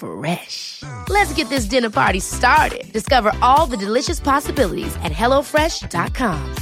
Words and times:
Fresh. 0.00 0.82
Let's 1.10 1.32
get 1.34 1.50
this 1.50 1.66
dinner 1.66 1.90
party 1.90 2.20
started. 2.20 2.90
Discover 2.90 3.32
all 3.42 3.66
the 3.66 3.76
delicious 3.76 4.18
possibilities 4.18 4.96
at 5.04 5.12
hellofresh.com. 5.12 6.54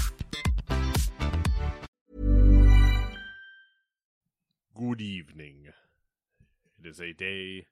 Good 4.74 5.00
evening. 5.00 5.66
It 6.80 6.86
is 6.88 7.00
a 7.00 7.12
day 7.12 7.66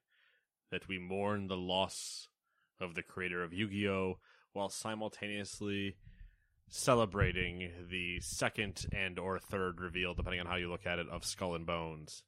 that 0.71 0.87
we 0.87 0.99
mourn 0.99 1.47
the 1.47 1.57
loss 1.57 2.27
of 2.79 2.95
the 2.95 3.03
creator 3.03 3.43
of 3.43 3.53
Yu 3.53 3.67
Gi 3.67 3.87
Oh! 3.89 4.19
while 4.53 4.69
simultaneously 4.69 5.97
celebrating 6.69 7.71
the 7.89 8.19
second 8.21 8.85
and 8.91 9.19
or 9.19 9.39
third 9.39 9.79
reveal, 9.79 10.13
depending 10.13 10.39
on 10.39 10.47
how 10.47 10.55
you 10.55 10.69
look 10.69 10.85
at 10.85 10.99
it, 10.99 11.07
of 11.09 11.23
Skull 11.25 11.55
and 11.55 11.65
Bones. 11.65 12.23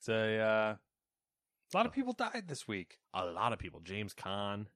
It's 0.00 0.08
a 0.08 0.38
uh, 0.38 0.74
a 1.72 1.76
lot 1.76 1.84
of 1.86 1.92
people 1.92 2.14
died 2.14 2.44
this 2.48 2.66
week. 2.66 2.98
A 3.12 3.26
lot 3.26 3.52
of 3.52 3.58
people. 3.58 3.80
James 3.80 4.14
Caan. 4.14 4.66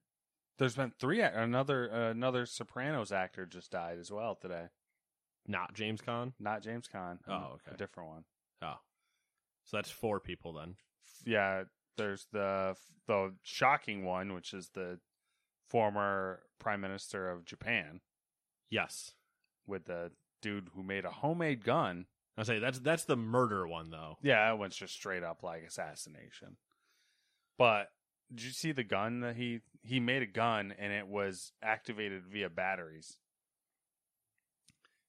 There's 0.59 0.75
been 0.75 0.93
three. 0.99 1.21
Another 1.21 1.85
another 1.87 2.45
Sopranos 2.45 3.11
actor 3.11 3.45
just 3.47 3.71
died 3.71 3.97
as 3.99 4.11
well 4.11 4.35
today. 4.35 4.67
Not 5.47 5.73
James 5.73 5.99
Caan? 6.01 6.33
Not 6.39 6.61
James 6.61 6.87
Caan. 6.87 7.17
Oh, 7.27 7.53
okay. 7.55 7.73
A 7.73 7.77
different 7.77 8.09
one. 8.09 8.23
Oh. 8.61 8.75
So 9.65 9.77
that's 9.77 9.89
four 9.89 10.19
people 10.19 10.53
then. 10.53 10.75
Yeah, 11.25 11.63
there's 11.97 12.27
the 12.31 12.75
the 13.07 13.33
shocking 13.41 14.05
one, 14.05 14.33
which 14.33 14.53
is 14.53 14.69
the 14.75 14.99
former 15.67 16.43
prime 16.59 16.81
minister 16.81 17.29
of 17.31 17.45
Japan 17.45 18.01
Yes. 18.69 19.13
with 19.65 19.85
the 19.85 20.11
dude 20.41 20.69
who 20.75 20.83
made 20.83 21.05
a 21.05 21.09
homemade 21.11 21.63
gun. 21.63 22.05
I 22.37 22.43
say 22.43 22.59
that's 22.59 22.79
that's 22.79 23.05
the 23.05 23.15
murder 23.15 23.67
one 23.67 23.89
though. 23.91 24.17
Yeah, 24.21 24.47
that 24.49 24.57
went 24.59 24.73
just 24.73 24.93
straight 24.93 25.23
up 25.23 25.41
like 25.43 25.63
assassination. 25.63 26.57
But 27.57 27.91
did 28.33 28.43
you 28.45 28.51
see 28.51 28.71
the 28.73 28.83
gun 28.83 29.21
that 29.21 29.35
he 29.37 29.61
he 29.83 29.99
made 29.99 30.21
a 30.21 30.25
gun 30.27 30.73
and 30.77 30.91
it 30.91 31.07
was 31.07 31.53
activated 31.63 32.23
via 32.25 32.49
batteries? 32.49 33.17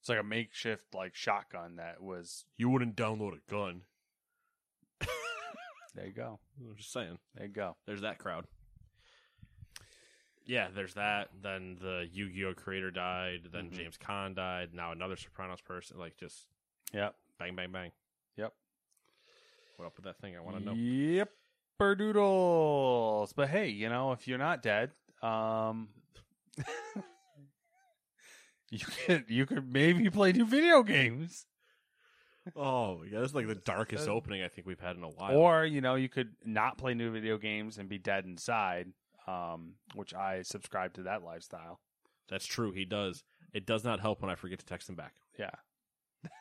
It's 0.00 0.08
like 0.08 0.20
a 0.20 0.22
makeshift 0.22 0.94
like 0.94 1.16
shotgun 1.16 1.76
that 1.76 2.00
was 2.00 2.44
You 2.56 2.68
wouldn't 2.68 2.94
download 2.96 3.32
a 3.36 3.50
gun. 3.50 3.82
there 5.96 6.06
you 6.06 6.12
go. 6.12 6.38
I'm 6.60 6.76
just 6.76 6.92
saying. 6.92 7.18
There 7.34 7.46
you 7.46 7.52
go. 7.52 7.76
There's 7.86 8.02
that 8.02 8.18
crowd. 8.18 8.46
Yeah, 10.44 10.68
there's 10.72 10.94
that. 10.94 11.30
Then 11.42 11.76
the 11.80 12.06
Yu-Gi-Oh 12.12 12.54
creator 12.54 12.92
died. 12.92 13.48
Then 13.52 13.68
Mhm. 13.70 13.72
James 13.76 13.98
Caan 13.98 14.34
died. 14.36 14.72
Now 14.72 14.92
another 14.92 15.16
Sopranos 15.16 15.60
person. 15.60 15.98
Like 15.98 16.16
just 16.16 16.46
Yep. 16.92 17.14
bang, 17.38 17.54
bang, 17.56 17.72
bang. 17.72 17.90
Yep. 18.36 18.52
What 19.76 19.86
up 19.86 19.96
with 19.96 20.04
that 20.04 20.18
thing? 20.18 20.36
I 20.36 20.40
want 20.40 20.58
to 20.58 20.64
know. 20.64 20.72
Yep. 20.72 21.30
Doodles. 21.78 23.32
But 23.34 23.48
hey, 23.48 23.68
you 23.68 23.88
know, 23.88 24.12
if 24.12 24.26
you're 24.26 24.38
not 24.38 24.62
dead, 24.62 24.92
um 25.22 25.88
you 28.70 28.78
could 28.78 29.24
you 29.28 29.46
could 29.46 29.70
maybe 29.70 30.08
play 30.10 30.32
new 30.32 30.46
video 30.46 30.82
games. 30.82 31.46
Oh, 32.54 33.02
yeah, 33.02 33.20
that's 33.20 33.34
like 33.34 33.48
the 33.48 33.56
darkest 33.56 34.08
opening 34.08 34.42
I 34.42 34.48
think 34.48 34.68
we've 34.68 34.78
had 34.78 34.96
in 34.96 35.02
a 35.02 35.08
while. 35.08 35.36
Or, 35.36 35.64
you 35.64 35.80
know, 35.80 35.96
you 35.96 36.08
could 36.08 36.30
not 36.44 36.78
play 36.78 36.94
new 36.94 37.10
video 37.10 37.38
games 37.38 37.76
and 37.76 37.88
be 37.88 37.98
dead 37.98 38.24
inside, 38.24 38.86
um, 39.26 39.74
which 39.94 40.14
I 40.14 40.42
subscribe 40.42 40.94
to 40.94 41.02
that 41.02 41.24
lifestyle. 41.24 41.80
that's 42.28 42.46
true. 42.46 42.70
He 42.70 42.84
does. 42.84 43.24
It 43.52 43.66
does 43.66 43.82
not 43.82 43.98
help 43.98 44.20
when 44.22 44.30
I 44.30 44.36
forget 44.36 44.60
to 44.60 44.64
text 44.64 44.88
him 44.88 44.94
back. 44.94 45.14
Yeah. 45.38 45.50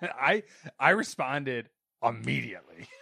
I 0.01 0.43
I 0.79 0.91
responded 0.91 1.69
immediately. 2.03 2.87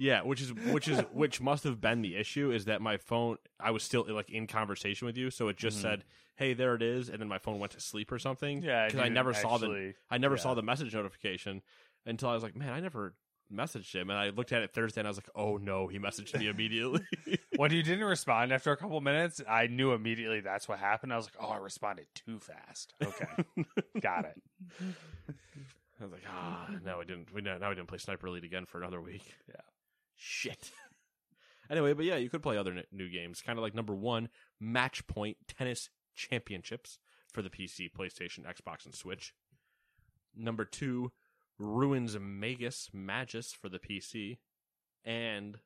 Yeah, 0.00 0.22
which 0.22 0.40
is 0.40 0.52
which 0.54 0.86
is 0.86 1.00
which 1.12 1.40
must 1.40 1.64
have 1.64 1.80
been 1.80 2.02
the 2.02 2.14
issue 2.14 2.52
is 2.52 2.66
that 2.66 2.80
my 2.80 2.98
phone 2.98 3.36
I 3.58 3.72
was 3.72 3.82
still 3.82 4.06
like 4.08 4.30
in 4.30 4.46
conversation 4.46 5.06
with 5.06 5.16
you, 5.16 5.28
so 5.30 5.48
it 5.48 5.56
just 5.56 5.78
Mhm. 5.78 5.82
said, 5.82 6.04
"Hey, 6.36 6.54
there 6.54 6.76
it 6.76 6.82
is," 6.82 7.08
and 7.08 7.20
then 7.20 7.26
my 7.26 7.38
phone 7.38 7.58
went 7.58 7.72
to 7.72 7.80
sleep 7.80 8.12
or 8.12 8.18
something. 8.20 8.62
Yeah, 8.62 8.86
because 8.86 9.00
I 9.00 9.08
never 9.08 9.32
didn't 9.32 9.42
saw 9.42 9.58
the 9.58 9.94
I 10.08 10.18
never 10.18 10.36
yeah. 10.36 10.42
saw 10.42 10.54
the 10.54 10.62
message 10.62 10.94
notification 10.94 11.62
until 12.06 12.28
I 12.28 12.34
was 12.34 12.44
like, 12.44 12.54
"Man, 12.54 12.72
I 12.72 12.78
never 12.78 13.14
messaged 13.52 13.92
him," 13.92 14.08
and 14.08 14.16
I 14.16 14.28
looked 14.28 14.52
at 14.52 14.62
it 14.62 14.72
Thursday 14.72 15.00
and 15.00 15.08
I 15.08 15.10
was 15.10 15.18
like, 15.18 15.30
"Oh 15.34 15.56
no, 15.56 15.88
he 15.88 15.98
messaged 15.98 16.38
me 16.38 16.46
immediately." 16.46 17.00
when 17.56 17.72
you 17.72 17.82
didn't 17.82 18.04
respond 18.04 18.52
after 18.52 18.70
a 18.70 18.76
couple 18.76 19.00
minutes, 19.00 19.40
I 19.48 19.66
knew 19.66 19.94
immediately 19.94 20.38
that's 20.42 20.68
what 20.68 20.78
happened. 20.78 21.12
I 21.12 21.16
was 21.16 21.26
like, 21.26 21.36
"Oh, 21.40 21.48
I 21.50 21.56
responded 21.56 22.06
too 22.14 22.38
fast." 22.38 22.94
Okay, 23.04 23.26
got 24.00 24.26
it. 24.26 25.34
I 26.00 26.04
was 26.04 26.12
like, 26.12 26.24
"Ah, 26.28 26.68
no, 26.84 26.98
we 26.98 27.04
didn't. 27.04 27.32
We 27.32 27.40
now 27.42 27.56
we 27.68 27.74
didn't 27.74 27.88
play 27.88 27.98
Sniper 27.98 28.26
Elite 28.28 28.44
again 28.44 28.66
for 28.66 28.78
another 28.78 29.00
week." 29.00 29.34
Yeah. 29.48 29.60
Shit. 30.20 30.72
anyway, 31.70 31.92
but 31.92 32.04
yeah, 32.04 32.16
you 32.16 32.28
could 32.28 32.42
play 32.42 32.56
other 32.56 32.72
n- 32.72 32.84
new 32.90 33.08
games, 33.08 33.40
kind 33.40 33.58
of 33.58 33.62
like 33.62 33.74
number 33.74 33.94
one, 33.94 34.28
Match 34.60 35.06
Point 35.06 35.36
Tennis 35.46 35.90
Championships 36.14 36.98
for 37.32 37.40
the 37.42 37.50
PC, 37.50 37.90
PlayStation, 37.92 38.40
Xbox, 38.40 38.84
and 38.84 38.94
Switch. 38.94 39.32
Number 40.36 40.64
two, 40.64 41.12
Ruins 41.58 42.16
Magus 42.20 42.90
Magus 42.92 43.52
for 43.52 43.68
the 43.68 43.78
PC, 43.78 44.38
and 45.04 45.58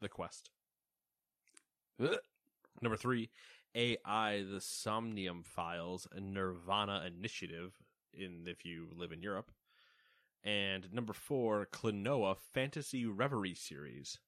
The 0.00 0.08
Quest. 0.08 0.50
Ugh. 2.02 2.16
Number 2.82 2.96
three, 2.96 3.30
AI 3.74 4.42
The 4.42 4.60
Somnium 4.60 5.42
Files 5.42 6.06
Nirvana 6.14 7.04
Initiative 7.06 7.78
in 8.12 8.44
if 8.46 8.64
you 8.64 8.88
live 8.94 9.12
in 9.12 9.22
Europe. 9.22 9.50
And 10.46 10.92
number 10.92 11.12
four, 11.12 11.66
Klonoa 11.72 12.36
Fantasy 12.54 13.04
Reverie 13.04 13.56
series 13.56 14.20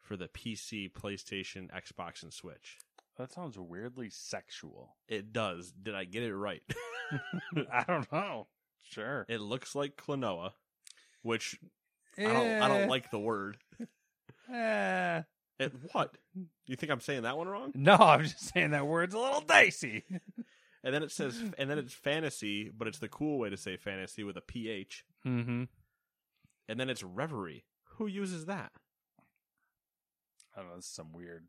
for 0.00 0.16
the 0.16 0.28
PC, 0.28 0.92
PlayStation, 0.92 1.68
Xbox, 1.70 2.22
and 2.22 2.32
Switch. 2.32 2.78
That 3.18 3.32
sounds 3.32 3.58
weirdly 3.58 4.10
sexual. 4.10 4.94
It 5.08 5.32
does. 5.32 5.72
Did 5.72 5.96
I 5.96 6.04
get 6.04 6.22
it 6.22 6.34
right? 6.34 6.62
I 7.72 7.84
don't 7.86 8.10
know. 8.12 8.46
Sure. 8.82 9.26
it 9.28 9.40
looks 9.40 9.74
like 9.74 9.96
Klonoa, 9.96 10.52
which 11.22 11.58
I 12.18 12.24
don't 12.24 12.62
I 12.62 12.68
don't 12.68 12.88
like 12.88 13.10
the 13.10 13.18
word. 13.18 13.58
Eh. 14.52 15.22
It, 15.58 15.72
what? 15.92 16.16
You 16.66 16.76
think 16.76 16.90
I'm 16.90 17.00
saying 17.00 17.22
that 17.22 17.36
one 17.36 17.48
wrong? 17.48 17.72
No, 17.74 17.94
I'm 17.94 18.22
just 18.22 18.52
saying 18.52 18.70
that 18.70 18.86
word's 18.86 19.14
a 19.14 19.18
little 19.18 19.40
dicey. 19.40 20.04
And 20.84 20.94
then 20.94 21.02
it 21.02 21.12
says, 21.12 21.38
and 21.58 21.70
then 21.70 21.78
it's 21.78 21.94
fantasy, 21.94 22.70
but 22.76 22.88
it's 22.88 22.98
the 22.98 23.08
cool 23.08 23.38
way 23.38 23.50
to 23.50 23.56
say 23.56 23.76
fantasy 23.76 24.24
with 24.24 24.36
a 24.36 24.40
ph. 24.40 25.04
mm-hmm. 25.26 25.64
And 26.68 26.80
then 26.80 26.88
it's 26.88 27.02
reverie. 27.02 27.64
Who 27.96 28.06
uses 28.06 28.46
that? 28.46 28.72
I 30.56 30.60
don't 30.60 30.70
know. 30.70 30.76
It's 30.76 30.86
some 30.86 31.12
weird 31.12 31.46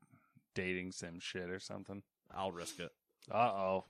dating 0.55 0.91
sim 0.91 1.19
shit 1.19 1.49
or 1.49 1.59
something. 1.59 2.03
I'll 2.35 2.51
risk 2.51 2.79
it. 2.79 2.91
Uh 3.31 3.37
oh. 3.37 3.85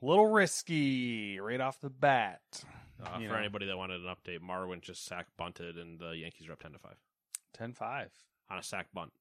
A 0.00 0.06
little 0.06 0.26
risky 0.26 1.38
right 1.38 1.60
off 1.60 1.80
the 1.80 1.90
bat. 1.90 2.40
Uh, 3.04 3.14
for 3.14 3.20
know. 3.20 3.34
anybody 3.34 3.66
that 3.66 3.76
wanted 3.76 4.00
an 4.00 4.14
update, 4.14 4.40
Marwin 4.40 4.80
just 4.80 5.04
sack 5.04 5.26
bunted, 5.36 5.76
and 5.76 5.98
the 5.98 6.10
Yankees 6.16 6.48
are 6.48 6.52
up 6.52 6.62
ten 6.62 6.72
to 6.72 6.78
five 6.78 6.96
10 7.54 7.72
5. 7.72 8.10
on 8.50 8.58
a 8.58 8.62
sack 8.62 8.88
bunt. 8.92 9.12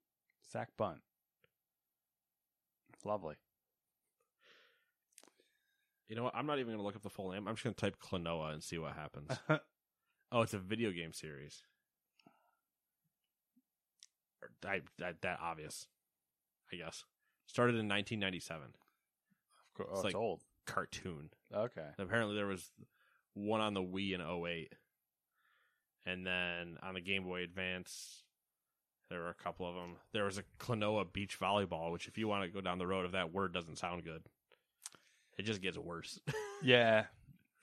Sack 0.52 0.70
bunt. 0.78 1.00
Lovely. 3.06 3.36
You 6.08 6.16
know 6.16 6.24
what? 6.24 6.36
I'm 6.36 6.46
not 6.46 6.60
even 6.60 6.68
going 6.74 6.78
to 6.80 6.84
look 6.84 6.96
up 6.96 7.04
the 7.04 7.10
full 7.10 7.32
name. 7.32 7.48
I'm 7.48 7.56
just 7.56 7.64
going 7.64 7.74
to 7.74 7.80
type 7.82 7.96
Klonoa 8.04 8.54
and 8.54 8.62
see 8.64 8.78
what 8.78 8.94
happens. 8.94 9.32
oh, 10.32 10.42
it's 10.42 10.54
a 10.54 10.58
video 10.60 10.92
game 10.92 11.14
series. 11.14 11.64
I, 14.66 14.82
I, 15.04 15.14
that 15.22 15.40
obvious, 15.42 15.88
I 16.72 16.76
guess. 16.78 17.04
Started 17.48 17.74
in 17.76 17.88
1997. 17.88 18.64
Of 18.66 18.72
Oh, 19.80 19.84
It's 19.90 19.98
it's, 20.00 20.04
like- 20.04 20.16
old. 20.16 20.42
cartoon. 20.68 21.30
Okay. 21.56 21.82
And 21.98 22.08
apparently 22.08 22.36
there 22.36 22.46
was 22.48 22.70
one 23.34 23.62
on 23.62 23.74
the 23.74 23.82
Wii 23.82 24.14
in 24.14 24.22
08. 24.22 24.74
And 26.06 26.26
then 26.26 26.78
on 26.84 26.94
the 26.96 27.02
Game 27.02 27.24
Boy 27.24 27.44
Advance, 27.44 28.24
there 29.12 29.20
were 29.20 29.30
a 29.30 29.34
couple 29.34 29.68
of 29.68 29.76
them. 29.76 29.98
There 30.14 30.24
was 30.24 30.38
a 30.38 30.44
Klonoa 30.58 31.12
beach 31.12 31.38
volleyball, 31.38 31.92
which 31.92 32.08
if 32.08 32.18
you 32.18 32.30
want 32.30 32.46
to 32.46 32.50
go 32.50 32.62
down 32.62 32.78
the 32.78 32.88
road, 32.88 33.06
if 33.06 33.12
that 33.12 33.34
word 33.34 33.54
doesn't 33.54 33.78
sound 33.78 34.06
good, 34.06 34.24
it 35.38 35.44
just 35.44 35.62
gets 35.62 35.78
worse. 35.78 36.20
Yeah. 36.64 37.06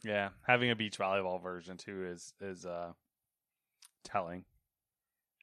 Yeah. 0.02 0.30
Having 0.44 0.72
a 0.72 0.76
beach 0.76 0.98
volleyball 0.98 1.40
version 1.40 1.76
too 1.76 2.04
is 2.04 2.34
is 2.40 2.66
uh 2.66 2.92
telling. 4.02 4.44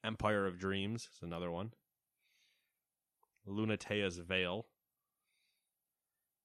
Empire 0.04 0.46
of 0.46 0.60
Dreams 0.60 1.08
is 1.16 1.24
another 1.24 1.50
one. 1.50 1.72
Lunatea's 3.48 4.18
Veil. 4.18 4.66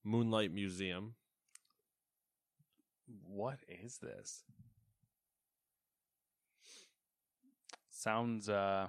Moonlight 0.05 0.53
Museum. 0.53 1.15
What 3.27 3.59
is 3.69 3.99
this? 3.99 4.45
Sounds 7.91 8.49
uh 8.49 8.87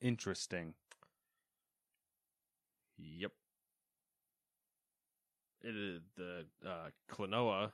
interesting. 0.00 0.74
Yep. 2.98 3.32
It 5.62 5.76
is 5.76 6.00
the 6.16 6.46
uh, 6.66 6.88
Klonoa, 7.10 7.72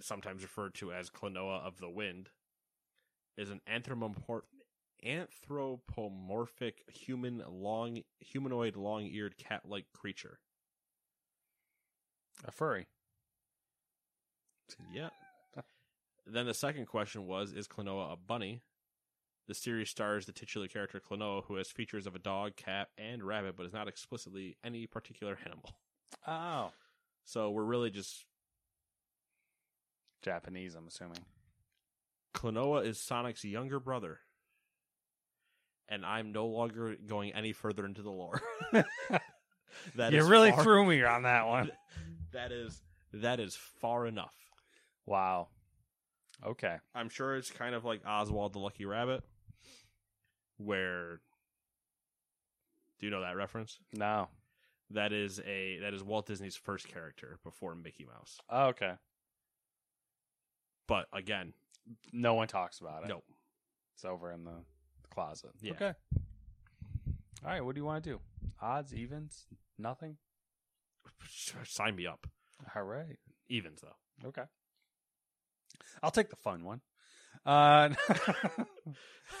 sometimes 0.00 0.42
referred 0.42 0.74
to 0.74 0.92
as 0.92 1.08
Klonoa 1.10 1.66
of 1.66 1.78
the 1.78 1.88
Wind, 1.88 2.28
is 3.36 3.50
an 3.50 3.60
anthropomorph- 3.70 4.42
anthropomorphic 5.04 6.84
human 6.88 7.42
long 7.48 8.02
humanoid 8.20 8.76
long-eared 8.76 9.36
cat-like 9.38 9.86
creature. 9.92 10.38
A 12.44 12.50
furry. 12.50 12.86
Yeah. 14.92 15.10
then 16.26 16.46
the 16.46 16.54
second 16.54 16.86
question 16.86 17.26
was 17.26 17.52
Is 17.52 17.68
Klonoa 17.68 18.12
a 18.12 18.16
bunny? 18.16 18.60
The 19.46 19.54
series 19.54 19.90
stars 19.90 20.26
the 20.26 20.32
titular 20.32 20.68
character 20.68 21.00
Klonoa, 21.00 21.44
who 21.44 21.56
has 21.56 21.70
features 21.70 22.06
of 22.06 22.14
a 22.14 22.18
dog, 22.18 22.56
cat, 22.56 22.88
and 22.96 23.22
rabbit, 23.22 23.56
but 23.56 23.66
is 23.66 23.72
not 23.72 23.88
explicitly 23.88 24.56
any 24.64 24.86
particular 24.86 25.38
animal. 25.44 25.70
Oh. 26.26 26.70
So 27.24 27.50
we're 27.50 27.64
really 27.64 27.90
just. 27.90 28.24
Japanese, 30.22 30.74
I'm 30.74 30.86
assuming. 30.86 31.24
Klonoa 32.34 32.86
is 32.86 32.98
Sonic's 32.98 33.44
younger 33.44 33.78
brother. 33.78 34.20
And 35.88 36.06
I'm 36.06 36.32
no 36.32 36.46
longer 36.46 36.96
going 37.06 37.34
any 37.34 37.52
further 37.52 37.84
into 37.84 38.00
the 38.00 38.10
lore. 38.10 38.40
That 39.96 40.12
you 40.12 40.24
really 40.24 40.50
far- 40.50 40.62
threw 40.62 40.86
me 40.86 41.02
on 41.02 41.22
that 41.22 41.46
one. 41.46 41.70
That 42.32 42.50
is 42.50 42.82
that 43.12 43.38
is 43.38 43.54
far 43.54 44.08
enough. 44.08 44.34
Wow. 45.06 45.50
Okay. 46.44 46.78
I'm 46.92 47.08
sure 47.08 47.36
it's 47.36 47.52
kind 47.52 47.76
of 47.76 47.84
like 47.84 48.00
Oswald 48.04 48.54
the 48.54 48.58
Lucky 48.58 48.86
Rabbit, 48.86 49.22
where. 50.58 51.20
Do 52.98 53.06
you 53.06 53.10
know 53.10 53.20
that 53.22 53.36
reference? 53.36 53.78
No. 53.92 54.28
That 54.90 55.12
is 55.12 55.40
a 55.40 55.78
that 55.80 55.94
is 55.94 56.02
Walt 56.02 56.26
Disney's 56.26 56.56
first 56.56 56.86
character 56.88 57.38
before 57.42 57.74
Mickey 57.74 58.04
Mouse. 58.04 58.38
Oh, 58.50 58.66
okay. 58.66 58.92
But 60.86 61.06
again, 61.12 61.54
No 62.12 62.34
one 62.34 62.46
talks 62.48 62.80
about 62.80 63.04
it. 63.04 63.08
no. 63.08 63.22
It's 63.94 64.04
over 64.04 64.30
in 64.32 64.44
the 64.44 64.56
closet. 65.10 65.50
Yeah. 65.60 65.72
Okay. 65.72 65.92
All 67.44 67.50
right. 67.50 67.64
What 67.64 67.74
do 67.74 67.80
you 67.80 67.84
want 67.84 68.02
to 68.04 68.10
do? 68.10 68.20
Odds, 68.60 68.92
evens, 68.94 69.46
nothing. 69.78 70.16
Sign 71.64 71.96
me 71.96 72.06
up. 72.06 72.26
All 72.76 72.82
right. 72.82 73.18
Evens 73.48 73.80
though. 73.82 74.28
Okay. 74.28 74.42
I'll 76.02 76.10
take 76.10 76.30
the 76.30 76.36
fun 76.36 76.64
one. 76.64 76.80
Uh, 77.46 77.90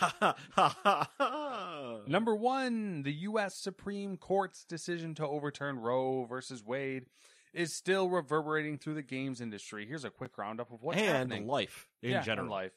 number 2.06 2.34
one, 2.34 3.02
the 3.02 3.12
U.S. 3.12 3.56
Supreme 3.56 4.16
Court's 4.16 4.64
decision 4.64 5.14
to 5.16 5.26
overturn 5.26 5.78
Roe 5.78 6.24
versus 6.24 6.64
Wade 6.64 7.06
is 7.52 7.72
still 7.72 8.08
reverberating 8.08 8.78
through 8.78 8.94
the 8.94 9.02
games 9.02 9.40
industry. 9.40 9.86
Here's 9.86 10.04
a 10.04 10.10
quick 10.10 10.36
roundup 10.36 10.72
of 10.72 10.82
what's 10.82 10.98
and 10.98 11.30
happening. 11.30 11.46
life 11.46 11.88
in 12.02 12.10
Yeah, 12.10 12.22
general. 12.22 12.50
life, 12.50 12.72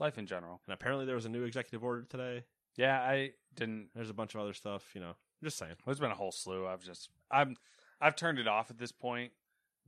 life 0.00 0.18
in 0.18 0.26
general. 0.26 0.60
And 0.66 0.74
apparently 0.74 1.06
there 1.06 1.14
was 1.14 1.26
a 1.26 1.30
new 1.30 1.44
executive 1.44 1.84
order 1.84 2.02
today. 2.02 2.44
Yeah, 2.76 3.00
I 3.00 3.30
didn't. 3.54 3.88
There's 3.94 4.10
a 4.10 4.14
bunch 4.14 4.34
of 4.34 4.40
other 4.40 4.52
stuff, 4.52 4.82
you 4.94 5.00
know. 5.00 5.10
I'm 5.10 5.44
just 5.44 5.58
saying. 5.58 5.72
There's 5.84 6.00
been 6.00 6.10
a 6.10 6.14
whole 6.16 6.32
slew. 6.32 6.66
I've 6.66 6.82
just, 6.82 7.08
I'm, 7.30 7.56
I've 8.00 8.16
turned 8.16 8.38
it 8.38 8.48
off 8.48 8.70
at 8.70 8.78
this 8.78 8.92
point. 8.92 9.32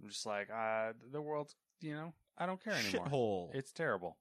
I'm 0.03 0.09
just 0.09 0.25
like, 0.25 0.49
uh, 0.51 0.93
the 1.11 1.21
world's, 1.21 1.57
you 1.81 1.95
know, 1.95 2.13
I 2.39 2.47
don't 2.47 2.63
care 2.63 2.75
anymore. 2.75 3.07
Shithole. 3.07 3.55
It's 3.55 3.73
terrible. 3.73 4.17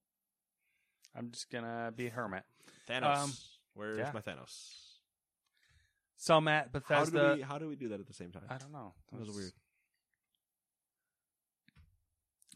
I'm 1.15 1.31
just 1.31 1.49
gonna 1.49 1.91
be 1.95 2.07
a 2.07 2.09
hermit. 2.11 2.43
Thanos. 2.89 3.17
um, 3.23 3.33
Where's 3.73 3.97
yeah. 3.97 4.11
my 4.13 4.21
Thanos? 4.21 4.73
Some 6.17 6.47
at 6.47 6.65
How 6.73 6.79
Bethesda. 6.79 7.29
do 7.31 7.35
we 7.37 7.41
how 7.41 7.57
do 7.59 7.67
we 7.67 7.75
do 7.75 7.89
that 7.89 7.99
at 7.99 8.07
the 8.07 8.13
same 8.13 8.31
time? 8.31 8.43
I 8.49 8.57
don't 8.57 8.71
know. 8.71 8.93
That 9.11 9.19
was 9.19 9.29
weird. 9.29 9.51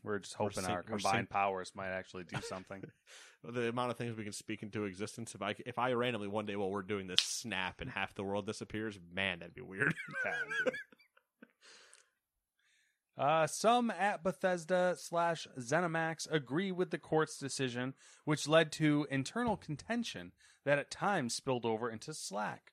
We're 0.03 0.17
just 0.19 0.39
We're 0.39 0.49
hoping 0.49 0.65
our 0.65 0.77
we're 0.77 0.83
combined 0.83 1.17
sync- 1.17 1.29
powers 1.29 1.71
might 1.75 1.89
actually 1.89 2.23
do 2.23 2.37
something. 2.49 2.83
The 3.43 3.69
amount 3.69 3.91
of 3.91 3.97
things 3.97 4.15
we 4.17 4.23
can 4.23 4.33
speak 4.33 4.63
into 4.63 4.85
existence. 4.85 5.35
If 5.35 5.41
I 5.43 5.55
if 5.65 5.77
I 5.77 5.93
randomly 5.93 6.27
one 6.27 6.45
day 6.45 6.55
while 6.55 6.71
we're 6.71 6.81
doing 6.81 7.05
this 7.07 7.21
snap 7.21 7.81
and 7.81 7.89
half 7.89 8.13
the 8.15 8.23
world 8.23 8.45
disappears, 8.47 8.99
man, 9.13 9.39
that'd 9.39 9.53
be 9.55 9.61
weird. 9.61 9.93
Yeah. 10.25 10.71
Uh, 13.21 13.45
some 13.45 13.91
at 13.91 14.23
Bethesda 14.23 14.95
slash 14.97 15.47
ZeniMax 15.59 16.27
agree 16.31 16.71
with 16.71 16.89
the 16.89 16.97
court's 16.97 17.37
decision, 17.37 17.93
which 18.25 18.47
led 18.47 18.71
to 18.71 19.05
internal 19.11 19.55
contention 19.55 20.31
that 20.65 20.79
at 20.79 20.89
times 20.89 21.35
spilled 21.35 21.63
over 21.63 21.87
into 21.87 22.15
Slack. 22.15 22.71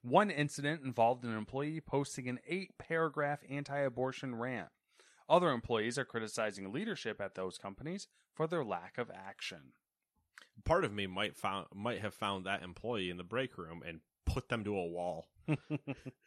One 0.00 0.30
incident 0.30 0.82
involved 0.82 1.22
an 1.24 1.36
employee 1.36 1.82
posting 1.82 2.30
an 2.30 2.38
eight 2.48 2.78
paragraph 2.78 3.40
anti 3.46 3.78
abortion 3.78 4.36
rant. 4.36 4.68
Other 5.28 5.50
employees 5.50 5.98
are 5.98 6.06
criticizing 6.06 6.72
leadership 6.72 7.20
at 7.20 7.34
those 7.34 7.58
companies 7.58 8.08
for 8.32 8.46
their 8.46 8.64
lack 8.64 8.96
of 8.96 9.10
action. 9.10 9.74
Part 10.64 10.86
of 10.86 10.94
me 10.94 11.06
might 11.06 11.36
found 11.36 11.66
might 11.74 12.00
have 12.00 12.14
found 12.14 12.46
that 12.46 12.62
employee 12.62 13.10
in 13.10 13.18
the 13.18 13.22
break 13.22 13.58
room 13.58 13.82
and 13.86 14.00
put 14.24 14.48
them 14.48 14.64
to 14.64 14.78
a 14.78 14.86
wall. 14.86 15.26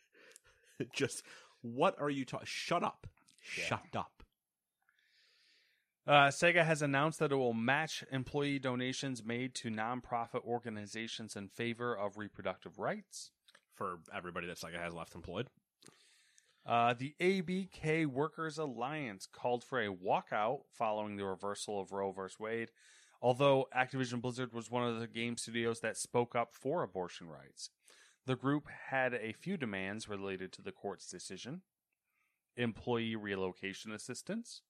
Just 0.94 1.24
what 1.62 2.00
are 2.00 2.12
you 2.12 2.24
talking? 2.24 2.45
Shut 2.45 2.83
up! 2.83 3.07
Shut 3.47 3.95
up! 3.95 4.23
Uh, 6.06 6.27
Sega 6.27 6.66
has 6.66 6.81
announced 6.81 7.19
that 7.19 7.31
it 7.31 7.35
will 7.35 7.54
match 7.54 8.04
employee 8.11 8.59
donations 8.59 9.25
made 9.25 9.54
to 9.56 9.69
nonprofit 9.69 10.44
organizations 10.45 11.35
in 11.35 11.49
favor 11.49 11.94
of 11.97 12.18
reproductive 12.18 12.80
rights. 12.80 13.31
For 13.73 13.99
everybody 14.16 14.47
that 14.47 14.57
Sega 14.57 14.81
has 14.81 14.94
left 14.94 15.16
employed, 15.16 15.49
Uh, 16.66 16.94
the 16.94 17.16
ABK 17.21 18.06
Workers 18.06 18.57
Alliance 18.57 19.25
called 19.25 19.63
for 19.63 19.80
a 19.81 19.87
walkout 19.94 20.63
following 20.69 21.16
the 21.16 21.23
reversal 21.25 21.80
of 21.80 21.94
Roe 21.94 22.11
v. 22.11 22.23
Wade, 22.39 22.71
although 23.21 23.68
Activision 23.73 24.19
Blizzard 24.21 24.51
was 24.54 24.69
one 24.69 24.83
of 24.83 24.99
the 24.99 25.07
game 25.07 25.37
studios 25.37 25.80
that 25.80 25.95
spoke 25.95 26.35
up 26.35 26.54
for 26.54 26.83
abortion 26.83 27.30
rights. 27.30 27.69
The 28.25 28.35
group 28.35 28.68
had 28.89 29.13
a 29.13 29.31
few 29.31 29.56
demands 29.56 30.09
related 30.09 30.51
to 30.54 30.61
the 30.61 30.73
court's 30.73 31.09
decision 31.09 31.61
employee 32.57 33.16
relocation 33.16 33.92
assistance, 33.92 34.61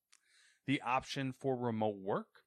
the 0.66 0.82
option 0.82 1.34
for 1.34 1.56
remote 1.56 1.98
work, 1.98 2.44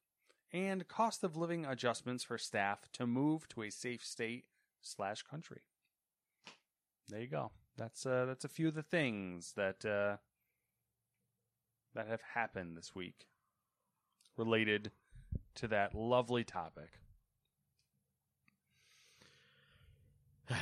and 0.52 0.86
cost 0.86 1.24
of 1.24 1.36
living 1.36 1.64
adjustments 1.64 2.22
for 2.22 2.38
staff 2.38 2.80
to 2.92 3.06
move 3.06 3.48
to 3.48 3.62
a 3.62 3.70
safe 3.70 4.04
state 4.04 4.44
slash 4.80 5.22
country. 5.22 5.62
There 7.08 7.20
you 7.20 7.28
go. 7.28 7.50
That's 7.76 8.06
uh, 8.06 8.26
that's 8.26 8.44
a 8.44 8.48
few 8.48 8.68
of 8.68 8.74
the 8.74 8.82
things 8.82 9.52
that 9.56 9.84
uh, 9.84 10.16
that 11.94 12.08
have 12.08 12.22
happened 12.34 12.76
this 12.76 12.94
week 12.94 13.26
related 14.36 14.92
to 15.56 15.68
that 15.68 15.94
lovely 15.94 16.44
topic. 16.44 16.90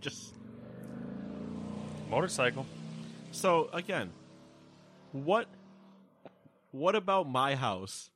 just 0.00 0.34
Motorcycle. 2.10 2.66
so 3.32 3.68
again, 3.72 4.10
what 5.12 5.48
what 6.70 6.94
about 6.94 7.28
my 7.28 7.54
house 7.54 8.10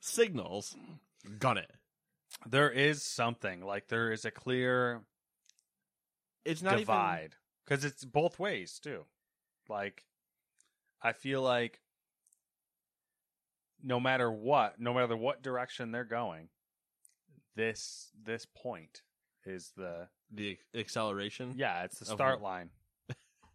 signals? 0.00 0.76
Gun 1.38 1.58
it. 1.58 1.70
There 2.46 2.70
is 2.70 3.02
something 3.02 3.60
like 3.62 3.88
there 3.88 4.12
is 4.12 4.24
a 4.24 4.30
clear 4.30 5.02
It's 6.44 6.62
not 6.62 6.74
even 6.74 6.82
divide 6.82 7.34
because 7.64 7.84
it's 7.84 8.04
both 8.04 8.38
ways 8.38 8.78
too. 8.78 9.04
Like, 9.68 10.04
I 11.02 11.12
feel 11.12 11.42
like 11.42 11.80
no 13.82 14.00
matter 14.00 14.30
what, 14.30 14.80
no 14.80 14.94
matter 14.94 15.16
what 15.16 15.42
direction 15.42 15.92
they're 15.92 16.04
going, 16.04 16.48
this 17.56 18.10
this 18.22 18.46
point 18.46 19.02
is 19.44 19.72
the 19.76 20.08
the 20.30 20.58
acceleration. 20.74 21.52
Yeah, 21.56 21.84
it's 21.84 21.98
the 21.98 22.06
start 22.06 22.40
line. 22.40 22.70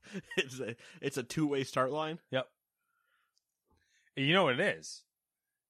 it's 0.38 0.60
a 0.60 0.76
it's 1.02 1.18
a 1.18 1.24
two 1.24 1.48
way 1.48 1.64
start 1.64 1.92
line. 1.92 2.20
Yep. 2.32 2.48
You 4.16 4.34
know 4.34 4.44
what 4.46 4.60
it 4.60 4.78
is? 4.78 5.04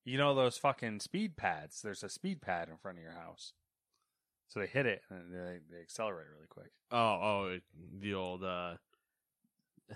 You 0.06 0.18
know 0.18 0.36
those 0.36 0.58
fucking 0.58 1.00
speed 1.00 1.38
pads. 1.38 1.82
There's 1.82 2.04
a 2.04 2.10
speed 2.10 2.42
pad 2.42 2.68
in 2.70 2.78
front 2.78 2.98
of 2.98 3.04
your 3.04 3.14
house. 3.14 3.54
So 4.50 4.60
they 4.60 4.68
hit 4.68 4.86
it 4.86 5.02
and 5.10 5.34
they, 5.34 5.60
they 5.72 5.82
accelerate 5.82 6.28
really 6.34 6.48
quick. 6.50 6.72
Oh, 6.92 6.98
oh, 6.98 7.58
the 8.00 8.14
old 8.14 8.44
uh 8.44 8.76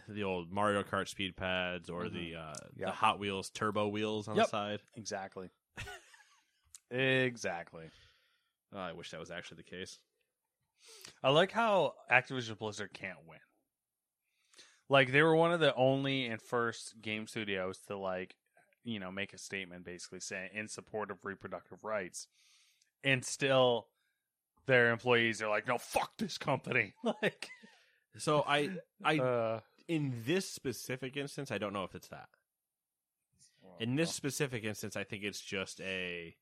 the 0.07 0.23
old 0.23 0.51
Mario 0.51 0.83
Kart 0.83 1.07
speed 1.07 1.35
pads 1.35 1.89
or 1.89 2.07
the 2.09 2.35
uh 2.35 2.53
the 2.75 2.89
Hot 2.91 3.19
Wheels 3.19 3.49
turbo 3.49 3.87
wheels 3.89 4.27
on 4.27 4.35
Yep. 4.37 4.45
the 4.45 4.49
side. 4.49 4.79
Exactly. 4.95 5.49
exactly. 6.91 7.85
Oh, 8.73 8.79
I 8.79 8.93
wish 8.93 9.11
that 9.11 9.19
was 9.19 9.31
actually 9.31 9.57
the 9.57 9.63
case. 9.63 9.99
I 11.23 11.29
like 11.29 11.51
how 11.51 11.93
Activision 12.11 12.57
Blizzard 12.57 12.93
can't 12.93 13.17
win. 13.27 13.39
Like 14.89 15.11
they 15.11 15.21
were 15.21 15.35
one 15.35 15.51
of 15.51 15.59
the 15.59 15.75
only 15.75 16.25
and 16.27 16.41
first 16.41 17.01
game 17.01 17.27
studios 17.27 17.79
to 17.87 17.97
like, 17.97 18.35
you 18.83 18.99
know, 18.99 19.11
make 19.11 19.33
a 19.33 19.37
statement 19.37 19.83
basically 19.83 20.21
saying 20.21 20.49
in 20.53 20.67
support 20.67 21.11
of 21.11 21.23
reproductive 21.23 21.83
rights. 21.83 22.27
And 23.03 23.23
still 23.23 23.87
their 24.65 24.91
employees 24.91 25.41
are 25.41 25.49
like, 25.49 25.67
"No, 25.67 25.77
fuck 25.77 26.17
this 26.17 26.37
company." 26.37 26.93
Like 27.21 27.49
So 28.17 28.43
I 28.47 28.69
I 29.03 29.17
uh, 29.19 29.59
in 29.87 30.13
this 30.25 30.49
specific 30.49 31.17
instance, 31.17 31.51
I 31.51 31.57
don't 31.57 31.73
know 31.73 31.83
if 31.83 31.95
it's 31.95 32.09
that. 32.09 32.29
In 33.79 33.95
this 33.95 34.11
specific 34.11 34.63
instance, 34.63 34.95
I 34.95 35.03
think 35.03 35.23
it's 35.23 35.41
just 35.41 35.79
a. 35.81 36.35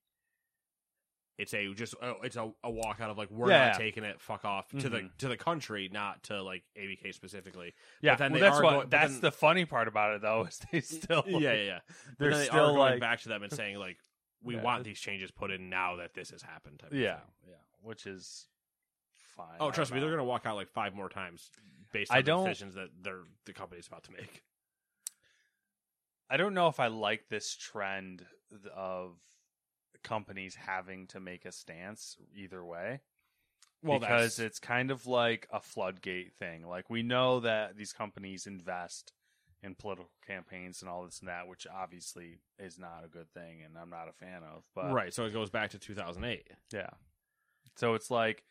It's 1.37 1.53
a 1.53 1.73
just 1.73 1.95
oh, 2.01 2.15
it's 2.23 2.37
a, 2.37 2.49
a 2.63 2.71
walk 2.71 3.01
out 3.01 3.09
of 3.09 3.17
like 3.17 3.29
we're 3.29 3.49
Yeah. 3.49 3.67
not 3.69 3.77
taking 3.77 4.03
it. 4.05 4.21
Fuck 4.21 4.45
off 4.45 4.69
to 4.69 4.87
the 4.89 4.99
Mhm. 4.99 5.17
to 5.17 5.27
the 5.27 5.35
country, 5.35 5.89
not 5.91 6.23
to 6.23 6.41
like 6.41 6.63
ABK 6.77 7.13
specifically. 7.13 7.73
yeah, 8.01 8.13
But 8.13 8.19
then 8.19 8.31
well, 8.31 8.39
they 8.39 8.45
that's 8.47 8.57
are 8.59 8.63
what 8.63 8.69
going- 8.71 8.81
but 8.83 8.89
that's 8.91 9.11
then- 9.13 9.21
the 9.21 9.31
funny 9.31 9.65
part 9.65 9.87
about 9.89 10.15
it 10.15 10.21
though 10.21 10.43
is 10.47 10.59
they 10.71 10.79
still 10.81 11.23
yeah, 11.27 11.39
yeah, 11.39 11.53
yeah. 11.53 11.79
But 11.87 12.17
they're 12.19 12.29
then 12.31 12.39
they 12.39 12.45
still 12.45 12.59
are 12.69 12.73
going 12.73 12.91
like 12.93 12.99
back 13.01 13.19
to 13.21 13.29
them 13.29 13.43
and 13.43 13.51
saying 13.61 13.77
like 13.77 13.97
we 14.41 14.55
Yeah. 14.55 14.61
want 14.61 14.83
these 14.85 14.99
changes 14.99 15.29
put 15.31 15.51
in 15.51 15.69
now 15.69 15.97
that 15.97 16.13
this 16.13 16.29
has 16.31 16.41
happened. 16.41 16.79
Type 16.79 16.91
of 16.91 16.97
yeah, 16.97 17.15
thing. 17.17 17.25
yeah, 17.49 17.55
which 17.81 18.05
is 18.07 18.47
fine. 19.17 19.57
Oh, 19.59 19.67
I 19.67 19.71
trust 19.71 19.91
don't 19.91 19.95
me, 19.97 20.01
they're 20.01 20.11
know. 20.11 20.17
to 20.17 20.23
walk 20.23 20.45
out 20.45 20.55
like 20.55 20.69
five 20.69 20.93
more 20.95 21.09
times 21.09 21.49
based 21.91 22.11
I 22.13 22.17
on 22.17 22.23
the 22.23 22.25
don't- 22.27 22.45
decisions 22.45 22.75
that 22.75 22.89
they're 23.01 23.23
the 23.45 23.51
company's 23.53 23.87
about 23.87 24.03
to 24.05 24.11
make. 24.13 24.41
I 26.29 26.37
don't 26.37 26.53
know 26.53 26.67
if 26.69 26.79
I 26.79 26.87
like 26.87 27.27
this 27.29 27.55
trend 27.55 28.25
th- 28.49 28.73
of 28.73 29.17
companies 30.05 30.55
having 30.55 31.07
to 31.07 31.19
make 31.19 31.43
a 31.45 31.51
stance 31.51 32.15
either 32.33 32.63
way. 32.63 33.01
Well, 33.83 33.99
because 33.99 34.37
that's- 34.37 34.39
it's 34.39 34.59
kind 34.59 34.89
of 34.91 35.05
like 35.05 35.47
a 35.51 35.59
floodgate 35.59 36.33
thing. 36.35 36.65
Like 36.65 36.89
we 36.89 37.03
know 37.03 37.41
that 37.41 37.75
these 37.75 37.91
companies 37.93 38.47
invest 38.47 39.11
in 39.61 39.75
political 39.75 40.09
campaigns 40.25 40.81
and 40.81 40.89
all 40.89 41.03
this 41.03 41.19
and 41.19 41.27
that, 41.27 41.47
which 41.47 41.65
obviously 41.67 42.39
is 42.59 42.77
not 42.79 43.03
a 43.03 43.07
good 43.07 43.29
thing, 43.33 43.61
and 43.63 43.77
I'm 43.77 43.89
not 43.89 44.07
a 44.07 44.13
fan 44.13 44.43
of. 44.43 44.63
But 44.73 44.91
right. 44.93 45.13
So 45.13 45.25
it 45.25 45.33
goes 45.33 45.49
back 45.49 45.71
to 45.71 45.79
2008. 45.79 46.47
yeah. 46.73 46.89
So 47.75 47.93
it's 47.95 48.09
like, 48.09 48.43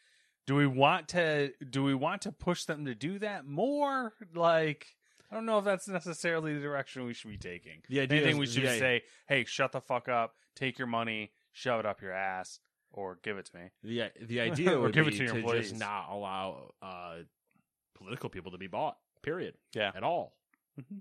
do 0.46 0.54
we 0.54 0.66
want 0.66 1.08
to 1.08 1.52
do 1.70 1.82
we 1.82 1.94
want 1.94 2.22
to 2.22 2.32
push 2.32 2.64
them 2.64 2.84
to 2.84 2.94
do 2.94 3.18
that 3.20 3.46
more? 3.46 4.12
Like, 4.34 4.94
I 5.30 5.34
don't 5.34 5.46
know 5.46 5.58
if 5.58 5.64
that's 5.64 5.88
necessarily 5.88 6.54
the 6.54 6.60
direction 6.60 7.04
we 7.06 7.14
should 7.14 7.30
be 7.30 7.38
taking. 7.38 7.82
The 7.88 8.00
idea 8.00 8.18
Anything 8.22 8.42
is- 8.42 8.48
we 8.48 8.54
should 8.54 8.64
yeah. 8.70 8.78
say, 8.78 9.02
hey, 9.28 9.44
shut 9.46 9.72
the 9.72 9.80
fuck 9.80 10.08
up, 10.08 10.34
take 10.54 10.78
your 10.78 10.86
money, 10.88 11.32
shove 11.54 11.80
it 11.80 11.86
up 11.86 12.02
your 12.02 12.12
ass, 12.12 12.60
or 12.92 13.18
give 13.22 13.38
it 13.38 13.46
to 13.46 13.56
me. 13.56 13.62
The 13.82 14.10
the 14.26 14.40
idea 14.42 14.78
would 14.78 14.92
give 14.92 15.08
it 15.08 15.12
be 15.12 15.16
to 15.18 15.24
your 15.24 15.32
to 15.32 15.38
employees. 15.38 15.70
just 15.70 15.80
not 15.80 16.10
allow 16.10 16.74
uh, 16.82 17.14
political 17.94 18.28
people 18.28 18.52
to 18.52 18.58
be 18.58 18.66
bought. 18.66 18.98
Period. 19.22 19.54
Yeah. 19.74 19.90
At 19.94 20.02
all. 20.02 20.36
Mhm. 20.78 21.00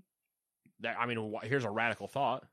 That 0.80 0.96
I 0.98 1.04
mean, 1.06 1.34
wh- 1.34 1.44
here's 1.44 1.64
a 1.64 1.70
radical 1.70 2.08
thought 2.08 2.46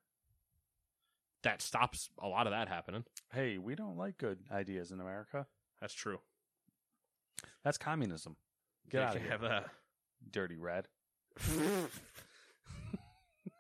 that 1.43 1.61
stops 1.61 2.09
a 2.21 2.27
lot 2.27 2.45
of 2.47 2.51
that 2.51 2.67
happening. 2.67 3.03
Hey, 3.33 3.57
we 3.57 3.73
don't 3.75 3.97
like 3.97 4.17
good 4.17 4.39
ideas 4.51 4.91
in 4.91 4.99
America. 4.99 5.47
That's 5.79 5.93
true. 5.93 6.19
That's 7.63 7.77
communism. 7.79 8.35
Get 8.89 8.97
You 8.99 9.03
out 9.03 9.07
of 9.07 9.13
can 9.13 9.21
here, 9.23 9.31
have 9.31 9.41
that. 9.41 9.69
dirty 10.29 10.57
red. 10.57 10.87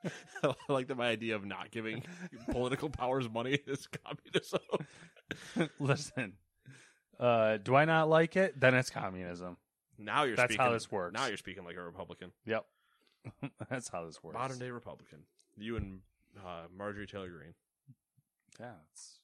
I 0.43 0.53
like 0.69 0.87
that 0.87 0.97
my 0.97 1.07
idea 1.07 1.35
of 1.35 1.45
not 1.45 1.71
giving 1.71 2.03
political 2.49 2.89
powers 2.89 3.29
money 3.29 3.59
is 3.67 3.87
communism. 3.87 4.59
Listen, 5.79 6.33
uh, 7.19 7.57
do 7.57 7.75
I 7.75 7.85
not 7.85 8.09
like 8.09 8.35
it? 8.35 8.59
Then 8.59 8.73
it's 8.75 8.89
communism. 8.89 9.57
Now 9.97 10.23
you're 10.23 10.35
That's 10.35 10.51
speaking, 10.53 10.65
how 10.65 10.71
this 10.73 10.91
works. 10.91 11.13
Now 11.13 11.27
you're 11.27 11.37
speaking 11.37 11.63
like 11.63 11.75
a 11.77 11.81
Republican, 11.83 12.31
Yep, 12.45 12.65
that's 13.69 13.89
how 13.89 14.05
this 14.05 14.23
works. 14.23 14.35
modern 14.37 14.57
day 14.59 14.71
Republican. 14.71 15.19
You 15.57 15.77
and 15.77 15.99
uh, 16.43 16.63
Marjorie 16.75 17.05
Taylor 17.07 17.29
Greene. 17.29 17.53
Yeah, 18.59 18.71
it's, 18.91 19.19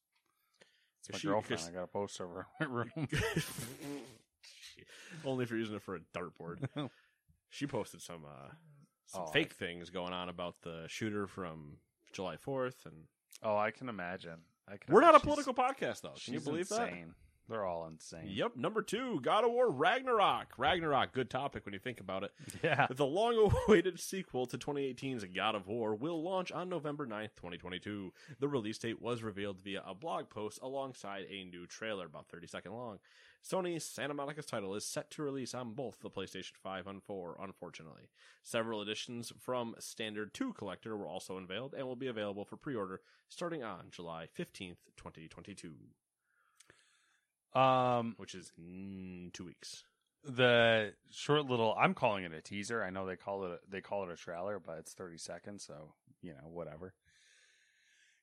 it's 0.99 1.11
my 1.13 1.17
She- 1.17 1.27
girlfriend. 1.27 1.63
I 1.67 1.71
got 1.71 1.83
a 1.83 1.87
poster 1.87 2.25
in 2.59 2.67
my 2.69 2.73
room. 2.73 2.91
Only 5.25 5.43
if 5.43 5.49
you're 5.49 5.59
using 5.59 5.75
it 5.75 5.81
for 5.81 5.95
a 5.95 5.99
dartboard. 6.15 6.67
she 7.49 7.65
posted 7.65 8.01
some 8.01 8.23
uh, 8.25 8.49
some 9.07 9.23
Oh, 9.23 9.31
fake 9.31 9.53
things 9.53 9.89
going 9.89 10.13
on 10.13 10.29
about 10.29 10.55
the 10.61 10.85
shooter 10.87 11.27
from 11.27 11.77
July 12.13 12.35
4th, 12.37 12.85
and 12.85 12.95
oh, 13.43 13.57
I 13.57 13.71
can 13.71 13.89
imagine. 13.89 14.37
I 14.67 14.77
can 14.77 14.93
we're 14.93 15.01
not 15.01 15.15
a 15.15 15.17
imagine. 15.21 15.33
She's- 15.35 15.45
political 15.45 15.53
podcast, 15.53 16.01
though. 16.01 16.13
Can 16.23 16.33
you 16.33 16.39
believe 16.41 16.69
that? 16.69 16.89
They're 17.49 17.65
all 17.65 17.87
insane. 17.87 18.25
Yep. 18.27 18.57
Number 18.57 18.81
two, 18.81 19.21
God 19.21 19.45
of 19.45 19.51
War 19.51 19.69
Ragnarok. 19.69 20.53
Ragnarok, 20.57 21.13
good 21.13 21.29
topic 21.29 21.65
when 21.65 21.73
you 21.73 21.79
think 21.79 21.99
about 21.99 22.23
it. 22.23 22.31
Yeah. 22.63 22.87
The 22.89 23.05
long 23.05 23.51
awaited 23.67 23.99
sequel 23.99 24.45
to 24.47 24.57
2018's 24.57 25.23
God 25.33 25.55
of 25.55 25.67
War 25.67 25.95
will 25.95 26.21
launch 26.21 26.51
on 26.51 26.67
November 26.67 27.05
9th, 27.05 27.35
2022. 27.35 28.11
The 28.39 28.47
release 28.47 28.77
date 28.77 29.01
was 29.01 29.23
revealed 29.23 29.61
via 29.61 29.83
a 29.87 29.95
blog 29.95 30.29
post 30.29 30.59
alongside 30.61 31.25
a 31.29 31.45
new 31.45 31.65
trailer, 31.65 32.05
about 32.07 32.27
30 32.27 32.47
second 32.47 32.73
long. 32.73 32.99
Sony's 33.43 33.85
Santa 33.85 34.13
Monica's 34.13 34.45
title 34.45 34.75
is 34.75 34.83
set 34.83 35.09
to 35.11 35.23
release 35.23 35.53
on 35.53 35.73
both 35.73 35.99
the 36.01 36.09
PlayStation 36.09 36.53
5 36.61 36.87
and 36.87 37.03
4, 37.03 37.37
unfortunately. 37.41 38.09
Several 38.43 38.81
editions 38.81 39.31
from 39.39 39.75
Standard 39.79 40.33
to 40.33 40.51
Collector 40.53 40.97
were 40.97 41.07
also 41.07 41.37
unveiled 41.37 41.73
and 41.73 41.87
will 41.87 41.95
be 41.95 42.07
available 42.07 42.43
for 42.43 42.57
pre 42.57 42.75
order 42.75 42.99
starting 43.29 43.63
on 43.63 43.85
July 43.91 44.27
15th, 44.37 44.77
2022, 44.97 45.71
Um, 47.57 48.13
which 48.17 48.35
is 48.35 48.51
mm, 48.61 49.31
two 49.33 49.45
weeks. 49.45 49.83
the 50.23 50.93
short 51.09 51.45
little 51.45 51.75
I'm 51.79 51.93
calling 51.93 52.23
it 52.23 52.33
a 52.33 52.41
teaser. 52.41 52.83
I 52.83 52.89
know 52.89 53.05
they 53.05 53.15
call 53.15 53.45
it 53.45 53.51
a, 53.51 53.59
they 53.69 53.81
call 53.81 54.03
it 54.03 54.11
a 54.11 54.15
trailer, 54.17 54.59
but 54.59 54.77
it's 54.79 54.93
30 54.93 55.17
seconds, 55.17 55.63
so 55.65 55.93
you 56.21 56.31
know 56.33 56.47
whatever. 56.51 56.93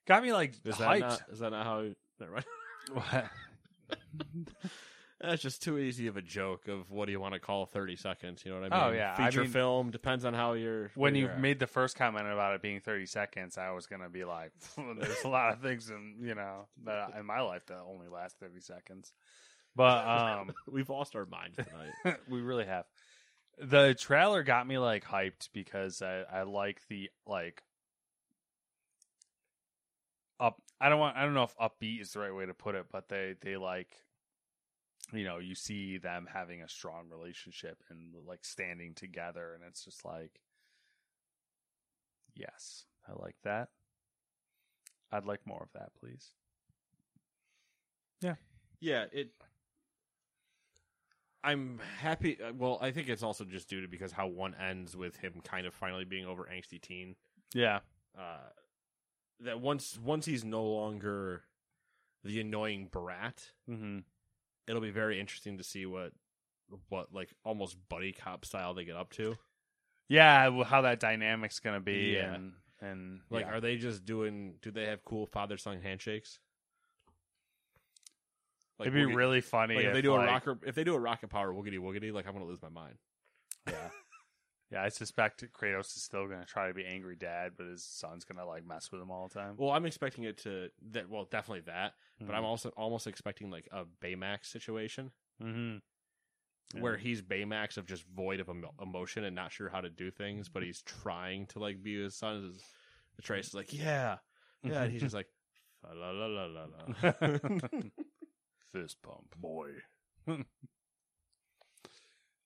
Got 0.06 0.22
me 0.22 0.32
like 0.32 0.54
Is 0.64 0.76
that, 0.78 0.88
hyped. 0.88 1.00
not, 1.00 1.22
is 1.32 1.38
that 1.40 1.50
not 1.50 1.64
how. 1.66 1.84
Never 2.20 2.32
mind. 2.32 2.44
What? 2.92 3.24
That's 5.26 5.42
just 5.42 5.62
too 5.62 5.78
easy 5.78 6.06
of 6.06 6.16
a 6.16 6.22
joke 6.22 6.68
of 6.68 6.90
what 6.90 7.06
do 7.06 7.12
you 7.12 7.20
want 7.20 7.34
to 7.34 7.40
call 7.40 7.66
30 7.66 7.96
seconds? 7.96 8.42
You 8.44 8.52
know 8.52 8.60
what 8.60 8.72
I 8.72 8.76
mean? 8.76 8.84
Oh, 8.86 8.90
mean? 8.90 8.98
yeah, 8.98 9.14
I 9.16 9.26
Feature 9.26 9.42
mean- 9.42 9.50
film 9.50 9.90
depends 9.90 10.24
on 10.24 10.34
how 10.34 10.52
you're. 10.52 10.90
when 10.94 11.14
you 11.14 11.22
you're 11.22 11.30
at. 11.30 11.40
made 11.40 11.58
the 11.58 11.66
first 11.66 11.96
comment 11.96 12.26
about 12.26 12.54
it 12.54 12.62
being 12.62 12.80
30 12.80 13.06
seconds, 13.06 13.56
I 13.58 13.70
was 13.70 13.86
gonna 13.86 14.08
be 14.10 14.24
like, 14.24 14.52
"There's 14.98 15.24
a 15.24 15.28
lot 15.28 15.52
of 15.52 15.60
things 15.60 15.90
in 15.90 16.16
you 16.20 16.34
know 16.34 16.66
that 16.84 17.12
in 17.18 17.24
my 17.26 17.40
life 17.40 17.66
that 17.66 17.78
only 17.88 18.08
last 18.08 18.38
30 18.38 18.60
seconds." 18.60 19.12
But 19.76 20.06
um, 20.38 20.52
We've 20.70 20.88
lost 20.88 21.16
our 21.16 21.26
minds 21.26 21.56
tonight. 21.56 22.18
we 22.28 22.40
really 22.40 22.66
have. 22.66 22.84
The 23.58 23.94
trailer 23.94 24.42
got 24.42 24.66
me 24.66 24.78
like 24.78 25.04
hyped 25.04 25.48
because 25.52 26.02
I, 26.02 26.22
I 26.22 26.42
like 26.42 26.80
the 26.88 27.08
like 27.26 27.62
up. 30.40 30.60
I 30.80 30.88
don't 30.88 30.98
want. 30.98 31.16
I 31.16 31.22
don't 31.24 31.34
know 31.34 31.44
if 31.44 31.56
upbeat 31.56 32.00
is 32.00 32.12
the 32.12 32.20
right 32.20 32.34
way 32.34 32.46
to 32.46 32.54
put 32.54 32.74
it, 32.74 32.86
but 32.90 33.08
they 33.08 33.34
they 33.40 33.56
like 33.56 33.96
you 35.16 35.24
know 35.24 35.38
you 35.38 35.54
see 35.54 35.98
them 35.98 36.26
having 36.32 36.62
a 36.62 36.68
strong 36.68 37.08
relationship 37.10 37.82
and 37.90 38.14
like 38.26 38.44
standing 38.44 38.94
together, 38.94 39.54
and 39.54 39.62
it's 39.66 39.84
just 39.84 40.04
like 40.04 40.40
yes, 42.34 42.84
I 43.08 43.12
like 43.20 43.36
that. 43.44 43.68
I'd 45.12 45.26
like 45.26 45.46
more 45.46 45.62
of 45.62 45.72
that, 45.74 45.90
please. 45.98 46.32
yeah, 48.20 48.34
Yeah. 48.80 49.04
it. 49.12 49.30
I'm 51.44 51.78
happy. 51.98 52.38
uh, 52.42 52.52
Well, 52.56 52.78
I 52.80 52.90
think 52.90 53.08
it's 53.08 53.22
also 53.22 53.44
just 53.44 53.68
due 53.68 53.82
to 53.82 53.88
because 53.88 54.12
how 54.12 54.26
one 54.26 54.54
ends 54.54 54.96
with 54.96 55.16
him 55.16 55.34
kind 55.44 55.66
of 55.66 55.74
finally 55.74 56.04
being 56.04 56.24
over 56.26 56.48
angsty 56.52 56.80
teen. 56.80 57.16
Yeah, 57.54 57.80
Uh, 58.18 58.48
that 59.40 59.60
once 59.60 59.98
once 59.98 60.24
he's 60.26 60.44
no 60.44 60.64
longer 60.64 61.42
the 62.24 62.40
annoying 62.40 62.86
brat, 62.90 63.50
mm-hmm. 63.68 63.98
It'll 64.68 64.80
be 64.82 64.90
very 64.90 65.18
interesting 65.20 65.58
to 65.58 65.64
see 65.64 65.86
what 65.86 66.12
what 66.88 67.12
like 67.12 67.32
almost 67.44 67.76
buddy 67.88 68.12
cop 68.12 68.44
style 68.44 68.74
they 68.74 68.84
get 68.84 68.96
up 68.96 69.10
to. 69.12 69.36
yeah. 70.08 70.50
How 70.64 70.82
that 70.82 71.00
dynamic's 71.00 71.60
gonna 71.60 71.80
be, 71.80 72.14
Yeah. 72.16 72.34
and 72.34 72.52
and 72.80 73.20
Like, 73.30 73.46
yeah. 73.46 73.52
are 73.52 73.60
they 73.60 73.76
just 73.76 74.04
doing? 74.04 74.56
Do 74.60 74.70
they 74.70 74.86
have 74.86 75.04
cool 75.04 75.26
father 75.26 75.56
son 75.56 75.80
handshakes? 75.80 76.38
Like, 78.78 78.88
It'd 78.88 79.08
be 79.08 79.14
really 79.14 79.40
funny 79.40 79.76
Like, 79.76 79.84
if 79.84 79.88
if 79.90 79.94
they 79.94 80.02
do 80.02 80.14
a 80.14 80.16
like- 80.16 80.28
rocker, 80.28 80.58
if 80.66 80.74
they 80.74 80.82
do 80.84 80.94
a 80.94 80.98
rocket 81.00 81.28
power 81.28 81.52
woogity 81.52 81.78
woogity, 81.78 82.12
like 82.12 82.26
I'm 82.26 82.32
gonna 82.32 82.44
lose 82.46 82.60
my 82.62 82.68
mind. 82.70 82.96
Yeah. 83.68 83.90
Yeah, 84.74 84.82
I 84.82 84.88
suspect 84.88 85.44
Kratos 85.52 85.96
is 85.96 86.02
still 86.02 86.26
going 86.26 86.40
to 86.40 86.46
try 86.46 86.66
to 86.66 86.74
be 86.74 86.84
angry 86.84 87.14
dad, 87.14 87.52
but 87.56 87.66
his 87.68 87.84
son's 87.84 88.24
going 88.24 88.38
to 88.38 88.44
like 88.44 88.66
mess 88.66 88.90
with 88.90 89.00
him 89.00 89.08
all 89.08 89.28
the 89.28 89.34
time. 89.34 89.54
Well, 89.56 89.70
I'm 89.70 89.86
expecting 89.86 90.24
it 90.24 90.38
to 90.38 90.68
that. 90.90 91.08
Well, 91.08 91.28
definitely 91.30 91.62
that, 91.66 91.94
but 92.18 92.26
Mm-hmm. 92.26 92.34
I'm 92.34 92.44
also 92.44 92.70
almost 92.70 93.06
expecting 93.06 93.50
like 93.50 93.68
a 93.70 93.84
Baymax 94.02 94.46
situation 94.46 95.12
mm-hmm. 95.40 96.80
where 96.80 96.96
he's 96.96 97.22
Baymax 97.22 97.76
of 97.76 97.86
just 97.86 98.04
void 98.16 98.40
of 98.40 98.48
emo- 98.48 98.74
emotion 98.82 99.22
and 99.22 99.36
not 99.36 99.52
sure 99.52 99.68
how 99.68 99.80
to 99.80 99.90
do 99.90 100.10
things, 100.10 100.48
but 100.48 100.64
he's 100.64 100.82
trying 100.82 101.46
to 101.46 101.60
like 101.60 101.80
be 101.80 102.02
his 102.02 102.16
son. 102.16 102.42
His, 102.42 102.62
Trace 103.22 103.46
is 103.48 103.54
like, 103.54 103.72
yeah, 103.72 104.16
yeah, 104.64 104.82
and 104.82 104.92
he's 104.92 105.02
just 105.02 105.14
like, 105.14 105.28
la 105.84 106.10
la 106.10 106.26
la 106.26 106.46
la 106.46 106.66
la. 106.66 107.10
fist 108.72 108.96
pump, 109.02 109.36
boy. 109.38 109.70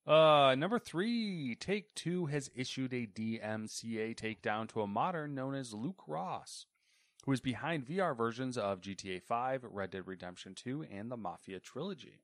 uh, 0.09 0.55
number 0.55 0.79
three, 0.79 1.55
Take 1.55 1.95
Two 1.95 2.27
has 2.27 2.51
issued 2.55 2.95
a 2.95 3.07
DMCA 3.07 4.17
takedown 4.17 4.67
to 4.71 4.81
a 4.81 4.87
modder 4.87 5.29
known 5.29 5.55
as 5.55 5.75
Luke 5.75 6.03
Ross, 6.07 6.65
who 7.27 7.33
is 7.33 7.43
behind 7.43 7.87
VR 7.87 8.17
versions 8.17 8.57
of 8.57 8.81
GTA 8.81 9.23
5, 9.23 9.67
Red 9.71 9.91
Dead 9.91 10.07
Redemption 10.07 10.55
2, 10.55 10.87
and 10.91 11.11
the 11.11 11.17
Mafia 11.19 11.61
trilogy. 11.61 12.23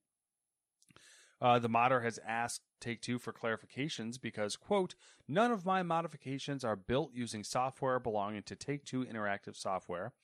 Uh, 1.43 1.59
the 1.59 1.69
modder 1.69 2.01
has 2.01 2.19
asked 2.27 2.63
Take 2.81 3.03
Two 3.03 3.19
for 3.19 3.35
clarifications 3.35 4.19
because, 4.19 4.57
quote, 4.57 4.95
none 5.29 5.53
of 5.53 5.67
my 5.67 5.83
modifications 5.83 6.65
are 6.65 6.77
built 6.77 7.11
using 7.13 7.45
software 7.45 7.99
belonging 7.99 8.45
to 8.45 8.57
Take 8.57 8.87
Two 8.87 9.05
Interactive 9.05 9.57
Software, 9.57 10.15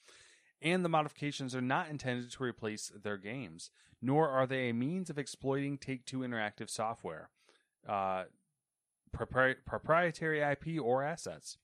and 0.62 0.82
the 0.82 0.88
modifications 0.88 1.54
are 1.54 1.60
not 1.60 1.90
intended 1.90 2.30
to 2.30 2.42
replace 2.42 2.90
their 3.02 3.18
games, 3.18 3.70
nor 4.00 4.30
are 4.30 4.46
they 4.46 4.70
a 4.70 4.74
means 4.74 5.10
of 5.10 5.18
exploiting 5.18 5.76
Take 5.76 6.06
Two 6.06 6.20
Interactive 6.20 6.70
Software, 6.70 7.28
uh, 7.88 8.24
propri- 9.16 9.56
proprietary 9.66 10.40
IP, 10.40 10.80
or 10.82 11.02
assets. 11.02 11.58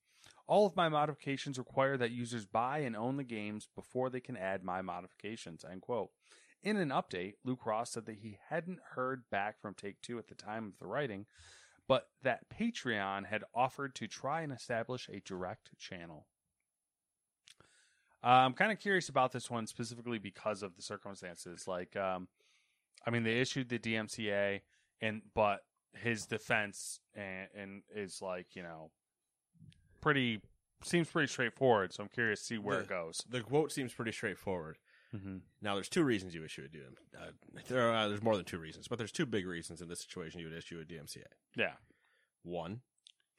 All 0.49 0.67
of 0.67 0.77
my 0.77 0.89
modifications 0.89 1.59
require 1.59 1.97
that 1.97 2.13
users 2.13 2.47
buy 2.47 2.79
and 2.79 2.97
own 2.97 3.17
the 3.17 3.25
games 3.25 3.69
before 3.75 4.11
they 4.11 4.21
can 4.21 4.37
add 4.37 4.63
my 4.63 4.81
modifications. 4.81 5.65
End 5.69 5.83
quote. 5.83 6.11
In 6.63 6.77
an 6.77 6.91
update, 6.91 7.35
Luke 7.45 7.67
Ross 7.67 7.93
said 7.93 8.07
that 8.07 8.19
he 8.19 8.39
hadn't 8.49 8.79
heard 8.95 9.25
back 9.31 9.61
from 9.61 9.75
Take 9.75 10.01
Two 10.03 10.19
at 10.19 10.29
the 10.29 10.35
time 10.35 10.67
of 10.67 10.79
the 10.79 10.87
writing, 10.87 11.27
but 11.89 12.09
that 12.23 12.49
Patreon 12.49 13.27
had 13.27 13.45
offered 13.55 13.95
to 13.97 14.07
try 14.07 14.43
and 14.43 14.53
establish 14.53 15.09
a 15.09 15.21
direct 15.21 15.71
channel. 15.79 16.27
Uh, 18.25 18.43
I'm 18.45 18.55
kind 18.55 18.73
of 18.73 18.81
curious 18.81 19.09
about 19.09 19.33
this 19.33 19.51
one 19.51 19.67
specifically 19.67 20.19
because 20.19 20.63
of 20.63 20.75
the 20.75 20.83
circumstances. 20.83 21.69
Like, 21.69 21.95
um, 21.97 22.27
I 23.07 23.11
mean, 23.11 23.23
they 23.23 23.41
issued 23.41 23.69
the 23.69 23.79
DMCA, 23.79 24.63
and 25.01 25.23
but 25.35 25.61
his 26.03 26.27
defense 26.27 27.01
and, 27.15 27.49
and 27.57 27.83
is 27.95 28.21
like, 28.23 28.55
you 28.55 28.63
know, 28.63 28.91
pretty 30.01 30.41
seems 30.83 31.09
pretty 31.09 31.29
straightforward. 31.29 31.93
So 31.93 32.03
I'm 32.03 32.09
curious 32.09 32.41
to 32.41 32.47
see 32.47 32.59
where 32.59 32.81
it 32.81 32.89
goes. 32.89 33.23
the 33.29 33.41
quote 33.41 33.73
seems 33.73 33.93
pretty 33.93 34.13
straightforward. 34.13 34.79
Mm-hmm. 35.15 35.37
Now, 35.63 35.75
there's 35.75 35.89
two 35.89 36.05
reasons 36.05 36.35
you 36.35 36.45
issue 36.45 36.63
a 36.65 36.69
DM. 36.69 36.95
Uh, 37.17 37.31
there 37.69 37.91
are, 37.91 38.09
there's 38.09 38.23
more 38.23 38.37
than 38.37 38.45
two 38.45 38.59
reasons, 38.59 38.89
but 38.89 38.99
there's 38.99 39.13
two 39.13 39.27
big 39.27 39.47
reasons 39.47 39.81
in 39.81 39.89
this 39.89 40.01
situation 40.01 40.41
you 40.41 40.47
would 40.47 40.57
issue 40.57 40.81
a 40.81 40.85
DMCA. 40.85 41.23
Yeah. 41.57 41.73
One, 42.43 42.81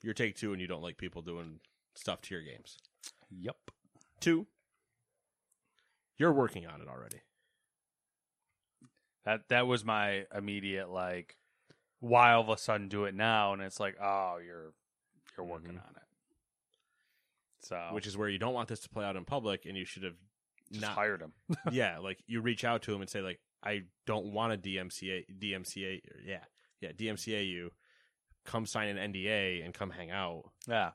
you're 0.02 0.14
take 0.14 0.36
two 0.36 0.54
and 0.54 0.62
you 0.62 0.68
don't 0.68 0.82
like 0.82 0.98
people 0.98 1.22
doing 1.22 1.60
stuff 1.96 2.22
to 2.22 2.36
your 2.36 2.44
games. 2.44 2.78
Yep. 3.30 3.58
Two, 4.20 4.48
you're 6.18 6.34
working 6.34 6.66
on 6.66 6.82
it 6.82 6.88
already. 6.88 7.22
That 9.26 9.50
that 9.50 9.68
was 9.68 9.84
my 9.84 10.26
immediate 10.36 10.90
like. 10.90 11.36
Why 12.00 12.34
all 12.34 12.42
of 12.42 12.50
a 12.50 12.58
sudden 12.58 12.89
do 12.89 13.06
it 13.06 13.16
now? 13.16 13.54
And 13.54 13.62
it's 13.62 13.80
like, 13.80 13.96
oh, 14.01 14.38
you're 14.46 14.74
you're 15.38 15.46
working 15.46 15.74
Mhm. 15.74 15.86
on 15.88 15.96
it. 15.96 16.04
So 17.62 17.89
which 17.91 18.08
is 18.08 18.15
where 18.17 18.30
you 18.30 18.38
don't 18.39 18.54
want 18.54 18.69
this 18.69 18.80
to 18.82 18.89
play 18.89 19.04
out 19.06 19.15
in 19.15 19.26
public, 19.26 19.65
and 19.65 19.78
you 19.78 19.86
should 19.86 20.04
have 20.04 20.15
just 20.72 20.82
not. 20.82 20.91
hired 20.91 21.22
him. 21.22 21.34
yeah, 21.72 21.98
like 22.00 22.19
you 22.28 22.41
reach 22.41 22.63
out 22.63 22.82
to 22.84 22.93
him 22.93 23.02
and 23.02 23.10
say 23.10 23.22
like, 23.22 23.39
I 23.63 23.84
don't 24.06 24.28
want 24.28 24.52
to 24.63 24.69
DMCA, 24.69 25.26
DMCA, 25.39 26.02
or 26.12 26.22
yeah, 26.24 26.43
yeah, 26.82 26.91
DMCA 26.91 27.48
you. 27.48 27.72
Come 28.45 28.65
sign 28.65 28.95
an 28.95 29.12
NDA 29.12 29.63
and 29.65 29.74
come 29.74 29.89
hang 29.89 30.10
out, 30.10 30.52
yeah. 30.67 30.91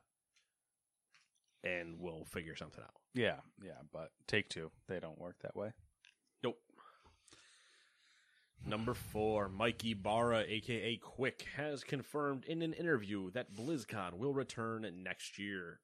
and 1.63 1.99
we'll 1.99 2.25
figure 2.25 2.57
something 2.57 2.83
out. 2.83 2.95
Yeah. 3.15 3.37
Yeah. 3.63 3.73
But 3.93 4.11
take 4.27 4.49
two. 4.49 4.71
They 4.89 5.01
don't 5.01 5.19
work 5.19 5.37
that 5.43 5.55
way. 5.55 5.73
Number 8.65 8.95
four, 8.95 9.49
Mike 9.49 9.85
Ybarra, 9.85 10.45
aka 10.47 10.97
Quick, 10.97 11.47
has 11.57 11.83
confirmed 11.83 12.45
in 12.45 12.63
an 12.63 12.73
interview 12.73 13.31
that 13.33 13.53
BlizzCon 13.55 14.15
will 14.15 14.33
return 14.33 14.89
next 15.03 15.39
year. 15.39 15.81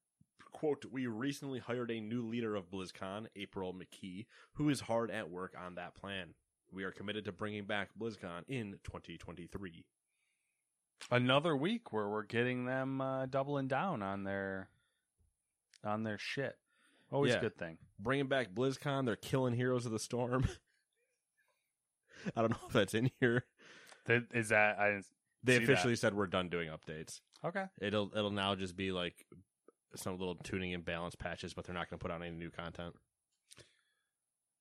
Quote, 0.53 0.85
we 0.91 1.07
recently 1.07 1.59
hired 1.59 1.91
a 1.91 2.01
new 2.01 2.23
leader 2.23 2.55
of 2.57 2.71
BlizzCon, 2.71 3.27
April 3.37 3.75
McKee, 3.75 4.27
who 4.55 4.69
is 4.69 4.81
hard 4.81 5.11
at 5.11 5.31
work 5.31 5.55
on 5.61 5.75
that 5.75 5.95
plan. 5.95 6.35
We 6.73 6.85
are 6.85 6.91
committed 6.93 7.25
to 7.27 7.33
bringing 7.33 7.65
back 7.65 7.91
BlizzCon 7.99 8.45
in 8.49 8.79
2023. 8.85 9.85
Another 11.11 11.57
week 11.57 11.93
where 11.93 12.09
we're 12.09 12.25
getting 12.25 12.65
them 12.65 13.01
uh, 13.01 13.27
doubling 13.27 13.69
down 13.69 14.03
on 14.03 14.25
their 14.25 14.69
on 15.85 16.03
their 16.03 16.19
shit. 16.19 16.57
Always 17.13 17.33
Yeah. 17.33 17.39
a 17.39 17.43
good 17.43 17.57
thing. 17.57 17.79
Bringing 17.99 18.27
back 18.27 18.53
BlizzCon, 18.53 19.05
they're 19.05 19.17
killing 19.17 19.55
Heroes 19.55 19.87
of 19.87 19.93
the 19.93 19.99
Storm. 19.99 20.47
I 22.37 22.41
don't 22.41 22.51
know 22.51 22.57
if 22.67 22.73
that's 22.73 22.95
in 22.95 23.11
here. 23.21 23.45
Is 24.09 24.49
that 24.51 24.79
I 24.79 24.89
didn't 24.91 25.07
They 25.45 25.59
see 25.59 25.59
that. 25.67 25.73
officially 25.73 25.97
said 25.97 26.15
we're 26.15 26.27
done 26.27 26.49
doing 26.49 26.69
updates. 26.71 27.21
Okay. 27.45 27.65
It'll 27.81 28.11
it'll 28.17 28.31
now 28.31 28.55
just 28.55 28.77
be 28.77 28.91
like 28.93 29.27
some 29.97 30.19
little 30.19 30.35
tuning 30.35 30.75
and 30.75 30.85
balance 30.85 31.15
patches, 31.15 31.55
but 31.55 31.65
they're 31.65 31.75
not 31.75 31.89
going 31.91 31.99
to 31.99 32.03
put 32.03 32.11
out 32.11 32.23
any 32.23 32.31
new 32.35 32.51
content. 32.51 32.95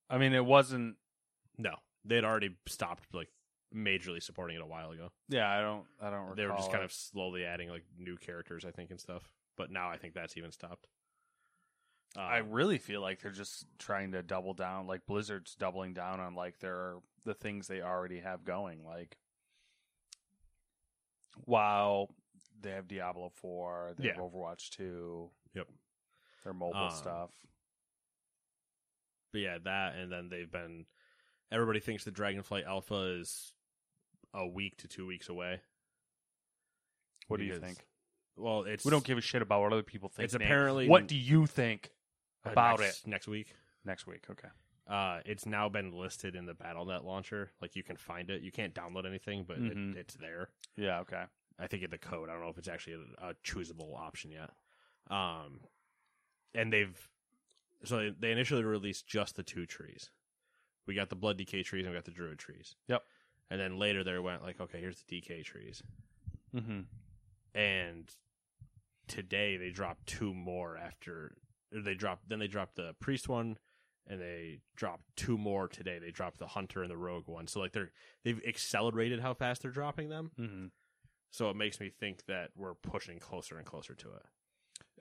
I 0.10 0.18
mean, 0.18 0.34
it 0.34 0.46
wasn't. 0.46 0.96
No, 1.58 1.76
they 2.06 2.16
had 2.16 2.24
already 2.24 2.56
stopped 2.68 3.14
like 3.14 3.30
majorly 3.76 4.22
supporting 4.22 4.56
it 4.58 4.62
a 4.62 4.66
while 4.66 4.92
ago. 4.92 5.10
Yeah, 5.30 5.50
I 5.50 5.62
don't. 5.62 5.84
I 6.02 6.10
don't. 6.10 6.22
Recall 6.22 6.36
They 6.36 6.46
were 6.46 6.56
just 6.56 6.72
kind 6.72 6.84
of 6.84 6.92
slowly 6.94 7.44
adding 7.46 7.70
like 7.70 7.84
new 7.98 8.16
characters, 8.18 8.64
I 8.66 8.72
think, 8.72 8.92
and 8.92 9.00
stuff. 9.00 9.30
But 9.58 9.72
now 9.72 9.90
I 9.90 9.98
think 9.98 10.14
that's 10.14 10.38
even 10.38 10.52
stopped. 10.52 10.88
Uh, 12.16 12.22
I 12.22 12.38
really 12.38 12.78
feel 12.78 13.02
like 13.02 13.22
they're 13.22 13.32
just 13.32 13.66
trying 13.80 14.12
to 14.14 14.24
double 14.24 14.54
down. 14.54 14.88
Like 14.88 15.06
Blizzard's 15.06 15.56
doubling 15.56 15.94
down 15.94 16.20
on 16.20 16.36
like 16.36 16.60
their 16.60 16.96
the 17.26 17.34
things 17.34 17.68
they 17.68 17.82
already 17.82 18.20
have 18.20 18.44
going. 18.46 18.84
Like, 18.86 19.18
wow, 21.46 22.08
they 22.62 22.72
have 22.72 22.88
Diablo 22.88 23.30
four. 23.36 23.94
They 23.98 24.08
have 24.08 24.18
Overwatch 24.18 24.70
two. 24.70 25.30
Yep. 25.54 25.68
Their 26.44 26.54
mobile 26.54 26.78
Um, 26.86 26.92
stuff. 26.92 27.32
but 29.32 29.42
yeah, 29.42 29.58
that 29.64 29.96
and 29.96 30.12
then 30.12 30.30
they've 30.30 30.52
been. 30.52 30.86
Everybody 31.52 31.80
thinks 31.80 32.04
the 32.04 32.12
Dragonflight 32.12 32.66
Alpha 32.66 33.18
is 33.20 33.54
a 34.34 34.46
week 34.48 34.78
to 34.78 34.88
two 34.88 35.06
weeks 35.06 35.30
away. 35.30 35.62
What 37.28 37.40
do 37.40 37.46
you 37.46 37.60
think? 37.60 37.78
Well, 38.38 38.64
it's 38.64 38.84
We 38.86 38.92
don't 38.92 39.04
give 39.04 39.18
a 39.18 39.22
shit 39.22 39.42
about 39.42 39.62
what 39.62 39.74
other 39.74 39.84
people 39.84 40.10
think. 40.10 40.26
It's 40.26 40.34
Nate. 40.34 40.44
apparently- 40.44 40.88
What 40.88 41.08
do 41.08 41.16
you 41.16 41.46
think 41.48 41.92
uh, 42.46 42.52
about 42.52 42.80
next, 42.80 43.04
it 43.06 43.08
next 43.10 43.28
week. 43.28 43.54
next 43.86 44.08
week? 44.08 44.26
Okay. 44.30 44.48
Uh, 44.88 45.20
it's 45.26 45.46
now 45.46 45.68
been 45.68 45.92
listed 45.92 46.36
in 46.36 46.46
the 46.46 46.54
Battle.net 46.54 47.04
launcher. 47.04 47.52
Like 47.62 47.76
you 47.76 47.84
can 47.84 47.98
find 47.98 48.30
it. 48.30 48.42
You 48.42 48.52
can't 48.52 48.74
download 48.74 49.06
anything, 49.06 49.44
but 49.48 49.60
Mhm. 49.60 49.96
it, 49.96 49.98
it's 50.00 50.14
there. 50.16 50.50
Yeah. 50.78 51.00
Okay. 51.02 51.24
I 51.60 51.68
think 51.68 51.84
in 51.84 51.90
the 51.90 51.98
code. 51.98 52.30
I 52.30 52.34
don't 52.34 52.42
know 52.44 52.50
if 52.50 52.58
it's 52.58 52.68
actually 52.70 52.94
a, 53.20 53.30
a 53.30 53.34
choosable 53.44 53.98
option 53.98 54.32
yet. 54.32 54.52
Um, 55.10 55.60
and 56.54 56.72
they've 56.72 56.98
so 57.84 57.98
they, 57.98 58.14
they 58.18 58.32
initially 58.32 58.64
released 58.64 59.08
just 59.08 59.36
the 59.36 59.44
two 59.44 59.66
trees. 59.66 60.10
We 60.86 60.96
got 60.96 61.10
the 61.10 61.16
blood 61.16 61.38
DK 61.38 61.64
trees 61.66 61.86
and 61.86 61.94
we 61.94 61.98
got 61.98 62.06
the 62.06 62.12
druid 62.12 62.40
trees. 62.40 62.76
Yep. 62.88 63.04
And 63.50 63.60
then 63.60 63.78
later 63.78 64.04
they 64.04 64.18
went 64.20 64.42
like, 64.44 64.60
okay, 64.62 64.80
here's 64.80 65.02
the 65.02 65.22
DK 65.22 65.44
trees. 65.44 65.84
Mm-hmm. 66.56 66.82
And 67.60 68.10
today 69.08 69.58
they 69.58 69.70
dropped 69.70 70.08
two 70.08 70.34
more 70.34 70.78
after 70.78 71.36
they 71.72 71.94
dropped 71.96 72.30
then 72.30 72.40
they 72.40 72.48
dropped 72.48 72.76
the 72.76 72.96
priest 73.00 73.28
one 73.30 73.58
and 74.10 74.22
they 74.22 74.60
dropped 74.76 75.04
two 75.16 75.38
more 75.38 75.68
today. 75.68 76.00
They 76.00 76.12
dropped 76.12 76.40
the 76.40 76.48
hunter 76.48 76.82
and 76.82 76.90
the 76.90 76.98
rogue 76.98 77.28
one. 77.28 77.48
So 77.48 77.60
like 77.60 77.74
they're 77.74 77.92
they've 78.24 78.42
accelerated 78.48 79.20
how 79.20 79.34
fast 79.34 79.62
they're 79.62 79.72
dropping 79.72 80.10
them. 80.10 80.32
Mm-hmm. 80.40 80.66
So 81.32 81.50
it 81.50 81.56
makes 81.56 81.80
me 81.80 81.90
think 81.90 82.26
that 82.28 82.52
we're 82.56 82.74
pushing 82.74 83.20
closer 83.20 83.58
and 83.58 83.66
closer 83.66 83.94
to 83.96 84.08
it. 84.08 84.24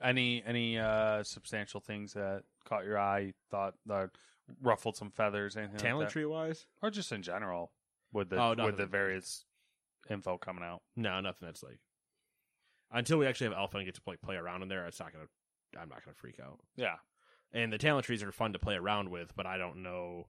Any 0.01 0.43
any 0.45 0.77
uh 0.77 1.23
substantial 1.23 1.79
things 1.79 2.13
that 2.13 2.43
caught 2.65 2.85
your 2.85 2.99
eye? 2.99 3.33
Thought 3.49 3.75
that 3.85 4.11
ruffled 4.61 4.97
some 4.97 5.11
feathers? 5.11 5.55
Anything 5.55 5.77
Talent 5.77 5.99
like 6.05 6.09
tree 6.09 6.25
wise, 6.25 6.65
or 6.81 6.89
just 6.89 7.11
in 7.11 7.21
general 7.21 7.71
with 8.11 8.29
the 8.29 8.41
Oh, 8.41 8.55
with 8.57 8.77
the 8.77 8.85
various 8.85 9.45
info 10.09 10.37
coming 10.37 10.63
out. 10.63 10.81
no, 10.95 11.19
nothing 11.21 11.47
that's 11.47 11.63
like 11.63 11.79
until 12.91 13.17
we 13.17 13.25
actually 13.25 13.47
have 13.47 13.57
alpha 13.57 13.77
and 13.77 13.85
get 13.85 13.95
to 13.95 14.01
play 14.01 14.15
play 14.17 14.35
around 14.35 14.63
in 14.63 14.69
there. 14.69 14.85
It's 14.85 14.99
not 14.99 15.13
gonna. 15.13 15.27
I'm 15.79 15.89
not 15.89 16.03
gonna 16.05 16.15
freak 16.15 16.39
out. 16.39 16.59
Yeah. 16.75 16.95
And 17.53 17.71
the 17.71 17.77
talent 17.77 18.05
trees 18.05 18.21
are 18.23 18.31
fun 18.31 18.53
to 18.53 18.59
play 18.59 18.75
around 18.75 19.09
with, 19.09 19.35
but 19.35 19.45
I 19.45 19.57
don't 19.57 19.81
know. 19.83 20.27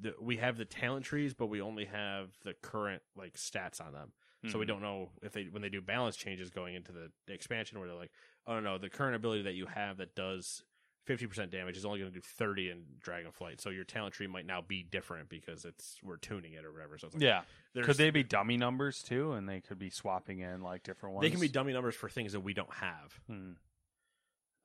The, 0.00 0.14
we 0.20 0.38
have 0.38 0.56
the 0.56 0.64
talent 0.64 1.04
trees, 1.04 1.34
but 1.34 1.46
we 1.48 1.60
only 1.60 1.84
have 1.84 2.30
the 2.42 2.54
current 2.54 3.02
like 3.16 3.34
stats 3.34 3.80
on 3.80 3.92
them. 3.92 4.12
So 4.50 4.58
we 4.58 4.64
Mhm. 4.64 4.68
don't 4.68 4.80
know 4.82 5.10
if 5.22 5.32
they 5.32 5.44
when 5.44 5.60
they 5.60 5.68
do 5.68 5.82
balance 5.82 6.16
changes 6.16 6.48
going 6.48 6.74
into 6.74 6.92
the 6.92 7.10
expansion 7.28 7.78
where 7.78 7.86
they're 7.88 7.96
like, 7.96 8.12
oh 8.46 8.58
no, 8.60 8.78
the 8.78 8.88
current 8.88 9.14
ability 9.14 9.42
that 9.42 9.52
you 9.52 9.66
have 9.66 9.98
that 9.98 10.14
does 10.14 10.64
fifty 11.04 11.26
percent 11.26 11.50
damage 11.50 11.76
is 11.76 11.84
only 11.84 11.98
going 11.98 12.10
to 12.10 12.14
do 12.18 12.22
thirty 12.22 12.70
in 12.70 12.84
Dragonflight. 13.04 13.60
So 13.60 13.68
your 13.68 13.84
talent 13.84 14.14
tree 14.14 14.26
might 14.26 14.46
now 14.46 14.62
be 14.62 14.82
different 14.82 15.28
because 15.28 15.66
it's 15.66 15.98
we're 16.02 16.16
tuning 16.16 16.54
it 16.54 16.64
or 16.64 16.72
whatever. 16.72 16.96
So 16.96 17.08
it's 17.08 17.16
like, 17.16 17.22
Yeah. 17.22 17.42
Could 17.82 17.96
they 17.96 18.08
be 18.08 18.22
dummy 18.22 18.56
numbers 18.56 19.02
too, 19.02 19.32
and 19.32 19.46
they 19.46 19.60
could 19.60 19.78
be 19.78 19.90
swapping 19.90 20.38
in 20.38 20.62
like 20.62 20.84
different 20.84 21.16
ones? 21.16 21.22
They 21.24 21.30
can 21.30 21.40
be 21.40 21.48
dummy 21.48 21.74
numbers 21.74 21.94
for 21.94 22.08
things 22.08 22.32
that 22.32 22.40
we 22.40 22.54
don't 22.54 22.72
have 22.72 23.20
Hmm. 23.26 23.52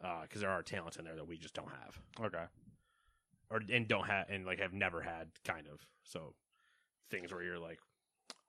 Uh, 0.03 0.21
because 0.23 0.41
there 0.41 0.49
are 0.49 0.61
talents 0.61 0.97
in 0.97 1.05
there 1.05 1.15
that 1.15 1.27
we 1.27 1.37
just 1.37 1.53
don't 1.53 1.69
have 1.69 1.99
Okay. 2.25 2.43
or 3.49 3.61
and 3.71 3.87
don't 3.87 4.07
have 4.07 4.29
and 4.29 4.45
like 4.45 4.59
have 4.59 4.73
never 4.73 5.01
had 5.01 5.29
kind 5.45 5.67
of. 5.71 5.79
So 6.03 6.33
things 7.09 7.31
where 7.31 7.41
you're 7.43 7.59
like, 7.59 7.79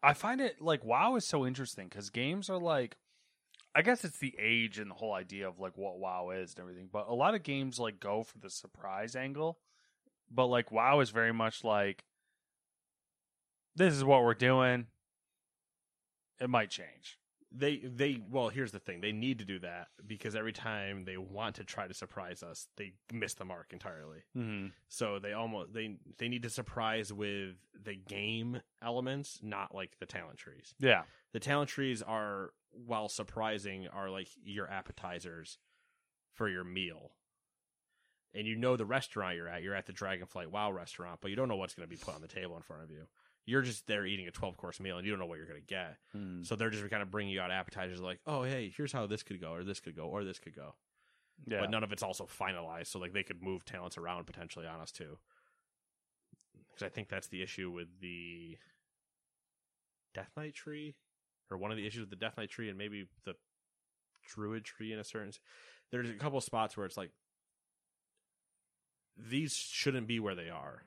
I 0.03 0.13
find 0.13 0.41
it 0.41 0.61
like 0.61 0.85
WoW 0.85 1.17
is 1.17 1.25
so 1.25 1.47
interesting 1.47 1.89
because 1.89 2.11
games 2.11 2.51
are 2.51 2.59
like, 2.59 2.97
I 3.75 3.83
guess 3.83 4.05
it's 4.05 4.19
the 4.19 4.35
age 4.41 4.79
and 4.79 4.91
the 4.91 4.95
whole 4.95 5.13
idea 5.13 5.49
of 5.49 5.61
like 5.61 5.77
what 5.77 5.99
WoW 5.99 6.31
is 6.31 6.53
and 6.55 6.61
everything. 6.61 6.89
But 6.93 7.09
a 7.09 7.15
lot 7.15 7.35
of 7.35 7.43
games 7.43 7.79
like 7.79 8.01
go 8.01 8.23
for 8.23 8.39
the 8.39 8.51
surprise 8.51 9.15
angle, 9.15 9.59
but 10.31 10.47
like 10.47 10.73
WoW 10.73 11.01
is 11.01 11.11
very 11.11 11.33
much 11.33 11.63
like, 11.63 12.05
this 13.77 13.95
is 13.95 14.03
what 14.05 14.25
we're 14.25 14.35
doing. 14.35 14.87
It 16.41 16.51
might 16.51 16.71
change. 16.71 17.19
They 17.53 17.77
they 17.79 18.21
well 18.31 18.49
here's 18.49 18.73
the 18.73 18.79
thing. 18.79 19.01
They 19.01 19.13
need 19.13 19.39
to 19.39 19.45
do 19.45 19.59
that 19.61 19.89
because 20.07 20.35
every 20.35 20.53
time 20.53 21.05
they 21.05 21.17
want 21.17 21.57
to 21.57 21.65
try 21.65 21.87
to 21.87 21.95
surprise 21.95 22.43
us 22.43 22.67
they 22.77 22.93
miss 23.13 23.35
the 23.35 23.45
mark 23.45 23.73
entirely. 23.73 24.19
Mm-hmm. 24.37 24.69
so 24.89 25.19
they 25.19 25.33
almost 25.33 25.73
they 25.73 25.97
they 26.19 26.29
need 26.29 26.43
to 26.43 26.51
surprise 26.51 27.13
with 27.13 27.55
the 27.81 27.95
game 27.95 28.61
elements 28.83 29.39
not 29.43 29.75
like 29.75 29.99
the 30.01 30.07
talent 30.07 30.39
trees. 30.39 30.75
Yeah. 30.79 31.03
the 31.33 31.41
talent 31.41 31.71
trees 31.71 32.03
are 32.03 32.51
while 32.73 33.09
surprising 33.09 33.87
are 33.89 34.11
like 34.11 34.29
your 34.45 34.69
appetizers 34.71 35.59
for 36.33 36.49
your 36.49 36.65
meal. 36.65 37.13
And 38.35 38.47
you 38.47 38.55
know 38.57 38.77
the 38.77 38.85
restaurant 38.85 39.37
you're 39.37 39.49
at. 39.49 39.63
You're 39.63 39.75
at 39.75 39.87
the 39.87 39.93
dragonflight 39.95 40.49
wow 40.49 40.71
restaurant 40.73 41.21
but 41.23 41.31
you 41.31 41.37
don't 41.37 41.49
know 41.49 41.57
what's 41.57 41.75
going 41.75 41.89
to 41.89 41.95
be 41.95 42.01
put 42.01 42.15
on 42.15 42.21
the 42.23 42.29
table 42.29 42.57
in 42.57 42.63
front 42.63 42.83
of 42.83 42.91
you 42.91 43.07
you're 43.47 43.63
just 43.63 43.87
there 43.87 44.05
eating 44.05 44.27
a 44.27 44.31
12 44.31 44.57
course 44.57 44.81
meal 44.81 44.99
and 44.99 45.07
you 45.07 45.13
don't 45.13 45.21
know 45.21 45.27
what 45.27 45.39
you're 45.39 45.47
going 45.47 45.61
to 45.61 45.67
get 45.67 45.97
Mm. 46.15 46.45
so 46.45 46.57
they're 46.57 46.69
just 46.71 46.89
kind 46.91 47.03
of 47.03 47.11
bringing 47.11 47.33
you 47.33 47.41
out 47.41 47.51
appetizers 47.51 48.01
like, 48.01 48.19
oh, 48.27 48.43
hey, 48.43 48.73
here's 48.77 48.93
how 48.93 49.07
this 49.07 49.23
could 49.23 49.41
go, 49.41 49.53
or 49.53 49.63
this 49.65 49.81
could 49.81 49.95
go, 49.97 50.07
or 50.07 50.25
this 50.25 50.39
could 50.39 50.55
go. 50.55 50.75
Yeah. 51.47 51.61
But 51.61 51.71
none 51.71 51.85
of 51.85 51.93
it's 51.93 52.03
also 52.03 52.27
finalized. 52.27 52.89
So 52.89 52.99
like 52.99 53.13
they 53.13 53.23
could 53.23 53.43
move 53.43 53.65
talents 53.65 53.97
around 53.99 54.27
potentially 54.27 54.67
on 54.67 54.81
us 54.81 54.91
too. 54.91 55.19
Because 56.69 56.85
I 56.85 56.89
think 56.89 57.09
that's 57.09 57.29
the 57.29 57.43
issue 57.43 57.71
with 57.71 57.89
the 58.01 58.57
Death 60.15 60.31
Knight 60.37 60.55
tree, 60.55 60.95
or 61.51 61.57
one 61.59 61.71
of 61.71 61.77
the 61.77 61.87
issues 61.87 62.01
with 62.01 62.11
the 62.11 62.17
Death 62.17 62.37
Knight 62.37 62.51
tree, 62.51 62.69
and 62.69 62.77
maybe 62.79 63.07
the 63.25 63.35
Druid 64.29 64.65
tree 64.65 64.93
in 64.93 64.99
a 64.99 65.05
certain. 65.05 65.31
There's 65.93 66.11
a 66.11 66.15
couple 66.15 66.41
spots 66.41 66.77
where 66.77 66.85
it's 66.87 66.97
like 66.97 67.11
these 69.17 69.55
shouldn't 69.55 70.07
be 70.07 70.21
where 70.21 70.35
they 70.35 70.51
are. 70.51 70.83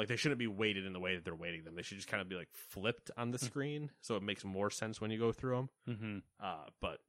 Like 0.00 0.08
they 0.08 0.16
shouldn't 0.16 0.38
be 0.38 0.46
weighted 0.46 0.86
in 0.86 0.94
the 0.94 0.98
way 0.98 1.14
that 1.14 1.26
they're 1.26 1.34
weighting 1.34 1.62
them. 1.64 1.74
They 1.74 1.82
should 1.82 1.98
just 1.98 2.08
kind 2.08 2.22
of 2.22 2.28
be 2.30 2.34
like 2.34 2.48
flipped 2.52 3.10
on 3.18 3.32
the 3.32 3.38
screen, 3.38 3.90
so 4.00 4.16
it 4.16 4.22
makes 4.22 4.46
more 4.46 4.70
sense 4.70 4.98
when 4.98 5.10
you 5.10 5.18
go 5.18 5.30
through 5.30 5.56
them. 5.56 5.68
mm-hmm. 5.86 6.18
Uh, 6.42 6.64
but 6.80 7.00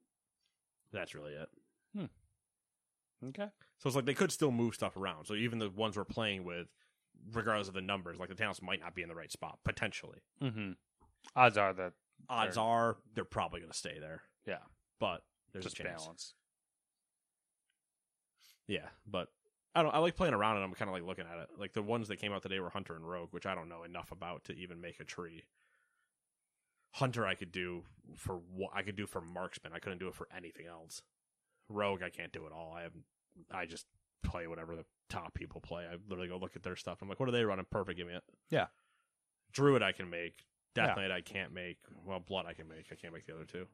that's 0.92 1.16
really 1.16 1.32
it. 1.32 1.48
Okay. 3.30 3.48
So 3.78 3.88
it's 3.88 3.96
like 3.96 4.04
they 4.06 4.14
could 4.14 4.32
still 4.32 4.52
move 4.52 4.74
stuff 4.76 4.98
around. 4.98 5.24
So 5.26 5.36
even 5.36 5.58
the 5.60 5.70
ones 5.70 5.96
we're 5.96 6.04
playing 6.04 6.44
with, 6.44 6.68
regardless 7.32 7.70
of 7.70 7.74
the 7.76 7.82
numbers, 7.82 8.20
like 8.20 8.28
the 8.28 8.36
talents 8.36 8.62
might 8.62 8.82
not 8.82 8.94
be 8.94 9.04
in 9.04 9.08
the 9.10 9.16
right 9.16 9.32
spot 9.32 9.60
potentially. 9.64 10.18
Mm-hmm. 10.44 10.72
Odds 11.36 11.56
are 11.58 11.72
that 11.74 11.94
Odds 12.30 12.56
They're- 12.56 12.64
are 12.64 12.98
they're 13.16 13.24
probably 13.24 13.62
going 13.62 13.72
to 13.72 13.78
stay 13.78 14.00
there, 14.02 14.24
yeah, 14.46 14.58
but 15.00 15.24
there's 15.54 15.64
just 15.64 15.80
a 15.80 15.84
chance. 15.84 16.04
balance. 16.04 16.34
Yeah, 18.68 18.88
but 19.08 19.30
I 19.74 19.84
don't. 19.84 19.94
I 19.94 20.00
like 20.00 20.16
playing 20.16 20.34
around 20.34 20.58
and 20.58 20.66
I'm 20.66 20.74
kind 20.74 20.90
of 20.90 20.94
like 20.94 21.06
looking 21.06 21.26
at 21.32 21.40
it. 21.40 21.50
Like 21.58 21.74
the 21.74 21.82
ones 21.82 22.08
that 22.10 22.18
came 22.18 22.34
out 22.34 22.42
today 22.42 22.60
were 22.60 22.70
Hunter 22.70 22.96
and 22.96 23.08
Rogue, 23.08 23.30
which 23.32 23.46
I 23.46 23.56
don't 23.56 23.70
know 23.70 23.84
enough 23.84 24.12
about 24.12 24.44
to 24.46 24.54
even 24.54 24.82
make 24.82 25.00
a 25.00 25.04
tree. 25.06 25.44
Hunter, 26.96 27.26
I 27.26 27.36
could 27.36 27.52
do 27.54 27.84
for 28.18 28.42
what 28.54 28.72
I 28.76 28.82
could 28.82 28.98
do 28.98 29.08
for 29.08 29.22
marksman. 29.22 29.72
I 29.74 29.80
couldn't 29.80 30.00
do 30.00 30.08
it 30.08 30.16
for 30.16 30.28
anything 30.36 30.66
else. 30.68 31.02
Rogue, 31.70 32.04
I 32.04 32.10
can't 32.10 32.34
do 32.34 32.46
it 32.46 32.52
all. 32.52 32.74
I 32.78 32.82
have, 32.82 32.92
I 33.50 33.66
just 33.66 33.86
play 34.24 34.46
whatever 34.46 34.76
the 34.76 34.84
top 35.10 35.34
people 35.34 35.62
play. 35.62 35.86
I 35.90 35.96
literally 36.10 36.28
go 36.28 36.38
look 36.38 36.58
at 36.58 36.64
their 36.64 36.76
stuff. 36.76 36.98
I'm 37.02 37.08
like, 37.08 37.20
what 37.20 37.30
are 37.30 37.32
they 37.32 37.46
running? 37.46 37.66
Perfect, 37.72 37.98
give 37.98 38.08
me 38.08 38.14
it. 38.14 38.24
Yeah. 38.50 38.68
Druid, 39.54 39.82
I 39.82 39.94
can 39.94 40.10
make. 40.10 40.44
Death 40.76 40.94
Yeah. 40.98 41.02
Knight, 41.04 41.12
I 41.12 41.22
can't 41.22 41.54
make. 41.54 41.78
Well, 42.06 42.20
Blood, 42.20 42.46
I 42.46 42.54
can 42.54 42.68
make. 42.68 42.88
I 42.92 42.96
can't 42.96 43.14
make 43.14 43.26
the 43.26 43.36
other 43.36 43.46
two. 43.46 43.68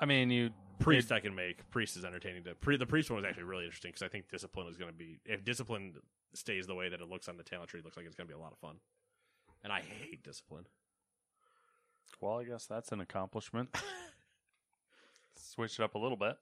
I 0.00 0.06
mean, 0.06 0.30
you 0.30 0.50
Priest 0.82 1.12
I 1.12 1.20
can 1.20 1.34
make. 1.34 1.68
Priest 1.70 1.96
is 1.96 2.04
entertaining 2.04 2.44
to. 2.44 2.54
Pre, 2.54 2.76
the 2.76 2.86
priest 2.86 3.10
one 3.10 3.16
was 3.16 3.24
actually 3.24 3.44
really 3.44 3.64
interesting 3.64 3.90
because 3.90 4.02
I 4.02 4.08
think 4.08 4.28
discipline 4.30 4.66
is 4.68 4.76
going 4.76 4.90
to 4.90 4.96
be 4.96 5.18
if 5.24 5.44
discipline 5.44 5.94
stays 6.34 6.66
the 6.66 6.74
way 6.74 6.88
that 6.88 7.00
it 7.00 7.08
looks 7.08 7.28
on 7.28 7.36
the 7.36 7.42
talent 7.42 7.70
tree, 7.70 7.80
it 7.80 7.84
looks 7.84 7.96
like 7.96 8.06
it's 8.06 8.16
going 8.16 8.26
to 8.26 8.34
be 8.34 8.38
a 8.38 8.42
lot 8.42 8.52
of 8.52 8.58
fun. 8.58 8.76
And 9.62 9.72
I 9.72 9.80
hate 9.80 10.22
discipline. 10.22 10.66
Well, 12.20 12.38
I 12.38 12.44
guess 12.44 12.66
that's 12.66 12.92
an 12.92 13.00
accomplishment. 13.00 13.74
Switch 15.36 15.78
it 15.78 15.82
up 15.82 15.94
a 15.94 15.98
little 15.98 16.16
bit. 16.16 16.36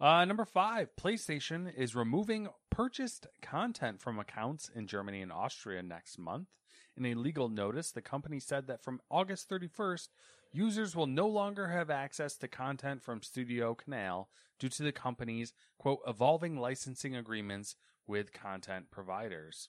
Uh, 0.00 0.24
number 0.24 0.44
five, 0.44 0.88
PlayStation 0.98 1.70
is 1.76 1.94
removing 1.94 2.48
purchased 2.70 3.26
content 3.42 4.00
from 4.00 4.18
accounts 4.18 4.70
in 4.74 4.86
Germany 4.86 5.20
and 5.20 5.32
Austria 5.32 5.82
next 5.82 6.18
month. 6.18 6.48
In 6.96 7.04
a 7.04 7.14
legal 7.14 7.48
notice, 7.48 7.90
the 7.90 8.00
company 8.00 8.40
said 8.40 8.66
that 8.66 8.82
from 8.82 9.00
August 9.10 9.50
31st, 9.50 10.08
users 10.52 10.96
will 10.96 11.06
no 11.06 11.26
longer 11.26 11.68
have 11.68 11.90
access 11.90 12.36
to 12.36 12.48
content 12.48 13.02
from 13.02 13.22
Studio 13.22 13.74
Canal 13.74 14.28
due 14.58 14.68
to 14.68 14.82
the 14.82 14.92
company's, 14.92 15.52
quote, 15.78 16.00
evolving 16.06 16.56
licensing 16.56 17.14
agreements 17.16 17.76
with 18.06 18.32
content 18.32 18.90
providers. 18.90 19.68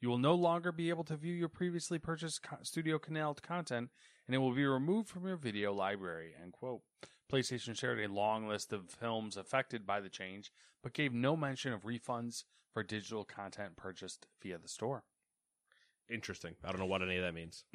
You 0.00 0.08
will 0.08 0.18
no 0.18 0.34
longer 0.34 0.72
be 0.72 0.88
able 0.88 1.04
to 1.04 1.16
view 1.16 1.34
your 1.34 1.48
previously 1.48 1.98
purchased 1.98 2.46
Studio 2.62 2.98
Canal 2.98 3.34
content, 3.34 3.90
and 4.26 4.34
it 4.34 4.38
will 4.38 4.54
be 4.54 4.64
removed 4.64 5.08
from 5.08 5.26
your 5.26 5.36
video 5.36 5.72
library. 5.72 6.32
End 6.40 6.52
quote. 6.52 6.82
PlayStation 7.30 7.76
shared 7.78 8.00
a 8.00 8.12
long 8.12 8.48
list 8.48 8.72
of 8.72 8.90
films 8.90 9.36
affected 9.36 9.86
by 9.86 10.00
the 10.00 10.08
change, 10.08 10.50
but 10.82 10.94
gave 10.94 11.12
no 11.12 11.36
mention 11.36 11.72
of 11.72 11.82
refunds 11.82 12.44
for 12.72 12.82
digital 12.82 13.24
content 13.24 13.76
purchased 13.76 14.26
via 14.42 14.58
the 14.58 14.68
store. 14.68 15.04
Interesting. 16.08 16.54
I 16.64 16.70
don't 16.70 16.80
know 16.80 16.86
what 16.86 17.02
any 17.02 17.16
of 17.16 17.22
that 17.22 17.34
means. 17.34 17.64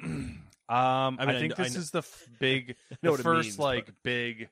Um, 0.68 1.16
I, 1.20 1.26
mean, 1.26 1.36
I 1.36 1.40
think 1.40 1.52
I 1.60 1.62
this 1.64 1.72
kn- 1.74 1.80
is 1.82 1.90
the 1.92 1.98
f- 1.98 2.28
big, 2.40 2.76
the 3.02 3.12
first 3.18 3.46
means, 3.50 3.58
like 3.58 3.86
but- 3.86 4.02
big. 4.02 4.48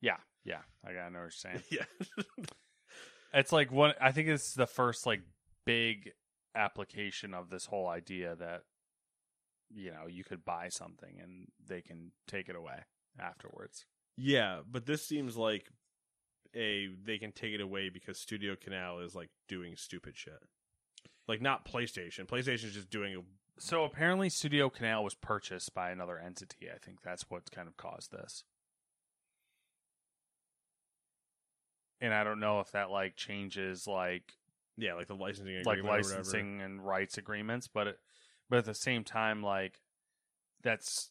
Yeah, 0.00 0.16
yeah, 0.44 0.60
I 0.86 0.92
gotta 0.92 1.10
know 1.10 1.18
what 1.20 1.24
you're 1.24 1.30
saying. 1.32 1.62
yeah. 1.70 1.84
It's 3.36 3.50
like 3.50 3.72
one. 3.72 3.94
I 4.00 4.12
think 4.12 4.28
it's 4.28 4.54
the 4.54 4.66
first 4.66 5.06
like 5.06 5.20
big 5.66 6.12
application 6.54 7.34
of 7.34 7.50
this 7.50 7.66
whole 7.66 7.88
idea 7.88 8.36
that 8.36 8.62
you 9.70 9.90
know 9.90 10.06
you 10.08 10.22
could 10.22 10.44
buy 10.44 10.68
something 10.68 11.16
and 11.20 11.48
they 11.66 11.80
can 11.80 12.12
take 12.28 12.48
it 12.48 12.54
away 12.54 12.84
afterwards. 13.18 13.86
yeah, 14.16 14.60
but 14.70 14.86
this 14.86 15.04
seems 15.04 15.36
like 15.36 15.66
a 16.54 16.88
they 17.04 17.18
can 17.18 17.32
take 17.32 17.52
it 17.54 17.60
away 17.60 17.88
because 17.88 18.20
Studio 18.20 18.54
Canal 18.54 19.00
is 19.00 19.16
like 19.16 19.30
doing 19.48 19.74
stupid 19.76 20.16
shit. 20.16 20.38
Like 21.26 21.42
not 21.42 21.66
PlayStation. 21.68 22.26
PlayStation 22.28 22.66
is 22.66 22.74
just 22.74 22.90
doing 22.90 23.16
a 23.16 23.20
So 23.58 23.84
apparently, 23.84 24.28
Studio 24.28 24.68
Canal 24.68 25.04
was 25.04 25.14
purchased 25.14 25.74
by 25.74 25.90
another 25.90 26.18
entity. 26.18 26.68
I 26.74 26.78
think 26.78 27.02
that's 27.02 27.30
what 27.30 27.50
kind 27.50 27.68
of 27.68 27.76
caused 27.76 28.10
this. 28.10 28.44
And 32.00 32.12
I 32.12 32.24
don't 32.24 32.40
know 32.40 32.60
if 32.60 32.72
that 32.72 32.90
like 32.90 33.16
changes 33.16 33.86
like 33.86 34.34
yeah, 34.76 34.94
like 34.94 35.06
the 35.06 35.14
licensing 35.14 35.62
like 35.64 35.82
licensing 35.82 36.60
and 36.60 36.84
rights 36.84 37.16
agreements, 37.16 37.68
but 37.68 37.86
it, 37.86 37.98
but 38.50 38.58
at 38.58 38.64
the 38.64 38.74
same 38.74 39.04
time, 39.04 39.42
like 39.42 39.80
that's 40.62 41.10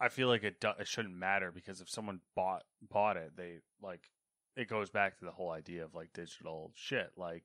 I 0.00 0.08
feel 0.08 0.28
like 0.28 0.44
it 0.44 0.60
do, 0.60 0.70
it 0.78 0.88
shouldn't 0.88 1.14
matter 1.14 1.50
because 1.52 1.80
if 1.80 1.90
someone 1.90 2.20
bought 2.34 2.62
bought 2.80 3.16
it, 3.16 3.32
they 3.36 3.58
like 3.82 4.08
it 4.56 4.68
goes 4.68 4.90
back 4.90 5.18
to 5.18 5.24
the 5.24 5.32
whole 5.32 5.50
idea 5.50 5.84
of 5.84 5.94
like 5.94 6.12
digital 6.12 6.72
shit. 6.74 7.10
Like, 7.16 7.44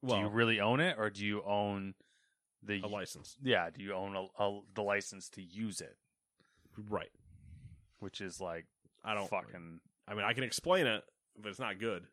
Well, 0.00 0.16
do 0.16 0.22
you 0.22 0.28
really 0.28 0.60
own 0.60 0.80
it, 0.80 0.96
or 0.98 1.10
do 1.10 1.24
you 1.24 1.42
own 1.44 1.94
the 2.62 2.80
a 2.82 2.86
license. 2.86 3.36
Yeah, 3.42 3.70
do 3.70 3.82
you 3.82 3.92
own 3.94 4.14
a, 4.16 4.42
a, 4.42 4.60
the 4.74 4.82
license 4.82 5.28
to 5.30 5.42
use 5.42 5.80
it? 5.80 5.96
Right. 6.88 7.10
Which 8.00 8.20
is 8.20 8.40
like 8.40 8.66
I 9.04 9.14
don't 9.14 9.28
fucking 9.28 9.80
I 10.08 10.14
mean, 10.14 10.24
I 10.24 10.32
can 10.32 10.44
explain 10.44 10.86
it, 10.86 11.02
but 11.40 11.48
it's 11.50 11.58
not 11.58 11.78
good. 11.78 12.04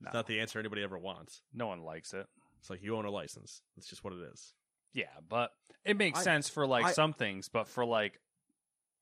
no, 0.00 0.06
It's 0.08 0.14
not 0.14 0.26
the 0.26 0.40
answer 0.40 0.58
anybody 0.58 0.82
ever 0.82 0.98
wants. 0.98 1.42
no 1.54 1.66
one 1.68 1.82
likes 1.82 2.12
it. 2.14 2.26
It's 2.58 2.68
like 2.70 2.82
you 2.82 2.96
own 2.96 3.04
a 3.06 3.10
license. 3.10 3.62
It's 3.76 3.86
just 3.88 4.04
what 4.04 4.12
it 4.12 4.20
is. 4.32 4.52
Yeah, 4.92 5.06
but 5.28 5.52
it 5.84 5.96
makes 5.96 6.18
I- 6.20 6.22
sense 6.22 6.48
for 6.48 6.66
like 6.66 6.84
I- 6.86 6.92
some 6.92 7.12
things, 7.12 7.48
but 7.48 7.68
for 7.68 7.84
like 7.84 8.20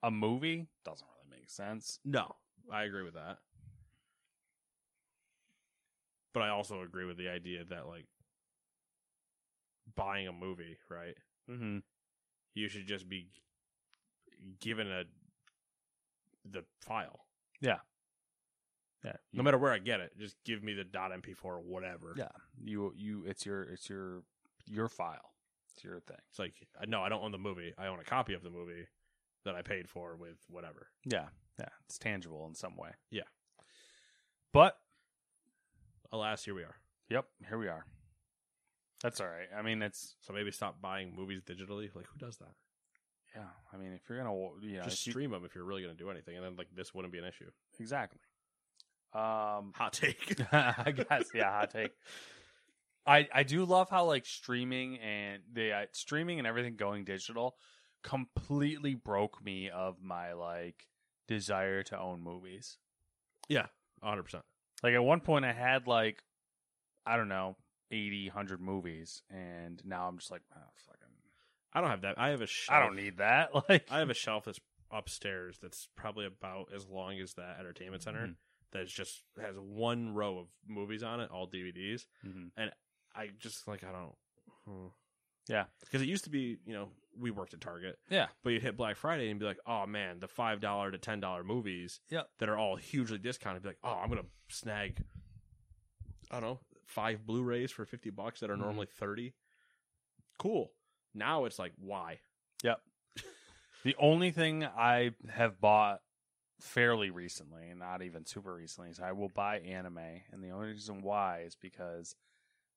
a 0.02 0.10
movie 0.10 0.66
doesn't 0.84 1.06
really 1.06 1.40
make 1.40 1.50
sense. 1.50 1.98
No, 2.04 2.36
I 2.70 2.84
agree 2.84 3.02
with 3.02 3.14
that. 3.14 3.38
But 6.34 6.42
I 6.42 6.50
also 6.50 6.82
agree 6.82 7.04
with 7.04 7.16
the 7.16 7.28
idea 7.28 7.64
that 7.64 7.86
like 7.88 8.06
buying 9.98 10.28
a 10.28 10.32
movie, 10.32 10.78
right? 10.88 11.16
Mm-hmm. 11.50 11.78
You 12.54 12.68
should 12.68 12.86
just 12.86 13.08
be 13.08 13.28
given 14.60 14.90
a 14.90 15.02
the 16.50 16.64
file. 16.80 17.20
Yeah. 17.60 17.78
Yeah. 19.04 19.12
No 19.32 19.42
matter 19.42 19.58
where 19.58 19.72
I 19.72 19.78
get 19.78 20.00
it, 20.00 20.12
just 20.18 20.36
give 20.44 20.62
me 20.62 20.72
the 20.72 20.84
.mp4 20.84 21.44
or 21.44 21.58
whatever. 21.58 22.14
Yeah. 22.16 22.28
You 22.64 22.92
you 22.96 23.24
it's 23.26 23.44
your 23.44 23.62
it's 23.64 23.90
your 23.90 24.22
your 24.66 24.88
file. 24.88 25.34
It's 25.74 25.84
your 25.84 26.00
thing. 26.00 26.16
It's 26.30 26.38
like 26.38 26.54
no, 26.86 27.02
I 27.02 27.08
don't 27.08 27.22
own 27.22 27.32
the 27.32 27.38
movie. 27.38 27.74
I 27.76 27.86
own 27.88 27.98
a 28.00 28.04
copy 28.04 28.34
of 28.34 28.42
the 28.42 28.50
movie 28.50 28.86
that 29.44 29.54
I 29.54 29.62
paid 29.62 29.88
for 29.88 30.16
with 30.16 30.38
whatever. 30.48 30.88
Yeah. 31.04 31.26
Yeah. 31.58 31.68
It's 31.86 31.98
tangible 31.98 32.46
in 32.48 32.54
some 32.54 32.76
way. 32.76 32.90
Yeah. 33.10 33.22
But 34.52 34.78
Alas, 36.12 36.44
here 36.44 36.54
we 36.54 36.62
are. 36.62 36.76
yep, 37.10 37.26
here 37.48 37.58
we 37.58 37.68
are. 37.68 37.84
That's 39.02 39.20
all 39.20 39.28
right. 39.28 39.48
I 39.56 39.62
mean, 39.62 39.80
it's 39.82 40.16
So 40.20 40.32
maybe 40.32 40.50
stop 40.50 40.80
buying 40.80 41.14
movies 41.14 41.42
digitally. 41.46 41.88
Like 41.94 42.06
who 42.06 42.18
does 42.18 42.36
that? 42.38 42.54
yeah. 43.36 43.42
I 43.72 43.76
mean, 43.76 43.92
if 43.92 44.00
you're 44.08 44.18
gonna 44.18 44.34
yeah, 44.62 44.82
just 44.84 45.00
if 45.02 45.06
you- 45.06 45.12
stream 45.12 45.30
them 45.30 45.44
if 45.44 45.54
you're 45.54 45.64
really 45.64 45.82
going 45.82 45.96
to 45.96 46.02
do 46.02 46.10
anything, 46.10 46.36
and 46.36 46.44
then 46.44 46.56
like 46.56 46.68
this 46.74 46.92
wouldn't 46.94 47.12
be 47.12 47.18
an 47.18 47.24
issue. 47.24 47.50
exactly. 47.78 48.20
Um, 49.14 49.72
Hot 49.76 49.92
take. 49.92 50.40
I 50.52 50.92
guess 50.94 51.28
yeah, 51.34 51.50
hot 51.50 51.70
take. 51.70 51.92
I 53.06 53.26
I 53.32 53.42
do 53.42 53.64
love 53.64 53.88
how 53.88 54.04
like 54.04 54.26
streaming 54.26 54.98
and 54.98 55.42
the 55.52 55.72
uh, 55.72 55.86
streaming 55.92 56.38
and 56.38 56.46
everything 56.46 56.76
going 56.76 57.04
digital 57.04 57.56
completely 58.02 58.94
broke 58.94 59.42
me 59.44 59.70
of 59.70 59.96
my 60.02 60.32
like 60.34 60.86
desire 61.26 61.82
to 61.84 61.98
own 61.98 62.22
movies. 62.22 62.76
yeah, 63.48 63.66
100. 64.00 64.22
percent 64.24 64.44
Like 64.82 64.94
at 64.94 65.02
one 65.02 65.20
point 65.20 65.44
I 65.44 65.52
had 65.52 65.86
like 65.86 66.22
I 67.06 67.16
don't 67.16 67.28
know 67.28 67.56
80 67.90 68.28
100 68.28 68.60
movies 68.60 69.22
and 69.30 69.80
now 69.84 70.06
I'm 70.08 70.18
just 70.18 70.30
like 70.30 70.42
oh, 70.54 70.60
fucking 70.86 71.02
I 71.72 71.80
don't 71.82 71.90
have 71.90 72.00
that. 72.02 72.18
I 72.18 72.28
have 72.30 72.40
a 72.40 72.46
shelf. 72.46 72.76
I 72.76 72.84
don't 72.84 72.96
need 72.96 73.18
that. 73.18 73.50
Like 73.68 73.86
I 73.90 73.98
have 73.98 74.08
a 74.10 74.14
shelf 74.14 74.44
that's 74.46 74.58
upstairs 74.90 75.58
that's 75.60 75.86
probably 75.96 76.24
about 76.26 76.70
as 76.74 76.86
long 76.86 77.18
as 77.20 77.34
that 77.34 77.56
entertainment 77.60 78.02
center. 78.02 78.26
Mhm. 78.28 78.34
That's 78.72 78.90
just 78.92 79.22
has 79.40 79.54
one 79.58 80.14
row 80.14 80.38
of 80.38 80.46
movies 80.66 81.02
on 81.02 81.20
it, 81.20 81.30
all 81.30 81.46
DVDs. 81.46 82.06
Mhm. 82.26 82.50
I 83.14 83.28
just 83.38 83.68
like 83.68 83.84
I 83.84 83.92
don't. 83.92 84.14
hmm. 84.66 84.86
Yeah. 85.48 85.64
because 85.80 86.02
it 86.02 86.08
used 86.08 86.24
to 86.24 86.30
be 86.30 86.58
you 86.66 86.72
know 86.74 86.88
we 87.18 87.30
worked 87.30 87.52
at 87.54 87.60
Target, 87.60 87.98
Yeah. 88.10 88.28
but 88.44 88.50
you'd 88.50 88.62
hit 88.62 88.76
Black 88.76 88.96
Friday 88.96 89.28
and 89.30 89.40
be 89.40 89.46
like, 89.46 89.58
oh 89.66 89.86
man, 89.86 90.20
the 90.20 90.28
five 90.28 90.60
dollar 90.60 90.90
to 90.90 90.98
ten 90.98 91.20
dollar 91.20 91.42
movies 91.44 92.00
Yep. 92.10 92.28
that 92.38 92.48
are 92.48 92.56
all 92.56 92.76
hugely 92.76 93.18
discounted. 93.18 93.62
Be 93.62 93.68
like, 93.70 93.78
oh, 93.84 93.92
I'm 94.02 94.08
gonna 94.08 94.22
snag. 94.48 95.02
I 96.30 96.40
don't 96.40 96.42
know 96.50 96.60
five 96.88 97.24
Blu-rays 97.26 97.70
for 97.70 97.84
fifty 97.84 98.10
bucks 98.10 98.40
that 98.40 98.50
are 98.50 98.56
Mhm. 98.56 98.60
normally 98.60 98.86
thirty. 98.86 99.34
Cool. 100.38 100.72
Now 101.14 101.44
it's 101.44 101.58
like 101.58 101.72
why? 101.76 102.20
Yep. 102.62 102.80
the 103.84 103.96
only 103.98 104.30
thing 104.30 104.64
I 104.64 105.12
have 105.30 105.60
bought 105.60 106.02
fairly 106.60 107.10
recently, 107.10 107.72
not 107.74 108.02
even 108.02 108.24
super 108.26 108.54
recently, 108.54 108.90
is 108.90 109.00
I 109.00 109.12
will 109.12 109.28
buy 109.28 109.60
anime, 109.60 109.98
and 110.32 110.42
the 110.42 110.50
only 110.50 110.68
reason 110.68 111.02
why 111.02 111.40
is 111.42 111.54
because 111.56 112.16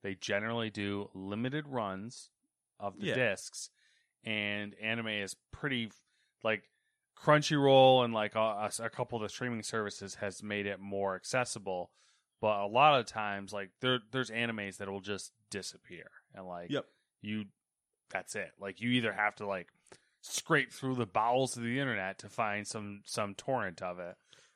they 0.04 0.16
generally 0.16 0.70
do 0.70 1.10
limited 1.14 1.68
runs 1.68 2.30
of 2.80 3.00
the 3.00 3.08
Yeah. 3.08 3.16
discs, 3.16 3.70
and 4.24 4.76
anime 4.76 5.08
is 5.08 5.36
pretty 5.52 5.92
like 6.44 6.70
Crunchyroll 7.16 8.04
and 8.04 8.14
like 8.14 8.34
a, 8.36 8.72
a 8.80 8.90
couple 8.90 9.16
of 9.18 9.22
the 9.22 9.30
streaming 9.30 9.62
services 9.64 10.16
has 10.16 10.42
made 10.42 10.66
it 10.66 10.80
more 10.80 11.16
accessible. 11.16 11.92
But 12.42 12.60
a 12.60 12.66
lot 12.68 13.00
of 13.00 13.06
times, 13.06 13.54
like 13.54 13.70
there, 13.82 14.00
there's 14.12 14.32
animes 14.32 14.78
that 14.78 14.90
will 14.90 15.00
just 15.02 15.32
disappear, 15.52 16.06
and 16.34 16.48
like 16.48 16.72
Yep. 16.72 16.86
you 17.22 17.46
that's 18.10 18.36
it. 18.36 18.52
Like 18.60 18.82
you 18.82 18.90
either 18.90 19.14
have 19.14 19.36
to 19.36 19.46
like 19.48 19.68
scrape 20.22 20.72
through 20.74 20.96
the 20.96 21.06
bowels 21.06 21.56
of 21.56 21.64
the 21.64 21.80
internet 21.80 22.18
to 22.20 22.30
find 22.30 22.68
some 22.68 23.02
some 23.06 23.36
torrent 23.36 23.82
of 23.82 24.00
it, 24.00 24.16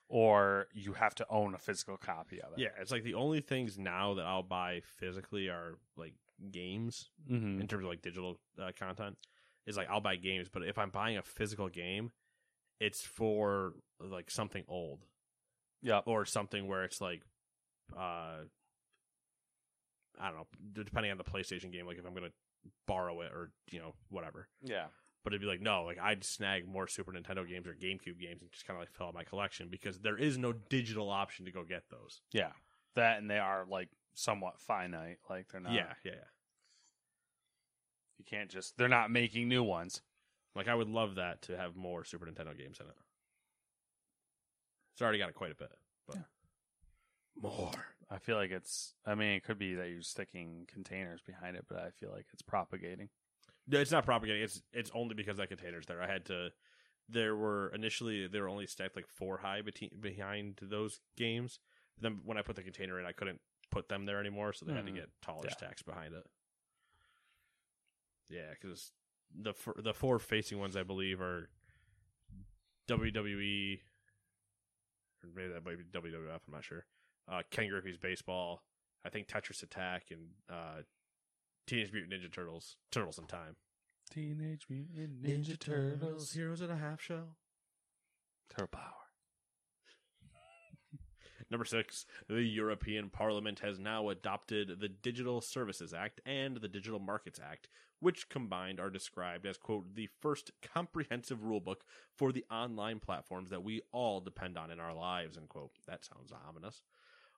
or 0.10 0.68
you 0.74 0.94
have 0.94 1.16
to 1.16 1.26
own 1.30 1.54
a 1.54 1.58
physical 1.60 1.96
copy 1.98 2.42
of 2.42 2.52
it. 2.54 2.60
Yeah, 2.60 2.70
it's 2.82 2.92
like 2.92 3.04
the 3.04 3.14
only 3.14 3.40
things 3.42 3.78
now 3.78 4.16
that 4.16 4.26
I'll 4.26 4.44
buy 4.44 4.82
physically 4.98 5.48
are 5.50 5.78
like 5.96 6.14
games 6.52 7.10
Mm-hmm. 7.32 7.62
in 7.62 7.68
terms 7.68 7.84
of 7.84 7.90
like 7.90 8.02
digital 8.02 8.40
uh, 8.62 8.72
content. 8.78 9.18
Is 9.68 9.78
like 9.78 9.90
I'll 9.90 10.02
buy 10.02 10.16
games, 10.16 10.48
but 10.52 10.64
if 10.64 10.78
I'm 10.78 10.90
buying 10.92 11.18
a 11.18 11.24
physical 11.24 11.70
game, 11.70 12.12
it's 12.80 13.02
for 13.04 13.74
like 14.00 14.30
something 14.30 14.64
old 14.68 15.00
yeah 15.82 16.02
or 16.06 16.26
something 16.26 16.68
where 16.68 16.84
it's 16.84 17.00
like, 17.02 17.22
uh, 17.94 18.46
I 20.20 20.28
don't 20.28 20.36
know, 20.36 20.48
depending 20.74 21.12
on 21.12 21.18
the 21.18 21.24
PlayStation 21.24 21.72
game. 21.72 21.86
Like 21.86 21.98
if 21.98 22.06
I'm 22.06 22.14
gonna 22.14 22.30
borrow 22.88 23.22
it 23.22 23.32
or 23.32 23.52
you 23.72 23.80
know 23.80 23.94
whatever. 24.10 24.48
Yeah. 24.62 24.86
But 25.24 25.34
it'd 25.34 25.42
be 25.42 25.48
like 25.48 25.62
no, 25.62 25.84
like 25.84 26.00
I'd 26.00 26.24
snag 26.24 26.68
more 26.68 26.88
Super 26.88 27.12
Nintendo 27.12 27.48
games 27.48 27.68
or 27.68 27.74
GameCube 27.74 28.20
games 28.20 28.42
and 28.42 28.52
just 28.52 28.68
kind 28.68 28.78
of 28.78 28.82
like 28.82 28.92
fill 28.92 29.08
out 29.08 29.14
my 29.14 29.24
collection 29.24 29.70
because 29.70 30.00
there 30.00 30.18
is 30.18 30.38
no 30.38 30.54
digital 30.54 31.10
option 31.10 31.46
to 31.46 31.52
go 31.52 31.64
get 31.64 31.84
those. 31.90 32.22
Yeah. 32.32 32.52
That 32.96 33.18
and 33.20 33.30
they 33.30 33.40
are 33.40 33.66
like 33.70 33.90
somewhat 34.14 34.60
finite. 34.60 35.18
Like 35.30 35.48
they're 35.52 35.62
not. 35.62 35.74
Yeah, 35.74 35.94
yeah, 36.04 36.12
yeah. 36.12 36.30
You 38.18 38.26
can't 38.26 38.50
just. 38.50 38.78
They're 38.78 38.88
not 38.88 39.12
making 39.12 39.50
new 39.50 39.64
ones. 39.64 40.02
Like 40.56 40.68
I 40.68 40.76
would 40.76 40.90
love 40.90 41.16
that 41.16 41.42
to 41.44 41.58
have 41.58 41.76
more 41.76 42.06
Super 42.06 42.26
Nintendo 42.26 42.58
games 42.58 42.80
in 42.80 42.88
it. 42.88 42.96
It's 44.94 45.02
already 45.02 45.18
got 45.18 45.34
quite 45.34 45.52
a 45.52 45.56
bit, 45.56 45.72
but 46.08 46.18
more. 47.42 47.72
I 48.10 48.20
feel 48.20 48.36
like 48.36 48.52
it's. 48.52 48.94
I 49.06 49.16
mean, 49.16 49.32
it 49.34 49.44
could 49.44 49.58
be 49.58 49.76
that 49.76 49.90
you're 49.90 50.02
sticking 50.02 50.68
containers 50.72 51.22
behind 51.22 51.56
it, 51.58 51.66
but 51.68 51.80
I 51.80 51.90
feel 51.92 52.12
like 52.12 52.28
it's 52.34 52.42
propagating. 52.44 53.10
No, 53.68 53.80
It's 53.80 53.92
not 53.92 54.06
propagating. 54.06 54.44
It's 54.44 54.62
it's 54.74 54.92
only 54.94 55.16
because 55.16 55.38
that 55.38 55.50
container's 55.50 55.86
there. 55.88 56.02
I 56.02 56.08
had 56.12 56.26
to. 56.26 56.50
There 57.10 57.36
were 57.36 57.70
initially 57.74 58.28
there 58.28 58.44
were 58.44 58.50
only 58.50 58.68
stacked 58.68 58.96
like 58.96 59.08
four 59.08 59.38
high 59.38 59.62
beti- 59.62 60.00
behind 60.00 60.60
those 60.62 61.00
games. 61.18 61.60
Then 62.00 62.20
when 62.26 62.38
I 62.38 62.42
put 62.44 62.56
the 62.58 62.64
container 62.64 63.00
in, 63.00 63.06
I 63.06 63.12
couldn't 63.12 63.42
put 63.72 63.90
them 63.90 64.06
there 64.06 64.20
anymore, 64.20 64.54
so 64.54 64.66
they 64.66 64.74
had 64.74 64.86
to 64.86 64.92
Mhm. 64.92 64.96
get 64.96 65.10
taller 65.22 65.46
Yeah. 65.46 65.54
stacks 65.54 65.82
behind 65.82 66.14
it. 66.14 66.26
Yeah, 68.30 68.52
because 68.60 68.92
the 69.34 69.52
f- 69.52 69.76
the 69.78 69.94
four 69.94 70.20
facing 70.20 70.60
ones 70.60 70.76
I 70.76 70.84
believe 70.84 71.22
are 71.22 71.50
WWE, 72.88 73.82
or 75.24 75.30
maybe 75.36 75.54
that 75.54 75.66
might 75.66 75.78
be 75.78 75.84
WWF. 75.92 76.42
I'm 76.48 76.54
not 76.54 76.64
sure. 76.64 76.86
Uh, 77.32 77.42
Ken 77.52 77.70
Griffey's 77.70 77.98
baseball. 77.98 78.64
I 79.06 79.10
think 79.10 79.28
Tetris 79.28 79.64
Attack 79.64 80.06
and 80.12 80.30
uh, 80.50 80.82
Teenage 81.68 81.92
Mutant 81.92 82.14
Ninja 82.14 82.32
Turtles. 82.32 82.78
Turtles 82.92 83.18
in 83.18 83.26
Time. 83.26 83.56
Teenage 84.12 84.66
Mutant 84.70 84.98
and 84.98 85.24
Ninja 85.24 85.60
Turtles. 85.60 86.32
Heroes 86.32 86.62
in 86.62 86.70
a 86.70 86.78
Half 86.78 87.02
Shell. 87.02 87.38
Turtle 88.50 88.68
power. 88.68 88.82
Number 91.52 91.66
six, 91.66 92.06
the 92.28 92.42
European 92.44 93.10
Parliament 93.10 93.60
has 93.60 93.80
now 93.80 94.10
adopted 94.10 94.80
the 94.80 94.90
Digital 94.90 95.42
Services 95.42 95.94
Act 95.94 96.22
and 96.26 96.58
the 96.58 96.68
Digital 96.68 97.00
Markets 97.00 97.40
Act, 97.44 97.68
which 98.00 98.30
combined 98.30 98.80
are 98.80 98.90
described 98.92 99.46
as, 99.46 99.58
quote, 99.58 99.96
the 99.96 100.10
first 100.22 100.52
comprehensive 100.74 101.40
rulebook 101.40 101.82
for 102.16 102.32
the 102.32 102.46
online 102.52 103.00
platforms 103.00 103.50
that 103.50 103.64
we 103.64 103.82
all 103.92 104.22
depend 104.22 104.58
on 104.58 104.70
in 104.70 104.80
our 104.80 104.94
lives, 104.94 105.38
end 105.38 105.50
quote. 105.50 105.72
That 105.88 106.06
sounds 106.06 106.32
ominous. 106.48 106.84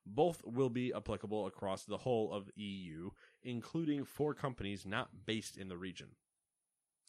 Both 0.10 0.42
will 0.46 0.70
be 0.70 0.94
applicable 0.94 1.48
across 1.48 1.84
the 1.84 1.98
whole 1.98 2.32
of 2.32 2.50
EU, 2.56 3.12
including 3.44 4.06
for 4.06 4.34
companies 4.34 4.86
not 4.86 5.26
based 5.26 5.58
in 5.58 5.68
the 5.68 5.78
region. 5.78 6.16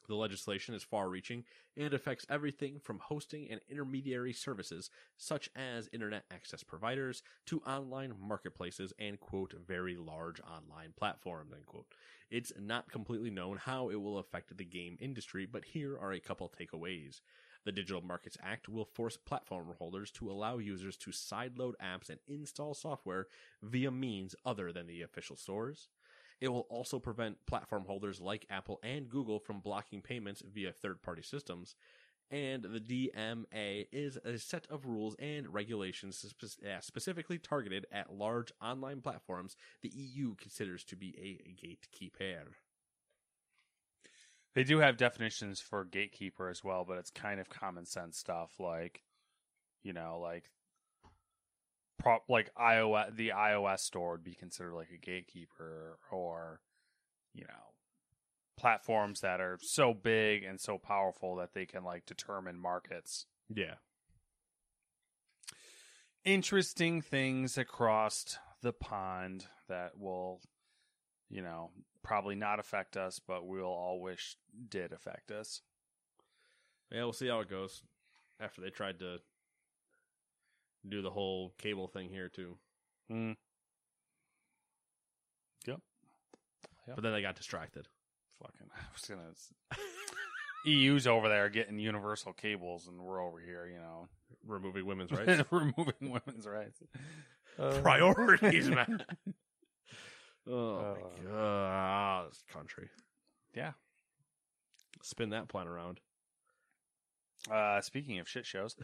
The 0.09 0.17
legislation 0.17 0.75
is 0.75 0.83
far 0.83 1.09
reaching 1.09 1.45
and 1.77 1.93
affects 1.93 2.27
everything 2.31 2.81
from 2.81 2.99
hosting 2.99 3.47
and 3.51 3.61
intermediary 3.69 4.33
services, 4.33 4.91
such 5.19 5.51
as 5.55 5.89
internet 5.93 6.25
access 6.31 6.63
providers, 6.63 7.23
to 7.47 7.61
online 7.61 8.15
marketplaces 8.19 8.93
and, 8.99 9.21
quote, 9.21 9.53
very 9.67 9.97
large 9.97 10.41
online 10.41 10.95
platforms, 10.97 11.53
end 11.55 11.67
quote. 11.67 11.87
It's 12.31 12.53
not 12.59 12.91
completely 12.91 13.31
known 13.31 13.59
how 13.59 13.91
it 13.91 14.01
will 14.01 14.19
affect 14.19 14.57
the 14.57 14.65
game 14.65 14.97
industry, 14.99 15.47
but 15.47 15.67
here 15.67 15.97
are 15.99 16.13
a 16.13 16.21
couple 16.21 16.51
takeaways. 16.51 17.21
The 17.65 17.73
Digital 17.73 18.03
Markets 18.03 18.39
Act 18.43 18.69
will 18.69 18.85
force 18.85 19.17
platform 19.17 19.75
holders 19.79 20.11
to 20.13 20.31
allow 20.31 20.59
users 20.59 20.97
to 20.99 21.11
sideload 21.11 21.75
apps 21.83 22.09
and 22.09 22.19
install 22.27 22.75
software 22.75 23.27
via 23.63 23.91
means 23.91 24.35
other 24.45 24.73
than 24.73 24.87
the 24.87 25.03
official 25.03 25.37
stores. 25.37 25.89
It 26.41 26.49
will 26.49 26.67
also 26.71 26.99
prevent 26.99 27.45
platform 27.47 27.85
holders 27.87 28.21
like 28.21 28.47
Apple 28.49 28.79
and 28.83 29.09
Google 29.09 29.41
from 29.41 29.61
blocking 29.61 30.03
payments 30.03 30.43
via 30.47 30.73
third 30.73 31.03
party 31.03 31.23
systems. 31.23 31.75
And 32.31 32.63
the 32.63 33.11
DMA 33.15 33.87
is 33.91 34.19
a 34.25 34.39
set 34.39 34.67
of 34.71 34.87
rules 34.87 35.17
and 35.19 35.53
regulations 35.53 36.35
uh, 36.43 36.81
specifically 36.81 37.39
targeted 37.39 37.87
at 37.91 38.13
large 38.13 38.53
online 38.63 39.01
platforms 39.01 39.57
the 39.81 39.89
EU 39.89 40.35
considers 40.35 40.85
to 40.85 40.97
be 40.97 41.15
a 41.19 41.51
gatekeeper. 41.61 42.57
They 44.59 44.65
do 44.65 44.79
have 44.81 44.97
definitions 44.97 45.61
for 45.61 45.85
gatekeeper 45.85 46.49
as 46.49 46.65
well, 46.65 46.85
but 46.85 46.99
it's 46.99 47.13
kind 47.13 47.39
of 47.39 47.49
common 47.49 47.87
sense 47.87 48.19
stuff 48.19 48.51
like, 48.59 49.05
you 49.85 49.93
know, 49.93 50.19
like 50.21 50.51
prop 51.97 52.25
like 52.29 52.51
iOS 52.57 53.15
the 53.15 53.29
iOS 53.29 53.79
store 53.79 54.11
would 54.11 54.25
be 54.25 54.35
considered 54.35 54.75
like 54.75 54.91
a 54.93 54.99
gatekeeper 54.99 56.01
or 56.11 56.61
you 57.35 57.45
know 57.45 57.75
platforms 58.59 59.21
that 59.21 59.41
are 59.41 59.61
so 59.63 59.95
big 59.95 60.43
and 60.43 60.61
so 60.61 60.77
powerful 60.77 61.37
that 61.37 61.55
they 61.55 61.65
can 61.65 61.85
like 61.85 62.05
determine 62.05 62.59
markets. 62.59 63.27
Yeah. 63.49 63.75
Interesting 66.25 67.01
things 67.01 67.57
across 67.57 68.37
the 68.61 68.73
pond 68.73 69.47
that 69.69 69.97
will 69.97 70.41
you 71.31 71.43
know 71.43 71.71
probably 72.03 72.35
not 72.35 72.59
affect 72.59 72.97
us 72.97 73.21
but 73.27 73.47
we'll 73.47 73.65
all 73.65 74.01
wish 74.01 74.37
did 74.69 74.93
affect 74.93 75.31
us. 75.31 75.63
Yeah, 76.91 77.05
we'll 77.05 77.13
see 77.13 77.29
how 77.29 77.41
it 77.41 77.51
goes 77.51 77.83
after 78.41 78.61
they 78.61 78.71
tried 78.71 78.99
to 79.01 79.19
do 80.89 81.03
the 81.03 81.11
whole 81.11 81.53
cable 81.59 81.87
thing 81.87 82.09
here 82.09 82.29
too. 82.29 82.57
Mm. 83.13 83.37
Yep. 85.67 85.81
Yep. 86.87 86.97
But 86.97 87.03
then 87.03 87.13
they 87.13 87.21
got 87.23 87.37
distracted. 87.37 87.89
Fucking 88.41 88.69
I 88.75 88.81
was 88.93 89.05
gonna 89.09 89.83
EU's 90.65 91.07
over 91.07 91.29
there 91.29 91.49
getting 91.49 91.79
universal 91.79 92.33
cables 92.33 92.89
and 92.89 93.01
we're 93.01 93.23
over 93.23 93.39
here, 93.39 93.67
you 93.67 93.79
know. 93.79 94.09
Removing 94.47 94.87
women's 94.87 95.11
rights. 95.13 95.43
removing 95.51 95.95
women's 96.01 96.47
rights. 96.47 96.83
Priorities, 97.83 98.71
man. 98.71 99.05
Oh 100.51 100.97
my 101.25 101.31
god, 101.31 102.31
this 102.31 102.43
country. 102.53 102.89
Yeah. 103.55 103.73
Spin 105.03 105.31
that 105.31 105.49
plan 105.49 105.67
around. 105.69 106.01
Uh, 107.51 107.81
speaking 107.81 108.19
of 108.19 108.29
shit 108.29 108.45
shows, 108.47 108.77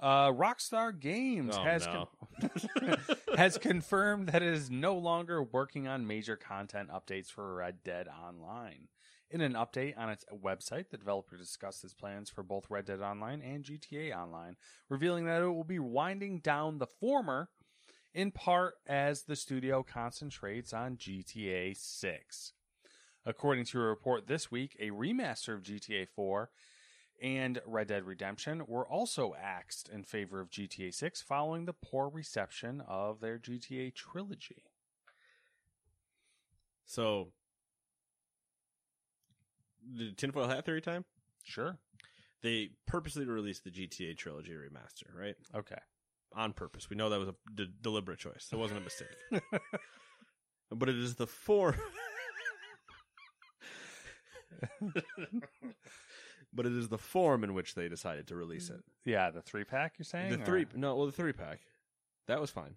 uh, 0.00 0.28
Rockstar 0.32 0.98
Games 0.98 1.56
Oh, 1.56 1.62
has 1.62 1.86
no. 1.86 2.08
con- 2.40 2.96
has 3.36 3.56
confirmed 3.58 4.28
that 4.30 4.42
it 4.42 4.52
is 4.52 4.70
no 4.70 4.96
longer 4.96 5.42
working 5.42 5.86
on 5.86 6.06
major 6.06 6.36
content 6.36 6.88
updates 6.90 7.30
for 7.30 7.54
Red 7.54 7.82
Dead 7.84 8.08
Online. 8.08 8.88
In 9.30 9.40
an 9.42 9.52
update 9.52 9.96
on 9.96 10.08
its 10.10 10.24
website, 10.42 10.90
the 10.90 10.96
developer 10.98 11.36
discussed 11.36 11.84
its 11.84 11.94
plans 11.94 12.28
for 12.30 12.42
both 12.42 12.68
Red 12.68 12.86
Dead 12.86 13.00
Online 13.00 13.40
and 13.42 13.62
GTA 13.64 14.12
Online, 14.16 14.56
revealing 14.88 15.26
that 15.26 15.40
it 15.42 15.46
will 15.46 15.62
be 15.62 15.78
winding 15.78 16.40
down 16.40 16.78
the 16.78 16.88
former 16.88 17.48
in 18.14 18.30
part 18.30 18.74
as 18.86 19.22
the 19.22 19.36
studio 19.36 19.82
concentrates 19.82 20.72
on 20.72 20.96
GTA 20.96 21.76
6. 21.76 22.52
According 23.26 23.66
to 23.66 23.80
a 23.80 23.84
report 23.84 24.26
this 24.26 24.50
week, 24.50 24.76
a 24.80 24.90
remaster 24.90 25.54
of 25.54 25.62
GTA 25.62 26.08
4 26.08 26.50
and 27.22 27.60
Red 27.66 27.88
Dead 27.88 28.04
Redemption 28.04 28.62
were 28.66 28.86
also 28.86 29.34
axed 29.40 29.88
in 29.90 30.04
favor 30.04 30.40
of 30.40 30.50
GTA 30.50 30.92
6 30.92 31.20
following 31.20 31.66
the 31.66 31.74
poor 31.74 32.08
reception 32.08 32.82
of 32.88 33.20
their 33.20 33.38
GTA 33.38 33.94
trilogy. 33.94 34.64
So, 36.86 37.32
the 39.94 40.12
tinfoil 40.12 40.48
hat 40.48 40.64
theory 40.64 40.80
time. 40.80 41.04
Sure. 41.44 41.78
They 42.42 42.70
purposely 42.86 43.26
released 43.26 43.64
the 43.64 43.70
GTA 43.70 44.16
trilogy 44.16 44.52
remaster, 44.52 45.14
right? 45.14 45.36
Okay. 45.54 45.76
On 46.36 46.52
purpose. 46.52 46.88
We 46.88 46.96
know 46.96 47.08
that 47.10 47.18
was 47.18 47.28
a 47.28 47.34
de- 47.54 47.66
deliberate 47.66 48.18
choice. 48.20 48.48
It 48.52 48.56
wasn't 48.56 48.80
a 48.80 48.84
mistake. 48.84 49.08
but 50.70 50.88
it 50.88 50.96
is 50.96 51.16
the 51.16 51.26
form. 51.26 51.74
but 56.52 56.66
it 56.66 56.72
is 56.72 56.88
the 56.88 56.98
form 56.98 57.44
in 57.44 57.54
which 57.54 57.74
they 57.74 57.88
decided 57.88 58.26
to 58.28 58.36
release 58.36 58.70
it. 58.70 58.80
Yeah, 59.04 59.30
the 59.30 59.42
three 59.42 59.64
pack 59.64 59.94
you're 59.98 60.04
saying? 60.04 60.30
The 60.32 60.40
or- 60.42 60.44
three, 60.44 60.66
no, 60.74 60.96
well, 60.96 61.06
the 61.06 61.12
three 61.12 61.32
pack. 61.32 61.60
That 62.28 62.40
was 62.40 62.50
fine. 62.50 62.76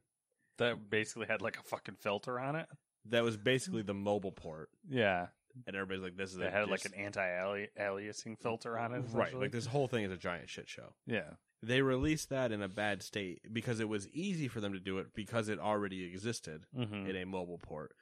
that 0.58 0.90
basically 0.90 1.28
had 1.28 1.42
like 1.42 1.58
a 1.58 1.64
fucking 1.64 1.96
filter 2.00 2.40
on 2.40 2.56
it. 2.56 2.68
That 3.10 3.24
was 3.24 3.36
basically 3.38 3.82
the 3.82 3.94
mobile 3.94 4.32
port, 4.32 4.70
Yeah. 4.90 5.28
and 5.68 5.76
everybody's 5.76 6.04
like, 6.04 6.16
"This 6.16 6.32
is 6.32 6.38
They 6.38 6.48
a 6.48 6.52
had 6.52 6.70
like 6.70 6.86
an 6.86 6.94
anti-aliasing 6.94 8.40
filter 8.40 8.78
on 8.80 8.94
it. 8.94 9.00
right." 9.00 9.06
essentially. 9.28 9.42
Like 9.42 9.52
this 9.52 9.66
whole 9.66 9.88
thing 9.88 10.06
is 10.06 10.12
a 10.12 10.18
giant 10.18 10.50
shit 10.50 10.70
show. 10.70 10.94
Yeah. 11.06 11.32
They 11.66 11.82
released 11.82 12.30
that 12.30 12.52
in 12.52 12.62
a 12.62 12.68
bad 12.68 13.02
state 13.02 13.42
because 13.54 13.80
it 13.80 13.88
was 13.88 14.10
easy 14.10 14.48
for 14.50 14.60
them 14.60 14.74
to 14.74 14.80
do 14.80 14.98
it 14.98 15.14
because 15.16 15.48
it 15.48 15.60
already 15.60 16.04
existed 16.06 16.66
Mm-hmm. 16.78 17.10
in 17.10 17.16
a 17.16 17.26
mobile 17.26 17.58
port, 17.58 17.94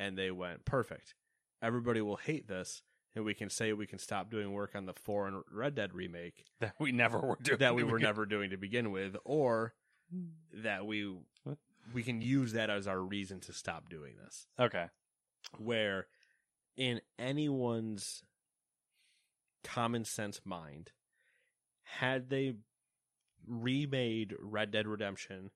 and 0.00 0.18
they 0.18 0.30
went 0.32 0.64
perfect. 0.64 1.14
Everybody 1.62 2.00
will 2.00 2.16
hate 2.16 2.48
this, 2.48 2.82
and 3.14 3.24
we 3.24 3.32
can 3.32 3.48
say 3.48 3.72
we 3.72 3.86
can 3.86 3.98
stop 4.00 4.28
doing 4.30 4.52
work 4.52 4.74
on 4.74 4.86
the 4.86 4.92
four 4.92 5.28
and 5.28 5.42
Red 5.52 5.74
Dead 5.76 5.94
remake 5.94 6.44
That 6.60 6.74
we 6.80 6.90
never 6.92 7.18
were 7.20 7.38
doing. 7.40 7.58
that 7.60 7.74
we 7.76 7.84
were 7.84 7.98
never 8.00 8.26
doing 8.26 8.50
to 8.50 8.56
begin 8.56 8.90
with, 8.90 9.16
or 9.24 9.72
that 10.52 10.84
we 10.84 11.04
What? 11.44 11.58
we 11.94 12.02
can 12.02 12.20
use 12.20 12.52
that 12.54 12.70
as 12.70 12.86
our 12.88 13.00
reason 13.00 13.38
to 13.40 13.52
stop 13.52 13.88
doing 13.88 14.14
this. 14.22 14.46
Okay. 14.58 14.86
Where 15.58 16.08
in 16.76 17.00
anyone's 17.18 18.24
common 19.64 20.04
sense 20.04 20.40
mind, 20.44 20.90
had 21.84 22.28
they 22.30 22.54
remade 23.46 24.34
Red 24.38 24.70
Dead 24.70 24.86
Redemption 24.86 25.50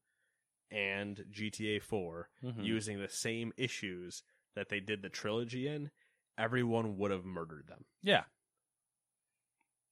and 0.70 1.24
GTA 1.30 1.80
4 1.82 2.30
Mhm. 2.42 2.64
using 2.64 3.00
the 3.00 3.08
same 3.08 3.52
issues 3.56 4.22
that 4.54 4.68
they 4.68 4.80
did 4.80 5.02
the 5.02 5.08
trilogy 5.08 5.66
in, 5.66 5.90
everyone 6.38 6.96
would 6.96 7.10
have 7.10 7.24
murdered 7.24 7.66
them. 7.66 7.84
Yeah. 8.02 8.24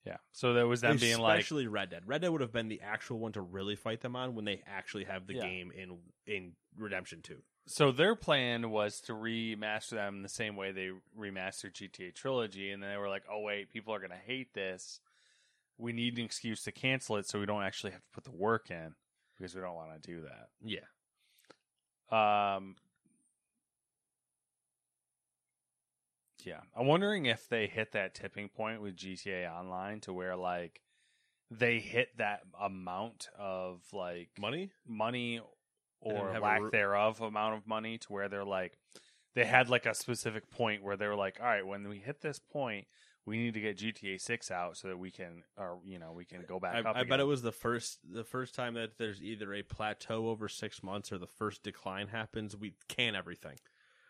Yeah. 0.05 0.19
So 0.33 0.55
there 0.55 0.67
was 0.67 0.81
them 0.81 0.97
being 0.97 1.19
like, 1.19 1.41
especially 1.41 1.67
Red 1.67 1.91
Dead. 1.91 2.07
Red 2.07 2.23
Dead 2.23 2.29
would 2.29 2.41
have 2.41 2.53
been 2.53 2.69
the 2.69 2.81
actual 2.81 3.19
one 3.19 3.33
to 3.33 3.41
really 3.43 3.77
fight 3.77 4.01
them 4.01 4.17
on 4.17 4.35
when 4.35 4.45
they 4.45 4.63
actually 4.67 5.05
have 5.05 5.27
the 5.27 5.35
Yeah. 5.35 5.43
game 5.43 5.71
in 5.73 5.99
in 6.27 6.57
Redemption 6.77 7.23
Two. 7.23 7.43
so 7.67 7.93
their 7.93 8.15
plan 8.17 8.71
was 8.71 8.99
to 9.03 9.13
remaster 9.13 9.91
them 9.91 10.23
the 10.23 10.29
same 10.29 10.57
way 10.57 10.73
they 10.73 10.91
remastered 11.17 11.75
GTA 11.75 12.13
Trilogy, 12.15 12.71
and 12.71 12.83
then 12.83 12.91
they 12.91 12.97
were 12.97 13.09
like, 13.11 13.25
oh 13.29 13.41
wait, 13.41 13.69
people 13.71 13.93
are 13.93 13.99
gonna 14.01 14.17
hate 14.17 14.55
this. 14.55 15.01
We 15.79 15.93
need 15.93 16.19
an 16.19 16.25
excuse 16.25 16.63
to 16.65 16.73
cancel 16.73 17.17
it, 17.17 17.29
so 17.29 17.39
we 17.39 17.47
don't 17.47 17.63
actually 17.63 17.93
have 17.93 18.03
to 18.03 18.11
put 18.13 18.25
the 18.25 18.33
work 18.33 18.71
in 18.71 18.95
because 19.37 19.55
we 19.55 19.61
don't 19.61 19.75
want 19.77 20.03
to 20.03 20.07
do 20.07 20.23
that. 20.23 20.49
Yeah, 20.63 20.81
Um, 22.11 22.77
yeah, 26.45 26.61
I'm 26.77 26.87
wondering 26.87 27.27
if 27.27 27.49
they 27.49 27.67
hit 27.67 27.93
that 27.93 28.15
tipping 28.15 28.49
point 28.49 28.81
with 28.81 28.97
GTA 28.97 29.51
Online 29.51 30.01
to 30.01 30.13
where 30.13 30.37
like 30.37 30.81
they 31.51 31.79
hit 31.79 32.17
that 32.19 32.41
amount 32.61 33.29
of 33.39 33.81
like 33.93 34.31
money. 34.39 34.71
money 34.87 35.41
or 36.01 36.39
lack 36.41 36.61
ru- 36.61 36.71
thereof 36.71 37.21
amount 37.21 37.57
of 37.57 37.67
money 37.67 37.99
to 37.99 38.13
where 38.13 38.29
they're 38.29 38.45
like 38.45 38.79
they 39.35 39.45
had 39.45 39.69
like 39.69 39.87
a 39.87 39.95
specific 39.95 40.51
point 40.51 40.83
where 40.83 40.97
they 40.97 41.07
were 41.07 41.15
like, 41.15 41.39
all 41.41 41.47
right, 41.47 41.67
when 41.67 41.89
we 41.89 41.99
hit 41.99 42.21
this 42.21 42.39
point, 42.39 42.87
we 43.29 43.39
need 43.39 43.55
to 43.55 43.61
get 43.61 43.77
GTA 43.77 44.21
Six 44.21 44.51
out 44.51 44.77
so 44.79 44.89
that 44.89 44.99
we 44.99 45.11
can, 45.11 45.43
or 45.59 45.79
you 45.85 45.99
know, 45.99 46.13
we 46.13 46.25
can 46.25 46.43
go 46.49 46.59
back 46.59 46.75
I, 46.87 46.91
up. 46.91 46.97
I 46.97 47.05
bet 47.05 47.21
it 47.21 47.27
was 47.27 47.43
the 47.43 47.53
first 47.53 47.99
the 48.11 48.25
first 48.25 48.55
time 48.55 48.75
that 48.75 48.97
there's 48.97 49.23
either 49.23 49.53
a 49.55 49.63
plateau 49.63 50.29
over 50.29 50.49
six 50.49 50.83
months 50.83 51.13
or 51.13 51.19
the 51.19 51.27
first 51.27 51.63
decline 51.63 52.09
happens. 52.09 52.57
We 52.57 52.75
can 52.89 53.15
everything, 53.15 53.59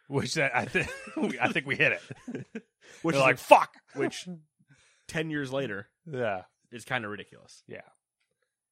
which 0.06 0.38
I 0.38 0.50
I 0.54 0.64
think 0.66 0.88
I 1.40 1.52
think 1.52 1.66
we 1.66 1.74
hit 1.74 1.92
it. 1.92 2.62
which 3.02 3.16
like, 3.16 3.38
fuck. 3.38 3.74
which 3.94 4.28
ten 5.08 5.30
years 5.30 5.52
later 5.52 5.88
yeah, 6.10 6.42
is 6.70 6.84
kind 6.84 7.04
of 7.04 7.10
ridiculous. 7.10 7.64
yeah. 7.66 7.80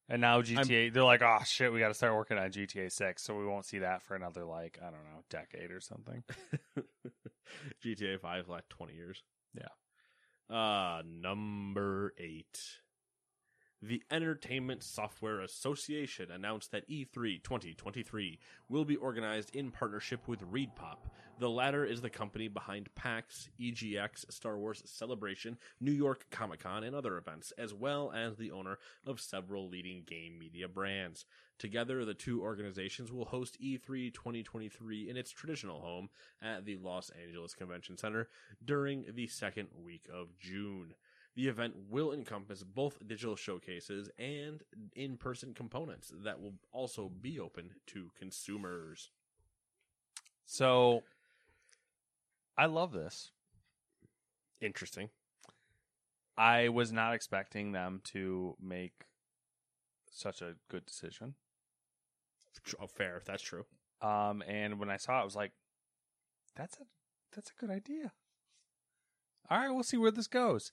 And 0.09 0.21
now 0.21 0.41
GTA, 0.41 0.93
they're 0.93 1.03
like, 1.03 1.21
oh 1.21 1.39
shit, 1.45 1.73
we 1.73 1.79
got 1.79 1.89
to 1.89 1.93
start 1.93 2.15
working 2.15 2.37
on 2.37 2.49
GTA 2.49 2.89
Six, 2.89 3.23
so 3.23 3.37
we 3.37 3.45
won't 3.45 3.65
see 3.65 3.79
that 3.79 4.01
for 4.01 4.15
another 4.15 4.45
like 4.45 4.79
I 4.81 4.85
don't 4.85 5.03
know, 5.03 5.23
decade 5.29 5.71
or 5.71 5.81
something. 5.81 6.23
GTA 7.83 8.21
Five 8.21 8.47
like 8.47 8.69
twenty 8.69 8.93
years. 8.93 9.21
Yeah. 9.53 9.67
Uh 10.49 11.01
number 11.05 12.13
eight. 12.17 12.79
The 13.83 14.01
Entertainment 14.09 14.81
Software 14.81 15.41
Association 15.41 16.31
announced 16.31 16.71
that 16.71 16.85
E 16.87 17.05
E3 17.05 17.43
2023 17.43 18.39
will 18.69 18.85
be 18.85 18.95
organized 18.95 19.55
in 19.55 19.69
partnership 19.69 20.27
with 20.27 20.41
ReedPop. 20.41 20.97
The 21.37 21.49
latter 21.49 21.85
is 21.85 22.01
the 22.01 22.09
company 22.09 22.47
behind 22.47 22.89
PAX, 22.95 23.49
EGX, 23.59 24.31
Star 24.31 24.57
Wars 24.57 24.81
Celebration, 24.85 25.59
New 25.79 25.91
York 25.91 26.25
Comic 26.31 26.61
Con, 26.61 26.83
and 26.83 26.95
other 26.95 27.17
events, 27.17 27.53
as 27.59 27.71
well 27.71 28.11
as 28.11 28.35
the 28.35 28.49
owner 28.49 28.79
of 29.05 29.21
several 29.21 29.69
leading 29.69 30.01
game 30.07 30.39
media 30.39 30.67
brands. 30.67 31.25
Together, 31.59 32.03
the 32.03 32.15
two 32.15 32.41
organizations 32.41 33.11
will 33.11 33.25
host 33.25 33.57
E 33.59 33.77
E3 33.77 34.11
2023 34.11 35.07
in 35.07 35.17
its 35.17 35.29
traditional 35.29 35.81
home 35.81 36.09
at 36.41 36.65
the 36.65 36.77
Los 36.77 37.11
Angeles 37.23 37.53
Convention 37.53 37.95
Center 37.95 38.27
during 38.65 39.05
the 39.13 39.27
second 39.27 39.67
week 39.83 40.07
of 40.11 40.35
June. 40.39 40.95
The 41.37 41.47
event 41.49 41.75
will 41.87 42.13
encompass 42.13 42.63
both 42.63 42.97
digital 43.07 43.35
showcases 43.35 44.09
and 44.17 44.63
in 44.95 45.17
person 45.17 45.53
components 45.53 46.11
that 46.23 46.41
will 46.41 46.55
also 46.71 47.11
be 47.21 47.39
open 47.39 47.75
to 47.87 48.09
consumers. 48.17 49.11
So, 50.47 51.03
I 52.57 52.65
love 52.65 52.91
this. 52.91 53.29
Interesting. 54.61 55.09
I 56.35 56.69
was 56.69 56.91
not 56.91 57.13
expecting 57.13 57.71
them 57.71 58.01
to 58.05 58.55
make 58.59 59.05
such 60.09 60.41
a 60.41 60.55
good 60.69 60.87
decision. 60.87 61.35
Tr- 62.63 62.77
Oh, 62.81 62.87
fair. 62.87 63.21
That's 63.23 63.43
true. 63.43 63.67
Um, 64.01 64.41
and 64.47 64.79
when 64.79 64.89
I 64.89 64.97
saw 64.97 65.19
it, 65.19 65.21
I 65.21 65.23
was 65.23 65.35
like, 65.35 65.51
"That's 66.55 66.79
a 66.79 66.87
that's 67.31 67.51
a 67.51 67.59
good 67.59 67.69
idea." 67.69 68.13
All 69.51 69.59
right, 69.59 69.69
we'll 69.69 69.83
see 69.83 69.97
where 69.97 70.09
this 70.09 70.27
goes. 70.27 70.71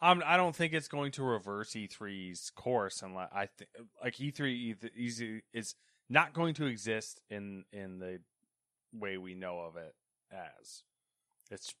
Um, 0.00 0.22
I 0.24 0.36
don't 0.36 0.54
think 0.54 0.72
it's 0.72 0.88
going 0.88 1.10
to 1.12 1.24
reverse 1.24 1.70
E3's 1.70 2.50
course, 2.50 3.02
unless 3.02 3.30
I 3.34 3.46
think 3.46 3.70
like 4.02 4.14
E3 4.16 4.70
eth- 4.70 4.96
easy 4.96 5.42
is 5.52 5.74
not 6.08 6.32
going 6.32 6.54
to 6.54 6.66
exist 6.66 7.20
in 7.28 7.64
in 7.72 7.98
the 7.98 8.20
way 8.92 9.18
we 9.18 9.34
know 9.34 9.60
of 9.60 9.76
it 9.76 9.94
as. 10.30 10.82
It's 11.50 11.74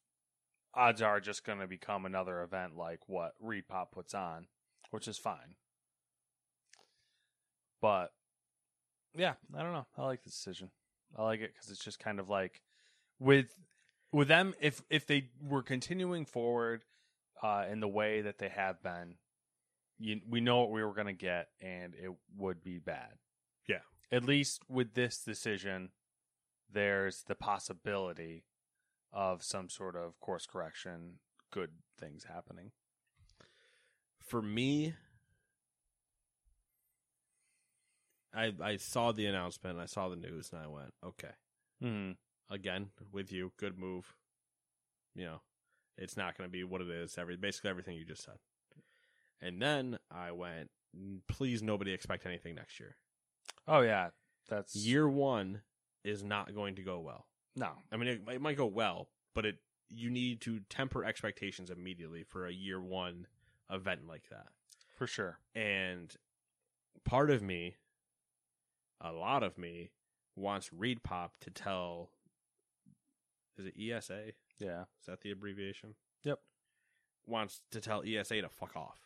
odds 0.74 1.00
are 1.00 1.20
just 1.20 1.44
going 1.44 1.60
to 1.60 1.66
become 1.66 2.04
another 2.06 2.42
event 2.42 2.76
like 2.76 3.00
what 3.06 3.34
Reed 3.40 3.68
Pop 3.68 3.92
puts 3.92 4.14
on, 4.14 4.46
which 4.90 5.06
is 5.06 5.16
fine. 5.16 5.54
But 7.80 8.12
yeah, 9.16 9.34
I 9.56 9.62
don't 9.62 9.72
know. 9.72 9.86
I 9.96 10.04
like 10.04 10.22
the 10.24 10.30
decision. 10.30 10.70
I 11.16 11.22
like 11.22 11.40
it 11.40 11.52
because 11.54 11.70
it's 11.70 11.84
just 11.84 12.00
kind 12.00 12.18
of 12.18 12.28
like 12.28 12.62
with 13.20 13.54
with 14.12 14.26
them. 14.26 14.54
If 14.60 14.82
if 14.90 15.06
they 15.06 15.28
were 15.40 15.62
continuing 15.62 16.24
forward 16.24 16.84
uh, 17.42 17.64
in 17.70 17.80
the 17.80 17.88
way 17.88 18.22
that 18.22 18.38
they 18.38 18.48
have 18.48 18.82
been, 18.82 19.14
you, 19.98 20.20
we 20.28 20.40
know 20.40 20.60
what 20.60 20.70
we 20.70 20.82
were 20.82 20.94
going 20.94 21.06
to 21.06 21.12
get, 21.12 21.48
and 21.60 21.94
it 21.94 22.12
would 22.36 22.62
be 22.62 22.78
bad. 22.78 23.14
Yeah. 23.68 23.80
At 24.10 24.24
least 24.24 24.62
with 24.68 24.94
this 24.94 25.18
decision, 25.18 25.90
there's 26.72 27.24
the 27.26 27.34
possibility 27.34 28.44
of 29.12 29.42
some 29.42 29.68
sort 29.68 29.96
of 29.96 30.18
course 30.20 30.46
correction, 30.46 31.18
good 31.50 31.70
things 31.98 32.24
happening. 32.24 32.72
For 34.20 34.42
me, 34.42 34.94
I 38.34 38.52
I 38.62 38.76
saw 38.76 39.12
the 39.12 39.26
announcement, 39.26 39.78
I 39.78 39.86
saw 39.86 40.08
the 40.08 40.16
news, 40.16 40.50
and 40.52 40.60
I 40.62 40.66
went, 40.66 40.92
okay. 41.04 41.32
Hmm. 41.80 42.12
Again, 42.50 42.90
with 43.12 43.30
you, 43.32 43.52
good 43.58 43.78
move. 43.78 44.14
You 45.14 45.24
know, 45.24 45.40
it's 45.98 46.16
not 46.16 46.38
going 46.38 46.48
to 46.48 46.52
be 46.52 46.64
what 46.64 46.80
it 46.80 46.88
is. 46.88 47.18
Every 47.18 47.36
basically 47.36 47.70
everything 47.70 47.96
you 47.96 48.04
just 48.04 48.24
said. 48.24 48.36
And 49.40 49.60
then 49.60 49.98
I 50.10 50.32
went, 50.32 50.70
please, 51.28 51.62
nobody 51.62 51.92
expect 51.92 52.26
anything 52.26 52.54
next 52.54 52.80
year. 52.80 52.96
Oh 53.66 53.80
yeah, 53.80 54.10
that's 54.48 54.74
Year 54.74 55.08
one 55.08 55.62
is 56.04 56.24
not 56.24 56.54
going 56.54 56.76
to 56.76 56.82
go 56.82 57.00
well. 57.00 57.26
no. 57.56 57.70
I 57.92 57.96
mean, 57.96 58.08
it, 58.08 58.22
it 58.32 58.40
might 58.40 58.56
go 58.56 58.66
well, 58.66 59.08
but 59.34 59.44
it 59.44 59.56
you 59.90 60.10
need 60.10 60.40
to 60.42 60.60
temper 60.68 61.04
expectations 61.04 61.70
immediately 61.70 62.22
for 62.22 62.46
a 62.46 62.52
year 62.52 62.80
one 62.80 63.26
event 63.70 64.00
like 64.06 64.28
that. 64.30 64.48
For 64.96 65.06
sure. 65.06 65.38
And 65.54 66.14
part 67.04 67.30
of 67.30 67.42
me, 67.42 67.76
a 69.00 69.12
lot 69.12 69.42
of 69.42 69.56
me, 69.56 69.90
wants 70.36 70.72
Reed 70.72 71.02
Pop 71.02 71.32
to 71.40 71.50
tell. 71.50 72.10
Is 73.56 73.66
it 73.66 73.74
ESA? 73.80 74.32
Is 74.60 75.06
that 75.06 75.20
the 75.22 75.30
abbreviation? 75.30 75.94
Yep. 76.24 76.38
Wants 77.26 77.60
to 77.72 77.80
tell 77.80 78.02
ESA 78.06 78.42
to 78.42 78.48
fuck 78.48 78.74
off. 78.76 78.98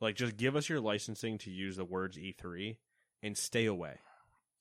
Like, 0.00 0.14
just 0.14 0.36
give 0.36 0.54
us 0.54 0.68
your 0.68 0.80
licensing 0.80 1.38
to 1.38 1.50
use 1.50 1.76
the 1.76 1.84
words 1.84 2.16
E3 2.16 2.76
and 3.22 3.36
stay 3.36 3.66
away. 3.66 3.98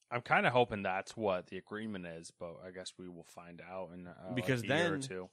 I'm 0.10 0.22
kind 0.22 0.46
of 0.48 0.54
hoping 0.54 0.84
that's 0.84 1.16
what 1.18 1.48
the 1.48 1.58
agreement 1.58 2.06
is, 2.08 2.32
but 2.40 2.56
I 2.66 2.72
guess 2.72 2.94
we 2.98 3.08
will 3.10 3.26
find 3.26 3.62
out 3.62 3.90
in 3.94 4.08
uh, 4.08 4.14
like 4.28 4.36
Because 4.36 4.64
a 4.64 4.68
year 4.68 4.88
or 4.88 4.90
then- 4.92 5.02
two. 5.02 5.30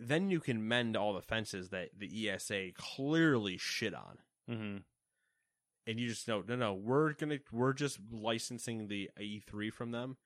Then 0.00 0.30
you 0.30 0.38
can 0.38 0.68
mend 0.68 0.96
all 0.96 1.12
the 1.12 1.20
fences 1.20 1.70
that 1.70 1.88
the 1.98 2.30
ESA 2.30 2.68
clearly 2.76 3.56
shit 3.58 3.92
on. 3.94 4.18
Mm-hmm. 4.48 4.76
and 5.86 6.00
you 6.00 6.08
just 6.08 6.26
know 6.28 6.42
no 6.48 6.56
no 6.56 6.72
we're 6.72 7.12
gonna 7.12 7.38
we're 7.52 7.74
just 7.74 7.98
licensing 8.10 8.86
the 8.88 9.10
E3 9.20 9.70
from 9.72 9.90
them. 9.90 10.16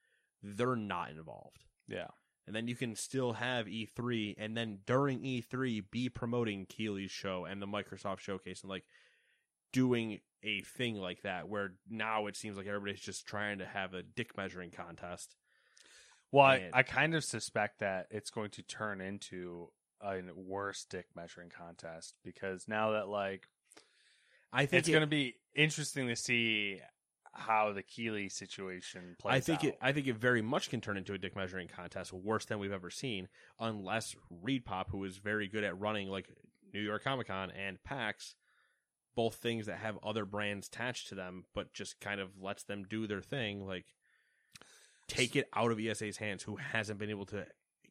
They're 0.45 0.77
not 0.77 1.11
involved, 1.11 1.65
Yeah. 1.89 2.09
And 2.47 2.57
then 2.57 2.67
you 2.67 2.75
can 2.75 2.97
still 2.97 3.35
have 3.35 3.67
E3, 3.67 4.35
and 4.37 4.57
then 4.57 4.81
during 4.85 5.21
E3 5.21 5.85
be 5.91 6.09
promoting 6.09 6.67
Keighley's 6.67 7.13
show 7.13 7.45
and 7.45 7.63
the 7.63 7.67
Microsoft 7.67 8.19
showcase 8.19 8.63
and 8.63 8.71
like 8.71 8.85
doing 9.73 10.19
a 10.43 10.61
thing 10.63 10.97
like 10.97 11.23
that. 11.23 11.49
Where 11.49 11.75
now 11.89 12.27
it 12.27 12.37
seems 12.37 12.57
like 12.57 12.67
everybody's 12.67 13.01
just 13.01 13.27
trying 13.27 13.59
to 13.59 13.67
have 13.67 13.95
a 13.95 14.03
dick 14.03 14.37
measuring 14.37 14.71
contest. 14.71 15.37
Well, 16.33 16.47
I, 16.47 16.71
I 16.73 16.83
kind 16.83 17.15
of 17.15 17.25
suspect 17.25 17.81
that 17.81 18.07
it's 18.11 18.31
going 18.31 18.51
to 18.53 18.63
turn 18.63 19.01
into 19.01 19.69
a 20.01 20.21
worse 20.35 20.85
dick 20.89 21.07
measuring 21.15 21.51
contest 21.51 22.15
because 22.25 22.67
now 22.67 22.93
that 22.93 23.07
like 23.09 23.47
I 24.53 24.67
think 24.67 24.81
it's 24.81 24.89
it- 24.89 24.93
going 24.93 25.03
to 25.03 25.07
be 25.07 25.37
interesting 25.55 26.09
to 26.09 26.17
see 26.17 26.81
how 27.35 27.73
the 27.73 27.83
Keighley 27.83 28.29
situation 28.29 29.17
plays 29.19 29.35
I 29.35 29.41
think 29.41 29.61
out. 29.61 29.65
it. 29.65 29.79
I 29.81 29.93
think 29.93 30.07
it 30.07 30.17
very 30.17 30.43
much 30.43 30.71
can 30.71 30.81
turn 30.81 30.97
into 30.97 31.15
a 31.15 31.19
dick 31.19 31.35
measuring 31.35 31.69
contest, 31.69 32.13
worse 32.13 32.45
than 32.45 32.59
we've 32.59 32.73
ever 32.73 32.91
seen, 32.91 33.29
unless 33.59 34.15
Reed 34.43 34.65
Pop, 34.65 34.91
who 34.91 35.03
is 35.05 35.17
very 35.17 35.49
good 35.49 35.65
at 35.65 35.79
running 35.79 36.09
like 36.09 36.29
New 36.75 36.81
York 36.81 37.05
Comic 37.05 37.29
Con 37.29 37.51
and 37.51 37.83
PAX, 37.83 38.35
both 39.15 39.37
things 39.37 39.67
that 39.67 39.79
have 39.79 39.99
other 40.03 40.25
brands 40.25 40.69
attached 40.69 41.09
to 41.09 41.15
them, 41.15 41.45
but 41.55 41.73
just 41.73 42.01
kind 42.01 42.21
of 42.21 42.31
lets 42.41 42.65
them 42.65 42.85
do 42.89 43.07
their 43.07 43.23
thing, 43.23 43.67
like 43.67 43.87
take 45.09 45.37
it 45.37 45.49
out 45.55 45.71
of 45.71 45.81
ESA's 45.81 46.17
hands, 46.19 46.43
who 46.43 46.57
hasn't 46.57 46.99
been 46.99 47.11
able 47.11 47.27
to 47.27 47.47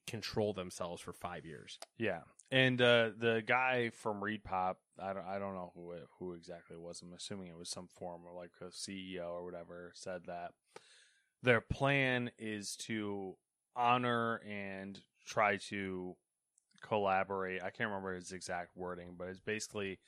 control 0.08 0.54
themselves 0.54 1.02
for 1.02 1.14
five 1.14 1.46
years. 1.46 1.80
Yeah, 1.98 2.22
and 2.52 2.82
uh, 2.82 3.12
the 3.18 3.42
guy 3.46 3.92
from 3.94 4.22
Reed 4.22 4.44
Pop, 4.44 4.78
I 5.02 5.14
don't, 5.14 5.26
I 5.26 5.40
don't 5.40 5.56
know 5.56 5.72
who 5.74 5.92
it, 5.92 6.08
who 6.20 6.34
exactly 6.34 6.76
it 6.76 6.82
was. 6.82 7.02
I'm 7.02 7.14
assuming 7.14 7.48
it 7.48 7.58
was 7.58 7.70
some 7.70 7.88
form 7.88 8.22
of 8.30 8.36
like 8.36 8.52
a 8.62 8.66
CEO 8.66 9.30
or 9.30 9.46
whatever. 9.46 9.92
Said 9.96 10.24
that 10.28 10.52
their 11.42 11.62
plan 11.62 12.30
is 12.38 12.76
to 12.88 13.36
honor 13.76 14.42
and 14.48 15.00
try 15.26 15.58
to 15.70 16.16
collaborate. 16.82 17.62
I 17.64 17.70
can't 17.70 17.90
remember 17.90 18.16
his 18.16 18.34
exact 18.34 18.76
wording, 18.76 19.16
but 19.18 19.30
it's 19.30 19.40
basically 19.40 20.00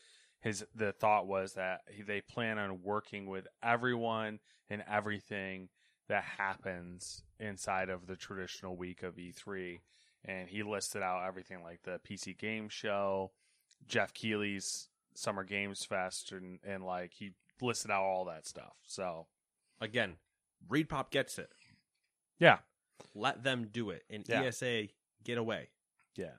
his. 0.42 0.66
The 0.76 0.92
thought 0.92 1.28
was 1.28 1.54
that 1.54 1.82
he, 1.90 2.04
they 2.04 2.20
plan 2.20 2.58
on 2.58 2.82
working 2.84 3.26
with 3.26 3.48
everyone 3.64 4.40
and 4.70 4.84
everything 4.92 5.70
that 6.10 6.26
happens 6.26 7.24
inside 7.40 7.90
of 7.90 8.06
the 8.06 8.18
traditional 8.18 8.76
week 8.76 9.02
of 9.02 9.16
E3 9.16 9.80
and 10.26 10.48
he 10.50 10.64
listed 10.64 11.02
out 11.02 11.26
everything 11.28 11.62
like 11.64 11.82
the 11.84 12.00
PC 12.08 12.38
Game 12.38 12.70
Show, 12.70 13.32
Geoff 13.88 14.14
Keighley's 14.14 14.88
Summer 15.16 15.44
Games 15.44 15.84
Fest, 15.86 16.32
and 16.32 16.60
and 16.66 16.84
like 16.86 17.14
he 17.14 17.32
listed 17.62 17.92
out 17.92 18.04
all 18.04 18.26
that 18.26 18.46
stuff. 18.48 18.76
So 18.86 19.28
Again, 19.82 20.16
Reed 20.70 20.88
Pop 20.90 21.12
gets 21.12 21.38
it. 21.38 21.50
yeah, 22.40 22.60
Let 23.14 23.44
them 23.44 23.68
do 23.72 23.90
it, 23.90 24.04
and 24.10 24.24
Yeah. 24.28 24.44
ESA 24.44 24.88
get 25.24 25.38
away. 25.38 25.70
yeah, 26.16 26.36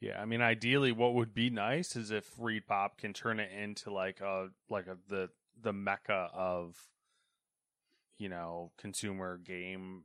yeah. 0.00 0.20
I 0.20 0.24
mean, 0.26 0.40
ideally, 0.40 0.92
what 0.92 1.14
would 1.14 1.34
be 1.34 1.50
nice 1.50 1.96
is 1.96 2.10
if 2.10 2.30
Reed 2.38 2.66
Pop 2.66 2.98
can 2.98 3.12
turn 3.12 3.40
it 3.40 3.50
into 3.52 3.90
like 3.92 4.20
a 4.20 4.50
like 4.68 4.86
a 4.86 4.96
the 5.08 5.30
the 5.60 5.72
mecca 5.72 6.30
of 6.32 6.76
you 8.18 8.28
know 8.28 8.70
consumer 8.78 9.38
game 9.38 10.04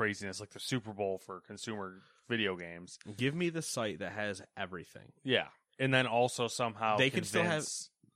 craziness, 0.00 0.40
like 0.40 0.50
the 0.50 0.60
Super 0.60 0.92
Bowl 0.92 1.18
for 1.18 1.40
consumer 1.46 2.00
video 2.28 2.56
games. 2.56 2.98
Give 3.16 3.34
me 3.34 3.50
the 3.50 3.60
site 3.62 3.98
that 3.98 4.12
has 4.12 4.40
everything. 4.56 5.12
Yeah, 5.24 5.48
and 5.78 5.92
then 5.92 6.06
also 6.06 6.48
somehow 6.48 6.96
They 6.96 7.10
can 7.10 7.24
still 7.24 7.42
have- 7.42 7.66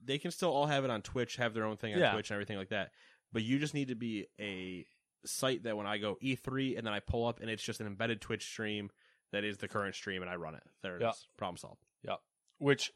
they 0.03 0.18
can 0.18 0.30
still 0.30 0.51
all 0.51 0.66
have 0.66 0.85
it 0.85 0.91
on 0.91 1.03
Twitch, 1.03 1.37
have 1.37 1.53
their 1.55 1.64
own 1.64 1.76
thing 1.76 1.95
on 1.95 2.01
Yeah. 2.01 2.12
Twitch 2.12 2.30
and 2.30 2.35
everything 2.35 2.57
like 2.59 2.68
that. 2.68 2.93
But 3.32 3.43
you 3.43 3.59
just 3.59 3.74
need 3.74 3.89
to 3.89 3.95
be 3.95 4.26
a 4.39 4.87
site 5.26 5.62
that 5.64 5.76
when 5.76 5.87
I 5.87 5.97
go 5.99 6.16
E3 6.22 6.76
and 6.76 6.87
then 6.87 6.93
I 6.93 7.01
pull 7.01 7.26
up 7.26 7.41
and 7.41 7.49
it's 7.51 7.62
just 7.62 7.80
an 7.80 7.87
embedded 7.87 8.20
Twitch 8.20 8.45
stream 8.45 8.91
that 9.32 9.45
is 9.45 9.57
the 9.59 9.66
current 9.68 9.95
stream 9.95 10.20
and 10.22 10.30
I 10.30 10.37
run 10.37 10.55
it. 10.55 10.62
There 10.82 10.95
it 10.97 11.03
is. 11.03 11.03
Yeah. 11.03 11.12
Problem 11.39 11.57
solved. 11.57 11.82
Yeah. 12.03 12.16
Which 12.59 12.93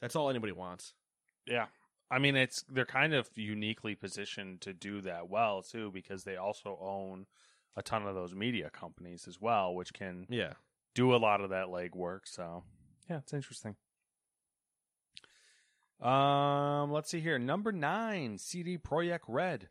That's 0.00 0.16
all 0.16 0.30
anybody 0.30 0.52
wants. 0.52 0.94
Yeah. 1.46 1.66
I 2.10 2.18
mean, 2.20 2.34
it's 2.36 2.62
they're 2.68 2.86
kind 2.86 3.12
of 3.12 3.28
uniquely 3.36 3.94
positioned 3.94 4.60
to 4.62 4.72
do 4.72 5.00
that 5.02 5.28
well 5.28 5.62
too, 5.62 5.90
because 5.92 6.24
they 6.24 6.36
also 6.36 6.78
own 6.80 7.26
a 7.76 7.82
ton 7.82 8.06
of 8.06 8.14
those 8.14 8.34
media 8.34 8.70
companies 8.70 9.26
as 9.28 9.40
well, 9.40 9.74
which 9.74 9.92
can 9.92 10.26
Yeah. 10.28 10.54
do 10.94 11.14
a 11.14 11.18
lot 11.18 11.40
of 11.40 11.50
that 11.50 11.66
legwork. 11.66 12.20
So, 12.26 12.64
yeah, 13.08 13.18
it's 13.18 13.32
interesting. 13.32 13.76
Um, 16.00 16.90
let's 16.90 17.10
see 17.10 17.20
here. 17.20 17.38
Number 17.38 17.72
nine, 17.72 18.38
CD 18.38 18.78
Projekt 18.78 19.20
Red 19.28 19.68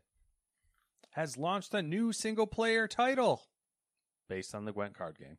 has 1.10 1.36
launched 1.36 1.74
a 1.74 1.82
new 1.82 2.12
single 2.12 2.46
player 2.46 2.86
title 2.86 3.42
based 4.28 4.54
on 4.54 4.64
the 4.64 4.72
Gwent 4.72 4.94
card 4.96 5.18
game 5.18 5.38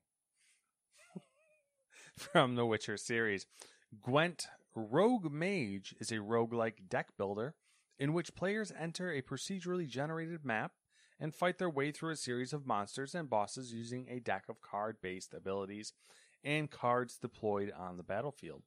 from 2.17 2.55
the 2.55 2.65
Witcher 2.65 2.97
series. 2.97 3.45
Gwent 4.01 4.47
Rogue 4.75 5.31
Mage 5.31 5.95
is 5.99 6.11
a 6.11 6.15
roguelike 6.17 6.89
deck 6.89 7.15
builder 7.17 7.55
in 7.97 8.11
which 8.13 8.35
players 8.35 8.73
enter 8.77 9.11
a 9.11 9.21
procedurally 9.21 9.87
generated 9.87 10.43
map 10.43 10.73
and 11.21 11.35
fight 11.35 11.59
their 11.59 11.69
way 11.69 11.91
through 11.91 12.11
a 12.11 12.17
series 12.17 12.51
of 12.51 12.65
monsters 12.65 13.13
and 13.13 13.29
bosses 13.29 13.71
using 13.71 14.07
a 14.09 14.19
deck 14.19 14.45
of 14.49 14.59
card 14.59 14.97
based 15.01 15.35
abilities 15.35 15.93
and 16.43 16.71
cards 16.71 17.17
deployed 17.17 17.71
on 17.77 17.95
the 17.95 18.03
battlefield. 18.03 18.63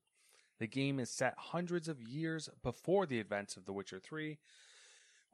The 0.60 0.68
game 0.68 1.00
is 1.00 1.10
set 1.10 1.34
hundreds 1.36 1.88
of 1.88 2.00
years 2.00 2.48
before 2.62 3.06
the 3.06 3.18
events 3.18 3.56
of 3.56 3.64
The 3.64 3.72
Witcher 3.72 3.98
3, 3.98 4.38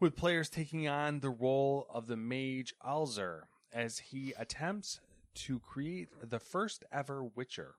with 0.00 0.16
players 0.16 0.48
taking 0.48 0.88
on 0.88 1.20
the 1.20 1.28
role 1.28 1.86
of 1.92 2.06
the 2.06 2.16
mage 2.16 2.74
Alzur 2.84 3.42
as 3.70 3.98
he 3.98 4.32
attempts 4.38 5.00
to 5.34 5.60
create 5.60 6.08
the 6.22 6.38
first 6.38 6.84
ever 6.90 7.22
Witcher. 7.22 7.74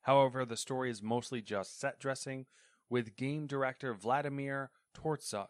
However, 0.00 0.46
the 0.46 0.56
story 0.56 0.90
is 0.90 1.02
mostly 1.02 1.42
just 1.42 1.78
set 1.78 2.00
dressing, 2.00 2.46
with 2.88 3.16
game 3.16 3.46
director 3.46 3.94
Vladimir 3.94 4.70
Tortsov 4.94 5.48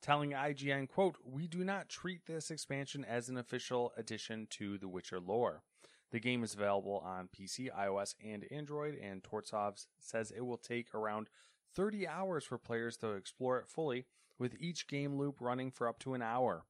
telling 0.00 0.30
IGN, 0.30 0.88
quote, 0.88 1.16
We 1.24 1.46
do 1.46 1.64
not 1.64 1.88
treat 1.88 2.26
this 2.26 2.50
expansion 2.50 3.04
as 3.04 3.28
an 3.28 3.36
official 3.36 3.92
addition 3.96 4.46
to 4.50 4.78
the 4.78 4.88
Witcher 4.88 5.20
lore. 5.20 5.62
The 6.10 6.20
game 6.20 6.42
is 6.42 6.54
available 6.54 7.02
on 7.04 7.28
PC, 7.28 7.68
iOS, 7.72 8.14
and 8.24 8.44
Android, 8.50 8.96
and 9.00 9.22
Tortsov 9.22 9.86
says 10.00 10.32
it 10.32 10.44
will 10.44 10.58
take 10.58 10.94
around 10.94 11.28
30 11.74 12.08
hours 12.08 12.44
for 12.44 12.58
players 12.58 12.96
to 12.98 13.12
explore 13.12 13.58
it 13.58 13.68
fully, 13.68 14.06
with 14.38 14.56
each 14.58 14.88
game 14.88 15.16
loop 15.16 15.36
running 15.40 15.70
for 15.70 15.86
up 15.86 15.98
to 16.00 16.14
an 16.14 16.22
hour. 16.22 16.64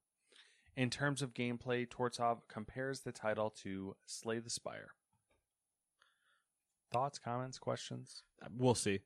In 0.77 0.91
terms 0.91 1.23
of 1.23 1.35
gameplay, 1.35 1.89
Tortsov 1.89 2.41
compares 2.49 3.01
the 3.01 3.13
title 3.13 3.51
to 3.63 3.97
Slay 4.07 4.39
the 4.39 4.51
Spire. 4.51 4.91
Thoughts, 6.93 7.19
comments, 7.19 7.59
questions? 7.59 8.23
We'll 8.57 8.75
see. 8.75 9.01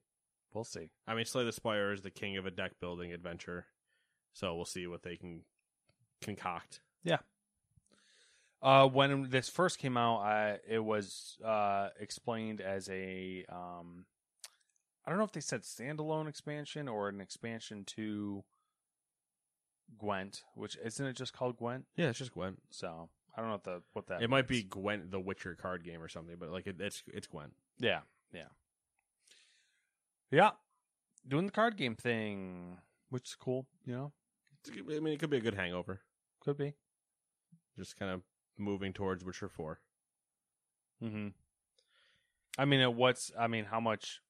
We'll 0.53 0.65
see. 0.65 0.91
I 1.07 1.15
mean, 1.15 1.27
Slay 1.27 1.45
the 1.45 1.53
Spire 1.53 1.93
is 1.93 2.03
the 2.03 2.11
king 2.11 2.37
of 2.37 2.47
a 2.47 2.51
deck 2.51 2.73
building 2.81 3.13
adventure, 3.13 3.67
so 4.35 4.55
we'll 4.55 4.67
see 4.67 4.87
what 4.87 5.03
they 5.03 5.17
can 5.17 5.41
concoct. 6.21 6.81
Yeah. 7.03 7.19
Uh, 8.61 8.87
when 8.89 9.31
this 9.31 9.49
first 9.49 9.79
came 9.79 9.97
out, 9.97 10.19
I, 10.21 10.59
it 10.69 10.85
was 10.85 11.39
uh, 11.45 11.89
explained 11.99 12.61
as 12.61 12.89
a 12.91 13.45
um, 13.51 14.05
I 15.07 15.11
don't 15.11 15.19
know 15.19 15.25
if 15.25 15.33
they 15.33 15.41
said 15.41 15.63
standalone 15.63 16.29
expansion 16.29 16.89
or 16.89 17.09
an 17.09 17.21
expansion 17.21 17.85
to 17.97 18.43
Gwent, 19.99 20.45
which 20.55 20.79
isn't 20.83 21.05
it 21.07 21.15
just 21.15 21.35
called 21.35 21.59
Gwent? 21.59 21.85
Yeah, 21.97 22.09
it's 22.09 22.19
just 22.19 22.33
Gwent. 22.33 22.63
So 22.71 23.11
I 23.37 23.41
don't 23.41 23.49
know 23.49 23.55
what 23.55 23.65
the 23.65 23.83
what 23.93 24.07
that 24.07 24.23
It 24.23 24.31
might 24.31 24.49
be 24.49 24.57
means. 24.61 24.69
Gwent, 24.71 25.11
the 25.11 25.21
Witcher 25.21 25.55
card 25.61 25.85
game 25.85 26.03
or 26.03 26.09
something, 26.09 26.37
but 26.39 26.51
like 26.51 26.67
it, 26.67 26.77
it's 26.81 27.03
it's 27.13 27.27
Gwent. 27.27 27.53
Yeah, 27.79 28.01
yeah, 28.33 28.49
yeah. 30.31 30.53
Doing 31.29 31.45
the 31.47 31.53
card 31.53 31.77
game 31.77 31.97
thing, 31.97 32.79
which 33.11 33.29
is 33.29 33.35
cool. 33.35 33.67
You 33.85 33.93
know, 33.93 34.13
It's, 34.15 34.24
I 34.71 35.01
mean, 35.01 35.15
it 35.15 35.19
could 35.21 35.31
be 35.31 35.37
a 35.37 35.41
good 35.43 35.55
hangover. 35.55 36.01
could 36.41 36.57
be. 36.57 36.75
Just 37.79 37.99
kind 37.99 38.11
of 38.13 38.23
moving 38.59 38.93
towards 38.93 39.25
Witcher 39.25 39.49
Four. 39.49 39.81
Mm-hmm. 41.03 41.29
I 42.59 42.65
mean, 42.65 42.81
it, 42.81 42.95
what's 42.95 43.33
I 43.39 43.47
mean, 43.47 43.65
how 43.65 43.81
much? 43.81 44.21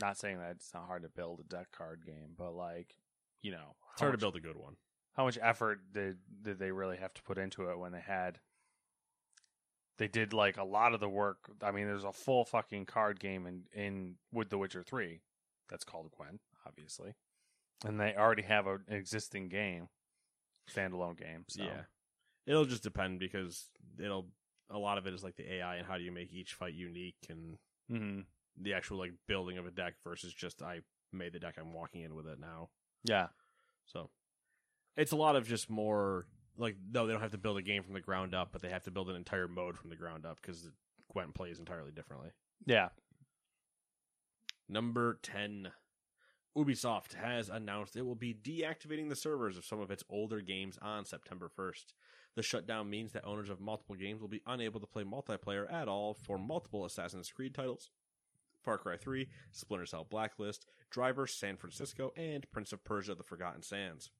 Not 0.00 0.16
saying 0.18 0.38
that 0.38 0.52
it's 0.52 0.72
not 0.74 0.86
hard 0.86 1.02
to 1.02 1.08
build 1.08 1.40
a 1.40 1.42
deck 1.44 1.72
card 1.72 2.02
game, 2.06 2.34
but 2.36 2.52
like, 2.54 2.94
you 3.42 3.50
know, 3.50 3.74
It's 3.92 4.00
hard 4.00 4.12
much- 4.12 4.20
to 4.20 4.24
build 4.24 4.36
a 4.36 4.40
good 4.40 4.56
one. 4.56 4.76
how 5.14 5.24
much 5.24 5.38
effort 5.42 5.80
did 5.92 6.18
did 6.42 6.58
they 6.58 6.70
really 6.70 6.96
have 6.98 7.12
to 7.14 7.22
put 7.22 7.38
into 7.38 7.68
it 7.70 7.78
when 7.78 7.90
they 7.92 8.00
had 8.00 8.38
they 9.96 10.06
did 10.06 10.32
like 10.32 10.56
a 10.56 10.62
lot 10.64 10.94
of 10.94 11.00
the 11.00 11.08
work 11.08 11.50
i 11.62 11.72
mean 11.72 11.86
there's 11.86 12.04
a 12.04 12.12
full 12.12 12.44
fucking 12.44 12.86
card 12.86 13.18
game 13.18 13.44
in 13.46 13.62
in 13.72 14.14
with 14.32 14.48
the 14.50 14.56
witcher 14.58 14.84
3 14.84 15.20
that's 15.68 15.82
called 15.82 16.12
gwent 16.16 16.40
obviously 16.64 17.14
and 17.84 18.00
they 18.00 18.14
already 18.16 18.42
have 18.42 18.66
a, 18.66 18.74
an 18.88 18.94
existing 18.96 19.48
game 19.48 19.88
standalone 20.70 21.18
game 21.18 21.44
so 21.48 21.62
Yeah, 21.62 21.82
it'll 22.46 22.64
just 22.64 22.82
depend 22.82 23.18
because 23.20 23.66
it'll 24.02 24.26
a 24.70 24.78
lot 24.78 24.98
of 24.98 25.06
it 25.06 25.14
is 25.14 25.24
like 25.24 25.36
the 25.36 25.54
AI 25.54 25.76
and 25.76 25.86
how 25.86 25.96
do 25.96 26.04
you 26.04 26.12
make 26.12 26.32
each 26.32 26.54
fight 26.54 26.74
unique 26.74 27.16
and 27.30 27.56
hmm 27.88 28.20
the 28.60 28.74
actual 28.74 28.98
like 28.98 29.12
building 29.28 29.56
of 29.56 29.66
a 29.66 29.70
deck 29.70 29.94
versus 30.04 30.34
just 30.34 30.62
I 30.62 30.80
made 31.12 31.32
the 31.32 31.38
deck 31.38 31.54
I'm 31.58 31.72
walking 31.72 32.02
in 32.02 32.14
with 32.14 32.26
it 32.26 32.38
now. 32.40 32.68
yeah 33.04 33.28
So 33.86 34.10
it's 34.96 35.12
a 35.12 35.16
lot 35.16 35.36
of 35.36 35.46
just 35.46 35.70
more 35.70 36.26
like 36.58 36.76
no, 36.92 37.06
they 37.06 37.12
don't 37.12 37.22
have 37.22 37.30
to 37.30 37.38
build 37.38 37.56
a 37.56 37.62
game 37.62 37.84
from 37.84 37.94
the 37.94 38.00
ground 38.00 38.34
up, 38.34 38.48
but 38.52 38.60
they 38.60 38.68
have 38.68 38.82
to 38.84 38.90
build 38.90 39.08
an 39.08 39.16
entire 39.16 39.46
mode 39.48 39.78
from 39.78 39.90
the 39.90 39.96
ground 39.96 40.26
up 40.26 40.38
because 40.42 40.68
Gwent 41.12 41.34
plays 41.34 41.60
entirely 41.60 41.92
differently. 41.92 42.30
yeah 42.66 42.88
Number 44.68 45.18
10. 45.22 45.68
Ubisoft 46.58 47.14
has 47.14 47.48
announced 47.48 47.94
it 47.94 48.04
will 48.04 48.16
be 48.16 48.34
deactivating 48.34 49.08
the 49.08 49.14
servers 49.14 49.56
of 49.56 49.64
some 49.64 49.80
of 49.80 49.92
its 49.92 50.02
older 50.10 50.40
games 50.40 50.76
on 50.82 51.04
September 51.04 51.48
1st. 51.56 51.92
The 52.34 52.42
shutdown 52.42 52.90
means 52.90 53.12
that 53.12 53.24
owners 53.24 53.48
of 53.48 53.60
multiple 53.60 53.94
games 53.94 54.20
will 54.20 54.28
be 54.28 54.42
unable 54.44 54.80
to 54.80 54.86
play 54.86 55.04
multiplayer 55.04 55.72
at 55.72 55.86
all 55.86 56.14
for 56.14 56.36
multiple 56.36 56.84
Assassin's 56.84 57.30
Creed 57.30 57.54
titles. 57.54 57.90
Far 58.64 58.76
Cry 58.76 58.96
3, 58.96 59.28
Splinter 59.52 59.86
Cell 59.86 60.04
Blacklist, 60.04 60.66
Driver 60.90 61.28
San 61.28 61.56
Francisco, 61.56 62.12
and 62.16 62.50
Prince 62.50 62.72
of 62.72 62.84
Persia 62.84 63.14
The 63.14 63.22
Forgotten 63.22 63.62
Sands. 63.62 64.10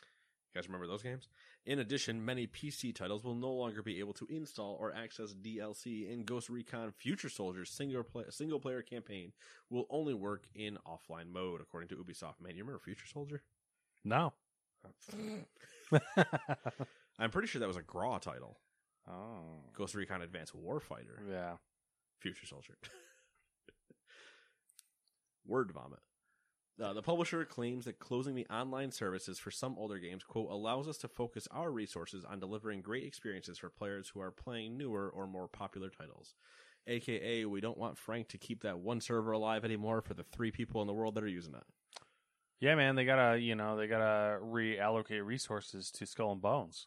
You 0.00 0.60
guys 0.60 0.68
remember 0.68 0.88
those 0.88 1.04
games? 1.04 1.28
In 1.68 1.80
addition, 1.80 2.24
many 2.24 2.46
PC 2.46 2.94
titles 2.94 3.24
will 3.24 3.34
no 3.34 3.52
longer 3.52 3.82
be 3.82 3.98
able 3.98 4.14
to 4.14 4.26
install 4.30 4.78
or 4.80 4.94
access 4.94 5.34
DLC, 5.34 6.10
and 6.10 6.24
Ghost 6.24 6.48
Recon 6.48 6.90
Future 6.92 7.28
Soldiers 7.28 7.68
single, 7.68 8.02
play, 8.02 8.24
single 8.30 8.58
player 8.58 8.80
campaign 8.80 9.32
will 9.68 9.86
only 9.90 10.14
work 10.14 10.46
in 10.54 10.78
offline 10.86 11.30
mode, 11.30 11.60
according 11.60 11.90
to 11.90 11.96
Ubisoft. 11.96 12.40
Man, 12.40 12.56
you 12.56 12.64
remember 12.64 12.78
Future 12.78 13.06
Soldier? 13.06 13.42
no 14.02 14.32
I'm 17.18 17.30
pretty 17.30 17.48
sure 17.48 17.58
that 17.58 17.68
was 17.68 17.76
a 17.76 17.82
GRAW 17.82 18.16
title. 18.18 18.60
oh 19.06 19.64
Ghost 19.76 19.94
Recon 19.94 20.22
Advanced 20.22 20.54
Warfighter. 20.56 21.18
yeah 21.28 21.56
Future 22.20 22.46
Soldier. 22.46 22.78
Word 25.46 25.70
vomit. 25.72 26.00
Uh, 26.80 26.92
the 26.92 27.02
publisher 27.02 27.44
claims 27.44 27.86
that 27.86 27.98
closing 27.98 28.34
the 28.36 28.46
online 28.46 28.92
services 28.92 29.38
for 29.38 29.50
some 29.50 29.74
older 29.78 29.98
games, 29.98 30.22
quote, 30.22 30.48
allows 30.50 30.86
us 30.86 30.96
to 30.98 31.08
focus 31.08 31.48
our 31.50 31.72
resources 31.72 32.24
on 32.24 32.38
delivering 32.38 32.80
great 32.82 33.02
experiences 33.04 33.58
for 33.58 33.68
players 33.68 34.08
who 34.10 34.20
are 34.20 34.30
playing 34.30 34.76
newer 34.76 35.08
or 35.08 35.26
more 35.26 35.48
popular 35.48 35.90
titles. 35.90 36.34
AKA, 36.86 37.44
we 37.46 37.60
don't 37.60 37.76
want 37.76 37.98
Frank 37.98 38.28
to 38.28 38.38
keep 38.38 38.62
that 38.62 38.78
one 38.78 39.00
server 39.00 39.32
alive 39.32 39.64
anymore 39.64 40.00
for 40.02 40.14
the 40.14 40.22
three 40.22 40.52
people 40.52 40.80
in 40.80 40.86
the 40.86 40.92
world 40.94 41.16
that 41.16 41.24
are 41.24 41.28
using 41.28 41.54
it. 41.54 41.64
yeah 42.60 42.74
man 42.76 42.94
they 42.96 43.04
gotta 43.04 43.38
you 43.38 43.54
know 43.54 43.76
they 43.76 43.86
gotta 43.88 44.38
reallocate 44.42 45.24
resources 45.24 45.90
to 45.90 46.06
skull 46.06 46.32
and 46.32 46.40
bones 46.40 46.86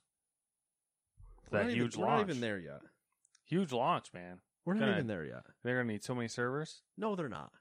We're 1.51 1.63
that 1.65 1.71
huge 1.73 1.93
even, 1.95 2.01
We're 2.01 2.07
launch 2.07 2.27
not 2.27 2.29
even 2.29 2.41
there 2.41 2.59
yet. 2.59 2.81
huge 3.45 3.71
launch 3.71 4.11
man 4.13 4.39
We're 4.65 4.73
not 4.73 4.79
Gonna- 4.81 4.91
even 4.93 5.07
there 5.07 5.25
yet. 5.25 5.43
they're 5.63 5.77
gonna 5.77 5.91
need 5.93 6.03
so 6.03 6.15
many 6.15 6.27
servers 6.29 6.81
No, 6.97 7.15
they're 7.15 7.29
not. 7.29 7.51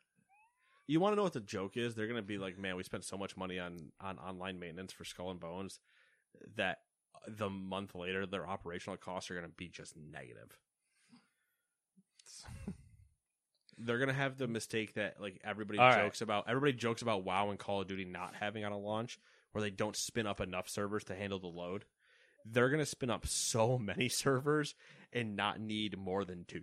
You 0.90 0.98
want 0.98 1.12
to 1.12 1.16
know 1.16 1.22
what 1.22 1.34
the 1.34 1.40
joke 1.40 1.76
is? 1.76 1.94
They're 1.94 2.08
going 2.08 2.16
to 2.16 2.26
be 2.26 2.36
like, 2.36 2.58
man, 2.58 2.74
we 2.74 2.82
spent 2.82 3.04
so 3.04 3.16
much 3.16 3.36
money 3.36 3.60
on 3.60 3.92
on 4.00 4.18
online 4.18 4.58
maintenance 4.58 4.92
for 4.92 5.04
Skull 5.04 5.30
and 5.30 5.38
Bones 5.38 5.78
that 6.56 6.78
the 7.28 7.48
month 7.48 7.94
later 7.94 8.26
their 8.26 8.44
operational 8.44 8.96
costs 8.96 9.30
are 9.30 9.34
going 9.34 9.46
to 9.46 9.52
be 9.56 9.68
just 9.68 9.94
negative. 9.96 10.58
They're 13.78 13.98
going 13.98 14.08
to 14.08 14.14
have 14.14 14.36
the 14.36 14.48
mistake 14.48 14.94
that 14.94 15.20
like 15.20 15.40
everybody 15.44 15.78
All 15.78 15.90
right. 15.90 16.02
jokes 16.02 16.22
about. 16.22 16.46
Everybody 16.48 16.72
jokes 16.72 17.02
about 17.02 17.24
WoW 17.24 17.50
and 17.50 17.58
Call 17.58 17.82
of 17.82 17.86
Duty 17.86 18.04
not 18.04 18.34
having 18.34 18.64
on 18.64 18.72
a 18.72 18.78
launch 18.78 19.20
where 19.52 19.62
they 19.62 19.70
don't 19.70 19.94
spin 19.94 20.26
up 20.26 20.40
enough 20.40 20.68
servers 20.68 21.04
to 21.04 21.14
handle 21.14 21.38
the 21.38 21.46
load. 21.46 21.84
They're 22.44 22.68
going 22.68 22.80
to 22.80 22.86
spin 22.86 23.10
up 23.10 23.28
so 23.28 23.78
many 23.78 24.08
servers 24.10 24.74
and 25.12 25.36
not 25.36 25.60
need 25.60 25.96
more 25.96 26.24
than 26.24 26.46
two. 26.48 26.62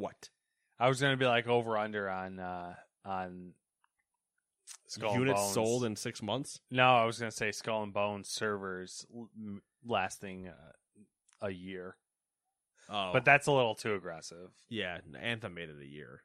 What? 0.00 0.30
I 0.78 0.88
was 0.88 1.00
gonna 1.00 1.16
be 1.16 1.26
like 1.26 1.46
over 1.46 1.76
under 1.76 2.08
on 2.08 2.38
uh 2.38 2.74
on 3.04 3.52
Skull 4.86 5.10
and 5.12 5.20
Units 5.20 5.40
Bones. 5.40 5.54
sold 5.54 5.84
in 5.84 5.94
six 5.96 6.22
months? 6.22 6.60
No, 6.70 6.84
I 6.96 7.04
was 7.04 7.18
gonna 7.18 7.30
say 7.30 7.52
Skull 7.52 7.82
and 7.82 7.92
Bones 7.92 8.28
servers 8.28 9.06
l- 9.14 9.28
m- 9.36 9.62
lasting 9.84 10.48
uh, 10.48 10.72
a 11.42 11.50
year, 11.50 11.96
Oh. 12.88 13.10
but 13.12 13.24
that's 13.24 13.46
a 13.46 13.52
little 13.52 13.74
too 13.74 13.94
aggressive. 13.94 14.50
yeah, 14.68 14.98
Anthem 15.20 15.54
made 15.54 15.68
it 15.68 15.76
a 15.80 15.86
year. 15.86 16.22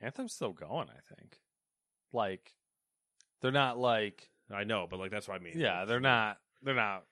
Anthem's 0.00 0.32
still 0.34 0.52
going, 0.52 0.88
I 0.90 1.14
think. 1.14 1.38
Like, 2.12 2.54
they're 3.40 3.50
not 3.52 3.78
like 3.78 4.30
I 4.50 4.64
know, 4.64 4.86
but 4.90 4.98
like 4.98 5.10
that's 5.10 5.28
what 5.28 5.40
I 5.40 5.44
mean. 5.44 5.54
yeah, 5.58 5.84
they're 5.84 6.00
not 6.00 6.38
they're 6.62 6.74
not 6.74 7.04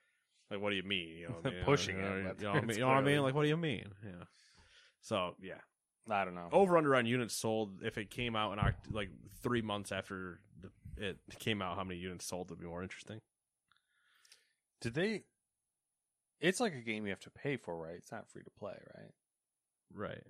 Like, 0.51 0.59
what 0.61 0.69
do 0.71 0.75
you 0.75 0.83
mean? 0.83 1.17
You 1.17 1.27
know, 1.29 1.35
what 1.41 1.47
I 1.47 1.49
mean? 1.55 1.63
Pushing 1.65 1.97
you 1.97 2.05
it, 2.05 2.23
know, 2.23 2.29
but 2.29 2.39
you 2.41 2.45
know 2.47 2.51
what 2.53 2.57
I 2.57 2.61
mean? 2.61 2.69
it's 2.69 2.77
You 2.77 2.83
know 2.83 2.87
what 2.89 2.93
I 2.93 2.97
mean? 2.97 3.05
clearly- 3.05 3.19
Like, 3.25 3.35
what 3.35 3.43
do 3.43 3.47
you 3.49 3.57
mean? 3.57 3.89
Yeah. 4.05 4.23
So 5.01 5.35
yeah, 5.41 5.59
I 6.09 6.25
don't 6.25 6.35
know. 6.35 6.49
over 6.51 6.77
under 6.77 6.95
on 6.95 7.05
units 7.05 7.35
sold. 7.35 7.81
If 7.83 7.97
it 7.97 8.09
came 8.09 8.35
out 8.35 8.53
in 8.53 8.59
Oct- 8.59 8.91
like 8.93 9.09
three 9.41 9.61
months 9.61 9.91
after 9.91 10.39
the, 10.61 10.69
it 10.97 11.17
came 11.39 11.61
out, 11.61 11.77
how 11.77 11.83
many 11.83 11.99
units 11.99 12.25
sold 12.25 12.49
would 12.49 12.59
be 12.59 12.65
more 12.65 12.83
interesting? 12.83 13.19
Did 14.81 14.93
they? 14.93 15.23
It's 16.39 16.59
like 16.59 16.75
a 16.75 16.81
game 16.81 17.05
you 17.05 17.09
have 17.09 17.19
to 17.21 17.31
pay 17.31 17.57
for, 17.57 17.75
right? 17.75 17.95
It's 17.95 18.11
not 18.11 18.29
free 18.29 18.43
to 18.43 18.51
play, 18.59 18.75
right? 18.95 19.11
Right. 19.93 20.23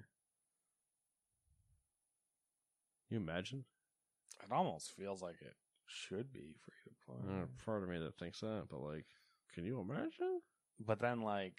You 3.09 3.18
imagine? 3.18 3.65
It 4.43 4.51
almost 4.51 4.91
feels 4.95 5.22
like 5.22 5.36
it 5.41 5.55
should 5.86 6.32
be 6.32 6.55
free 6.61 6.76
to 6.86 7.05
play. 7.05 7.41
Uh, 7.41 7.45
part 7.65 7.84
of 7.84 7.89
me 7.89 7.97
that 7.97 8.18
thinks 8.18 8.39
that, 8.41 8.65
but 8.70 8.80
like, 8.82 9.05
can 9.53 9.65
you 9.65 9.80
imagine? 9.80 10.41
But 10.80 10.99
then, 10.99 11.22
like, 11.22 11.55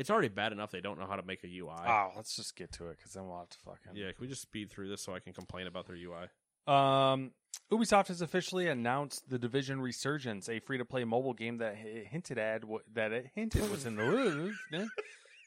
It's 0.00 0.08
already 0.10 0.28
bad 0.28 0.52
enough 0.52 0.70
they 0.70 0.80
don't 0.80 0.98
know 0.98 1.06
how 1.06 1.16
to 1.16 1.22
make 1.22 1.44
a 1.44 1.46
UI. 1.46 1.68
oh, 1.86 2.12
let's 2.16 2.34
just 2.34 2.56
get 2.56 2.72
to 2.72 2.88
it 2.88 2.96
because 2.96 3.12
then 3.12 3.26
we'll 3.26 3.38
have 3.38 3.50
to 3.50 3.58
fucking 3.58 3.92
Yeah, 3.94 4.06
can 4.06 4.16
we 4.20 4.28
just 4.28 4.40
speed 4.40 4.70
through 4.70 4.88
this 4.88 5.02
so 5.02 5.14
I 5.14 5.20
can 5.20 5.34
complain 5.34 5.66
about 5.66 5.86
their 5.86 5.96
UI? 5.96 6.28
Um, 6.66 7.32
Ubisoft 7.70 8.08
has 8.08 8.22
officially 8.22 8.66
announced 8.68 9.28
the 9.28 9.38
Division 9.38 9.80
Resurgence, 9.80 10.48
a 10.48 10.58
free-to-play 10.60 11.04
mobile 11.04 11.34
game 11.34 11.58
that 11.58 11.74
it 11.84 12.06
hinted 12.06 12.38
at 12.38 12.64
wa- 12.64 12.80
that 12.94 13.12
it 13.12 13.30
hinted 13.34 13.70
was 13.70 13.84
in 13.86 13.96
the 13.96 14.52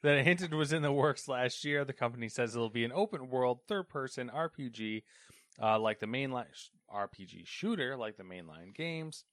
that 0.04 0.18
it 0.18 0.24
hinted 0.26 0.54
was 0.54 0.72
in 0.72 0.82
the 0.84 0.92
works 0.92 1.28
last 1.28 1.64
year. 1.66 1.84
The 1.84 1.94
company 1.94 2.30
says 2.30 2.56
it'll 2.56 2.70
be 2.70 2.86
an 2.86 2.92
open-world, 2.94 3.62
third-person 3.68 4.30
RPG, 4.36 5.04
uh, 5.62 5.80
like 5.80 6.00
the 6.00 6.06
mainline 6.06 6.46
RPG 6.94 7.46
shooter, 7.48 7.96
like 7.98 8.18
the 8.18 8.24
mainline 8.24 8.74
games, 8.76 9.24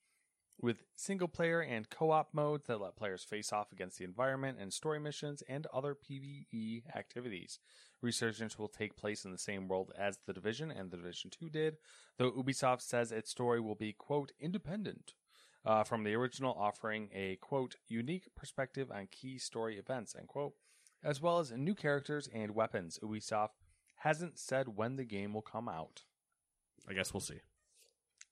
with 0.62 0.82
single-player 0.94 1.60
and 1.60 1.88
co-op 1.90 2.34
modes 2.34 2.66
that 2.66 2.80
let 2.80 2.96
players 2.96 3.24
face 3.24 3.52
off 3.52 3.72
against 3.72 3.98
the 3.98 4.04
environment 4.04 4.58
and 4.60 4.72
story 4.72 4.98
missions 5.00 5.42
and 5.48 5.66
other 5.72 5.94
PvE 5.94 6.82
activities. 6.94 7.58
Resurgence 8.02 8.58
will 8.58 8.68
take 8.68 8.96
place 8.96 9.24
in 9.24 9.32
the 9.32 9.38
same 9.38 9.68
world 9.68 9.92
as 9.98 10.18
The 10.26 10.32
Division 10.32 10.70
and 10.70 10.90
The 10.90 10.96
Division 10.96 11.30
2 11.30 11.50
did, 11.50 11.76
though 12.18 12.30
Ubisoft 12.30 12.82
says 12.82 13.12
its 13.12 13.30
story 13.30 13.60
will 13.60 13.74
be, 13.74 13.92
quote, 13.92 14.32
independent 14.40 15.14
uh, 15.64 15.84
from 15.84 16.04
the 16.04 16.14
original, 16.14 16.54
offering 16.58 17.08
a, 17.14 17.36
quote, 17.36 17.76
unique 17.88 18.28
perspective 18.34 18.90
on 18.90 19.08
key 19.10 19.38
story 19.38 19.78
events, 19.78 20.14
end 20.18 20.28
quote, 20.28 20.54
as 21.04 21.20
well 21.20 21.38
as 21.38 21.52
new 21.52 21.74
characters 21.74 22.28
and 22.34 22.54
weapons. 22.54 22.98
Ubisoft 23.02 23.50
hasn't 23.96 24.38
said 24.38 24.76
when 24.76 24.96
the 24.96 25.04
game 25.04 25.34
will 25.34 25.42
come 25.42 25.68
out. 25.68 26.02
I 26.88 26.94
guess 26.94 27.12
we'll 27.12 27.20
see. 27.20 27.40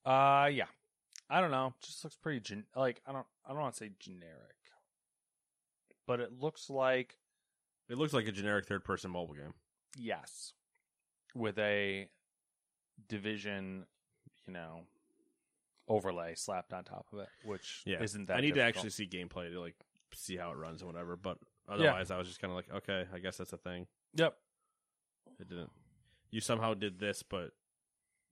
Uh, 0.04 0.48
yeah. 0.50 0.64
I 1.30 1.40
don't 1.40 1.50
know. 1.50 1.74
Just 1.82 2.04
looks 2.04 2.16
pretty 2.16 2.40
gen- 2.40 2.66
like 2.74 3.00
I 3.06 3.12
don't 3.12 3.26
I 3.46 3.50
don't 3.52 3.60
want 3.60 3.74
to 3.74 3.78
say 3.84 3.90
generic, 3.98 4.56
but 6.06 6.20
it 6.20 6.32
looks 6.40 6.70
like 6.70 7.18
It 7.88 7.98
looks 7.98 8.12
like 8.12 8.26
a 8.26 8.32
generic 8.32 8.66
third-person 8.66 9.10
mobile 9.10 9.34
game. 9.34 9.54
Yes. 9.98 10.52
With 11.34 11.58
a 11.58 12.08
division, 13.08 13.86
you 14.46 14.52
know, 14.52 14.80
overlay 15.86 16.34
slapped 16.34 16.72
on 16.72 16.84
top 16.84 17.06
of 17.12 17.20
it, 17.20 17.28
which 17.44 17.82
Yeah, 17.86 18.02
isn't 18.02 18.26
that 18.26 18.36
I 18.36 18.40
need 18.40 18.54
to 18.54 18.62
actually 18.62 18.90
see 18.90 19.06
gameplay 19.06 19.52
to 19.52 19.60
like 19.60 19.76
see 20.14 20.36
how 20.36 20.50
it 20.52 20.56
runs 20.56 20.82
and 20.82 20.90
whatever. 20.90 21.16
But 21.16 21.38
otherwise, 21.68 22.10
I 22.10 22.18
was 22.18 22.26
just 22.28 22.40
kind 22.40 22.50
of 22.50 22.56
like, 22.56 22.72
okay, 22.74 23.06
I 23.12 23.18
guess 23.18 23.36
that's 23.36 23.52
a 23.52 23.58
thing. 23.58 23.86
Yep. 24.14 24.34
It 25.40 25.48
didn't. 25.48 25.70
You 26.30 26.40
somehow 26.40 26.74
did 26.74 26.98
this, 26.98 27.22
but 27.22 27.52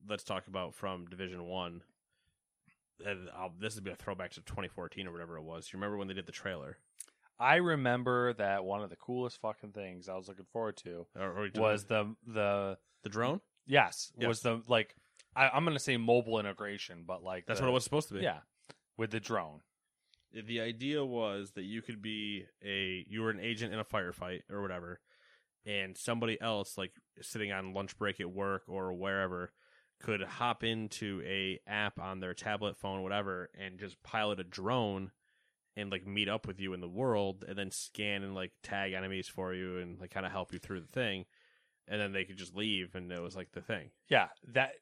let's 0.09 0.25
talk 0.25 0.47
about 0.49 0.75
from 0.75 1.07
Division 1.07 1.45
One. 1.45 1.83
And 3.05 3.29
I'll, 3.37 3.53
this 3.61 3.75
would 3.75 3.85
be 3.85 3.91
a 3.91 3.97
throwback 3.97 4.31
to 4.33 4.41
2014 4.41 5.07
or 5.07 5.13
whatever 5.13 5.37
it 5.37 5.43
was. 5.43 5.71
You 5.73 5.77
remember 5.77 5.97
when 5.97 6.09
they 6.09 6.15
did 6.15 6.27
the 6.27 6.33
trailer? 6.33 6.79
I 7.39 7.57
remember 7.57 8.33
that 8.35 8.65
one 8.65 8.83
of 8.83 8.89
the 8.91 8.97
coolest 8.97 9.41
fucking 9.43 9.73
things 9.73 10.09
I 10.09 10.15
was 10.15 10.27
looking 10.29 10.47
forward 10.53 10.79
to 10.79 11.07
Or, 11.19 11.33
or 11.41 11.49
did 11.49 11.61
was 11.61 11.85
the 11.85 12.15
the 12.27 12.79
the 13.03 13.11
drone? 13.11 13.41
yes, 13.67 14.11
Yes. 14.19 14.27
was 14.29 14.41
the 14.41 14.63
like 14.69 14.95
I, 15.35 15.51
I'm 15.51 15.65
gonna 15.67 15.79
say 15.79 15.99
mobile 15.99 16.41
integration, 16.41 17.05
but 17.07 17.23
like 17.23 17.45
That's 17.47 17.61
the- 17.61 17.67
what 17.67 17.71
it 17.71 17.75
was 17.75 17.85
supposed 17.85 18.09
to 18.09 18.15
be. 18.15 18.21
Yeah, 18.21 18.39
with 18.97 19.11
the 19.11 19.21
drone. 19.21 19.61
the 20.33 20.61
idea 20.63 21.05
was 21.05 21.51
that 21.53 21.65
you 21.65 21.83
could 21.83 22.01
be 22.01 22.47
a 22.65 23.05
you 23.09 23.21
were 23.21 23.31
an 23.31 23.41
agent 23.41 23.75
in 23.75 23.79
a 23.79 23.85
firefight 23.85 24.41
or 24.51 24.63
whatever 24.63 25.01
and 25.67 25.97
somebody 25.97 26.41
else 26.41 26.79
like 26.79 26.93
sitting 27.21 27.53
on 27.53 27.75
lunch 27.75 27.99
break 27.99 28.19
at 28.21 28.31
work 28.31 28.63
or 28.69 28.93
wherever 28.95 29.53
could 30.01 30.23
hop 30.23 30.63
into 30.63 31.23
a 31.25 31.59
app 31.67 31.99
on 31.99 32.21
their 32.21 32.35
tablet 32.35 32.77
phone 32.77 33.03
whatever 33.03 33.51
and 33.59 33.79
just 33.79 34.03
pilot 34.03 34.39
a 34.41 34.45
drone 34.45 35.11
and 35.77 35.91
like 35.91 36.07
meet 36.07 36.29
up 36.29 36.47
with 36.47 36.61
you 36.61 36.73
in 36.75 36.81
the 36.81 36.89
world 36.89 37.45
and 37.49 37.59
then 37.59 37.71
scan 37.71 38.23
and 38.23 38.35
like 38.35 38.53
tag 38.63 38.93
enemies 38.93 39.27
for 39.29 39.53
you 39.55 39.79
and 39.79 39.99
like 40.01 40.11
kind 40.11 40.27
of 40.27 40.33
help 40.33 40.53
you 40.53 40.59
through 40.59 40.81
the 40.81 40.87
thing 40.87 41.25
and 41.89 42.01
then 42.01 42.13
they 42.13 42.25
could 42.25 42.37
just 42.37 42.55
leave 42.55 42.95
and 42.95 43.11
it 43.11 43.23
was 43.23 43.37
like 43.37 43.53
the 43.53 43.61
thing 43.63 43.91
Yeah, 44.09 44.29
that 44.53 44.73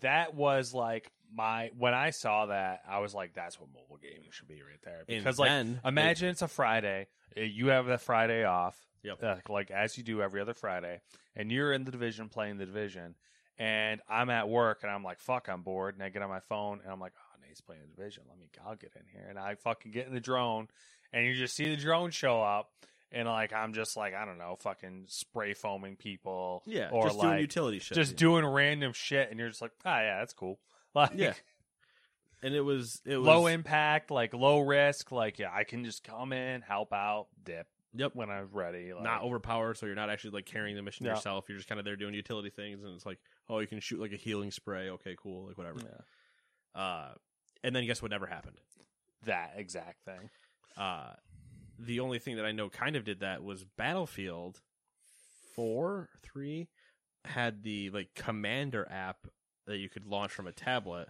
that 0.00 0.34
was 0.34 0.72
like 0.72 1.10
my 1.32 1.70
when 1.76 1.94
I 1.94 2.10
saw 2.10 2.46
that, 2.46 2.82
I 2.88 2.98
was 3.00 3.12
like, 3.14 3.34
"That's 3.34 3.58
what 3.60 3.68
mobile 3.72 3.98
gaming 4.02 4.30
should 4.30 4.46
be 4.48 4.62
right 4.62 4.80
there." 4.84 5.02
Because 5.06 5.38
like, 5.38 5.48
then- 5.48 5.80
imagine 5.84 6.28
it's 6.28 6.42
a 6.42 6.48
Friday, 6.48 7.06
uh, 7.36 7.40
you 7.42 7.68
have 7.68 7.86
that 7.86 8.00
Friday 8.00 8.44
off, 8.44 8.76
Yep. 9.04 9.22
uh, 9.22 9.36
like 9.48 9.70
as 9.72 9.96
you 9.98 10.02
do 10.04 10.22
every 10.22 10.40
other 10.40 10.54
Friday, 10.54 11.00
and 11.36 11.50
you're 11.52 11.72
in 11.72 11.84
the 11.84 11.90
division 11.92 12.28
playing 12.28 12.58
the 12.58 12.66
division, 12.66 13.14
and 13.60 14.00
I'm 14.08 14.30
at 14.30 14.48
work 14.48 14.80
and 14.82 14.90
I'm 14.90 15.04
like, 15.04 15.20
"Fuck, 15.20 15.48
I'm 15.48 15.62
bored," 15.62 15.94
and 15.94 16.02
I 16.02 16.08
get 16.08 16.22
on 16.22 16.28
my 16.28 16.40
phone 16.40 16.80
and 16.82 16.90
I'm 16.90 16.98
like, 16.98 17.12
"Oh, 17.16 17.46
Nate's 17.46 17.60
playing 17.60 17.82
the 17.82 17.94
division. 17.96 18.24
Let 18.28 18.38
me, 18.38 18.46
I'll 18.66 18.74
get 18.74 18.92
in 18.96 19.02
here," 19.12 19.26
and 19.28 19.38
I 19.38 19.54
fucking 19.54 19.92
get 19.92 20.06
in 20.08 20.14
the 20.14 20.20
drone, 20.20 20.68
and 21.12 21.26
you 21.26 21.34
just 21.34 21.54
see 21.54 21.64
the 21.64 21.76
drone 21.76 22.10
show 22.10 22.42
up. 22.42 22.70
And 23.12 23.26
like 23.28 23.52
I'm 23.52 23.72
just 23.72 23.96
like 23.96 24.14
I 24.14 24.24
don't 24.24 24.38
know, 24.38 24.56
fucking 24.60 25.04
spray 25.08 25.52
foaming 25.54 25.96
people, 25.96 26.62
yeah 26.66 26.90
or 26.90 27.04
just 27.06 27.18
like 27.18 27.28
doing 27.28 27.40
utility 27.40 27.78
shit 27.80 27.96
just 27.96 28.16
doing 28.16 28.46
random 28.46 28.92
shit, 28.92 29.30
and 29.30 29.38
you're 29.38 29.48
just 29.48 29.60
like, 29.60 29.72
ah, 29.84 30.00
yeah, 30.00 30.18
that's 30.18 30.32
cool. 30.32 30.58
Like, 30.94 31.10
yeah 31.14 31.34
and 32.42 32.54
it 32.54 32.60
was 32.60 33.00
it 33.04 33.16
was 33.16 33.26
low 33.26 33.46
impact, 33.46 34.10
like 34.10 34.34
low 34.34 34.60
risk. 34.60 35.12
Like, 35.12 35.38
yeah, 35.38 35.50
I 35.52 35.64
can 35.64 35.84
just 35.84 36.04
come 36.04 36.32
in, 36.32 36.62
help 36.62 36.92
out, 36.92 37.26
dip. 37.44 37.66
Yep. 37.94 38.14
when 38.14 38.30
I'm 38.30 38.48
ready. 38.52 38.92
Like, 38.92 39.02
not 39.02 39.22
overpowered, 39.22 39.76
so 39.76 39.86
you're 39.86 39.94
not 39.96 40.10
actually 40.10 40.30
like 40.30 40.46
carrying 40.46 40.76
the 40.76 40.82
mission 40.82 41.06
Yeah. 41.06 41.14
yourself. 41.14 41.46
You're 41.48 41.58
just 41.58 41.68
kind 41.68 41.78
of 41.78 41.84
there 41.84 41.96
doing 41.96 42.14
utility 42.14 42.50
things, 42.50 42.82
and 42.82 42.94
it's 42.94 43.04
like, 43.04 43.18
oh, 43.50 43.58
you 43.58 43.66
can 43.66 43.80
shoot 43.80 44.00
like 44.00 44.12
a 44.12 44.16
healing 44.16 44.50
spray. 44.50 44.88
Okay, 44.90 45.16
cool, 45.20 45.48
like 45.48 45.58
whatever. 45.58 45.80
Yeah. 45.82 46.80
Uh, 46.80 47.08
and 47.62 47.76
then 47.76 47.84
guess 47.84 48.00
what 48.00 48.10
never 48.10 48.26
happened? 48.26 48.56
that 49.26 49.54
exact 49.56 50.04
thing. 50.04 50.30
Uh, 50.76 51.12
the 51.78 52.00
only 52.00 52.18
thing 52.18 52.36
that 52.36 52.44
I 52.44 52.52
know 52.52 52.68
kind 52.68 52.96
of 52.96 53.04
did 53.04 53.20
that 53.20 53.42
was 53.42 53.64
Battlefield 53.64 54.60
four, 55.54 56.08
three 56.22 56.68
had 57.24 57.62
the 57.62 57.90
like 57.90 58.14
Commander 58.14 58.86
app 58.90 59.26
that 59.66 59.78
you 59.78 59.88
could 59.88 60.06
launch 60.06 60.32
from 60.32 60.46
a 60.46 60.52
tablet 60.52 61.08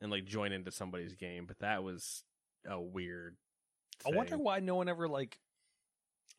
and 0.00 0.10
like 0.10 0.24
join 0.24 0.52
into 0.52 0.70
somebody's 0.70 1.14
game, 1.14 1.44
but 1.46 1.58
that 1.60 1.82
was 1.82 2.24
a 2.68 2.80
weird. 2.80 3.36
I 4.06 4.16
wonder 4.16 4.38
why 4.38 4.60
no 4.60 4.76
one 4.76 4.88
ever 4.88 5.08
like. 5.08 5.38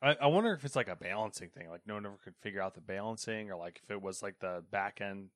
I, 0.02 0.16
I 0.22 0.28
wonder 0.28 0.54
if 0.54 0.64
it's 0.66 0.76
like 0.76 0.88
a 0.88 0.96
balancing 0.96 1.50
thing. 1.50 1.70
Like 1.70 1.82
no 1.88 1.94
one 1.96 2.06
ever 2.06 2.18
could 2.24 2.36
figure 2.42 2.62
out 2.62 2.76
the 2.76 2.82
balancing, 2.82 3.50
or 3.52 3.56
like 3.56 3.80
if 3.84 3.92
it 3.92 4.02
was 4.02 4.22
like 4.22 4.40
the 4.40 4.64
back 4.72 5.02
end 5.02 5.30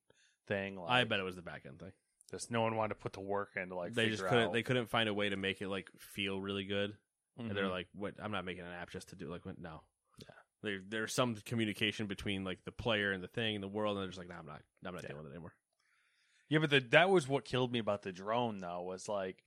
thing. 0.46 0.76
Like, 0.76 0.90
I 0.90 1.04
bet 1.04 1.20
it 1.20 1.24
was 1.24 1.36
the 1.36 1.42
back 1.42 1.62
end 1.66 1.78
thing. 1.80 1.92
just 2.30 2.50
no 2.50 2.62
one 2.62 2.74
wanted 2.76 2.90
to 2.94 3.00
put 3.00 3.12
the 3.12 3.20
work 3.20 3.50
in 3.56 3.68
to 3.68 3.74
like. 3.76 3.94
they 3.94 4.08
just 4.08 4.24
couldn't. 4.24 4.48
out- 4.48 4.52
They 4.52 4.62
couldn't 4.64 4.90
find 4.90 5.08
a 5.08 5.14
way 5.14 5.28
to 5.28 5.36
make 5.36 5.60
it 5.62 5.68
like 5.68 5.88
feel 5.98 6.40
really 6.40 6.64
good. 6.64 6.96
And 7.38 7.50
they're 7.50 7.64
Mhm. 7.64 7.70
like, 7.70 7.88
"What? 7.94 8.14
I'm 8.20 8.32
not 8.32 8.44
making 8.46 8.64
an 8.64 8.72
app 8.72 8.90
just 8.90 9.10
to 9.10 9.16
do 9.16 9.28
like 9.28 9.44
what? 9.44 9.58
No." 9.58 9.82
Yeah. 10.18 10.34
There, 10.62 10.80
there's 10.88 11.12
some 11.14 11.34
communication 11.36 12.06
between 12.06 12.44
like 12.44 12.64
the 12.64 12.72
player 12.72 13.12
and 13.12 13.22
the 13.22 13.28
thing 13.28 13.56
and 13.56 13.62
the 13.62 13.68
world, 13.68 13.96
and 13.96 14.02
they're 14.02 14.08
just 14.08 14.18
like, 14.18 14.28
"No, 14.28 14.36
I'm 14.36 14.46
not. 14.46 14.62
I'm 14.84 14.94
not 14.94 15.02
Yeah. 15.02 15.08
dealing 15.10 15.22
with 15.24 15.32
it 15.32 15.34
anymore." 15.36 15.54
Yeah, 16.48 16.60
but 16.60 16.70
the, 16.70 16.80
that 16.80 17.10
was 17.10 17.28
what 17.28 17.44
killed 17.44 17.72
me 17.72 17.78
about 17.78 18.02
the 18.02 18.12
drone, 18.12 18.60
though. 18.60 18.82
Was 18.82 19.06
like 19.08 19.44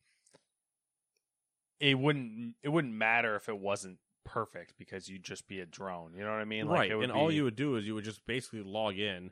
it 1.79 1.97
wouldn't 1.97 2.55
it 2.61 2.69
wouldn't 2.69 2.93
matter 2.93 3.35
if 3.35 3.49
it 3.49 3.57
wasn't 3.57 3.97
perfect 4.33 4.75
because 4.77 5.09
you'd 5.09 5.23
just 5.23 5.47
be 5.47 5.59
a 5.59 5.65
drone. 5.65 6.13
You 6.13 6.23
know 6.23 6.31
what 6.31 6.39
I 6.39 6.45
mean? 6.45 6.67
Like, 6.67 6.79
right. 6.79 6.91
it 6.91 6.95
would 6.95 7.03
And 7.05 7.11
all 7.11 7.31
you 7.31 7.43
would 7.45 7.55
do 7.55 7.75
is 7.75 7.85
you 7.87 7.95
would 7.95 8.03
just 8.03 8.25
basically 8.25 8.61
log 8.63 8.97
in. 8.97 9.31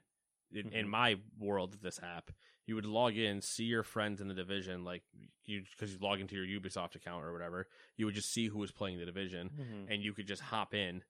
In, 0.50 0.72
in 0.72 0.86
Mhm. 0.86 0.90
my 0.90 1.16
world 1.38 1.74
of 1.74 1.82
this 1.82 2.00
app, 2.02 2.32
you 2.66 2.76
would 2.76 2.86
log 2.86 3.18
in, 3.18 3.42
see 3.42 3.66
your 3.66 3.84
friends 3.84 4.22
in 4.22 4.30
the 4.30 4.34
division, 4.34 4.86
like 4.86 5.04
you 5.44 5.64
because 5.72 5.92
you 5.92 6.00
log 6.00 6.22
into 6.22 6.36
your 6.42 6.62
Ubisoft 6.62 6.96
account 6.96 7.26
or 7.26 7.34
whatever. 7.34 7.68
You 7.98 8.06
would 8.06 8.16
just 8.16 8.32
see 8.32 8.48
who 8.48 8.58
was 8.60 8.72
playing 8.72 8.98
the 8.98 9.06
division, 9.06 9.50
Mhm. 9.50 9.94
and 9.94 10.02
you 10.02 10.14
could 10.14 10.26
just 10.26 10.42
hop 10.42 10.74
in. 10.74 11.04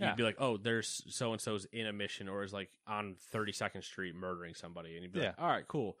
Yeah. 0.00 0.08
You'd 0.08 0.16
be 0.16 0.24
like, 0.24 0.40
"Oh, 0.40 0.56
there's 0.56 1.04
so 1.14 1.30
and 1.32 1.40
so's 1.40 1.66
in 1.66 1.86
a 1.86 1.92
mission, 1.92 2.28
or 2.28 2.42
is 2.42 2.52
like 2.52 2.72
on 2.84 3.14
Thirty 3.14 3.52
Second 3.52 3.82
Street 3.82 4.16
murdering 4.16 4.54
somebody," 4.54 4.94
and 4.96 5.04
you'd 5.04 5.12
be 5.12 5.20
like, 5.20 5.38
"All 5.40 5.46
right, 5.48 5.68
cool." 5.68 5.96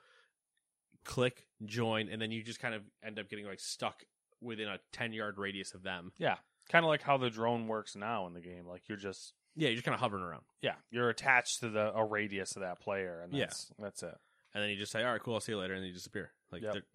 Click 1.04 1.46
join, 1.64 2.08
and 2.08 2.20
then 2.20 2.32
you 2.32 2.42
just 2.42 2.58
kind 2.58 2.74
of 2.74 2.82
end 3.04 3.18
up 3.20 3.28
getting 3.28 3.46
like 3.46 3.60
stuck 3.60 4.04
within 4.40 4.66
a 4.66 4.80
ten 4.90 5.12
yard 5.12 5.38
radius 5.38 5.74
of 5.74 5.84
them. 5.84 6.12
Yeah, 6.18 6.38
kind 6.68 6.84
of 6.84 6.88
like 6.88 7.02
how 7.02 7.16
the 7.16 7.30
drone 7.30 7.66
works 7.68 7.94
now 7.96 8.26
in 8.26 8.34
the 8.34 8.40
game. 8.40 8.66
Like 8.66 8.88
you're 8.88 8.98
just 8.98 9.32
Yeah, 9.56 9.68
you're 9.68 9.76
just 9.76 9.84
kind 9.84 9.94
of 9.94 10.00
hovering 10.00 10.22
around. 10.24 10.42
yeah, 10.62 10.74
you're 10.90 11.08
attached 11.10 11.60
to 11.60 11.68
the 11.68 11.92
a 11.94 12.04
radius 12.04 12.56
of 12.56 12.62
that 12.62 12.80
player, 12.80 13.20
and 13.22 13.32
Yeah. 13.32 13.46
that's 13.46 13.72
that's 13.78 14.02
it. 14.02 14.14
and 14.54 14.62
then 14.62 14.70
you 14.70 14.76
just 14.76 14.92
say, 14.92 15.02
"All 15.02 15.12
right, 15.12 15.20
cool, 15.20 15.34
I'll 15.34 15.40
see 15.40 15.52
you 15.52 15.58
later," 15.58 15.74
and 15.74 15.82
then 15.82 15.88
you 15.88 15.94
disappear. 15.94 16.32
Like, 16.52 16.62
Yep. 16.62 16.72
they're- 16.72 16.86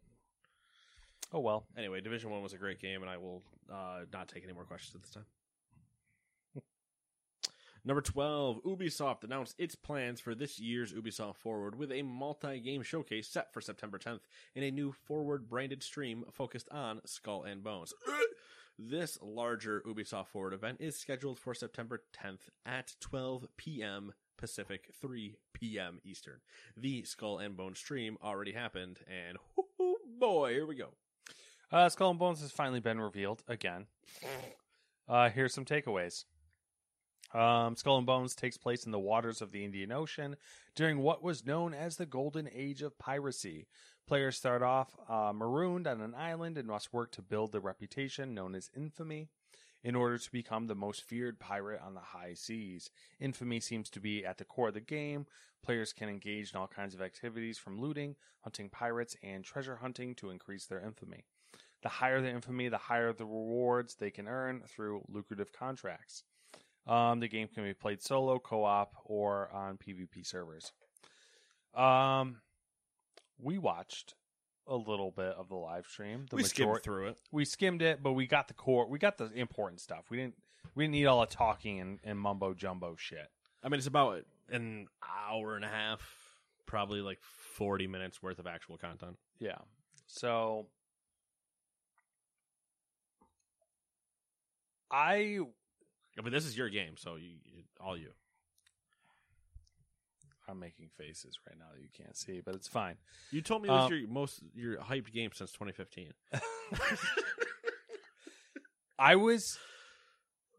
Oh 1.34 1.40
well. 1.42 1.68
anyway, 1.78 2.02
Division 2.02 2.32
One 2.32 2.42
was 2.42 2.54
a 2.54 2.58
great 2.58 2.80
game, 2.80 3.02
and 3.02 3.10
I 3.10 3.18
will 3.18 3.44
uh, 3.72 4.06
not 4.12 4.28
take 4.30 4.44
any 4.44 4.54
more 4.54 4.66
questions 4.66 4.96
at 4.96 5.02
this 5.04 5.12
time. 5.12 5.26
Number 7.86 8.02
twelve, 8.02 8.62
Ubisoft 8.64 9.24
announced 9.24 9.56
its 9.58 9.76
plans 9.76 10.20
for 10.20 10.36
this 10.36 10.60
year's 10.60 10.92
Ubisoft 10.94 11.38
Forward 11.38 11.76
with 11.76 11.92
a 11.92 12.02
multi-game 12.02 12.82
showcase 12.84 13.28
set 13.30 13.54
for 13.54 13.62
September 13.62 13.98
10th 13.98 14.22
and 14.56 14.66
a 14.66 14.72
new 14.72 14.92
Forward-branded 14.92 15.82
stream 15.82 16.26
focused 16.32 16.68
on 16.72 17.00
Skull 17.06 17.44
and 17.44 17.64
Bones. 17.64 17.94
This 18.82 19.20
larger 19.22 19.84
Ubisoft 19.86 20.28
Forward 20.28 20.54
event 20.54 20.78
is 20.80 20.96
scheduled 20.96 21.38
for 21.38 21.54
September 21.54 22.02
10th 22.24 22.48
at 22.66 22.96
12 23.02 23.48
p.m. 23.58 24.14
Pacific, 24.38 24.90
3 25.02 25.36
p.m. 25.52 26.00
Eastern. 26.06 26.38
The 26.78 27.04
Skull 27.04 27.40
and 27.40 27.58
Bones 27.58 27.78
stream 27.78 28.18
already 28.24 28.54
happened, 28.54 29.00
and 29.06 29.38
boy, 30.20 30.54
here 30.54 30.66
we 30.66 30.76
go. 30.76 30.92
Uh, 31.70 31.90
Skull 31.90 32.12
and 32.12 32.20
Bones 32.20 32.40
has 32.40 32.54
finally 32.54 32.80
been 32.80 33.02
revealed 33.02 33.44
again. 33.50 33.88
Uh, 35.10 35.30
here's 35.30 35.54
some 35.54 35.66
takeaways. 35.66 36.24
Um, 37.34 37.76
Skull 37.76 37.98
and 37.98 38.08
Bones 38.08 38.34
takes 38.34 38.58
place 38.58 38.86
in 38.86 38.94
the 38.94 39.00
waters 39.00 39.42
of 39.42 39.52
the 39.52 39.66
Indian 39.66 39.92
Ocean 39.92 40.38
during 40.74 41.00
what 41.00 41.22
was 41.22 41.46
known 41.46 41.74
as 41.74 41.98
the 41.98 42.06
Golden 42.06 42.50
Age 42.54 42.82
of 42.82 42.98
Piracy. 42.98 43.68
Players 44.10 44.38
start 44.38 44.64
off 44.64 44.98
uh, 45.08 45.32
marooned 45.36 45.86
on 45.86 46.02
an 46.02 46.16
island 46.16 46.58
and 46.58 46.68
must 46.68 46.92
work 46.92 47.12
to 47.12 47.22
build 47.22 47.52
the 47.52 47.60
reputation 47.60 48.34
known 48.34 48.56
as 48.56 48.72
infamy 48.76 49.28
in 49.84 49.94
order 49.94 50.18
to 50.18 50.32
become 50.32 50.66
the 50.66 50.74
most 50.74 51.04
feared 51.04 51.40
pirate 51.40 51.80
on 51.86 51.94
the 51.94 52.00
high 52.00 52.34
seas. 52.34 52.90
Infamy 53.20 53.60
seems 53.60 53.88
to 53.92 54.00
be 54.00 54.26
at 54.26 54.40
the 54.40 54.46
core 54.46 54.70
of 54.70 54.74
the 54.74 54.80
game. 54.80 55.28
Players 55.64 55.94
can 55.94 56.10
engage 56.10 56.52
in 56.52 56.60
all 56.60 56.66
kinds 56.66 56.96
of 56.96 57.04
activities 57.04 57.60
from 57.60 57.80
looting, 57.80 58.16
hunting 58.40 58.68
pirates, 58.68 59.16
and 59.22 59.44
treasure 59.44 59.76
hunting 59.76 60.16
to 60.16 60.32
increase 60.32 60.66
their 60.66 60.84
infamy. 60.84 61.26
The 61.84 61.90
higher 61.90 62.20
the 62.20 62.32
infamy, 62.32 62.68
the 62.68 62.80
higher 62.80 63.14
the 63.14 63.26
rewards 63.26 63.94
they 63.94 64.10
can 64.10 64.28
earn 64.28 64.64
through 64.68 65.04
lucrative 65.08 65.54
contracts. 65.54 66.24
Um, 66.88 67.20
the 67.20 67.28
game 67.28 67.48
can 67.48 67.64
be 67.64 67.76
played 67.76 68.02
solo, 68.02 68.40
co-op, 68.40 68.92
or 69.06 69.52
on 69.54 69.78
PvP 69.78 70.26
servers. 70.26 70.72
Um, 71.76 72.38
we 73.42 73.58
watched 73.58 74.16
a 74.68 74.76
little 74.76 75.12
bit 75.12 75.34
of 75.34 75.50
the 75.50 75.56
live 75.56 75.88
stream. 75.88 76.26
The 76.30 76.36
we 76.36 76.44
skimmed 76.44 76.82
through 76.84 77.08
it. 77.08 77.18
we 77.32 77.46
skimmed 77.46 77.82
it, 77.82 78.04
but 78.04 78.14
we 78.14 78.28
got 78.28 78.48
the 78.48 78.54
core. 78.54 78.88
We 78.88 79.00
got 79.00 79.18
the 79.18 79.32
important 79.34 79.82
stuff. 79.82 80.06
We 80.10 80.18
didn't. 80.18 80.36
We 80.76 80.84
didn't 80.84 80.94
need 80.94 81.08
all 81.08 81.22
the 81.22 81.26
talking 81.26 81.80
and, 81.80 82.00
and 82.04 82.20
mumbo 82.20 82.54
jumbo 82.54 82.96
shit. 82.96 83.30
I 83.64 83.70
mean, 83.70 83.80
it's 83.80 83.88
about 83.88 84.24
an 84.52 84.88
hour 85.30 85.56
and 85.56 85.66
a 85.66 85.70
half, 85.70 86.02
probably 86.66 87.02
like 87.02 87.20
40 87.22 87.88
minutes 87.88 88.22
worth 88.22 88.40
of 88.40 88.48
actual 88.48 88.78
content. 88.78 89.18
Yeah. 89.40 89.58
So 90.06 90.68
I 94.92 95.40
Yeah, 96.16 96.24
But 96.24 96.32
this 96.32 96.46
is 96.46 96.58
your 96.58 96.70
game, 96.70 96.96
so 96.98 97.16
you 97.16 97.38
all 97.80 97.98
you. 97.98 98.12
I'm 100.50 100.60
making 100.60 100.90
faces 100.98 101.38
right 101.48 101.58
now 101.58 101.66
that 101.76 101.82
you 101.82 101.90
can't 101.96 102.18
see, 102.18 102.42
but 102.44 102.56
it's 102.56 102.68
fine. 102.68 102.96
You 103.32 103.42
told 103.42 103.62
me 103.62 103.70
it 103.70 103.72
was 103.72 103.92
Um, 103.92 103.98
your 103.98 104.08
most 104.10 104.42
your 104.56 104.78
hyped 104.78 105.12
game 105.14 105.30
since 105.34 105.52
2015. 105.52 106.14
I 109.00 109.16
was, 109.16 109.58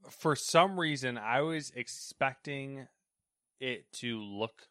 for 0.08 0.34
some 0.36 0.78
reason, 0.78 1.18
I 1.18 1.40
was 1.42 1.72
expecting 1.74 2.86
it 3.60 3.92
to 3.94 4.18
look, 4.20 4.68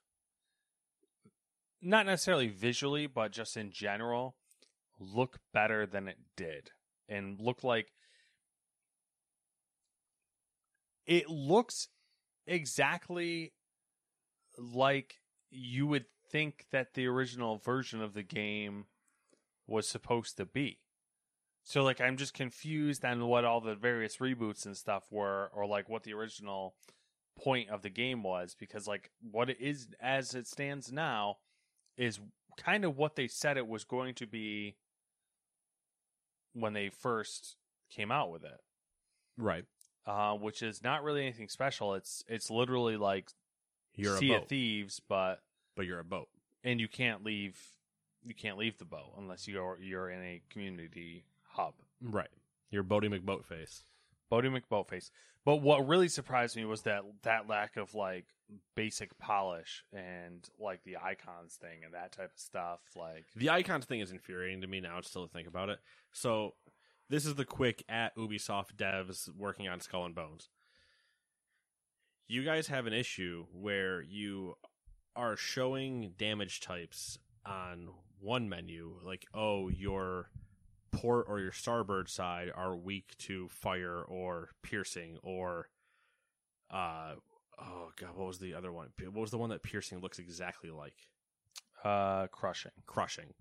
not 1.81 2.05
necessarily 2.05 2.47
visually, 2.47 3.05
but 3.05 3.31
just 3.31 3.55
in 3.57 3.71
general, 3.71 4.35
look 4.99 5.37
better 5.53 5.85
than 5.85 6.07
it 6.07 6.17
did. 6.35 6.71
And 7.07 7.39
look 7.39 7.63
like, 7.63 7.91
it 11.05 11.29
looks 11.29 11.89
exactly 12.47 13.53
like 14.59 15.15
you 15.49 15.87
would 15.87 16.05
think 16.31 16.65
that 16.71 16.93
the 16.93 17.07
original 17.07 17.57
version 17.57 18.01
of 18.01 18.13
the 18.13 18.23
game 18.23 18.85
was 19.67 19.87
supposed 19.87 20.37
to 20.37 20.45
be. 20.45 20.79
So 21.63 21.83
like 21.83 22.01
I'm 22.01 22.17
just 22.17 22.33
confused 22.33 23.05
on 23.05 23.27
what 23.27 23.45
all 23.45 23.61
the 23.61 23.75
various 23.75 24.17
reboots 24.17 24.65
and 24.65 24.75
stuff 24.75 25.05
were 25.11 25.51
or 25.53 25.65
like 25.65 25.89
what 25.89 26.03
the 26.03 26.13
original 26.13 26.75
point 27.37 27.69
of 27.69 27.81
the 27.81 27.89
game 27.89 28.23
was 28.23 28.55
because 28.59 28.87
like 28.87 29.11
what 29.31 29.49
it 29.49 29.57
is 29.61 29.87
as 30.01 30.35
it 30.35 30.45
stands 30.45 30.91
now 30.91 31.37
is 31.97 32.19
kind 32.57 32.83
of 32.83 32.97
what 32.97 33.15
they 33.15 33.27
said 33.27 33.55
it 33.55 33.67
was 33.67 33.83
going 33.83 34.13
to 34.13 34.27
be 34.27 34.75
when 36.53 36.73
they 36.73 36.89
first 36.89 37.55
came 37.89 38.11
out 38.11 38.31
with 38.31 38.43
it. 38.43 38.59
Right. 39.37 39.65
Uh, 40.05 40.33
which 40.33 40.61
is 40.61 40.83
not 40.83 41.03
really 41.03 41.21
anything 41.21 41.49
special. 41.49 41.93
It's 41.93 42.23
it's 42.27 42.49
literally 42.49 42.97
like 42.97 43.31
You're 43.99 44.17
Sea 44.17 44.33
a 44.33 44.37
of 44.37 44.47
Thieves, 44.47 45.01
but 45.07 45.41
but 45.75 45.85
you're 45.85 45.99
a 45.99 46.03
boat. 46.05 46.29
and 46.63 46.79
you 46.79 46.87
can't 46.87 47.23
leave 47.23 47.59
you 48.23 48.33
can't 48.35 48.57
leave 48.57 48.77
the 48.77 48.85
boat 48.85 49.13
unless 49.17 49.47
you're 49.47 49.79
you're 49.81 50.09
in 50.09 50.21
a 50.21 50.41
community 50.49 51.25
hub. 51.43 51.73
Right. 52.01 52.29
You're 52.71 52.83
Boaty 52.83 53.09
McBoatface. 53.09 53.81
Boaty 54.31 54.55
McBoatface. 54.61 55.09
But 55.45 55.57
what 55.57 55.87
really 55.87 56.09
surprised 56.09 56.55
me 56.55 56.65
was 56.65 56.81
that 56.83 57.01
that 57.23 57.47
lack 57.47 57.77
of 57.77 57.95
like 57.95 58.25
basic 58.75 59.17
polish 59.17 59.83
and 59.93 60.47
like 60.59 60.83
the 60.83 60.97
icons 60.97 61.55
thing 61.55 61.83
and 61.83 61.93
that 61.93 62.11
type 62.11 62.31
of 62.33 62.39
stuff. 62.39 62.79
Like 62.95 63.25
The 63.35 63.49
icons 63.49 63.85
thing 63.85 64.01
is 64.01 64.11
infuriating 64.11 64.61
to 64.61 64.67
me 64.67 64.81
now, 64.81 64.99
still 65.01 65.25
to 65.25 65.33
think 65.33 65.47
about 65.47 65.69
it. 65.69 65.79
So, 66.11 66.55
this 67.09 67.25
is 67.25 67.35
the 67.35 67.45
quick 67.45 67.83
at 67.89 68.15
Ubisoft 68.15 68.75
devs 68.75 69.29
working 69.35 69.67
on 69.67 69.79
Skull 69.79 70.05
and 70.05 70.13
Bones. 70.13 70.49
You 72.29 72.45
guys 72.45 72.67
have 72.67 72.85
an 72.85 72.93
issue 72.93 73.47
where 73.51 74.01
you 74.01 74.55
are 75.15 75.35
showing 75.35 76.13
damage 76.17 76.59
types 76.61 77.17
on 77.45 77.89
one 78.21 78.47
menu, 78.47 78.99
like, 79.03 79.25
oh, 79.33 79.67
your 79.69 80.29
port 80.91 81.25
or 81.27 81.39
your 81.39 81.51
starboard 81.51 82.07
side 82.07 82.51
are 82.55 82.75
weak 82.75 83.15
to 83.17 83.47
fire 83.49 84.01
or 84.01 84.49
piercing 84.63 85.17
or 85.23 85.69
uh 86.71 87.13
oh 87.59 87.91
god 87.95 88.09
what 88.15 88.25
was 88.27 88.39
the 88.39 88.53
other 88.55 88.71
one 88.71 88.89
what 89.05 89.13
was 89.21 89.29
the 89.31 89.37
one 89.37 89.51
that 89.51 89.61
piercing 89.61 90.01
looks 90.01 90.17
exactly 90.17 90.71
like 90.71 90.95
Uh, 91.83 92.25
crushing. 92.27 92.71
crushing 92.87 93.33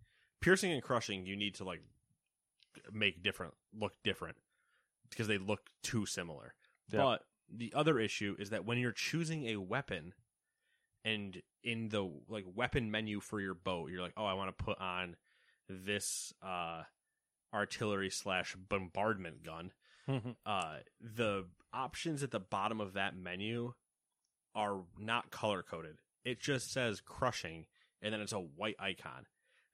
piercing 0.43 0.72
and 0.72 0.82
crushing 0.82 1.24
you 1.24 1.36
need 1.36 1.55
to 1.55 1.64
like 1.64 1.80
make 2.93 3.22
different 3.22 3.55
look 3.78 3.95
different 4.05 4.36
because 5.09 5.26
they 5.26 5.39
look 5.39 5.61
too 5.82 6.05
similar 6.05 6.55
Yeah. 6.93 7.01
but 7.03 7.22
the 7.55 7.73
other 7.75 7.99
issue 7.99 8.37
is 8.39 8.51
that 8.51 8.65
when 8.65 8.79
you're 8.79 8.93
choosing 8.93 9.47
a 9.47 9.57
weapon 9.57 10.13
and 11.05 11.43
in 11.63 11.89
the 11.89 12.11
like 12.29 12.45
weapon 12.55 12.91
menu 12.91 13.21
for 13.21 13.41
your 13.41 13.55
boat 13.55 13.91
you're 13.91 14.03
like 14.03 14.13
oh 14.17 14.25
i 14.25 14.35
want 14.35 14.57
to 14.57 14.65
put 14.65 14.79
on 14.81 15.17
this 15.69 16.33
uh 16.43 16.83
artillery 17.53 18.11
slash 18.11 18.57
bombardment 18.69 19.43
gun. 19.45 19.73
Uh 20.47 20.77
the 21.01 21.45
options 21.73 22.23
at 22.23 22.31
the 22.31 22.41
bottom 22.41 22.81
of 22.81 22.95
that 22.95 23.17
menu 23.17 23.75
are 24.55 24.81
not 24.99 25.31
color 25.31 25.63
coded. 25.63 25.99
It 26.25 26.41
just 26.41 26.73
says 26.73 27.01
crushing 27.01 27.67
and 28.01 28.13
then 28.13 28.21
it's 28.21 28.33
a 28.33 28.39
white 28.39 28.77
icon. 28.79 29.27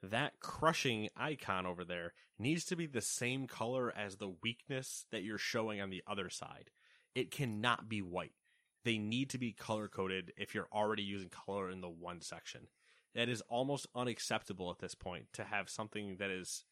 That 0.03 0.41
crushing 0.41 1.09
icon 1.17 1.67
over 1.67 1.85
there 1.85 2.13
needs 2.39 2.65
to 2.67 2.77
be 2.77 2.87
the 2.87 3.01
same 3.01 3.47
color 3.47 3.93
as 3.97 4.17
the 4.17 4.35
weakness 4.43 5.07
that 5.13 5.23
you're 5.23 5.39
showing 5.39 5.81
on 5.81 5.91
the 5.91 6.03
other 6.07 6.29
side 6.29 6.71
it 7.15 7.31
cannot 7.31 7.89
be 7.89 8.01
white 8.03 8.33
they 8.85 8.99
need 8.99 9.31
to 9.31 9.39
be 9.39 9.53
color 9.53 9.89
coded 9.89 10.33
if 10.37 10.55
you're 10.55 10.69
already 10.73 11.03
using 11.03 11.29
color 11.29 11.71
in 11.71 11.81
the 11.81 11.89
one 11.89 12.21
section 12.21 12.69
that 13.15 13.29
is 13.29 13.41
almost 13.43 13.87
unacceptable 13.95 14.71
at 14.71 14.79
this 14.81 14.95
point 14.95 15.27
to 15.33 15.45
have 15.45 15.71
something 15.71 16.17
that 16.19 16.31
is 16.31 16.65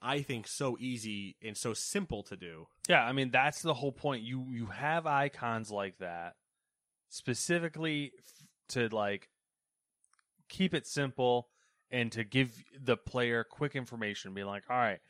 i 0.00 0.20
think 0.22 0.46
so 0.46 0.76
easy 0.78 1.36
and 1.42 1.56
so 1.56 1.72
simple 1.74 2.22
to 2.22 2.36
do 2.36 2.66
Yeah, 2.88 3.02
I 3.04 3.12
mean 3.12 3.30
that's 3.30 3.62
the 3.62 3.74
whole 3.74 3.92
point. 3.92 4.22
You 4.22 4.46
you 4.50 4.66
have 4.66 5.06
icons 5.06 5.70
like 5.70 5.98
that 5.98 6.34
specifically 7.08 8.12
f- 8.18 8.46
to 8.70 8.88
like 8.94 9.28
keep 10.48 10.74
it 10.74 10.86
simple 10.86 11.48
and 11.90 12.10
to 12.12 12.24
give 12.24 12.52
the 12.80 12.96
player 12.96 13.44
quick 13.44 13.76
information. 13.76 14.34
Be 14.34 14.44
like, 14.44 14.64
all 14.70 14.76
right, 14.76 15.00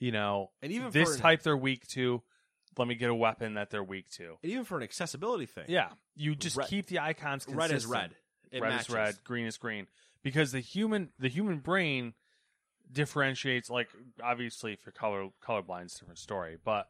you 0.00 0.10
know, 0.12 0.50
And 0.62 0.72
even 0.72 0.90
this 0.90 1.14
an- 1.14 1.20
type 1.20 1.42
they're 1.42 1.56
weak 1.56 1.86
to. 1.88 2.22
Let 2.76 2.88
me 2.88 2.94
get 2.94 3.10
a 3.10 3.14
weapon 3.14 3.54
that 3.54 3.70
they're 3.70 3.84
weak 3.84 4.08
to. 4.16 4.38
and 4.42 4.52
even 4.52 4.64
for 4.64 4.76
an 4.76 4.82
accessibility 4.82 5.46
thing 5.46 5.64
Yeah, 5.68 5.88
you 6.16 6.34
just 6.34 6.56
Red- 6.56 6.68
keep 6.68 6.86
the 6.86 6.98
icons 6.98 7.46
red 7.48 7.70
is 7.70 7.86
red 7.86 8.14
it 8.50 8.60
red 8.60 8.68
matches. 8.70 8.88
is 8.88 8.94
red, 8.94 9.14
green 9.24 9.46
is 9.46 9.56
green. 9.56 9.86
Because 10.22 10.52
the 10.52 10.60
human 10.60 11.10
the 11.18 11.28
human 11.28 11.58
brain 11.58 12.14
differentiates 12.92 13.70
like 13.70 13.88
obviously 14.22 14.72
if 14.72 14.80
you're 14.84 14.92
color 14.92 15.28
colorblind 15.42 15.84
it's 15.84 15.96
a 15.96 16.00
different 16.00 16.18
story, 16.18 16.56
but 16.64 16.88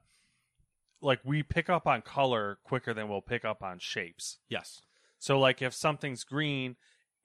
like 1.01 1.21
we 1.25 1.43
pick 1.43 1.69
up 1.69 1.87
on 1.87 2.03
color 2.03 2.59
quicker 2.65 2.95
than 2.95 3.09
we'll 3.09 3.21
pick 3.21 3.45
up 3.45 3.63
on 3.63 3.79
shapes. 3.79 4.39
yes 4.49 4.83
So 5.19 5.39
like 5.39 5.63
if 5.63 5.75
something's 5.75 6.25
green, 6.25 6.77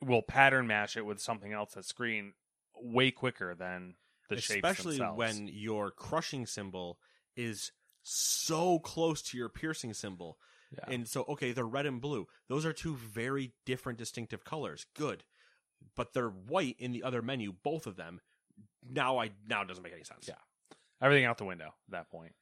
we'll 0.02 0.22
pattern 0.22 0.68
match 0.68 0.98
it 0.98 1.06
with 1.06 1.20
something 1.22 1.54
else 1.54 1.74
that's 1.76 1.92
green 1.92 2.34
way 2.76 3.12
quicker 3.12 3.56
than 3.56 3.96
the 4.30 4.40
shapes 4.40 4.56
especially 4.70 5.00
when 5.00 5.50
your 5.52 5.92
crushing 5.92 6.46
symbol 6.46 7.00
is 7.36 7.72
so 8.04 8.80
close 8.80 9.22
to 9.22 9.38
your 9.38 9.50
piercing 9.50 9.94
symbol 9.94 10.38
Yeah. 10.72 10.94
and 10.94 11.08
so 11.08 11.24
okay 11.30 11.52
they're 11.52 11.66
red 11.66 11.86
and 11.86 12.00
blue 12.02 12.28
those 12.48 12.66
are 12.66 12.74
two 12.74 12.96
very 12.96 13.54
different 13.66 13.98
distinctive 14.00 14.44
colors 14.44 14.86
good 14.96 15.24
but 15.96 16.14
they're 16.14 16.30
white 16.30 16.76
in 16.80 16.92
the 16.92 17.04
other 17.04 17.22
menu 17.22 17.52
both 17.64 17.88
of 17.88 17.96
them 17.96 18.22
now 18.90 19.18
i 19.18 19.32
now 19.48 19.62
it 19.64 19.68
doesn't 19.68 19.84
make 19.84 19.94
any 19.94 20.04
sense 20.04 20.28
Yeah. 20.28 20.36
everything 21.02 21.26
out 21.26 21.38
the 21.38 21.46
window 21.46 21.68
at 21.88 21.92
that 21.92 22.10
point. 22.10 22.34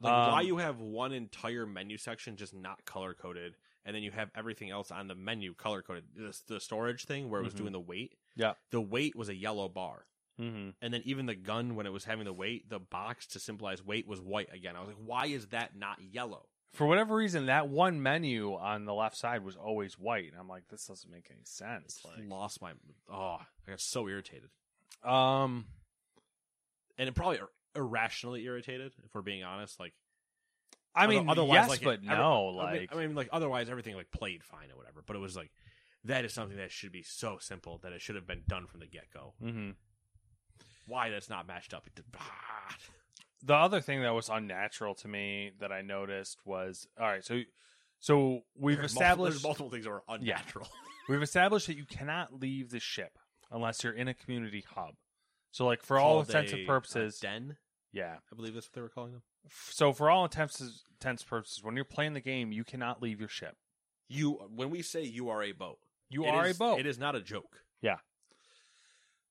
like 0.00 0.12
why 0.32 0.40
Um, 0.40 0.46
you 0.46 0.56
have 0.58 0.80
one 0.80 1.12
entire 1.12 1.66
menu 1.66 1.96
section 1.98 2.36
just 2.36 2.54
not 2.54 2.84
color 2.84 3.14
coded 3.14 3.56
and 3.84 3.94
then 3.94 4.02
you 4.02 4.10
have 4.10 4.30
everything 4.34 4.70
else 4.70 4.90
on 4.90 5.06
the 5.06 5.14
menu 5.14 5.54
color 5.54 5.80
coded 5.82 6.04
the, 6.14 6.38
the 6.48 6.60
storage 6.60 7.04
thing 7.04 7.30
where 7.30 7.40
it 7.40 7.44
was 7.44 7.54
Mhm. 7.54 7.58
doing 7.58 7.72
the 7.72 7.80
weight 7.80 8.14
Yeah. 8.36 8.54
the 8.70 8.80
weight 8.80 9.16
was 9.16 9.28
a 9.28 9.34
yellow 9.34 9.68
bar 9.68 10.06
Mm-hmm. 10.40 10.70
and 10.82 10.92
then 10.94 11.02
even 11.06 11.26
the 11.26 11.34
gun 11.34 11.76
when 11.76 11.86
it 11.86 11.92
was 11.92 12.04
having 12.04 12.24
the 12.26 12.32
weight 12.32 12.68
the 12.68 12.78
box 12.78 13.26
to 13.28 13.40
symbolize 13.40 13.82
weight 13.82 14.06
was 14.06 14.20
white 14.20 14.48
again 14.52 14.76
i 14.76 14.80
was 14.80 14.88
like 14.88 14.98
why 15.04 15.26
is 15.26 15.46
that 15.48 15.76
not 15.76 15.96
yellow 16.12 16.44
For 16.74 16.86
whatever 16.86 17.14
reason, 17.16 17.46
that 17.46 17.68
one 17.68 18.02
menu 18.02 18.52
on 18.54 18.84
the 18.84 18.92
left 18.92 19.16
side 19.16 19.42
was 19.42 19.56
always 19.56 19.98
white. 19.98 20.30
And 20.32 20.38
I'm 20.38 20.46
like, 20.48 20.68
this 20.68 20.84
doesn't 20.84 21.10
make 21.10 21.28
any 21.30 21.44
sense. 21.44 22.02
Like, 22.04 22.28
lost 22.28 22.60
my 22.60 22.72
oh 23.10 23.38
i 23.40 23.70
got 23.70 23.80
so 23.80 24.06
irritated 24.08 24.50
um, 25.02 25.64
and 26.98 27.08
it 27.08 27.14
probably 27.14 27.38
ir- 27.38 27.48
irrationally 27.74 28.44
irritated 28.44 28.92
if 29.04 29.14
we're 29.14 29.22
being 29.22 29.42
honest 29.44 29.80
like 29.80 29.94
I 30.94 31.06
mean, 31.06 31.28
otherwise 31.30 31.54
yes, 31.54 31.68
like, 31.68 31.82
but 31.82 32.02
no. 32.02 32.58
I 32.60 32.72
mean- 32.72 32.80
Like, 32.82 32.94
I 32.94 32.96
mean, 33.06 33.14
like 33.14 33.28
otherwise 33.32 33.68
everything 33.70 33.94
like 33.96 34.10
played 34.10 34.42
fine 34.44 34.70
or 34.70 34.76
whatever 34.76 35.02
but 35.06 35.16
it 35.16 35.20
was 35.20 35.34
like 35.36 35.50
that 36.04 36.24
is 36.26 36.32
something 36.34 36.56
that 36.58 36.70
should 36.70 36.92
be 36.92 37.02
so 37.02 37.38
simple 37.40 37.78
that 37.82 37.92
it 37.92 38.00
should 38.02 38.14
have 38.16 38.26
been 38.26 38.42
done 38.46 38.66
from 38.66 38.80
the 38.80 38.86
get-go 38.86 39.32
hmm 39.40 39.70
why 40.86 41.10
that's 41.10 41.28
not 41.28 41.46
matched 41.46 41.74
up 41.74 41.88
ah. 42.18 42.76
the 43.42 43.54
other 43.54 43.80
thing 43.80 44.02
that 44.02 44.14
was 44.14 44.28
unnatural 44.28 44.94
to 44.96 45.08
me 45.08 45.52
that 45.60 45.72
I 45.72 45.82
noticed 45.82 46.38
was 46.44 46.86
all 46.98 47.06
right. 47.06 47.24
So, 47.24 47.42
so 47.98 48.40
we've 48.58 48.76
There's 48.78 48.92
established 48.92 49.34
there's 49.36 49.42
multiple 49.44 49.70
things 49.70 49.84
that 49.84 49.90
are 49.90 50.02
unnatural 50.08 50.68
we've 51.08 51.22
established 51.22 51.66
that 51.68 51.76
you 51.76 51.84
cannot 51.86 52.40
leave 52.40 52.70
the 52.70 52.80
ship 52.80 53.18
unless 53.50 53.82
you're 53.84 53.92
in 53.92 54.08
a 54.08 54.14
community 54.14 54.64
hub. 54.74 54.94
So, 55.52 55.64
like 55.66 55.82
for 55.82 55.98
all 55.98 56.20
intents 56.20 56.52
and 56.52 56.62
a 56.62 56.66
purposes, 56.66 57.18
den 57.18 57.56
yeah. 57.92 58.16
i 58.32 58.36
believe 58.36 58.54
that's 58.54 58.66
what 58.66 58.74
they 58.74 58.80
were 58.82 58.88
calling 58.88 59.12
them 59.12 59.22
So, 59.70 59.92
for 59.92 60.10
all 60.10 60.24
intents 60.24 60.60
intents 60.60 61.22
and 61.22 61.28
purposes, 61.30 61.62
when 61.62 61.76
you're 61.76 61.84
playing 61.84 62.14
the 62.14 62.20
game, 62.20 62.52
you 62.52 62.64
cannot 62.64 63.00
leave 63.02 63.20
your 63.20 63.28
ship. 63.28 63.56
you 64.08 64.32
when 64.54 64.70
we 64.70 64.82
say 64.82 65.02
you 65.02 65.28
are 65.30 65.42
a 65.42 65.52
boat 65.52 65.78
You 66.10 66.24
are 66.26 66.46
is- 66.46 66.56
a 66.56 66.58
boat. 66.58 66.80
it 66.80 66.86
is 66.86 66.98
not 66.98 67.14
a 67.14 67.20
joke 67.20 67.62
Yeah. 67.80 67.96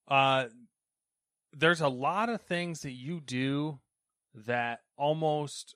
Uh, 0.07 0.45
there's 1.55 1.81
a 1.81 1.87
lot 1.87 2.29
of 2.29 2.41
things 2.41 2.81
that 2.81 2.91
you 2.91 3.21
do 3.21 3.79
that 4.33 4.81
almost 4.97 5.75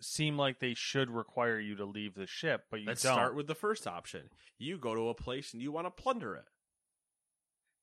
seem 0.00 0.36
like 0.36 0.60
they 0.60 0.74
should 0.74 1.10
require 1.10 1.58
you 1.58 1.74
to 1.76 1.84
leave 1.84 2.14
the 2.14 2.26
ship, 2.26 2.62
but 2.70 2.80
you 2.80 2.86
Let's 2.86 3.02
don't. 3.02 3.14
start 3.14 3.34
with 3.34 3.48
the 3.48 3.54
first 3.54 3.86
option. 3.86 4.30
You 4.58 4.78
go 4.78 4.94
to 4.94 5.08
a 5.08 5.14
place 5.14 5.52
and 5.52 5.60
you 5.60 5.72
want 5.72 5.86
to 5.86 5.90
plunder 5.90 6.36
it. 6.36 6.44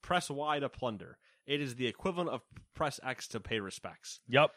Press 0.02 0.30
Y 0.30 0.60
to 0.60 0.70
plunder. 0.70 1.18
It 1.46 1.62
is 1.62 1.76
the 1.76 1.88
equivalent 1.88 2.30
of 2.30 2.42
press 2.74 3.00
X 3.04 3.28
to 3.30 3.40
pay 3.40 3.60
respects. 3.60 4.22
Yep. 4.30 4.52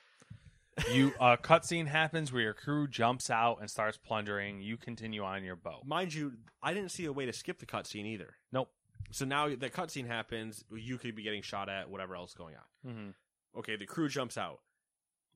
You 0.93 1.12
a 1.20 1.37
cutscene 1.37 1.89
happens 1.89 2.33
where 2.33 2.43
your 2.43 2.55
crew 2.55 2.87
jumps 2.87 3.29
out 3.29 3.59
and 3.61 3.68
starts 3.68 3.99
plundering. 3.99 4.61
You 4.61 4.76
continue 4.76 5.24
on 5.24 5.43
your 5.43 5.57
boat. 5.57 5.83
Mind 5.85 6.14
you, 6.14 6.35
I 6.62 6.72
didn't 6.74 6.91
see 6.91 7.07
a 7.07 7.12
way 7.12 7.26
to 7.26 7.33
skip 7.33 7.59
the 7.59 7.66
cutscene 7.66 8.07
either. 8.07 8.37
Nope. 8.53 8.70
So 9.11 9.24
now 9.24 9.49
the 9.49 9.70
cutscene 9.70 10.07
happens, 10.07 10.64
you 10.70 10.99
could 10.99 11.14
be 11.14 11.22
getting 11.22 11.42
shot 11.42 11.68
at, 11.68 11.90
whatever 11.90 12.14
else 12.14 12.30
is 12.30 12.34
going 12.34 12.55
on. 12.57 12.90
Mm-hmm. 12.90 13.59
Okay, 13.59 13.76
the 13.76 13.86
crew 13.86 14.09
jumps 14.09 14.36
out. 14.36 14.61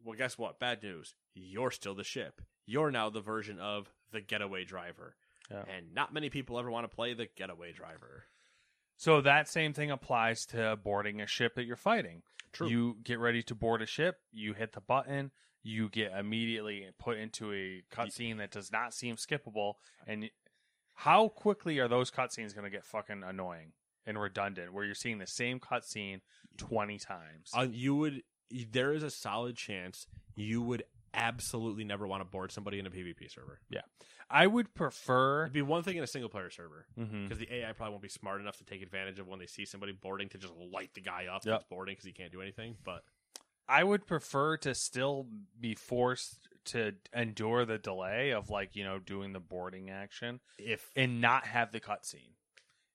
Well, 0.05 0.17
guess 0.17 0.37
what? 0.37 0.59
Bad 0.59 0.83
news. 0.83 1.15
You're 1.35 1.71
still 1.71 1.95
the 1.95 2.05
ship. 2.05 2.43
You're 2.67 2.91
now 2.91 3.11
the 3.11 3.21
version 3.21 3.59
of 3.59 3.91
the 4.13 4.21
getaway 4.21 4.65
driver. 4.65 5.17
Yeah. 5.51 5.65
And 5.77 5.95
not 5.95 6.13
many 6.13 6.31
people 6.31 6.59
ever 6.59 6.71
want 6.71 6.89
to 6.89 6.95
play 6.95 7.15
the 7.15 7.29
getaway 7.37 7.73
driver. 7.73 8.25
So 8.97 9.21
that 9.23 9.49
same 9.49 9.73
thing 9.73 9.91
applies 9.91 10.47
to 10.47 10.79
boarding 10.83 11.21
a 11.21 11.27
ship 11.27 11.55
that 11.55 11.65
you're 11.65 11.77
fighting. 11.77 12.23
True. 12.53 12.69
You 12.69 12.97
get 13.03 13.19
ready 13.19 13.43
to 13.45 13.55
board 13.55 13.83
a 13.83 13.87
ship. 13.87 14.17
You 14.33 14.53
hit 14.53 14.73
the 14.73 14.81
button. 14.81 15.31
You 15.63 15.89
get 15.89 16.13
immediately 16.13 16.87
put 16.99 17.19
into 17.19 17.53
a 17.53 17.83
cutscene 17.93 18.39
that 18.39 18.51
does 18.51 18.71
not 18.71 18.93
seem 18.95 19.17
skippable. 19.17 19.75
And 20.07 20.29
how 20.95 21.29
quickly 21.29 21.79
are 21.79 21.89
those 21.89 22.11
cutscenes 22.11 22.55
going 22.55 22.65
to 22.65 22.71
get 22.71 22.85
fucking 22.85 23.23
annoying 23.27 23.73
and 24.07 24.19
redundant? 24.21 24.73
Where 24.73 24.85
you're 24.85 24.95
seeing 24.95 25.19
the 25.19 25.27
same 25.27 25.59
cutscene 25.61 26.21
twenty 26.57 26.99
times. 26.99 27.51
Uh, 27.57 27.67
you 27.71 27.95
would. 27.97 28.23
There 28.71 28.93
is 28.93 29.03
a 29.03 29.11
solid 29.11 29.57
chance 29.57 30.07
you 30.37 30.61
would 30.63 30.83
absolutely 31.15 31.85
never 31.85 32.07
want 32.07 32.21
to 32.21 32.25
board 32.25 32.51
somebody 32.53 32.79
in 32.79 32.87
a 32.87 32.91
PvP 32.91 33.31
server. 33.31 33.61
Yeah, 33.71 33.81
I 34.31 34.47
would 34.47 34.75
prefer. 34.75 35.43
It'd 35.45 35.53
be 35.53 35.63
one 35.63 35.83
thing 35.83 35.97
in 35.97 36.05
a 36.05 36.07
single 36.07 36.29
player 36.31 36.51
server 36.51 36.87
because 36.97 37.39
the 37.39 37.53
AI 37.55 37.73
probably 37.73 37.93
won't 37.93 38.03
be 38.03 38.09
smart 38.09 38.41
enough 38.41 38.57
to 38.59 38.65
take 38.65 38.83
advantage 38.83 39.19
of 39.19 39.27
when 39.29 39.39
they 39.39 39.47
see 39.47 39.65
somebody 39.65 39.93
boarding 39.93 40.29
to 40.31 40.39
just 40.39 40.53
light 40.73 40.91
the 40.95 41.01
guy 41.01 41.27
up 41.27 41.45
Yep. 41.45 41.53
that's 41.55 41.65
boarding 41.65 41.93
because 41.95 42.05
he 42.07 42.13
can't 42.13 42.33
do 42.33 42.41
anything. 42.43 42.77
But 42.85 43.03
I 43.69 43.85
would 43.85 44.07
prefer 44.07 44.57
to 44.59 44.75
still 44.75 45.27
be 45.59 45.75
forced 45.75 46.49
to 46.67 46.93
endure 47.15 47.65
the 47.65 47.79
delay 47.79 48.31
of 48.31 48.51
like 48.51 48.75
you 48.77 48.85
know 48.85 48.99
doing 48.99 49.33
the 49.33 49.41
boarding 49.41 49.91
action 49.91 50.41
if 50.59 50.91
and 50.97 51.21
not 51.21 51.47
have 51.47 51.73
the 51.73 51.81
cutscene. 51.81 52.35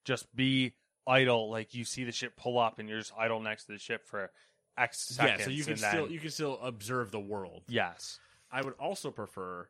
Just 0.05 0.34
be 0.36 0.74
idle, 1.05 1.49
like 1.49 1.74
you 1.74 1.84
see 1.84 2.03
the 2.03 2.11
ship 2.11 2.34
pull 2.38 2.57
up 2.59 2.80
and 2.80 2.88
you're 2.88 2.99
just 2.99 3.13
idle 3.18 3.39
next 3.39 3.65
to 3.65 3.74
the 3.74 3.80
ship 3.80 4.05
for 4.05 4.32
X 4.78 5.07
seconds. 5.15 5.39
yeah, 5.39 5.45
so 5.45 5.51
you 5.51 5.63
can 5.63 5.76
then- 5.76 5.91
still 5.91 6.11
you 6.11 6.20
can 6.20 6.30
still 6.32 6.59
observe 6.61 7.11
the 7.11 7.20
world. 7.20 7.63
yes, 7.68 8.20
I 8.51 8.61
would 8.61 8.76
also 8.76 9.11
prefer 9.11 9.68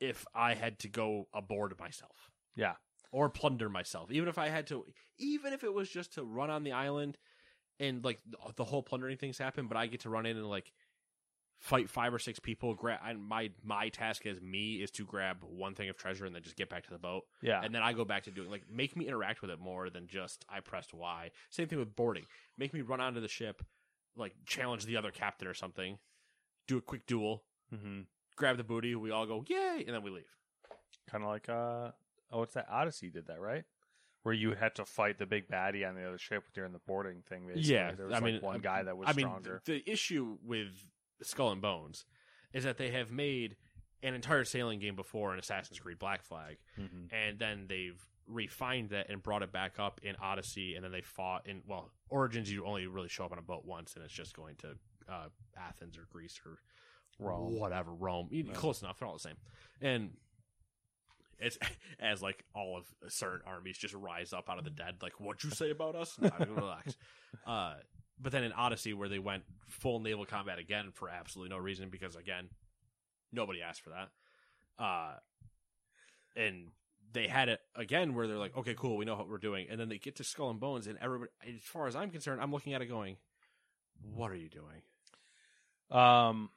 if 0.00 0.24
I 0.34 0.54
had 0.54 0.78
to 0.80 0.88
go 0.88 1.28
aboard 1.32 1.78
myself 1.78 2.30
yeah, 2.56 2.74
or 3.12 3.28
plunder 3.30 3.68
myself, 3.68 4.10
even 4.10 4.28
if 4.28 4.38
I 4.38 4.48
had 4.48 4.66
to, 4.68 4.84
even 5.18 5.52
if 5.52 5.64
it 5.64 5.72
was 5.72 5.88
just 5.88 6.14
to 6.14 6.24
run 6.24 6.50
on 6.50 6.62
the 6.64 6.72
island 6.72 7.18
and 7.80 8.04
like 8.04 8.20
the 8.56 8.64
whole 8.64 8.82
plundering 8.82 9.16
things 9.16 9.38
happen, 9.38 9.66
but 9.66 9.76
I 9.76 9.86
get 9.86 10.00
to 10.00 10.10
run 10.10 10.26
in 10.26 10.36
and 10.36 10.48
like 10.48 10.72
fight 11.64 11.88
five 11.88 12.12
or 12.12 12.18
six 12.18 12.38
people. 12.38 12.74
Grab 12.74 13.00
and 13.04 13.24
my 13.24 13.50
my 13.64 13.88
task 13.88 14.26
as 14.26 14.40
me 14.40 14.74
is 14.74 14.90
to 14.92 15.04
grab 15.04 15.38
one 15.40 15.74
thing 15.74 15.88
of 15.88 15.96
treasure 15.96 16.26
and 16.26 16.34
then 16.34 16.42
just 16.42 16.56
get 16.56 16.68
back 16.68 16.84
to 16.84 16.90
the 16.90 16.98
boat. 16.98 17.24
Yeah. 17.40 17.62
and 17.64 17.74
then 17.74 17.82
I 17.82 17.94
go 17.94 18.04
back 18.04 18.24
to 18.24 18.30
doing 18.30 18.50
like 18.50 18.64
make 18.70 18.96
me 18.96 19.08
interact 19.08 19.40
with 19.40 19.50
it 19.50 19.58
more 19.58 19.88
than 19.88 20.06
just 20.06 20.44
I 20.48 20.60
pressed 20.60 20.92
Y. 20.92 21.30
Same 21.48 21.66
thing 21.66 21.78
with 21.78 21.96
boarding. 21.96 22.26
Make 22.58 22.74
me 22.74 22.82
run 22.82 23.00
onto 23.00 23.20
the 23.20 23.28
ship, 23.28 23.64
like 24.14 24.34
challenge 24.46 24.84
the 24.84 24.98
other 24.98 25.10
captain 25.10 25.48
or 25.48 25.54
something. 25.54 25.98
Do 26.68 26.76
a 26.76 26.82
quick 26.82 27.06
duel, 27.06 27.44
mm-hmm. 27.74 28.02
grab 28.36 28.58
the 28.58 28.64
booty. 28.64 28.94
We 28.94 29.10
all 29.10 29.26
go 29.26 29.42
yay, 29.48 29.84
and 29.86 29.94
then 29.94 30.02
we 30.02 30.10
leave. 30.10 30.24
Kind 31.10 31.24
of 31.24 31.30
like 31.30 31.48
uh 31.48 31.92
oh, 32.30 32.40
what's 32.40 32.54
that? 32.54 32.66
Odyssey 32.70 33.08
did 33.08 33.26
that 33.28 33.40
right, 33.40 33.64
where 34.22 34.34
you 34.34 34.52
had 34.52 34.74
to 34.74 34.84
fight 34.84 35.18
the 35.18 35.26
big 35.26 35.48
baddie 35.48 35.88
on 35.88 35.94
the 35.94 36.06
other 36.06 36.18
ship 36.18 36.44
during 36.52 36.72
the 36.72 36.80
boarding 36.86 37.22
thing. 37.26 37.46
Basically. 37.46 37.74
Yeah, 37.74 37.92
there 37.92 38.06
was 38.06 38.12
I 38.14 38.18
like 38.18 38.24
mean, 38.24 38.40
one 38.42 38.60
guy 38.60 38.82
that 38.82 38.96
was 38.98 39.08
I 39.08 39.14
mean, 39.14 39.26
stronger. 39.26 39.62
the 39.64 39.82
issue 39.90 40.36
with 40.44 40.68
Skull 41.26 41.50
and 41.52 41.60
Bones 41.62 42.04
is 42.52 42.64
that 42.64 42.76
they 42.78 42.90
have 42.92 43.10
made 43.10 43.56
an 44.02 44.14
entire 44.14 44.44
sailing 44.44 44.78
game 44.80 44.96
before 44.96 45.32
in 45.32 45.38
Assassin's 45.38 45.78
Creed 45.80 45.98
Black 45.98 46.22
Flag, 46.22 46.58
Mhm. 46.78 47.12
and 47.12 47.38
then 47.38 47.66
they've 47.68 48.00
refined 48.26 48.90
that 48.90 49.08
and 49.10 49.22
brought 49.22 49.42
it 49.42 49.52
back 49.52 49.78
up 49.78 50.00
in 50.02 50.14
Odyssey, 50.16 50.74
and 50.74 50.84
then 50.84 50.92
they 50.92 51.00
fought 51.02 51.46
in 51.46 51.62
well 51.66 51.90
Origins. 52.10 52.50
You 52.52 52.64
only 52.66 52.86
really 52.86 53.08
show 53.08 53.24
up 53.24 53.32
on 53.32 53.38
a 53.38 53.42
boat 53.42 53.64
once, 53.64 53.94
and 53.96 54.04
it's 54.04 54.12
just 54.14 54.34
going 54.36 54.56
to 54.56 54.76
uh, 55.08 55.28
Athens 55.56 55.98
or 55.98 56.06
Greece 56.10 56.40
or 56.46 56.58
Rome. 57.18 57.58
whatever 57.58 57.92
Rome. 57.94 58.28
Close 58.54 58.80
enough, 58.82 58.98
they're 58.98 59.08
all 59.08 59.14
the 59.14 59.20
same, 59.20 59.36
and. 59.80 60.16
It's 61.40 61.58
as 61.98 62.22
like 62.22 62.44
all 62.54 62.76
of 62.76 62.86
certain 63.12 63.40
armies 63.44 63.76
just 63.76 63.92
rise 63.92 64.32
up 64.32 64.48
out 64.48 64.58
of 64.58 64.64
the 64.64 64.70
dead. 64.70 65.02
Like, 65.02 65.18
what'd 65.20 65.42
you 65.42 65.50
say 65.50 65.70
about 65.70 65.96
us? 65.96 66.16
No, 66.18 66.30
relax. 66.48 66.96
Uh, 67.44 67.74
but 68.20 68.32
then 68.32 68.44
in 68.44 68.52
Odyssey, 68.52 68.94
where 68.94 69.08
they 69.08 69.18
went 69.18 69.44
full 69.68 70.00
naval 70.00 70.24
combat 70.26 70.58
again 70.58 70.90
for 70.92 71.08
absolutely 71.08 71.54
no 71.54 71.60
reason, 71.60 71.88
because 71.90 72.16
again, 72.16 72.48
nobody 73.32 73.62
asked 73.62 73.82
for 73.82 73.90
that. 73.90 74.08
Uh, 74.82 75.14
and 76.36 76.68
they 77.12 77.28
had 77.28 77.48
it 77.48 77.60
again 77.76 78.14
where 78.14 78.26
they're 78.26 78.38
like, 78.38 78.56
okay, 78.56 78.74
cool, 78.74 78.96
we 78.96 79.04
know 79.04 79.14
what 79.16 79.28
we're 79.28 79.38
doing. 79.38 79.66
And 79.70 79.78
then 79.78 79.88
they 79.88 79.98
get 79.98 80.16
to 80.16 80.24
Skull 80.24 80.50
and 80.50 80.60
Bones, 80.60 80.86
and 80.86 80.98
everybody, 81.00 81.30
as 81.46 81.62
far 81.62 81.86
as 81.86 81.94
I'm 81.96 82.10
concerned, 82.10 82.40
I'm 82.40 82.52
looking 82.52 82.74
at 82.74 82.82
it 82.82 82.86
going, 82.86 83.16
what 84.14 84.30
are 84.30 84.36
you 84.36 84.48
doing? 84.48 84.82
Um, 85.90 86.50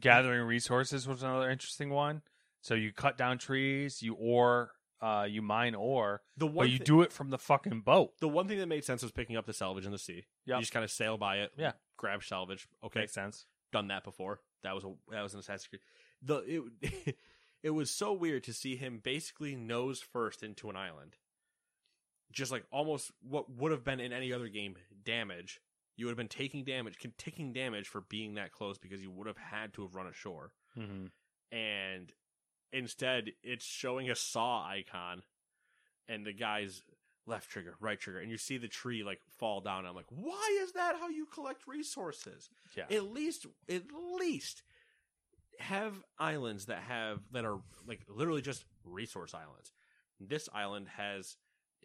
gathering 0.00 0.46
resources 0.46 1.06
was 1.06 1.22
another 1.22 1.50
interesting 1.50 1.90
one. 1.90 2.22
So 2.62 2.74
you 2.74 2.92
cut 2.92 3.16
down 3.18 3.38
trees, 3.38 4.02
you 4.02 4.14
ore, 4.14 4.70
uh, 5.00 5.26
you 5.28 5.42
mine 5.42 5.74
ore, 5.74 6.22
The 6.36 6.46
but 6.46 6.70
you 6.70 6.78
thi- 6.78 6.84
do 6.84 7.02
it 7.02 7.12
from 7.12 7.30
the 7.30 7.38
fucking 7.38 7.80
boat. 7.80 8.12
The 8.20 8.28
one 8.28 8.46
thing 8.46 8.58
that 8.58 8.68
made 8.68 8.84
sense 8.84 9.02
was 9.02 9.10
picking 9.12 9.36
up 9.36 9.46
the 9.46 9.52
salvage 9.52 9.84
in 9.84 9.92
the 9.92 9.98
sea. 9.98 10.24
Yep. 10.46 10.56
You 10.56 10.60
just 10.62 10.72
kind 10.72 10.84
of 10.84 10.90
sail 10.90 11.16
by 11.18 11.36
it, 11.38 11.52
Yeah. 11.56 11.72
grab 11.96 12.22
salvage. 12.24 12.66
Okay, 12.84 13.00
Makes 13.00 13.12
sense. 13.14 13.46
done 13.72 13.88
that 13.88 14.04
before. 14.04 14.40
That 14.62 14.74
was 14.74 14.84
a 14.84 14.92
that 15.10 15.22
was 15.22 15.34
an 15.34 15.40
Assassin's 15.40 15.68
Creed. 15.68 15.82
The 16.22 16.62
it 16.86 17.16
it 17.62 17.70
was 17.70 17.90
so 17.90 18.12
weird 18.12 18.44
to 18.44 18.52
see 18.52 18.76
him 18.76 18.98
basically 19.02 19.54
nose 19.56 20.00
first 20.00 20.42
into 20.42 20.68
an 20.70 20.76
island, 20.76 21.16
just 22.32 22.50
like 22.52 22.64
almost 22.70 23.10
what 23.22 23.50
would 23.50 23.72
have 23.72 23.84
been 23.84 24.00
in 24.00 24.12
any 24.12 24.32
other 24.32 24.48
game 24.48 24.76
damage. 25.04 25.60
You 25.96 26.06
would 26.06 26.12
have 26.12 26.16
been 26.18 26.28
taking 26.28 26.64
damage, 26.64 26.96
taking 27.18 27.52
damage 27.52 27.86
for 27.86 28.00
being 28.00 28.34
that 28.34 28.50
close 28.52 28.78
because 28.78 29.02
you 29.02 29.10
would 29.10 29.26
have 29.26 29.36
had 29.36 29.74
to 29.74 29.82
have 29.82 29.94
run 29.94 30.06
ashore, 30.06 30.52
Mm-hmm. 30.78 31.06
and 31.56 32.12
instead 32.72 33.32
it's 33.42 33.64
showing 33.64 34.10
a 34.10 34.14
saw 34.16 34.66
icon, 34.66 35.22
and 36.08 36.24
the 36.24 36.32
guy's 36.32 36.82
left 37.26 37.50
trigger, 37.50 37.76
right 37.80 37.98
trigger, 37.98 38.20
and 38.20 38.30
you 38.30 38.36
see 38.36 38.58
the 38.58 38.68
tree 38.68 39.02
like 39.04 39.20
fall 39.38 39.60
down. 39.60 39.86
I'm 39.86 39.94
like, 39.94 40.06
why 40.10 40.58
is 40.62 40.72
that 40.72 40.96
how 40.98 41.08
you 41.08 41.26
collect 41.26 41.66
resources? 41.66 42.50
Yeah. 42.76 42.84
at 42.90 43.04
least 43.12 43.46
at 43.68 43.82
least 44.18 44.62
have 45.58 45.94
islands 46.18 46.66
that 46.66 46.78
have 46.88 47.20
that 47.32 47.44
are 47.44 47.58
like 47.86 48.00
literally 48.08 48.42
just 48.42 48.64
resource 48.84 49.34
islands 49.34 49.72
this 50.18 50.48
island 50.52 50.88
has 50.96 51.36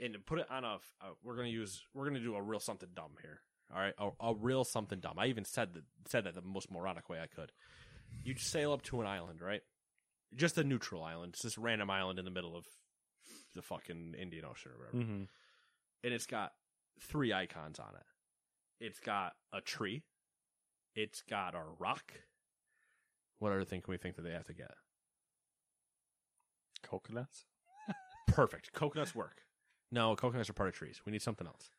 and 0.01 0.15
put 0.25 0.39
it 0.39 0.47
on 0.49 0.63
a 0.63 0.75
uh, 1.01 1.09
we're 1.23 1.35
gonna 1.35 1.47
use 1.49 1.83
we're 1.93 2.05
gonna 2.05 2.19
do 2.19 2.35
a 2.35 2.41
real 2.41 2.59
something 2.59 2.89
dumb 2.95 3.11
here 3.21 3.41
all 3.73 3.79
right 3.81 3.93
a, 3.99 4.09
a 4.29 4.33
real 4.35 4.63
something 4.63 4.99
dumb 4.99 5.19
i 5.19 5.27
even 5.27 5.43
said 5.45 5.73
that 5.73 5.83
said 6.07 6.23
that 6.23 6.33
the 6.33 6.41
most 6.41 6.71
moronic 6.71 7.09
way 7.09 7.19
i 7.19 7.27
could 7.27 7.51
you 8.23 8.33
sail 8.37 8.71
up 8.71 8.81
to 8.81 9.01
an 9.01 9.05
island 9.05 9.41
right 9.41 9.61
just 10.35 10.57
a 10.57 10.63
neutral 10.63 11.03
island 11.03 11.33
it's 11.33 11.43
this 11.43 11.57
random 11.57 11.89
island 11.89 12.17
in 12.17 12.25
the 12.25 12.31
middle 12.31 12.55
of 12.55 12.65
the 13.57 13.61
fucking 13.61 14.13
indian 14.17 14.45
ocean 14.45 14.71
or 14.71 14.77
whatever 14.77 14.97
Mm-hmm. 14.97 15.23
and 16.05 16.13
it's 16.13 16.25
got 16.25 16.53
three 17.01 17.33
icons 17.33 17.77
on 17.79 17.89
it. 17.95 18.05
It's 18.85 18.99
got 18.99 19.33
a 19.53 19.59
tree. 19.61 20.03
It's 20.95 21.21
got 21.21 21.53
a 21.55 21.61
rock. 21.79 22.13
What 23.39 23.51
other 23.51 23.65
thing 23.65 23.81
can 23.81 23.91
we 23.91 23.97
think 23.97 24.15
that 24.15 24.21
they 24.23 24.31
have 24.31 24.45
to 24.45 24.53
get? 24.53 24.71
Coconuts. 26.83 27.45
Perfect. 28.27 28.73
Coconuts 28.73 29.13
work. 29.15 29.41
No, 29.91 30.15
coconuts 30.15 30.49
are 30.49 30.53
part 30.53 30.69
of 30.69 30.75
trees. 30.75 31.01
We 31.05 31.11
need 31.11 31.21
something 31.21 31.47
else. 31.47 31.71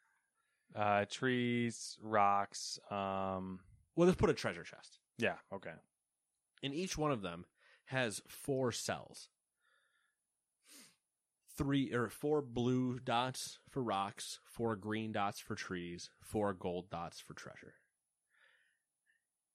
Uh, 0.75 1.05
trees, 1.11 1.97
rocks. 2.03 2.79
Um, 2.91 3.61
Well, 3.97 4.07
let's 4.07 4.17
put 4.19 4.31
a 4.31 4.35
treasure 4.35 4.65
chest. 4.65 4.99
yeah. 5.19 5.35
Okay. 5.53 5.73
And 6.63 6.75
each 6.75 6.99
one 6.99 7.13
of 7.13 7.23
them 7.23 7.45
has 7.87 8.21
four 8.29 8.73
cells. 8.73 9.29
Three 11.59 11.93
or 11.93 12.09
four 12.09 12.41
blue 12.41 13.01
dots 13.01 13.59
for 13.69 13.83
rocks, 13.83 14.39
four 14.45 14.77
green 14.77 15.11
dots 15.13 15.41
for 15.41 15.57
trees, 15.57 16.09
four 16.21 16.55
gold 16.55 16.89
dots 16.89 17.21
for 17.21 17.35
treasure. 17.35 17.75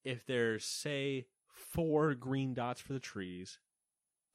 If 0.03 0.25
there's, 0.25 0.65
say, 0.65 1.27
four 1.47 2.13
green 2.13 2.53
dots 2.53 2.81
for 2.81 2.91
the 2.91 2.99
trees, 2.99 3.59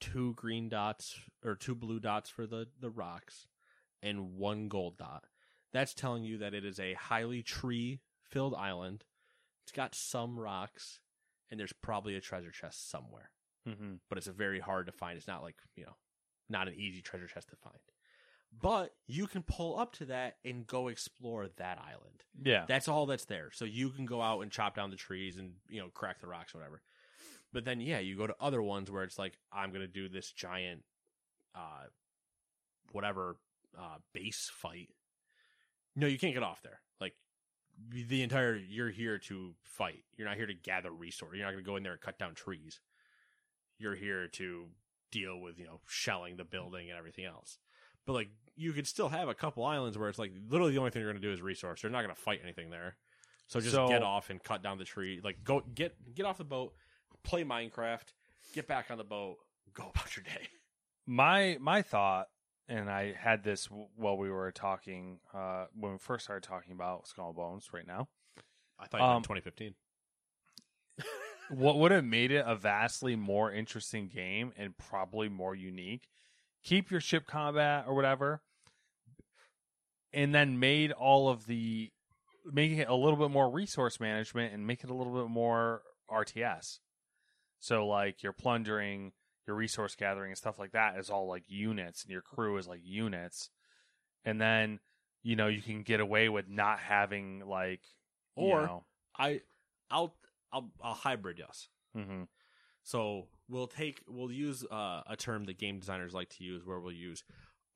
two 0.00 0.32
green 0.34 0.70
dots 0.70 1.20
or 1.44 1.54
two 1.54 1.74
blue 1.74 2.00
dots 2.00 2.30
for 2.30 2.46
the, 2.46 2.68
the 2.80 2.88
rocks, 2.88 3.48
and 4.02 4.34
one 4.36 4.68
gold 4.68 4.96
dot, 4.96 5.24
that's 5.70 5.92
telling 5.92 6.24
you 6.24 6.38
that 6.38 6.54
it 6.54 6.64
is 6.64 6.80
a 6.80 6.94
highly 6.94 7.42
tree 7.42 8.00
filled 8.22 8.54
island. 8.54 9.04
It's 9.64 9.72
got 9.72 9.94
some 9.94 10.40
rocks, 10.40 11.00
and 11.50 11.60
there's 11.60 11.74
probably 11.74 12.14
a 12.16 12.20
treasure 12.20 12.50
chest 12.50 12.90
somewhere 12.90 13.30
Mm-hmm. 13.68 13.94
but 14.08 14.16
it's 14.16 14.26
a 14.28 14.32
very 14.32 14.60
hard 14.60 14.86
to 14.86 14.92
find. 14.92 15.18
It's 15.18 15.26
not 15.26 15.42
like, 15.42 15.56
you 15.76 15.84
know, 15.84 15.96
not 16.48 16.68
an 16.68 16.74
easy 16.74 17.00
treasure 17.00 17.26
chest 17.26 17.50
to 17.50 17.56
find. 17.56 17.78
But 18.60 18.94
you 19.06 19.26
can 19.26 19.42
pull 19.42 19.78
up 19.78 19.92
to 19.96 20.06
that 20.06 20.36
and 20.44 20.66
go 20.66 20.88
explore 20.88 21.48
that 21.58 21.78
island. 21.78 22.24
Yeah. 22.42 22.64
That's 22.66 22.88
all 22.88 23.06
that's 23.06 23.26
there. 23.26 23.50
So 23.52 23.64
you 23.64 23.90
can 23.90 24.06
go 24.06 24.22
out 24.22 24.40
and 24.40 24.50
chop 24.50 24.74
down 24.74 24.90
the 24.90 24.96
trees 24.96 25.36
and, 25.36 25.52
you 25.68 25.80
know, 25.80 25.88
crack 25.92 26.20
the 26.20 26.26
rocks 26.26 26.54
or 26.54 26.58
whatever. 26.58 26.82
But 27.52 27.64
then 27.64 27.80
yeah, 27.80 27.98
you 27.98 28.16
go 28.16 28.26
to 28.26 28.34
other 28.40 28.62
ones 28.62 28.90
where 28.90 29.04
it's 29.04 29.18
like, 29.18 29.38
I'm 29.52 29.72
gonna 29.72 29.86
do 29.86 30.08
this 30.08 30.32
giant 30.32 30.82
uh 31.54 31.86
whatever 32.92 33.36
uh 33.78 33.98
base 34.12 34.50
fight. 34.52 34.90
No, 35.94 36.06
you 36.06 36.18
can't 36.18 36.34
get 36.34 36.42
off 36.42 36.62
there. 36.62 36.80
Like 37.00 37.14
the 37.90 38.22
entire 38.22 38.56
you're 38.56 38.90
here 38.90 39.18
to 39.18 39.54
fight. 39.62 40.04
You're 40.16 40.28
not 40.28 40.36
here 40.36 40.46
to 40.46 40.54
gather 40.54 40.90
resource. 40.90 41.32
You're 41.34 41.44
not 41.44 41.52
gonna 41.52 41.62
go 41.62 41.76
in 41.76 41.82
there 41.82 41.92
and 41.92 42.00
cut 42.00 42.18
down 42.18 42.34
trees 42.34 42.80
you're 43.78 43.94
here 43.94 44.26
to 44.26 44.66
deal 45.10 45.40
with 45.40 45.58
you 45.58 45.64
know 45.66 45.80
shelling 45.86 46.36
the 46.36 46.44
building 46.44 46.88
and 46.90 46.98
everything 46.98 47.24
else. 47.24 47.58
But 48.06 48.12
like 48.14 48.28
you 48.56 48.72
could 48.72 48.86
still 48.86 49.08
have 49.10 49.28
a 49.28 49.34
couple 49.34 49.64
islands 49.64 49.96
where 49.98 50.08
it's 50.08 50.18
like 50.18 50.32
literally 50.48 50.72
the 50.72 50.78
only 50.78 50.90
thing 50.90 51.02
you're 51.02 51.10
going 51.12 51.20
to 51.22 51.26
do 51.28 51.32
is 51.32 51.40
resource. 51.40 51.82
You're 51.82 51.92
not 51.92 52.02
going 52.02 52.14
to 52.14 52.20
fight 52.20 52.40
anything 52.42 52.70
there. 52.70 52.96
So 53.46 53.60
just 53.60 53.74
So- 53.74 53.88
get 53.88 54.02
off 54.02 54.30
and 54.30 54.42
cut 54.42 54.62
down 54.62 54.78
the 54.78 54.84
tree. 54.84 55.20
Like 55.22 55.44
go 55.44 55.60
get 55.74 55.94
get 56.14 56.26
off 56.26 56.38
the 56.38 56.44
boat 56.44 56.74
play 57.24 57.42
minecraft 57.44 58.12
get 58.54 58.66
back 58.68 58.90
on 58.90 58.96
the 58.96 59.04
boat 59.04 59.36
go 59.74 59.90
about 59.94 60.16
your 60.16 60.24
day. 60.24 60.48
My 61.06 61.56
my 61.60 61.82
thought, 61.82 62.28
and 62.68 62.90
I 62.90 63.12
had 63.12 63.42
this 63.44 63.68
while 63.96 64.16
we 64.16 64.30
were 64.30 64.52
talking 64.52 65.20
uh, 65.34 65.66
when 65.74 65.92
we 65.92 65.98
first 65.98 66.24
started 66.24 66.46
talking 66.46 66.72
about 66.72 67.06
Skull 67.06 67.32
Bones. 67.32 67.70
Right 67.72 67.86
now, 67.86 68.08
i 68.78 68.86
thought 68.86 69.00
Um, 69.00 69.22
2015 69.22 69.74
what 71.50 71.78
would 71.78 71.90
have 71.90 72.04
made 72.04 72.30
it 72.30 72.44
a 72.46 72.54
vastly 72.54 73.16
more 73.16 73.52
interesting 73.52 74.08
game 74.08 74.52
and 74.56 74.76
probably 74.76 75.28
more 75.28 75.54
unique? 75.54 76.08
Keep 76.64 76.90
your 76.90 77.00
ship 77.00 77.26
combat 77.26 77.84
or 77.86 77.94
whatever, 77.94 78.42
and 80.12 80.34
then 80.34 80.58
made 80.58 80.92
all 80.92 81.28
of 81.28 81.46
the 81.46 81.90
making 82.44 82.78
it 82.78 82.88
a 82.88 82.94
little 82.94 83.16
bit 83.18 83.30
more 83.30 83.50
resource 83.50 84.00
management 84.00 84.54
and 84.54 84.66
make 84.66 84.82
it 84.82 84.90
a 84.90 84.94
little 84.94 85.12
bit 85.14 85.28
more 85.30 85.82
RTS. 86.10 86.78
So 87.60 87.86
like 87.86 88.22
your 88.22 88.32
plundering, 88.32 89.12
your 89.46 89.56
resource 89.56 89.94
gathering 89.94 90.30
and 90.30 90.38
stuff 90.38 90.58
like 90.58 90.72
that 90.72 90.98
is 90.98 91.10
all 91.10 91.28
like 91.28 91.44
units 91.46 92.02
and 92.04 92.10
your 92.10 92.22
crew 92.22 92.56
is 92.56 92.66
like 92.66 92.80
units. 92.82 93.50
And 94.24 94.40
then, 94.40 94.80
you 95.22 95.36
know, 95.36 95.46
you 95.48 95.60
can 95.62 95.82
get 95.82 96.00
away 96.00 96.28
with 96.28 96.48
not 96.48 96.78
having 96.78 97.42
like 97.46 97.80
you 98.36 98.44
Or- 98.44 98.62
know, 98.62 98.84
i 99.18 99.40
i'll 99.90 100.14
i'll, 100.52 100.70
I'll 100.82 100.94
hybrid 100.94 101.38
yes 101.38 101.68
mhm. 101.96 102.26
So 102.84 103.26
we'll 103.50 103.66
take 103.66 104.00
we'll 104.08 104.32
use 104.32 104.64
uh, 104.70 105.02
a 105.06 105.14
term 105.16 105.44
that 105.44 105.58
game 105.58 105.78
designers 105.78 106.14
like 106.14 106.30
to 106.36 106.44
use, 106.44 106.64
where 106.64 106.80
we'll 106.80 106.94
use 106.94 107.22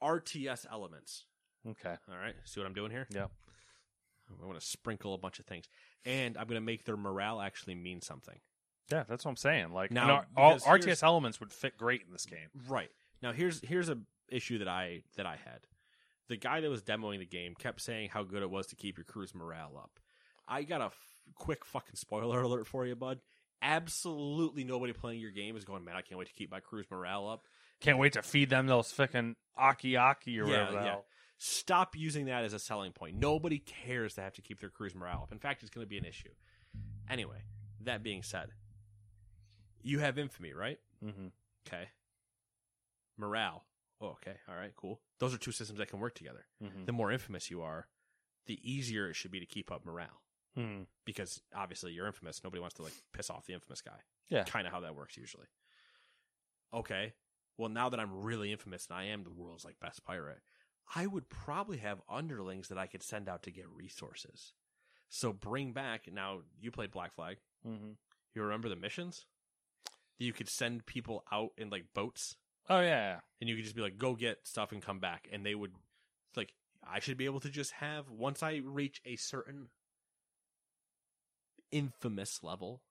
RTS 0.02 0.64
elements. 0.70 1.26
okay. 1.68 1.96
All 2.10 2.16
right, 2.16 2.34
see 2.44 2.60
what 2.60 2.66
I'm 2.66 2.72
doing 2.72 2.90
here? 2.90 3.06
Yep. 3.12 3.30
I 4.42 4.46
want 4.46 4.58
to 4.58 4.64
sprinkle 4.66 5.12
a 5.12 5.18
bunch 5.18 5.38
of 5.38 5.44
things, 5.44 5.66
and 6.06 6.38
I'm 6.38 6.46
going 6.46 6.60
to 6.60 6.64
make 6.64 6.84
their 6.84 6.96
morale 6.96 7.40
actually 7.42 7.74
mean 7.74 8.00
something. 8.00 8.38
Yeah, 8.90 9.04
that's 9.06 9.24
what 9.24 9.30
I'm 9.32 9.36
saying. 9.36 9.72
Like 9.72 9.90
Now, 9.90 10.10
our- 10.10 10.26
all 10.36 10.58
RTS 10.58 11.02
elements 11.02 11.40
would 11.40 11.52
fit 11.52 11.76
great 11.76 12.02
in 12.06 12.12
this 12.12 12.24
game. 12.24 12.48
Right 12.68 12.90
now, 13.22 13.32
here's 13.32 13.60
here's 13.60 13.90
a 13.90 13.98
issue 14.30 14.58
that 14.58 14.68
I 14.68 15.02
that 15.16 15.26
I 15.26 15.36
had. 15.36 15.60
The 16.28 16.36
guy 16.36 16.60
that 16.60 16.70
was 16.70 16.82
demoing 16.82 17.18
the 17.18 17.26
game 17.26 17.54
kept 17.54 17.82
saying 17.82 18.10
how 18.10 18.22
good 18.22 18.42
it 18.42 18.50
was 18.50 18.66
to 18.68 18.76
keep 18.76 18.96
your 18.96 19.04
crew's 19.04 19.34
morale 19.34 19.76
up. 19.76 19.98
I 20.48 20.62
got 20.62 20.80
a 20.80 20.90
quick 21.34 21.64
fucking 21.64 21.96
spoiler 21.96 22.42
alert 22.42 22.66
for 22.66 22.86
you, 22.86 22.94
bud. 22.96 23.20
Absolutely 23.60 24.64
nobody 24.64 24.92
playing 24.92 25.20
your 25.20 25.30
game 25.30 25.56
is 25.56 25.64
going, 25.64 25.84
man. 25.84 25.94
I 25.96 26.02
can't 26.02 26.18
wait 26.18 26.28
to 26.28 26.34
keep 26.34 26.50
my 26.50 26.60
crew's 26.60 26.86
morale 26.90 27.28
up. 27.28 27.46
Can't 27.80 27.98
wait 27.98 28.14
to 28.14 28.22
feed 28.22 28.50
them 28.50 28.66
those 28.66 28.90
fucking 28.92 29.36
aki 29.56 29.96
aki 29.96 30.40
or 30.40 30.46
Yeah, 30.46 30.66
whatever 30.66 30.86
yeah. 30.86 30.96
Stop 31.38 31.96
using 31.96 32.26
that 32.26 32.44
as 32.44 32.52
a 32.52 32.58
selling 32.58 32.92
point. 32.92 33.16
Nobody 33.16 33.58
cares 33.58 34.14
to 34.14 34.20
have 34.20 34.32
to 34.34 34.42
keep 34.42 34.60
their 34.60 34.70
crew's 34.70 34.94
morale 34.94 35.22
up. 35.24 35.32
In 35.32 35.38
fact, 35.38 35.62
it's 35.62 35.70
going 35.70 35.84
to 35.84 35.88
be 35.88 35.98
an 35.98 36.04
issue. 36.04 36.28
Anyway, 37.10 37.42
that 37.80 38.02
being 38.04 38.22
said, 38.22 38.50
you 39.82 39.98
have 39.98 40.18
infamy, 40.18 40.52
right? 40.52 40.78
Mm-hmm. 41.04 41.26
Okay. 41.66 41.88
Morale. 43.18 43.64
Oh, 44.00 44.10
okay. 44.10 44.36
All 44.48 44.54
right. 44.54 44.72
Cool. 44.76 45.00
Those 45.18 45.34
are 45.34 45.38
two 45.38 45.52
systems 45.52 45.78
that 45.78 45.88
can 45.88 45.98
work 45.98 46.14
together. 46.14 46.46
Mm-hmm. 46.62 46.84
The 46.86 46.92
more 46.92 47.10
infamous 47.10 47.50
you 47.50 47.62
are, 47.62 47.88
the 48.46 48.58
easier 48.62 49.08
it 49.08 49.16
should 49.16 49.30
be 49.30 49.40
to 49.40 49.46
keep 49.46 49.70
up 49.70 49.84
morale. 49.84 50.21
Mm-hmm. 50.58 50.82
Because 51.04 51.40
obviously 51.54 51.92
you're 51.92 52.06
infamous. 52.06 52.42
Nobody 52.44 52.60
wants 52.60 52.76
to 52.76 52.82
like 52.82 52.94
piss 53.12 53.30
off 53.30 53.46
the 53.46 53.54
infamous 53.54 53.80
guy. 53.80 54.00
Yeah. 54.28 54.44
Kind 54.44 54.66
of 54.66 54.72
how 54.72 54.80
that 54.80 54.94
works 54.94 55.16
usually. 55.16 55.46
Okay. 56.74 57.14
Well, 57.58 57.68
now 57.68 57.88
that 57.88 58.00
I'm 58.00 58.22
really 58.22 58.52
infamous 58.52 58.86
and 58.88 58.98
I 58.98 59.04
am 59.04 59.24
the 59.24 59.30
world's 59.30 59.64
like 59.64 59.80
best 59.80 60.04
pirate, 60.04 60.40
I 60.94 61.06
would 61.06 61.28
probably 61.28 61.78
have 61.78 62.00
underlings 62.08 62.68
that 62.68 62.78
I 62.78 62.86
could 62.86 63.02
send 63.02 63.28
out 63.28 63.42
to 63.44 63.50
get 63.50 63.68
resources. 63.68 64.52
So 65.08 65.32
bring 65.32 65.72
back 65.72 66.08
now. 66.12 66.40
You 66.60 66.70
played 66.70 66.90
Black 66.90 67.14
Flag. 67.14 67.36
Mm-hmm. 67.66 67.92
You 68.34 68.42
remember 68.42 68.68
the 68.68 68.76
missions? 68.76 69.26
You 70.18 70.32
could 70.32 70.48
send 70.48 70.86
people 70.86 71.24
out 71.32 71.50
in 71.58 71.68
like 71.70 71.86
boats 71.94 72.36
Oh 72.68 72.80
yeah. 72.80 73.20
and 73.40 73.48
you 73.50 73.56
could 73.56 73.64
just 73.64 73.76
be 73.76 73.82
like, 73.82 73.98
go 73.98 74.14
get 74.14 74.46
stuff 74.46 74.72
and 74.72 74.82
come 74.82 75.00
back. 75.00 75.28
And 75.32 75.44
they 75.44 75.54
would, 75.54 75.72
like, 76.36 76.54
I 76.88 77.00
should 77.00 77.16
be 77.16 77.24
able 77.24 77.40
to 77.40 77.50
just 77.50 77.72
have, 77.72 78.08
once 78.10 78.42
I 78.42 78.60
reach 78.64 79.00
a 79.04 79.16
certain 79.16 79.68
infamous 81.72 82.42
level 82.42 82.82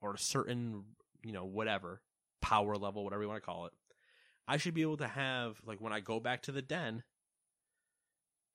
or 0.00 0.14
a 0.14 0.18
certain, 0.18 0.84
you 1.22 1.32
know, 1.32 1.44
whatever, 1.44 2.02
power 2.42 2.76
level, 2.76 3.04
whatever 3.04 3.22
you 3.22 3.28
want 3.28 3.40
to 3.40 3.46
call 3.46 3.66
it, 3.66 3.72
I 4.48 4.56
should 4.56 4.74
be 4.74 4.82
able 4.82 4.96
to 4.98 5.08
have, 5.08 5.60
like, 5.64 5.80
when 5.80 5.92
I 5.92 6.00
go 6.00 6.20
back 6.20 6.42
to 6.42 6.52
the 6.52 6.60
den, 6.60 7.04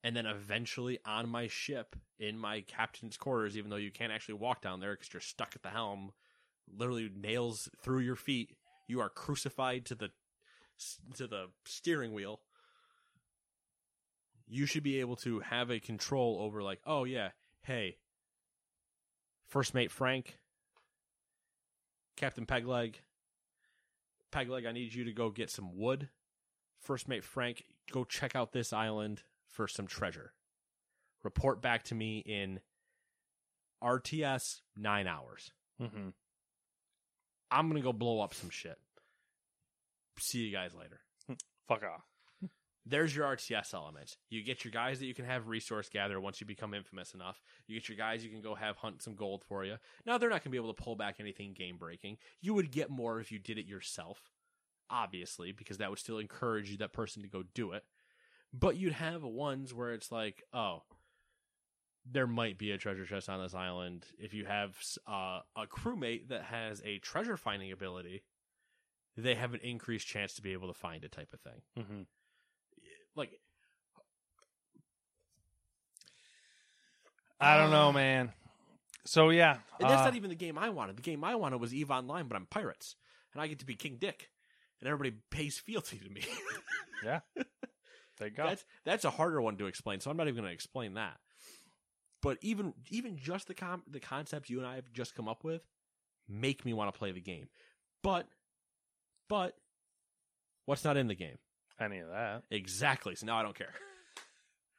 and 0.02 0.16
then 0.16 0.26
eventually 0.26 0.98
on 1.04 1.28
my 1.28 1.46
ship 1.46 1.96
in 2.18 2.38
my 2.38 2.62
captain's 2.62 3.16
quarters, 3.16 3.56
even 3.56 3.70
though 3.70 3.76
you 3.76 3.90
can't 3.90 4.12
actually 4.12 4.34
walk 4.34 4.62
down 4.62 4.80
there 4.80 4.94
because 4.94 5.12
you're 5.12 5.20
stuck 5.20 5.52
at 5.54 5.62
the 5.62 5.68
helm, 5.70 6.12
literally 6.72 7.10
nails 7.14 7.68
through 7.82 8.00
your 8.00 8.16
feet. 8.16 8.56
You 8.86 9.00
are 9.00 9.08
crucified 9.08 9.84
to 9.86 9.94
the 9.94 10.10
to 11.16 11.26
the 11.26 11.48
steering 11.66 12.14
wheel. 12.14 12.40
You 14.48 14.64
should 14.66 14.82
be 14.82 15.00
able 15.00 15.16
to 15.16 15.40
have 15.40 15.70
a 15.70 15.80
control 15.80 16.38
over, 16.40 16.62
like, 16.62 16.80
oh 16.86 17.04
yeah, 17.04 17.30
hey, 17.62 17.96
first 19.50 19.74
mate 19.74 19.90
Frank, 19.90 20.38
Captain 22.16 22.46
Pegleg, 22.46 22.94
Pegleg, 24.32 24.66
I 24.66 24.72
need 24.72 24.94
you 24.94 25.04
to 25.04 25.12
go 25.12 25.30
get 25.30 25.50
some 25.50 25.76
wood. 25.76 26.08
First 26.80 27.08
mate 27.08 27.24
Frank, 27.24 27.64
go 27.92 28.04
check 28.04 28.34
out 28.34 28.52
this 28.52 28.72
island 28.72 29.22
for 29.46 29.68
some 29.68 29.86
treasure. 29.86 30.32
Report 31.22 31.60
back 31.60 31.82
to 31.84 31.94
me 31.94 32.18
in 32.18 32.60
RTS 33.82 34.60
nine 34.76 35.06
hours. 35.06 35.50
Mm-hmm. 35.82 36.10
I'm 37.50 37.68
gonna 37.68 37.82
go 37.82 37.92
blow 37.92 38.20
up 38.20 38.32
some 38.32 38.50
shit. 38.50 38.78
See 40.18 40.38
you 40.38 40.52
guys 40.52 40.72
later. 40.74 41.00
Fuck 41.68 41.82
off. 41.82 42.09
There's 42.86 43.14
your 43.14 43.26
RTS 43.26 43.74
element. 43.74 44.16
You 44.30 44.42
get 44.42 44.64
your 44.64 44.72
guys 44.72 44.98
that 44.98 45.06
you 45.06 45.14
can 45.14 45.26
have 45.26 45.48
resource 45.48 45.88
gather 45.88 46.20
once 46.20 46.40
you 46.40 46.46
become 46.46 46.72
infamous 46.72 47.12
enough. 47.12 47.42
You 47.66 47.78
get 47.78 47.88
your 47.88 47.98
guys 47.98 48.24
you 48.24 48.30
can 48.30 48.40
go 48.40 48.54
have 48.54 48.78
hunt 48.78 49.02
some 49.02 49.14
gold 49.14 49.44
for 49.46 49.64
you. 49.64 49.76
Now 50.06 50.18
they're 50.18 50.30
not 50.30 50.42
going 50.42 50.44
to 50.44 50.50
be 50.50 50.56
able 50.56 50.72
to 50.72 50.82
pull 50.82 50.96
back 50.96 51.16
anything 51.20 51.52
game 51.52 51.76
breaking. 51.76 52.16
You 52.40 52.54
would 52.54 52.70
get 52.70 52.90
more 52.90 53.20
if 53.20 53.30
you 53.30 53.38
did 53.38 53.58
it 53.58 53.66
yourself, 53.66 54.30
obviously, 54.88 55.52
because 55.52 55.78
that 55.78 55.90
would 55.90 55.98
still 55.98 56.18
encourage 56.18 56.76
that 56.78 56.92
person 56.92 57.22
to 57.22 57.28
go 57.28 57.44
do 57.54 57.72
it. 57.72 57.84
But 58.52 58.76
you'd 58.76 58.94
have 58.94 59.22
ones 59.22 59.74
where 59.74 59.92
it's 59.92 60.10
like, 60.10 60.42
oh, 60.52 60.82
there 62.10 62.26
might 62.26 62.58
be 62.58 62.72
a 62.72 62.78
treasure 62.78 63.04
chest 63.04 63.28
on 63.28 63.42
this 63.42 63.54
island. 63.54 64.06
If 64.18 64.34
you 64.34 64.46
have 64.46 64.76
uh, 65.06 65.40
a 65.54 65.66
crewmate 65.66 66.28
that 66.28 66.44
has 66.44 66.82
a 66.84 66.98
treasure 66.98 67.36
finding 67.36 67.70
ability, 67.70 68.22
they 69.16 69.34
have 69.34 69.54
an 69.54 69.60
increased 69.62 70.06
chance 70.06 70.34
to 70.34 70.42
be 70.42 70.52
able 70.52 70.68
to 70.68 70.74
find 70.74 71.04
it, 71.04 71.12
type 71.12 71.32
of 71.32 71.40
thing 71.40 71.60
Mm-hmm. 71.78 72.02
Like 73.20 73.30
I 77.40 77.56
don't 77.56 77.70
know, 77.70 77.92
man. 77.92 78.32
So 79.06 79.30
yeah, 79.30 79.58
and 79.78 79.88
that's 79.88 80.02
uh, 80.02 80.06
not 80.06 80.16
even 80.16 80.28
the 80.28 80.36
game 80.36 80.58
I 80.58 80.70
wanted. 80.70 80.96
The 80.96 81.02
game 81.02 81.24
I 81.24 81.36
wanted 81.36 81.60
was 81.60 81.72
Eve 81.72 81.90
Online, 81.90 82.26
but 82.26 82.36
I'm 82.36 82.46
pirates, 82.46 82.96
and 83.32 83.40
I 83.40 83.46
get 83.46 83.60
to 83.60 83.66
be 83.66 83.74
King 83.74 83.96
Dick, 83.98 84.28
and 84.80 84.88
everybody 84.88 85.16
pays 85.30 85.58
fealty 85.58 85.98
to 85.98 86.10
me. 86.10 86.22
yeah. 87.04 87.20
There 88.18 88.28
you 88.28 88.34
go. 88.34 88.44
That's 88.44 88.64
that's 88.84 89.04
a 89.04 89.10
harder 89.10 89.40
one 89.40 89.56
to 89.56 89.66
explain, 89.66 90.00
so 90.00 90.10
I'm 90.10 90.16
not 90.16 90.28
even 90.28 90.36
going 90.42 90.48
to 90.48 90.54
explain 90.54 90.94
that. 90.94 91.16
But 92.22 92.36
even 92.42 92.74
even 92.90 93.16
just 93.16 93.48
the 93.48 93.54
com- 93.54 93.84
the 93.90 94.00
concepts 94.00 94.50
you 94.50 94.58
and 94.58 94.66
I 94.66 94.74
have 94.74 94.92
just 94.92 95.14
come 95.14 95.26
up 95.26 95.42
with 95.42 95.62
make 96.28 96.64
me 96.64 96.74
want 96.74 96.92
to 96.92 96.98
play 96.98 97.12
the 97.12 97.20
game. 97.20 97.48
But 98.02 98.26
but 99.28 99.56
what's 100.66 100.84
not 100.84 100.98
in 100.98 101.08
the 101.08 101.14
game? 101.14 101.38
Any 101.80 101.98
of 101.98 102.08
that? 102.08 102.42
Exactly. 102.50 103.14
So 103.14 103.26
now 103.26 103.38
I 103.38 103.42
don't 103.42 103.56
care. 103.56 103.72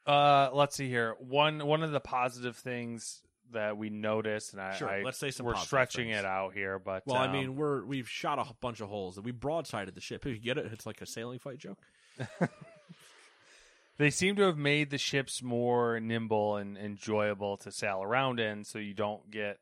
Uh, 0.04 0.50
let's 0.52 0.74
see 0.74 0.88
here. 0.88 1.14
One 1.20 1.64
one 1.64 1.84
of 1.84 1.92
the 1.92 2.00
positive 2.00 2.56
things 2.56 3.22
that 3.52 3.76
we 3.76 3.88
noticed, 3.88 4.52
and 4.52 4.60
I, 4.60 4.74
Sure, 4.74 4.88
I 4.88 5.02
let's 5.02 5.16
say 5.16 5.30
some 5.30 5.46
we're 5.46 5.54
stretching 5.54 6.08
things. 6.08 6.18
it 6.18 6.24
out 6.24 6.54
here, 6.54 6.80
but 6.80 7.06
Well, 7.06 7.18
I 7.18 7.26
um, 7.26 7.32
mean, 7.32 7.54
we're 7.54 7.84
we've 7.84 8.08
shot 8.08 8.40
a 8.40 8.52
bunch 8.60 8.80
of 8.80 8.88
holes. 8.88 9.16
And 9.16 9.24
we 9.24 9.30
broadsided 9.30 9.94
the 9.94 10.00
ship. 10.00 10.26
If 10.26 10.32
you 10.32 10.40
get 10.40 10.58
it, 10.58 10.72
it's 10.72 10.86
like 10.86 11.02
a 11.02 11.06
sailing 11.06 11.38
fight 11.38 11.58
joke. 11.58 11.78
they 13.98 14.10
seem 14.10 14.34
to 14.36 14.42
have 14.42 14.58
made 14.58 14.90
the 14.90 14.98
ships 14.98 15.40
more 15.42 16.00
nimble 16.00 16.56
and 16.56 16.76
enjoyable 16.76 17.56
to 17.58 17.70
sail 17.70 18.02
around 18.02 18.40
in, 18.40 18.64
so 18.64 18.80
you 18.80 18.94
don't 18.94 19.30
get 19.30 19.58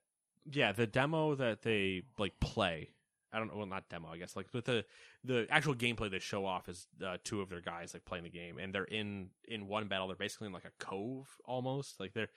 Yeah, 0.50 0.72
the 0.72 0.86
demo 0.86 1.34
that 1.34 1.60
they 1.62 2.02
like 2.18 2.40
play. 2.40 2.90
I 3.32 3.38
don't 3.38 3.48
know. 3.48 3.56
Well, 3.58 3.66
not 3.66 3.88
demo, 3.88 4.08
I 4.08 4.18
guess. 4.18 4.34
Like, 4.36 4.46
but 4.52 4.64
the 4.64 4.84
the 5.24 5.46
actual 5.50 5.74
gameplay 5.74 6.10
they 6.10 6.18
show 6.18 6.44
off 6.44 6.68
is 6.68 6.86
uh, 7.04 7.18
two 7.22 7.40
of 7.40 7.48
their 7.48 7.60
guys 7.60 7.94
like 7.94 8.04
playing 8.04 8.24
the 8.24 8.30
game, 8.30 8.58
and 8.58 8.74
they're 8.74 8.84
in 8.84 9.30
in 9.46 9.68
one 9.68 9.88
battle. 9.88 10.08
They're 10.08 10.16
basically 10.16 10.48
in 10.48 10.52
like 10.52 10.64
a 10.64 10.84
cove 10.84 11.28
almost. 11.44 12.00
Like 12.00 12.12
they're 12.12 12.30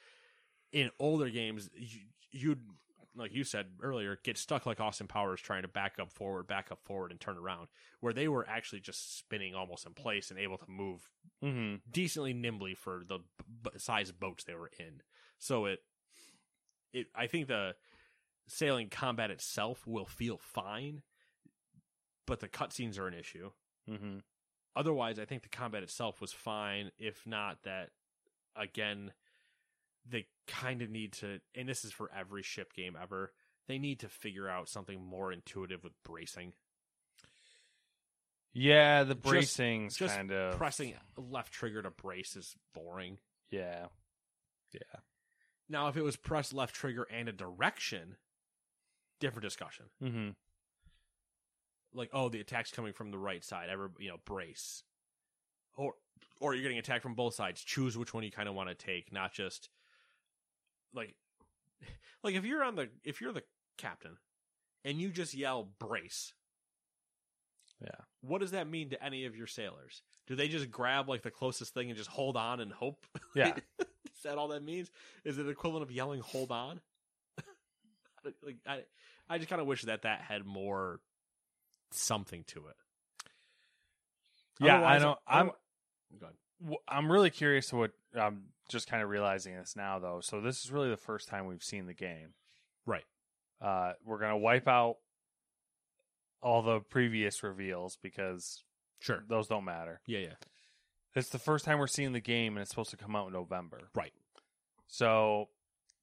in 0.71 0.91
older 0.99 1.29
games. 1.29 1.69
You, 1.75 1.99
you'd 2.31 2.61
like 3.15 3.33
you 3.33 3.43
said 3.43 3.67
earlier, 3.81 4.17
get 4.23 4.37
stuck 4.37 4.65
like 4.65 4.79
Austin 4.79 5.07
Powers 5.07 5.41
trying 5.41 5.61
to 5.63 5.67
back 5.67 5.97
up 5.99 6.11
forward, 6.11 6.47
back 6.47 6.71
up 6.71 6.79
forward, 6.83 7.11
and 7.11 7.19
turn 7.19 7.37
around. 7.37 7.67
Where 7.99 8.13
they 8.13 8.27
were 8.27 8.47
actually 8.47 8.81
just 8.81 9.17
spinning 9.17 9.55
almost 9.55 9.85
in 9.85 9.93
place 9.93 10.31
and 10.31 10.39
able 10.39 10.57
to 10.57 10.69
move 10.69 11.09
mm-hmm. 11.43 11.75
decently 11.91 12.33
nimbly 12.33 12.75
for 12.75 13.03
the 13.07 13.19
b- 13.63 13.71
size 13.77 14.11
boats 14.11 14.43
they 14.43 14.55
were 14.55 14.71
in. 14.79 15.01
So 15.37 15.65
it, 15.65 15.79
it, 16.93 17.07
I 17.15 17.27
think 17.27 17.47
the 17.47 17.75
sailing 18.47 18.89
combat 18.89 19.31
itself 19.31 19.85
will 19.85 20.05
feel 20.05 20.37
fine, 20.37 21.01
but 22.25 22.39
the 22.39 22.47
cutscenes 22.47 22.99
are 22.99 23.07
an 23.07 23.13
issue. 23.13 23.51
Mm-hmm. 23.89 24.17
Otherwise, 24.75 25.19
I 25.19 25.25
think 25.25 25.43
the 25.43 25.49
combat 25.49 25.83
itself 25.83 26.19
was 26.19 26.31
fine. 26.33 26.91
If 26.97 27.21
not 27.25 27.57
that, 27.63 27.89
again, 28.55 29.11
they 30.09 30.25
kind 30.47 30.81
of 30.81 30.89
need 30.89 31.13
to, 31.13 31.39
and 31.55 31.69
this 31.69 31.85
is 31.85 31.91
for 31.91 32.09
every 32.17 32.43
ship 32.43 32.73
game 32.73 32.97
ever. 33.01 33.31
They 33.67 33.77
need 33.77 33.99
to 33.99 34.09
figure 34.09 34.49
out 34.49 34.67
something 34.67 35.01
more 35.01 35.31
intuitive 35.31 35.83
with 35.83 35.93
bracing. 36.03 36.53
Yeah, 38.53 39.03
the 39.03 39.15
Just 39.95 40.15
kind 40.15 40.31
of 40.31 40.57
pressing 40.57 40.93
left 41.17 41.53
trigger 41.53 41.81
to 41.81 41.89
brace 41.89 42.35
is 42.35 42.55
boring. 42.73 43.17
Yeah, 43.49 43.87
yeah. 44.73 44.99
Now, 45.69 45.87
if 45.87 45.97
it 45.97 46.03
was 46.03 46.15
press 46.15 46.53
left 46.53 46.75
trigger 46.75 47.07
and 47.11 47.29
a 47.29 47.31
direction, 47.31 48.17
different 49.23 49.43
discussion. 49.43 49.85
Mm-hmm. 50.03 50.29
Like, 51.93 52.09
oh, 52.13 52.29
the 52.29 52.39
attack's 52.39 52.71
coming 52.71 52.93
from 52.93 53.11
the 53.11 53.17
right 53.17 53.43
side. 53.43 53.69
Ever, 53.69 53.91
you 53.99 54.09
know, 54.09 54.17
brace. 54.25 54.83
Or, 55.75 55.93
or 56.39 56.53
you're 56.53 56.63
getting 56.63 56.77
attacked 56.77 57.03
from 57.03 57.15
both 57.15 57.33
sides. 57.33 57.63
Choose 57.63 57.97
which 57.97 58.13
one 58.13 58.23
you 58.23 58.31
kind 58.31 58.49
of 58.49 58.55
want 58.55 58.69
to 58.69 58.75
take, 58.75 59.11
not 59.11 59.33
just 59.33 59.69
like, 60.93 61.15
like 62.23 62.35
if 62.35 62.45
you're 62.45 62.63
on 62.63 62.75
the 62.75 62.89
if 63.03 63.21
you're 63.21 63.31
the 63.31 63.43
captain 63.77 64.17
and 64.85 64.99
you 64.99 65.09
just 65.09 65.33
yell 65.33 65.69
brace. 65.79 66.33
Yeah. 67.81 67.89
What 68.21 68.41
does 68.41 68.51
that 68.51 68.69
mean 68.69 68.89
to 68.89 69.03
any 69.03 69.25
of 69.25 69.35
your 69.35 69.47
sailors? 69.47 70.03
Do 70.27 70.35
they 70.35 70.47
just 70.47 70.71
grab 70.71 71.09
like 71.09 71.21
the 71.21 71.31
closest 71.31 71.73
thing 71.73 71.89
and 71.89 71.97
just 71.97 72.09
hold 72.09 72.37
on 72.37 72.59
and 72.59 72.71
hope? 72.71 73.05
Yeah. 73.35 73.55
Is 73.79 74.21
that 74.23 74.37
all 74.37 74.49
that 74.49 74.63
means? 74.63 74.91
Is 75.25 75.37
it 75.37 75.43
the 75.43 75.49
equivalent 75.49 75.83
of 75.83 75.91
yelling 75.91 76.21
"Hold 76.21 76.51
on"? 76.51 76.79
like 78.43 78.57
I, 78.65 78.83
I 79.29 79.37
just 79.37 79.49
kind 79.49 79.61
of 79.61 79.67
wish 79.67 79.83
that 79.83 80.01
that 80.03 80.21
had 80.21 80.45
more 80.45 80.99
something 81.91 82.43
to 82.47 82.67
it. 82.67 82.75
Yeah, 84.59 84.75
I 84.75 84.95
Otherwise, 84.97 85.01
know. 85.01 85.15
I'm 85.27 85.47
Go 86.19 86.25
ahead. 86.25 86.35
w- 86.61 86.77
I'm 86.87 87.11
really 87.11 87.29
curious 87.29 87.67
to 87.69 87.75
what 87.77 87.91
I'm 88.19 88.43
just 88.69 88.87
kind 88.87 89.01
of 89.03 89.09
realizing 89.09 89.55
this 89.55 89.75
now 89.75 89.99
though. 89.99 90.19
So 90.21 90.41
this 90.41 90.63
is 90.63 90.71
really 90.71 90.89
the 90.89 90.97
first 90.97 91.27
time 91.27 91.45
we've 91.47 91.63
seen 91.63 91.85
the 91.87 91.93
game. 91.93 92.33
Right. 92.85 93.05
Uh, 93.61 93.93
we're 94.05 94.19
gonna 94.19 94.37
wipe 94.37 94.67
out 94.67 94.97
all 96.41 96.61
the 96.61 96.79
previous 96.81 97.41
reveals 97.43 97.97
because 98.01 98.63
Sure. 98.99 99.23
those 99.27 99.47
don't 99.47 99.65
matter. 99.65 100.01
Yeah, 100.05 100.19
yeah. 100.19 100.33
It's 101.15 101.29
the 101.29 101.39
first 101.39 101.65
time 101.65 101.79
we're 101.79 101.87
seeing 101.87 102.11
the 102.13 102.19
game, 102.19 102.55
and 102.55 102.61
it's 102.61 102.69
supposed 102.71 102.89
to 102.91 102.97
come 102.97 103.15
out 103.15 103.27
in 103.27 103.33
November. 103.33 103.89
Right. 103.95 104.13
So 104.87 105.49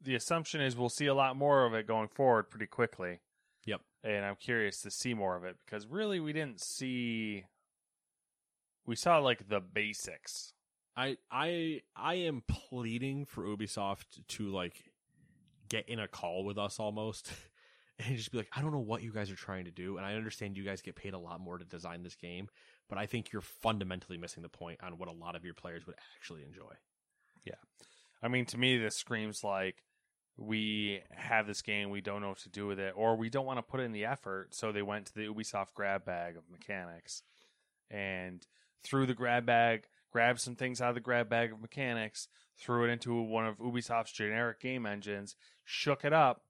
the 0.02 0.14
assumption 0.14 0.60
is 0.60 0.76
we'll 0.76 0.88
see 0.88 1.06
a 1.06 1.14
lot 1.14 1.36
more 1.36 1.64
of 1.64 1.74
it 1.74 1.86
going 1.86 2.08
forward 2.08 2.50
pretty 2.50 2.66
quickly. 2.66 3.20
Yep. 3.66 3.80
And 4.02 4.24
I'm 4.24 4.36
curious 4.36 4.80
to 4.82 4.90
see 4.90 5.14
more 5.14 5.36
of 5.36 5.44
it 5.44 5.56
because 5.64 5.86
really 5.86 6.20
we 6.20 6.32
didn't 6.32 6.60
see. 6.60 7.44
We 8.86 8.96
saw 8.96 9.18
like 9.18 9.48
the 9.48 9.60
basics. 9.60 10.52
I 10.96 11.18
I 11.30 11.82
I 11.94 12.14
am 12.14 12.42
pleading 12.48 13.26
for 13.26 13.44
Ubisoft 13.44 14.26
to 14.28 14.48
like 14.48 14.90
get 15.68 15.88
in 15.88 16.00
a 16.00 16.08
call 16.08 16.44
with 16.44 16.58
us 16.58 16.80
almost 16.80 17.30
and 17.98 18.16
just 18.16 18.32
be 18.32 18.38
like, 18.38 18.50
I 18.54 18.62
don't 18.62 18.72
know 18.72 18.78
what 18.78 19.02
you 19.02 19.12
guys 19.12 19.30
are 19.30 19.36
trying 19.36 19.66
to 19.66 19.70
do, 19.70 19.98
and 19.98 20.06
I 20.06 20.14
understand 20.14 20.56
you 20.56 20.64
guys 20.64 20.80
get 20.80 20.96
paid 20.96 21.14
a 21.14 21.18
lot 21.18 21.40
more 21.40 21.58
to 21.58 21.64
design 21.64 22.02
this 22.02 22.16
game, 22.16 22.48
but 22.88 22.98
I 22.98 23.06
think 23.06 23.32
you're 23.32 23.42
fundamentally 23.42 24.18
missing 24.18 24.42
the 24.42 24.48
point 24.48 24.80
on 24.82 24.98
what 24.98 25.08
a 25.08 25.12
lot 25.12 25.36
of 25.36 25.44
your 25.44 25.54
players 25.54 25.86
would 25.86 25.96
actually 26.16 26.42
enjoy. 26.42 26.72
Yeah. 27.44 27.54
I 28.22 28.28
mean, 28.28 28.46
to 28.46 28.58
me, 28.58 28.78
this 28.78 28.96
screams 28.96 29.44
like 29.44 29.76
we 30.40 31.02
have 31.10 31.46
this 31.46 31.60
game, 31.60 31.90
we 31.90 32.00
don't 32.00 32.22
know 32.22 32.30
what 32.30 32.38
to 32.38 32.48
do 32.48 32.66
with 32.66 32.80
it, 32.80 32.94
or 32.96 33.14
we 33.14 33.28
don't 33.28 33.44
want 33.44 33.58
to 33.58 33.62
put 33.62 33.80
in 33.80 33.92
the 33.92 34.06
effort. 34.06 34.54
So 34.54 34.72
they 34.72 34.82
went 34.82 35.06
to 35.06 35.14
the 35.14 35.26
Ubisoft 35.26 35.74
grab 35.74 36.04
bag 36.06 36.36
of 36.36 36.44
mechanics 36.50 37.22
and 37.90 38.46
threw 38.82 39.04
the 39.04 39.14
grab 39.14 39.44
bag, 39.44 39.84
grabbed 40.10 40.40
some 40.40 40.56
things 40.56 40.80
out 40.80 40.88
of 40.88 40.94
the 40.94 41.00
grab 41.00 41.28
bag 41.28 41.52
of 41.52 41.60
mechanics, 41.60 42.26
threw 42.56 42.84
it 42.84 42.88
into 42.88 43.20
one 43.20 43.46
of 43.46 43.58
Ubisoft's 43.58 44.12
generic 44.12 44.60
game 44.60 44.86
engines, 44.86 45.36
shook 45.62 46.04
it 46.06 46.14
up, 46.14 46.42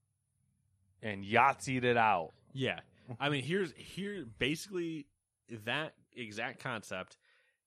and 1.03 1.25
Yahtzeed 1.25 1.83
it 1.83 1.97
out. 1.97 2.31
Yeah. 2.53 2.81
I 3.19 3.29
mean, 3.29 3.43
here's 3.43 3.73
here 3.73 4.25
basically 4.39 5.07
that 5.65 5.95
exact 6.15 6.61
concept, 6.63 7.17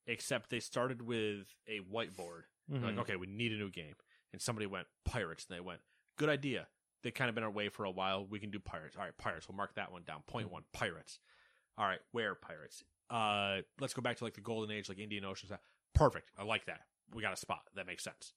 except 0.07 0.49
they 0.49 0.61
started 0.61 1.01
with 1.01 1.47
a 1.67 1.81
whiteboard. 1.81 2.43
Mhm. 2.71 2.83
Like, 2.83 2.97
okay, 2.99 3.17
we 3.17 3.27
need 3.27 3.51
a 3.51 3.57
new 3.57 3.69
game, 3.69 3.95
and 4.31 4.41
somebody 4.41 4.67
went 4.67 4.87
pirates, 5.03 5.45
and 5.49 5.57
they 5.57 5.61
went, 5.61 5.81
good 6.18 6.30
idea. 6.30 6.68
They 7.03 7.11
kind 7.11 7.30
of 7.30 7.35
been 7.35 7.44
away 7.44 7.69
for 7.69 7.84
a 7.84 7.91
while. 7.91 8.26
We 8.26 8.40
can 8.40 8.49
do 8.49 8.60
pirates. 8.60 8.95
All 8.95 9.03
right, 9.03 9.18
pirates. 9.18 9.48
We'll 9.49 9.57
mark 9.57 9.76
that 9.76 9.91
one 9.91 10.03
down. 10.03 10.22
Point 10.27 10.52
one, 10.52 10.64
pirates. 10.72 11.19
All 11.77 11.85
right, 11.85 11.99
where 12.11 12.35
pirates? 12.35 12.84
Uh, 13.10 13.61
let's 13.80 13.94
go 13.94 14.02
back 14.02 14.18
to 14.18 14.23
like 14.23 14.35
the 14.35 14.41
golden 14.41 14.76
age, 14.76 14.88
like 14.90 14.99
Indian 14.99 15.26
Ocean 15.26 15.48
stuff. 15.48 15.60
Perfect. 15.94 16.31
I 16.38 16.44
like 16.44 16.65
that. 16.65 16.81
We 17.14 17.22
got 17.22 17.34
a 17.34 17.38
spot. 17.38 17.64
That 17.76 17.88
makes 17.88 18.03
sense. 18.03 18.34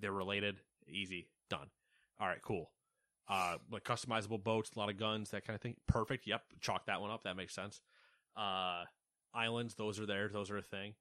They're 0.00 0.12
related. 0.12 0.60
Easy. 0.88 1.28
Done. 1.50 1.68
All 2.18 2.26
right, 2.26 2.40
cool. 2.42 2.70
Uh, 3.28 3.58
like 3.70 3.84
customizable 3.84 4.42
boats, 4.42 4.70
a 4.74 4.78
lot 4.78 4.88
of 4.88 4.96
guns, 4.96 5.30
that 5.30 5.46
kind 5.46 5.54
of 5.54 5.60
thing. 5.60 5.76
Perfect. 5.86 6.26
Yep. 6.26 6.42
Chalk 6.60 6.86
that 6.86 7.00
one 7.00 7.10
up. 7.10 7.24
That 7.24 7.36
makes 7.36 7.54
sense. 7.54 7.80
Uh, 8.36 8.84
islands, 9.34 9.74
those 9.74 10.00
are 10.00 10.06
there. 10.06 10.28
Those 10.28 10.50
are 10.50 10.56
a 10.56 10.62
thing. 10.62 10.94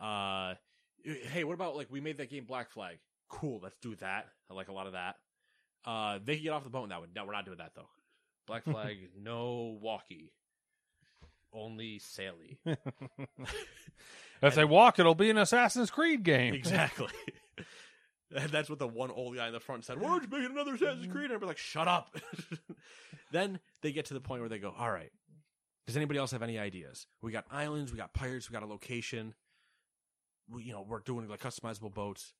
Uh, 0.00 0.54
hey, 1.02 1.44
what 1.44 1.54
about 1.54 1.76
like 1.76 1.88
we 1.90 2.00
made 2.00 2.18
that 2.18 2.30
game 2.30 2.44
Black 2.44 2.70
Flag? 2.70 2.98
Cool. 3.28 3.60
Let's 3.62 3.76
do 3.82 3.94
that. 3.96 4.28
I 4.50 4.54
like 4.54 4.68
a 4.68 4.72
lot 4.72 4.86
of 4.86 4.92
that. 4.92 5.16
Uh, 5.84 6.18
they 6.22 6.34
can 6.34 6.44
get 6.44 6.52
off 6.52 6.64
the 6.64 6.70
boat 6.70 6.84
in 6.84 6.88
that 6.90 7.00
one. 7.00 7.08
No, 7.14 7.24
we're 7.24 7.32
not 7.32 7.44
doing 7.44 7.58
that 7.58 7.72
though. 7.74 7.88
Black 8.46 8.64
Flag, 8.70 8.98
no 9.20 9.78
walkie, 9.80 10.32
only 11.52 12.00
saily. 12.00 12.58
if 14.42 14.54
they 14.54 14.64
walk, 14.64 14.98
it'll 14.98 15.14
be 15.14 15.30
an 15.30 15.38
Assassin's 15.38 15.90
Creed 15.90 16.22
game. 16.22 16.54
Exactly. 16.54 17.08
And 18.32 18.48
that's 18.50 18.70
what 18.70 18.78
the 18.78 18.86
one 18.86 19.10
old 19.10 19.34
guy 19.34 19.48
in 19.48 19.52
the 19.52 19.58
front 19.58 19.84
said. 19.84 20.00
Why 20.00 20.10
aren't 20.10 20.22
you 20.22 20.28
make 20.28 20.44
it 20.44 20.52
another 20.52 20.74
Assassin's 20.74 21.08
Creed? 21.08 21.24
And 21.24 21.32
I'd 21.32 21.40
be 21.40 21.46
like, 21.46 21.58
shut 21.58 21.88
up. 21.88 22.14
then 23.32 23.58
they 23.82 23.90
get 23.90 24.04
to 24.04 24.14
the 24.14 24.20
point 24.20 24.40
where 24.40 24.48
they 24.48 24.60
go, 24.60 24.72
all 24.78 24.88
right, 24.88 25.10
does 25.88 25.96
anybody 25.96 26.20
else 26.20 26.30
have 26.30 26.42
any 26.42 26.56
ideas? 26.56 27.08
We 27.22 27.32
got 27.32 27.44
islands, 27.50 27.90
we 27.90 27.98
got 27.98 28.14
pirates, 28.14 28.48
we 28.48 28.52
got 28.54 28.62
a 28.62 28.66
location. 28.66 29.34
We, 30.48 30.62
you 30.62 30.72
know, 30.72 30.86
we're 30.88 31.00
doing 31.00 31.26
like 31.26 31.40
customizable 31.40 31.92
boats. 31.92 32.32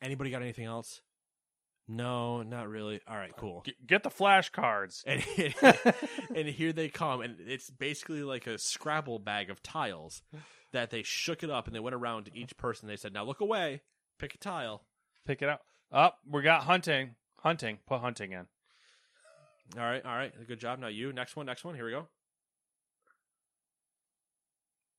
Anybody 0.00 0.30
got 0.30 0.40
anything 0.40 0.64
else? 0.64 1.02
No, 1.86 2.42
not 2.42 2.68
really. 2.68 3.00
All 3.06 3.16
right, 3.16 3.34
cool. 3.36 3.62
G- 3.66 3.74
Get 3.86 4.02
the 4.02 4.10
flashcards. 4.10 5.04
And, 5.06 6.36
and 6.36 6.48
here 6.48 6.72
they 6.72 6.88
come, 6.88 7.20
and 7.20 7.36
it's 7.40 7.68
basically 7.70 8.22
like 8.22 8.46
a 8.46 8.56
Scrabble 8.58 9.18
bag 9.18 9.50
of 9.50 9.62
tiles 9.62 10.22
that 10.72 10.90
they 10.90 11.02
shook 11.02 11.42
it 11.42 11.50
up 11.50 11.66
and 11.66 11.74
they 11.76 11.80
went 11.80 11.94
around 11.94 12.24
to 12.24 12.36
each 12.36 12.56
person. 12.56 12.88
They 12.88 12.96
said, 12.96 13.12
"Now 13.12 13.24
look 13.24 13.40
away, 13.40 13.82
pick 14.18 14.34
a 14.34 14.38
tile." 14.38 14.84
Pick 15.26 15.40
it 15.42 15.48
up. 15.48 15.62
Up, 15.92 16.18
we 16.30 16.42
got 16.42 16.62
hunting. 16.64 17.14
Hunting. 17.40 17.78
Put 17.86 18.00
hunting 18.00 18.32
in. 18.32 18.46
All 19.78 19.82
right, 19.84 20.04
all 20.04 20.14
right, 20.14 20.32
good 20.46 20.60
job. 20.60 20.78
Now 20.78 20.88
you, 20.88 21.12
next 21.12 21.36
one, 21.36 21.46
next 21.46 21.64
one. 21.64 21.74
Here 21.74 21.84
we 21.86 21.90
go. 21.92 22.06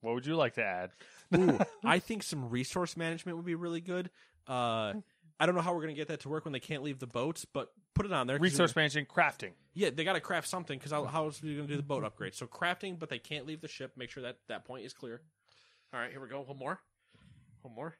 What 0.01 0.13
would 0.15 0.25
you 0.25 0.35
like 0.35 0.53
to 0.55 0.63
add? 0.63 0.91
Ooh, 1.35 1.59
I 1.83 1.99
think 1.99 2.23
some 2.23 2.49
resource 2.49 2.95
management 2.95 3.37
would 3.37 3.45
be 3.45 3.55
really 3.55 3.81
good. 3.81 4.09
Uh, 4.47 4.93
I 5.39 5.45
don't 5.45 5.55
know 5.55 5.61
how 5.61 5.73
we're 5.73 5.81
gonna 5.81 5.93
get 5.93 6.07
that 6.07 6.21
to 6.21 6.29
work 6.29 6.45
when 6.45 6.53
they 6.53 6.59
can't 6.59 6.81
leave 6.83 6.99
the 6.99 7.07
boats, 7.07 7.45
but 7.45 7.71
put 7.93 8.05
it 8.05 8.13
on 8.13 8.27
there. 8.27 8.39
Resource 8.39 8.75
management, 8.75 9.09
crafting. 9.09 9.51
Yeah, 9.73 9.89
they 9.93 10.03
got 10.03 10.13
to 10.13 10.21
craft 10.21 10.47
something 10.47 10.79
because 10.79 10.91
how, 10.91 11.05
how 11.05 11.25
else 11.25 11.43
are 11.43 11.47
we 11.47 11.55
gonna 11.55 11.67
do 11.67 11.75
the 11.75 11.83
boat 11.83 12.03
upgrade? 12.05 12.35
So 12.35 12.47
crafting, 12.47 12.97
but 12.97 13.09
they 13.09 13.19
can't 13.19 13.45
leave 13.45 13.61
the 13.61 13.67
ship. 13.67 13.91
Make 13.97 14.09
sure 14.11 14.23
that 14.23 14.37
that 14.47 14.65
point 14.65 14.85
is 14.85 14.93
clear. 14.93 15.21
All 15.93 15.99
right, 15.99 16.11
here 16.11 16.21
we 16.21 16.29
go. 16.29 16.41
One 16.41 16.57
more. 16.57 16.79
One 17.61 17.75
more. 17.75 17.95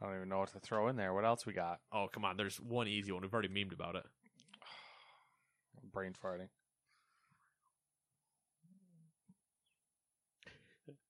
I 0.00 0.06
don't 0.06 0.16
even 0.16 0.28
know 0.28 0.38
what 0.38 0.52
to 0.52 0.60
throw 0.60 0.88
in 0.88 0.96
there. 0.96 1.12
What 1.12 1.24
else 1.24 1.44
we 1.44 1.52
got? 1.52 1.80
Oh, 1.92 2.06
come 2.12 2.24
on. 2.24 2.36
There's 2.36 2.60
one 2.60 2.86
easy 2.86 3.10
one. 3.10 3.22
We've 3.22 3.32
already 3.32 3.48
memed 3.48 3.72
about 3.72 3.96
it. 3.96 4.04
Brain 5.92 6.12
farting. 6.24 6.48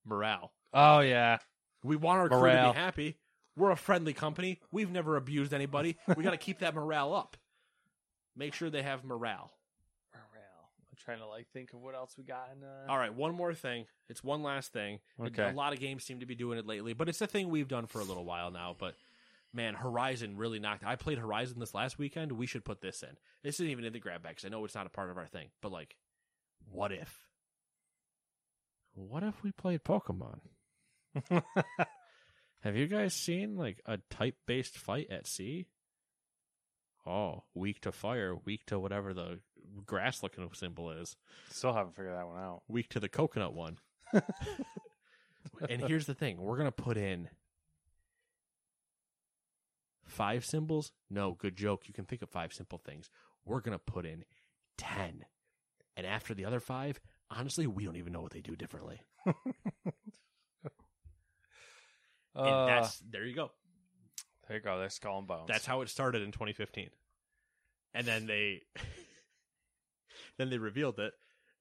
Morale. 0.05 0.51
Oh 0.73 0.99
yeah. 1.01 1.37
We 1.83 1.95
want 1.95 2.19
our 2.19 2.27
crew 2.29 2.37
to 2.37 2.43
Morale. 2.43 2.73
be 2.73 2.79
happy. 2.79 3.17
We're 3.55 3.71
a 3.71 3.75
friendly 3.77 4.13
company. 4.13 4.59
We've 4.71 4.91
never 4.91 5.15
abused 5.15 5.53
anybody. 5.53 5.97
We 6.15 6.23
got 6.23 6.31
to 6.31 6.37
keep 6.37 6.59
that 6.59 6.73
morale 6.75 7.13
up. 7.13 7.37
Make 8.35 8.53
sure 8.53 8.69
they 8.69 8.83
have 8.83 9.03
morale. 9.03 9.51
Morale. 10.13 10.69
I'm 10.89 10.97
trying 10.97 11.19
to 11.19 11.27
like 11.27 11.47
think 11.51 11.73
of 11.73 11.81
what 11.81 11.95
else 11.95 12.15
we 12.17 12.23
got 12.23 12.49
in. 12.55 12.63
Uh... 12.63 12.89
All 12.91 12.97
right, 12.97 13.13
one 13.13 13.35
more 13.35 13.53
thing. 13.53 13.85
It's 14.07 14.23
one 14.23 14.43
last 14.43 14.71
thing. 14.71 14.99
Okay. 15.19 15.49
A 15.49 15.53
lot 15.53 15.73
of 15.73 15.79
games 15.79 16.03
seem 16.03 16.21
to 16.21 16.25
be 16.25 16.35
doing 16.35 16.57
it 16.57 16.65
lately, 16.65 16.93
but 16.93 17.09
it's 17.09 17.21
a 17.21 17.27
thing 17.27 17.49
we've 17.49 17.67
done 17.67 17.87
for 17.87 17.99
a 17.99 18.03
little 18.05 18.23
while 18.23 18.49
now. 18.51 18.75
But 18.77 18.95
man, 19.53 19.73
Horizon 19.73 20.37
really 20.37 20.59
knocked. 20.59 20.85
I 20.85 20.95
played 20.95 21.17
Horizon 21.17 21.59
this 21.59 21.73
last 21.73 21.97
weekend. 21.97 22.31
We 22.33 22.45
should 22.45 22.63
put 22.63 22.81
this 22.81 23.03
in. 23.03 23.17
This 23.43 23.55
isn't 23.55 23.67
even 23.69 23.83
in 23.83 23.93
the 23.93 23.99
grab 23.99 24.23
bag 24.23 24.37
'cause 24.37 24.45
I 24.45 24.49
know 24.49 24.63
it's 24.63 24.75
not 24.75 24.87
a 24.87 24.91
part 24.91 25.09
of 25.09 25.17
our 25.17 25.27
thing. 25.27 25.49
But 25.61 25.71
like, 25.71 25.97
what 26.71 26.91
if? 26.91 27.25
What 28.93 29.23
if 29.23 29.43
we 29.43 29.51
played 29.51 29.83
Pokemon? 29.83 30.39
Have 32.61 32.75
you 32.75 32.87
guys 32.87 33.13
seen 33.13 33.55
like 33.55 33.81
a 33.85 33.97
type 34.09 34.35
based 34.45 34.77
fight 34.77 35.07
at 35.09 35.27
sea? 35.27 35.67
Oh, 37.05 37.43
weak 37.53 37.81
to 37.81 37.91
fire, 37.91 38.35
weak 38.45 38.65
to 38.67 38.77
whatever 38.79 39.13
the 39.13 39.39
grass 39.85 40.21
looking 40.23 40.47
symbol 40.53 40.91
is, 40.91 41.15
Still 41.49 41.73
haven't 41.73 41.95
figured 41.95 42.15
that 42.15 42.27
one 42.27 42.37
out. 42.37 42.61
weak 42.67 42.89
to 42.89 42.99
the 42.99 43.09
coconut 43.09 43.53
one. 43.53 43.77
and 45.69 45.81
here's 45.87 46.05
the 46.05 46.13
thing 46.13 46.41
we're 46.41 46.57
going 46.57 46.67
to 46.67 46.71
put 46.71 46.97
in 46.97 47.29
five 50.05 50.43
symbols. 50.45 50.91
No, 51.09 51.33
good 51.39 51.55
joke. 51.55 51.87
You 51.87 51.93
can 51.93 52.05
think 52.05 52.21
of 52.21 52.29
five 52.29 52.51
simple 52.53 52.79
things. 52.79 53.09
We're 53.45 53.61
going 53.61 53.77
to 53.77 53.79
put 53.83 54.05
in 54.05 54.25
10. 54.77 55.25
And 55.95 56.05
after 56.05 56.33
the 56.33 56.45
other 56.45 56.59
five, 56.59 56.99
honestly, 57.29 57.67
we 57.67 57.85
don't 57.85 57.97
even 57.97 58.13
know 58.13 58.21
what 58.21 58.31
they 58.31 58.41
do 58.41 58.55
differently. 58.55 59.01
Uh, 62.39 62.43
and 62.43 62.69
that's, 62.69 62.99
there 63.09 63.25
you 63.25 63.35
go. 63.35 63.51
there 64.47 64.57
you 64.57 64.63
go. 64.63 64.79
There's 64.79 64.93
skull 64.93 65.19
and 65.19 65.27
bones. 65.27 65.47
That's 65.47 65.65
how 65.65 65.81
it 65.81 65.89
started 65.89 66.21
in 66.21 66.31
2015. 66.31 66.89
And 67.93 68.05
then 68.07 68.25
they 68.27 68.61
then 70.37 70.49
they 70.49 70.57
revealed 70.57 70.99
it 70.99 71.13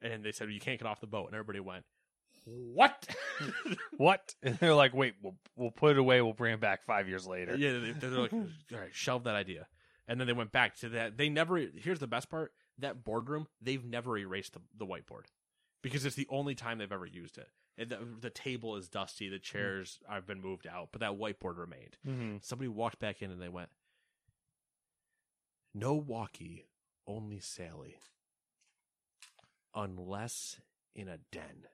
and 0.03 0.25
they 0.25 0.33
said 0.33 0.51
you 0.51 0.61
can't 0.61 0.79
get 0.79 0.87
off 0.87 1.01
the 1.01 1.07
boat 1.07 1.27
and 1.27 1.35
everybody 1.35 1.61
went, 1.61 1.85
"What?" 2.45 3.07
what? 3.97 4.35
And 4.43 4.59
they're 4.59 4.75
like, 4.75 4.95
wait, 4.95 5.15
we'll 5.23 5.37
we'll 5.57 5.71
put 5.71 5.93
it 5.93 5.99
away. 5.99 6.21
We'll 6.23 6.33
bring 6.35 6.55
it 6.55 6.61
back 6.61 6.85
five 6.85 7.09
years 7.09 7.27
later. 7.27 7.57
yeah, 7.57 7.73
they, 7.79 7.93
they're 7.93 8.11
like, 8.11 8.33
"All 8.33 8.47
right, 8.73 8.95
shelve 8.95 9.25
that 9.25 9.35
idea." 9.35 9.67
And 10.07 10.19
then 10.19 10.27
they 10.27 10.33
went 10.33 10.53
back 10.53 10.77
to 10.81 10.91
that. 10.91 11.17
They 11.19 11.29
never 11.29 11.59
Here's 11.59 11.99
the 11.99 12.07
best 12.07 12.31
part. 12.31 12.53
That 12.79 13.05
boardroom, 13.05 13.47
they've 13.61 13.85
never 13.85 14.17
erased 14.17 14.55
the, 14.55 14.61
the 14.79 14.87
whiteboard. 14.87 15.25
Because 15.83 16.05
it's 16.05 16.17
the 16.17 16.27
only 16.31 16.55
time 16.55 16.79
they've 16.79 16.91
ever 16.91 17.07
used 17.07 17.39
it. 17.39 17.49
And 17.77 17.91
the, 17.91 17.99
the 18.21 18.31
table 18.31 18.77
is 18.77 18.89
dusty, 18.89 19.29
the 19.29 19.39
chairs 19.39 20.01
have 20.09 20.27
been 20.27 20.43
moved 20.43 20.67
out, 20.67 20.89
but 20.91 21.01
that 21.01 21.13
whiteboard 21.13 21.59
remained. 21.59 21.97
Mm-hmm. 22.07 22.37
Somebody 22.43 22.69
walked 22.69 22.99
back 22.99 23.23
in 23.23 23.31
and 23.31 23.41
they 23.41 23.49
went, 23.49 23.69
"No 25.73 25.95
walkie, 25.95 26.67
only 27.07 27.39
saily, 27.39 27.95
unless 29.75 30.61
in 30.97 31.09
a 31.09 31.19
den." 31.31 31.69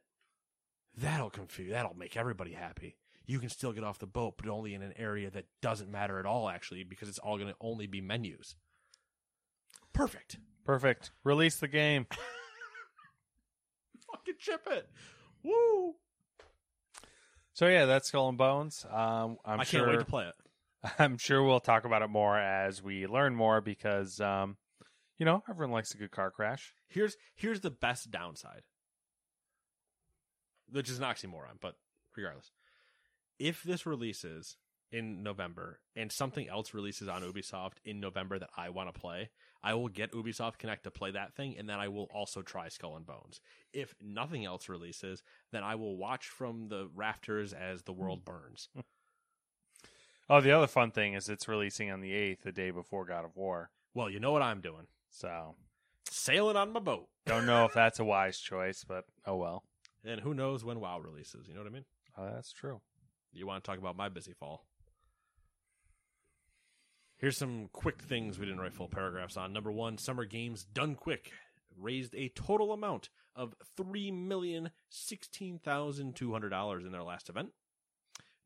That'll 0.97 1.31
confuse. 1.31 1.71
That'll 1.71 1.97
make 1.97 2.17
everybody 2.17 2.53
happy. 2.53 2.97
You 3.27 3.39
can 3.39 3.49
still 3.49 3.73
get 3.73 3.85
off 3.85 3.99
the 3.99 4.07
boat, 4.07 4.35
but 4.37 4.49
only 4.49 4.75
in 4.75 4.83
an 4.83 4.93
area 4.97 5.31
that 5.31 5.47
doesn't 5.63 5.91
matter 5.91 6.19
at 6.19 6.27
all, 6.27 6.49
actually, 6.49 6.85
because 6.85 7.09
it's 7.09 7.19
all 7.19 7.39
going 7.39 7.49
to 7.49 7.57
only 7.61 7.87
be 7.87 8.03
menus. 8.03 8.55
Perfect. 9.95 10.37
Perfect. 10.65 11.11
Release 11.25 11.57
the 11.57 11.69
game. 11.69 12.07
Fucking 14.35 14.39
chip 14.41 14.67
it. 14.71 14.89
Woo! 15.43 15.95
So 17.53 17.69
yeah, 17.69 17.85
that's 17.85 18.09
Skull 18.09 18.29
and 18.29 18.39
Bones. 18.39 18.85
Um, 18.91 19.37
I'm 19.45 19.59
sure 19.59 19.61
I 19.61 19.65
sure. 19.65 19.81
can't 19.81 19.91
wait 19.91 19.99
to 20.01 20.11
play 20.11 20.27
it. 20.27 20.93
I'm 20.99 21.19
sure 21.19 21.43
we'll 21.43 21.61
talk 21.61 21.85
about 21.85 22.03
it 22.03 22.11
more 22.11 22.39
as 22.39 22.83
we 22.83 23.07
learn 23.07 23.35
more 23.35 23.61
because, 23.61 24.21
um, 24.21 24.57
you 25.19 25.27
know, 25.27 25.43
everyone 25.49 25.73
likes 25.73 25.95
a 25.95 25.99
good 25.99 26.11
car 26.11 26.31
crash. 26.31 26.75
Here's 26.89 27.17
here's 27.35 27.61
the 27.61 27.71
best 27.71 28.11
downside, 28.11 28.63
which 30.71 30.91
is 30.91 30.99
an 30.99 31.05
oxymoron, 31.05 31.61
but 31.61 31.75
regardless, 32.17 32.51
if 33.39 33.63
this 33.63 33.87
releases 33.87 34.57
in 34.91 35.23
November 35.23 35.81
and 35.97 36.11
something 36.11 36.49
else 36.49 36.75
releases 36.75 37.09
on 37.09 37.23
Ubisoft 37.23 37.75
in 37.85 38.01
November 38.01 38.39
that 38.39 38.51
I 38.57 38.71
want 38.71 38.93
to 38.93 39.01
play, 39.01 39.31
I 39.65 39.73
will 39.75 39.89
get 39.89 40.13
Ubisoft 40.13 40.59
Connect 40.59 40.85
to 40.85 40.91
play 40.91 41.11
that 41.13 41.35
thing, 41.35 41.57
and 41.59 41.69
then 41.69 41.81
I 41.81 41.89
will 41.89 42.09
also 42.15 42.43
try 42.43 42.69
Skull 42.69 42.97
and 42.97 43.07
Bones. 43.07 43.41
If 43.73 43.95
nothing 43.99 44.45
else 44.45 44.69
releases, 44.69 45.23
then 45.53 45.65
I 45.65 45.75
will 45.75 45.97
watch 45.97 46.29
from 46.29 46.69
the 46.69 46.91
rafters 46.95 47.55
as 47.55 47.83
the 47.83 47.93
world 47.93 48.21
hmm. 48.25 48.33
burns. 48.33 48.69
Oh, 50.31 50.41
the 50.41 50.53
other 50.53 50.67
fun 50.67 50.91
thing 50.91 51.13
is 51.13 51.29
it's 51.29 51.49
releasing 51.49 51.91
on 51.91 52.01
the 52.01 52.13
8th, 52.13 52.45
the 52.45 52.51
day 52.51 52.71
before 52.71 53.05
God 53.05 53.27
of 53.27 53.37
War. 53.37 53.69
Well, 53.93 54.09
you 54.09 54.19
know 54.19 54.33
what 54.33 54.41
I'm 54.41 54.63
doing. 54.63 54.87
So, 55.11 55.55
Sailing 56.11 56.57
on 56.57 56.73
my 56.73 56.81
boat. 56.81 57.09
don't 57.27 57.45
know 57.45 57.65
if 57.65 57.75
that's 57.75 57.99
a 57.99 58.05
wise 58.05 58.39
choice, 58.39 58.85
but 58.85 59.05
oh 59.27 59.37
well. 59.37 59.65
And 60.05 60.21
who 60.21 60.33
knows 60.33 60.65
when 60.65 60.81
WoW 60.81 60.99
releases, 61.01 61.47
you 61.49 61.55
know 61.55 61.61
what 61.61 61.69
I 61.69 61.73
mean? 61.73 61.85
Oh, 62.17 62.31
that's 62.33 62.53
true. 62.53 62.81
You 63.33 63.47
want 63.47 63.65
to 63.65 63.69
talk 63.69 63.79
about 63.79 63.97
my 63.97 64.09
busy 64.09 64.33
fall? 64.33 64.65
Here's 67.17 67.37
some 67.37 67.69
quick 67.73 68.03
things 68.03 68.39
we 68.39 68.47
didn't 68.47 68.61
write 68.61 68.75
full 68.75 68.89
paragraphs 68.89 69.37
on. 69.37 69.53
Number 69.53 69.71
one, 69.71 69.99
Summer 69.99 70.25
Games 70.25 70.65
Done 70.65 70.95
Quick 70.95 71.31
raised 71.79 72.15
a 72.15 72.29
total 72.29 72.73
amount 72.73 73.09
of 73.37 73.55
three 73.77 74.11
million 74.11 74.71
sixteen 74.89 75.59
thousand 75.59 76.17
two 76.17 76.33
hundred 76.33 76.51
dollars 76.51 76.85
in 76.85 76.93
their 76.93 77.03
last 77.03 77.29
event. 77.29 77.51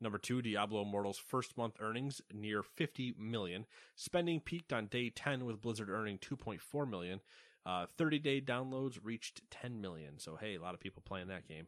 Number 0.00 0.18
two, 0.18 0.42
Diablo 0.42 0.82
Immortal's 0.82 1.18
first 1.18 1.56
month 1.56 1.76
earnings 1.80 2.22
near 2.32 2.62
50 2.62 3.14
million. 3.18 3.66
Spending 3.96 4.40
peaked 4.40 4.72
on 4.72 4.86
day 4.86 5.10
10 5.10 5.44
with 5.44 5.60
Blizzard 5.60 5.90
earning 5.90 6.18
2.4 6.18 6.88
million. 6.88 7.20
Uh, 7.66 7.86
30 7.96 8.20
day 8.20 8.40
downloads 8.40 8.98
reached 9.02 9.42
10 9.50 9.80
million. 9.80 10.18
So, 10.18 10.36
hey, 10.36 10.54
a 10.54 10.60
lot 10.60 10.74
of 10.74 10.80
people 10.80 11.02
playing 11.04 11.28
that 11.28 11.48
game. 11.48 11.66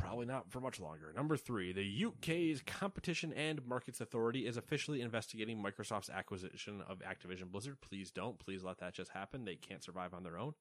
Probably 0.00 0.26
not 0.26 0.50
for 0.50 0.60
much 0.60 0.80
longer. 0.80 1.12
Number 1.14 1.36
three, 1.36 1.72
the 1.72 2.06
UK's 2.06 2.62
Competition 2.66 3.32
and 3.32 3.64
Markets 3.66 4.00
Authority 4.00 4.46
is 4.46 4.56
officially 4.56 5.02
investigating 5.02 5.62
Microsoft's 5.62 6.10
acquisition 6.10 6.82
of 6.88 7.00
Activision 7.00 7.50
Blizzard. 7.52 7.80
Please 7.80 8.10
don't. 8.10 8.38
Please 8.38 8.64
let 8.64 8.78
that 8.78 8.94
just 8.94 9.10
happen. 9.12 9.44
They 9.44 9.56
can't 9.56 9.84
survive 9.84 10.14
on 10.14 10.22
their 10.22 10.38
own. 10.38 10.54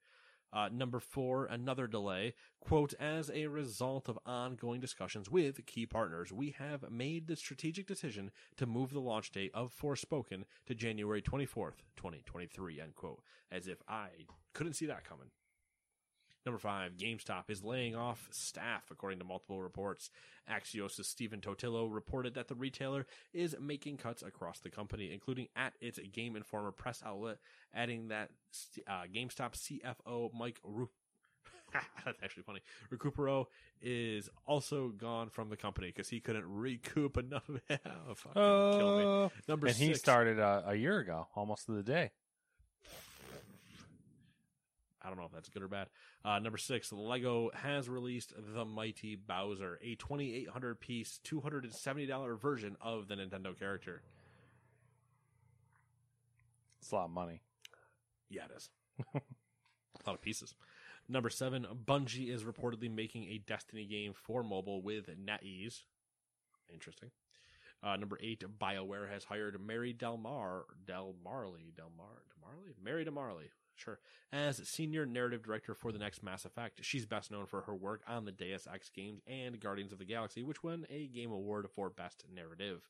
Uh, 0.52 0.68
number 0.72 1.00
four, 1.00 1.46
another 1.46 1.88
delay. 1.88 2.34
Quote, 2.60 2.94
as 3.00 3.30
a 3.34 3.48
result 3.48 4.10
of 4.10 4.18
ongoing 4.26 4.82
discussions 4.82 5.30
with 5.30 5.66
key 5.66 5.86
partners, 5.86 6.32
we 6.32 6.56
have 6.58 6.90
made 6.90 7.28
the 7.28 7.36
strategic 7.36 7.86
decision 7.86 8.32
to 8.58 8.66
move 8.66 8.92
the 8.92 9.00
launch 9.00 9.32
date 9.32 9.52
of 9.54 9.74
Forspoken 9.80 10.44
to 10.66 10.76
January 10.76 11.22
24th, 11.22 11.84
2023, 11.98 12.82
end 12.82 12.96
quote. 12.96 13.22
As 13.52 13.68
if 13.68 13.78
I 13.88 14.10
couldn't 14.54 14.74
see 14.74 14.88
that 14.88 15.04
coming. 15.04 15.30
Number 16.50 16.58
five, 16.58 16.98
GameStop 16.98 17.52
is 17.52 17.64
laying 17.64 17.96
off 17.96 18.28
staff, 18.32 18.86
according 18.90 19.20
to 19.20 19.24
multiple 19.24 19.62
reports. 19.62 20.10
Axios' 20.52 21.06
Stephen 21.06 21.42
Totilo 21.42 21.88
reported 21.94 22.34
that 22.34 22.48
the 22.48 22.56
retailer 22.56 23.06
is 23.34 23.56
making 23.62 23.98
cuts 23.98 24.24
across 24.24 24.58
the 24.58 24.72
company, 24.72 25.14
including 25.14 25.48
at 25.56 25.74
its 25.80 26.00
Game 26.12 26.36
Informer 26.36 26.72
press 26.72 27.04
outlet, 27.06 27.38
adding 27.72 28.08
that 28.08 28.32
uh, 28.88 29.04
GameStop 29.16 29.54
CFO 29.54 30.34
Mike 30.34 30.60
Ru- 30.64 30.90
That's 32.04 32.18
actually 32.24 32.42
funny. 32.42 32.62
Recupero 32.92 33.46
is 33.80 34.28
also 34.48 34.88
gone 34.88 35.30
from 35.30 35.50
the 35.50 35.56
company 35.56 35.90
because 35.90 36.10
he 36.10 36.20
couldn't 36.20 36.46
recoup 36.48 37.16
enough. 37.16 37.48
oh, 37.70 38.16
fucking 38.16 38.80
kill 38.80 38.98
me. 38.98 39.26
Uh, 39.26 39.30
Number 39.48 39.68
and 39.68 39.76
he 39.76 39.94
started 39.94 40.40
uh, 40.40 40.64
a 40.66 40.74
year 40.74 40.98
ago, 40.98 41.28
almost 41.36 41.68
to 41.68 41.74
the 41.74 41.84
day. 41.84 42.10
I 45.02 45.08
don't 45.08 45.18
know 45.18 45.26
if 45.26 45.32
that's 45.32 45.50
good 45.50 45.64
or 45.64 45.68
bad. 45.68 45.88
Uh, 46.26 46.40
number 46.40 46.58
six, 46.58 46.92
Lego 46.92 47.52
has 47.54 47.88
released 47.88 48.34
the 48.54 48.66
Mighty 48.66 49.16
Bowser, 49.16 49.80
a 49.82 49.96
2,800 49.96 50.80
piece, 50.80 51.20
$270 51.26 52.40
version 52.40 52.76
of 52.82 53.08
the 53.08 53.16
Nintendo 53.16 53.58
character. 53.58 54.02
It's 56.82 56.92
a 56.92 56.96
lot 56.96 57.06
of 57.06 57.12
money. 57.12 57.42
Yeah, 58.30 58.46
it 58.46 58.52
is. 58.56 58.70
a 59.16 59.22
lot 60.06 60.16
of 60.16 60.22
pieces. 60.22 60.56
Number 61.08 61.30
seven, 61.30 61.66
Bungie 61.86 62.32
is 62.32 62.44
reportedly 62.44 62.94
making 62.94 63.24
a 63.26 63.40
Destiny 63.40 63.86
game 63.86 64.14
for 64.14 64.44
mobile 64.44 64.82
with 64.82 65.08
NetEase. 65.08 65.84
Interesting. 66.72 67.10
Uh, 67.82 67.96
number 67.96 68.20
eight, 68.22 68.44
BioWare 68.60 69.10
has 69.10 69.24
hired 69.24 69.60
Mary 69.66 69.94
Del 69.94 70.18
Mar, 70.18 70.66
Del 70.86 71.16
Marley, 71.24 71.72
Del 71.76 71.92
Mar, 71.98 72.24
Del 72.28 72.52
Marley, 72.52 72.74
Mary 72.84 73.06
Del 73.06 73.14
Marley, 73.14 73.50
sure, 73.80 74.00
as 74.32 74.58
senior 74.68 75.06
narrative 75.06 75.44
director 75.44 75.74
for 75.74 75.92
the 75.92 76.00
next 76.00 76.24
Mass 76.24 76.46
Effect. 76.46 76.80
She's 76.84 77.06
best 77.06 77.32
known 77.32 77.46
for 77.46 77.62
her 77.62 77.76
work 77.76 78.02
on 78.08 78.26
the 78.26 78.32
Deus 78.32 78.68
Ex 78.72 78.90
games 78.90 79.22
and 79.28 79.60
Guardians 79.60 79.92
of 79.92 80.00
the 80.00 80.06
Galaxy, 80.06 80.44
which 80.44 80.64
won 80.64 80.86
a 80.90 81.08
Game 81.08 81.32
Award 81.32 81.68
for 81.74 81.90
Best 81.90 82.24
Narrative. 82.34 82.82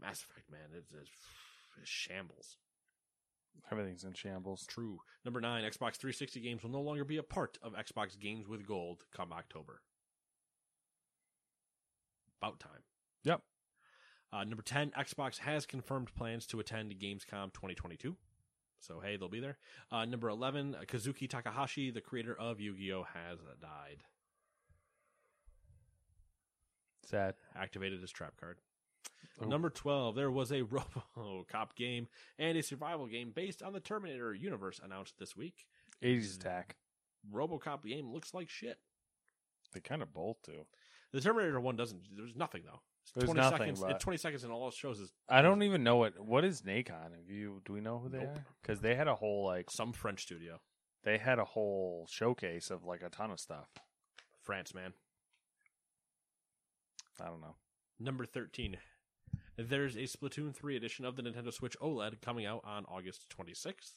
Mass 0.00 0.22
Effect, 0.22 0.50
man, 0.50 0.68
it's, 0.76 0.92
it's, 0.92 1.10
it's 1.80 1.90
shambles. 1.90 2.56
Everything's 3.70 4.04
in 4.04 4.12
shambles. 4.12 4.66
True. 4.66 5.00
Number 5.24 5.40
nine, 5.40 5.64
Xbox 5.64 5.96
360 5.96 6.40
games 6.40 6.62
will 6.62 6.70
no 6.70 6.80
longer 6.80 7.04
be 7.04 7.16
a 7.16 7.22
part 7.22 7.58
of 7.62 7.74
Xbox 7.74 8.18
Games 8.18 8.46
with 8.46 8.66
Gold 8.66 9.04
come 9.14 9.32
October. 9.32 9.80
About 12.40 12.60
time. 12.60 12.82
Yep. 13.24 13.40
Uh, 14.32 14.44
number 14.44 14.62
10, 14.62 14.90
Xbox 14.90 15.38
has 15.38 15.66
confirmed 15.66 16.14
plans 16.14 16.46
to 16.46 16.60
attend 16.60 16.90
Gamescom 16.98 17.52
2022. 17.52 18.16
So, 18.86 19.00
hey, 19.00 19.16
they'll 19.16 19.28
be 19.28 19.40
there. 19.40 19.58
Uh, 19.90 20.04
number 20.04 20.28
11, 20.28 20.76
Kazuki 20.86 21.28
Takahashi, 21.28 21.90
the 21.90 22.00
creator 22.00 22.36
of 22.38 22.60
Yu 22.60 22.76
Gi 22.76 22.92
Oh!, 22.92 23.02
has 23.02 23.38
died. 23.60 24.04
Sad. 27.04 27.34
Activated 27.56 28.00
his 28.00 28.10
trap 28.10 28.34
card. 28.38 28.58
Ooh. 29.42 29.48
Number 29.48 29.70
12, 29.70 30.14
there 30.14 30.30
was 30.30 30.50
a 30.52 30.62
RoboCop 31.16 31.74
game 31.76 32.08
and 32.38 32.56
a 32.56 32.62
survival 32.62 33.06
game 33.06 33.32
based 33.34 33.62
on 33.62 33.72
the 33.72 33.80
Terminator 33.80 34.34
universe 34.34 34.80
announced 34.82 35.18
this 35.18 35.36
week. 35.36 35.66
80s 36.02 36.36
attack. 36.36 36.76
RoboCop 37.32 37.84
game 37.84 38.12
looks 38.12 38.34
like 38.34 38.48
shit. 38.48 38.78
They 39.72 39.80
kind 39.80 40.02
of 40.02 40.14
both 40.14 40.36
do. 40.44 40.66
The 41.12 41.20
Terminator 41.20 41.60
one 41.60 41.76
doesn't. 41.76 42.02
There's 42.16 42.36
nothing 42.36 42.62
though. 42.64 42.80
There's 43.14 43.26
20 43.26 43.40
nothing, 43.40 43.58
seconds. 43.58 43.80
but- 43.80 44.00
20 44.00 44.16
seconds, 44.18 44.44
in 44.44 44.50
all 44.50 44.70
shows 44.70 45.00
is 45.00 45.12
I 45.28 45.40
don't 45.42 45.62
even 45.62 45.82
know 45.84 45.96
what 45.96 46.18
what 46.20 46.44
is 46.44 46.62
Nacon. 46.62 47.12
Have 47.16 47.30
you 47.30 47.62
do 47.64 47.72
we 47.72 47.80
know 47.80 47.98
who 47.98 48.08
they 48.08 48.18
Nope. 48.18 48.36
are? 48.36 48.46
Because 48.60 48.80
they 48.80 48.94
had 48.94 49.08
a 49.08 49.14
whole 49.14 49.44
like 49.46 49.70
some 49.70 49.92
French 49.92 50.22
studio. 50.22 50.60
they 51.04 51.18
had 51.18 51.38
a 51.38 51.44
whole 51.44 52.06
showcase 52.10 52.68
of 52.70 52.82
like 52.84 53.00
a 53.02 53.08
ton 53.08 53.30
of 53.30 53.38
stuff. 53.38 53.68
France, 54.42 54.74
man. 54.74 54.92
I 57.20 57.26
don't 57.26 57.40
know. 57.40 57.56
Number 57.98 58.26
13. 58.26 58.76
There's 59.56 59.96
a 59.96 60.00
Splatoon 60.02 60.54
3 60.54 60.76
edition 60.76 61.04
of 61.04 61.16
the 61.16 61.22
Nintendo 61.22 61.52
Switch 61.52 61.76
OLED 61.80 62.20
coming 62.20 62.44
out 62.44 62.60
on 62.64 62.84
August 62.86 63.26
26th. 63.30 63.94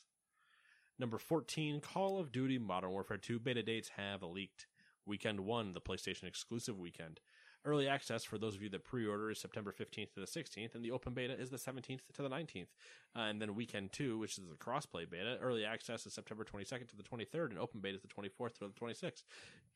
Number 0.98 1.18
14. 1.18 1.82
Call 1.82 2.18
of 2.20 2.32
Duty 2.32 2.58
Modern 2.58 2.92
Warfare 2.92 3.18
2 3.18 3.40
beta 3.40 3.62
dates 3.64 3.90
have 3.98 4.22
leaked. 4.24 4.68
Weekend 5.06 5.40
1, 5.42 5.72
the 5.74 5.82
PlayStation 5.82 6.24
exclusive 6.26 6.78
weekend. 6.78 7.20
Early 7.66 7.90
access 7.90 8.24
for 8.24 8.38
those 8.38 8.56
of 8.56 8.62
you 8.62 8.70
that 8.70 8.86
pre-order 8.86 9.30
is 9.30 9.40
September 9.40 9.74
15th 9.74 10.14
to 10.14 10.22
the 10.22 10.26
16th, 10.26 10.76
and 10.76 10.84
the 10.84 10.92
open 10.92 11.14
beta 11.14 11.34
is 11.34 11.50
the 11.50 11.58
17th 11.58 12.00
to 12.14 12.22
the 12.22 12.30
19th. 12.30 12.68
Uh, 13.16 13.20
and 13.20 13.42
then 13.42 13.54
weekend 13.54 13.92
2, 13.92 14.18
which 14.18 14.38
is 14.38 14.46
the 14.50 14.56
crossplay 14.56 15.10
beta, 15.10 15.38
early 15.42 15.66
access 15.66 16.06
is 16.06 16.14
September 16.14 16.46
22nd 16.46 16.88
to 16.88 16.96
the 16.96 17.04
23rd, 17.04 17.50
and 17.50 17.60
open 17.60 17.82
beta 17.82 17.98
is 17.98 18.02
the 18.02 18.08
24th 18.08 18.54
to 18.54 18.60
the 18.62 18.70
26th. 18.70 19.24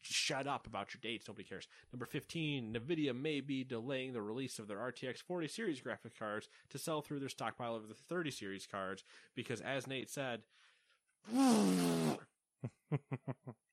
Shut 0.02 0.48
up 0.48 0.66
about 0.66 0.94
your 0.94 1.00
dates, 1.02 1.28
nobody 1.28 1.48
cares. 1.48 1.68
Number 1.92 2.06
15, 2.06 2.74
NVIDIA 2.74 3.14
may 3.14 3.42
be 3.42 3.66
delaying 3.66 4.14
the 4.14 4.22
release 4.22 4.60
of 4.60 4.68
their 4.70 4.78
RTX 4.78 5.22
40 5.22 5.50
series 5.50 5.82
graphic 5.82 6.18
cards 6.18 6.48
to 6.70 6.78
sell 6.78 7.02
through 7.02 7.20
their 7.20 7.30
stockpile 7.30 7.76
of 7.76 7.90
the 7.90 7.96
30 7.96 8.32
series 8.32 8.66
cards, 8.66 9.04
because 9.36 9.60
as 9.60 9.88
Nate 9.88 10.10
said, 10.10 10.44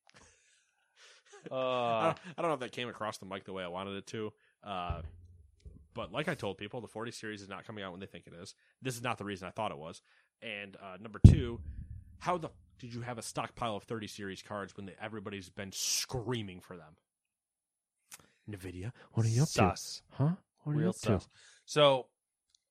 I, 1.51 1.55
uh, 1.55 2.03
don't, 2.03 2.19
I 2.39 2.43
don't 2.43 2.51
know 2.51 2.55
if 2.55 2.61
that 2.61 2.73
came 2.73 2.89
across 2.89 3.19
the 3.19 3.27
mic 3.27 3.45
the 3.45 3.53
way 3.53 3.65
I 3.65 3.69
wanted 3.69 3.97
it 3.97 4.07
to. 4.09 4.33
Uh, 4.65 5.03
but 5.95 6.13
like 6.13 6.29
I 6.29 6.35
told 6.35 6.59
people, 6.59 6.81
the 6.81 6.89
40 6.89 7.11
series 7.11 7.43
is 7.43 7.49
not 7.49 7.67
coming 7.67 7.85
out 7.85 7.93
when 7.93 8.01
they 8.01 8.07
think 8.07 8.27
it 8.27 8.33
is. 8.41 8.55
This 8.83 8.97
is 8.97 9.03
not 9.03 9.19
the 9.19 9.25
reason 9.25 9.49
I 9.49 9.51
thought 9.51 9.71
it 9.71 9.79
was. 9.79 10.03
And 10.43 10.77
uh, 10.77 10.97
number 11.01 11.21
two, 11.27 11.61
how 12.19 12.39
the 12.39 12.49
f- 12.49 12.55
did 12.79 12.95
you 12.95 13.03
have 13.03 13.19
a 13.19 13.23
stockpile 13.23 13.77
of 13.77 13.83
30 13.85 14.07
series 14.07 14.43
cards 14.43 14.77
when 14.77 14.87
the, 14.87 14.93
everybody's 15.03 15.51
been 15.51 15.73
screaming 15.73 16.61
for 16.61 16.77
them? 16.77 16.97
Nvidia, 18.51 18.93
what 19.13 19.27
are 19.27 19.29
you 19.29 19.43
up 19.43 19.49
sus. 19.49 20.03
to? 20.11 20.17
Huh? 20.17 20.31
What 20.63 20.73
are 20.73 20.75
you 20.75 20.81
Real 20.81 20.91
up 20.91 20.97
to? 20.97 21.21
sus. 21.21 21.29
So, 21.67 22.07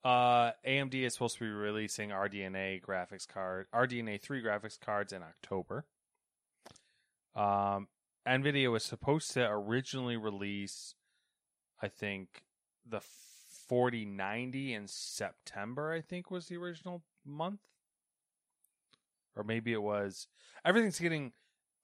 uh, 0.04 0.52
AMD 0.66 0.94
is 0.96 1.14
supposed 1.14 1.38
to 1.38 1.44
be 1.44 1.50
releasing 1.50 2.10
RDNA 2.10 2.82
graphics 2.82 3.28
card, 3.28 3.68
RDNA 3.74 4.22
three 4.22 4.42
graphics 4.42 4.80
cards 4.80 5.14
in 5.14 5.22
October. 5.22 5.86
Um, 7.36 7.88
Nvidia 8.30 8.72
was 8.72 8.84
supposed 8.84 9.32
to 9.32 9.50
originally 9.50 10.16
release, 10.16 10.94
I 11.82 11.88
think, 11.88 12.44
the 12.88 13.02
4090 13.68 14.74
in 14.74 14.88
September. 14.88 15.92
I 15.92 16.02
think 16.02 16.30
was 16.30 16.48
the 16.48 16.58
original 16.58 17.04
month, 17.26 17.62
or 19.36 19.44
maybe 19.44 19.74
it 19.74 19.82
was. 19.82 20.28
Everything's 20.64 21.00
getting, 21.00 21.34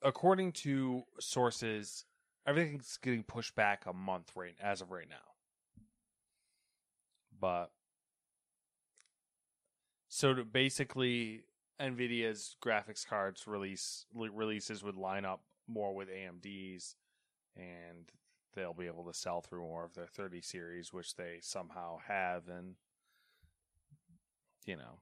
according 0.04 0.52
to 0.52 1.04
sources, 1.20 2.06
everything's 2.46 2.98
getting 3.02 3.24
pushed 3.24 3.56
back 3.56 3.86
a 3.86 3.94
month 3.94 4.32
right 4.36 4.56
as 4.62 4.82
of 4.82 4.92
right 4.92 5.10
now 5.10 5.16
but 7.40 7.72
so 10.08 10.34
basically 10.44 11.44
nvidia's 11.82 12.56
graphics 12.64 13.06
cards 13.06 13.48
release 13.48 14.06
releases 14.14 14.84
would 14.84 14.96
line 14.96 15.26
up 15.26 15.42
more 15.68 15.94
with 15.94 16.10
amd's 16.10 16.96
and 17.56 18.12
they'll 18.54 18.74
be 18.74 18.88
able 18.88 19.06
to 19.06 19.14
sell 19.14 19.42
through 19.42 19.62
more 19.62 19.84
of 19.84 19.94
their 19.94 20.08
30 20.08 20.42
series 20.42 20.94
which 20.94 21.16
they 21.16 21.38
somehow 21.42 21.98
have 22.08 22.48
and 22.48 22.76
you 24.66 24.76
know 24.76 25.00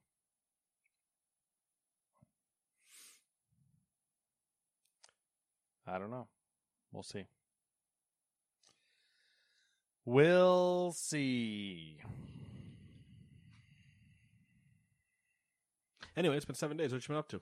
i 5.88 5.98
don't 5.98 6.11
know 6.11 6.27
we'll 6.91 7.03
see 7.03 7.26
we'll 10.06 10.91
see 10.91 11.98
Anyway, 16.15 16.35
it's 16.35 16.45
been 16.45 16.56
seven 16.56 16.77
days. 16.77 16.91
What 16.91 17.03
you 17.03 17.07
been 17.07 17.18
up 17.18 17.27
to? 17.30 17.41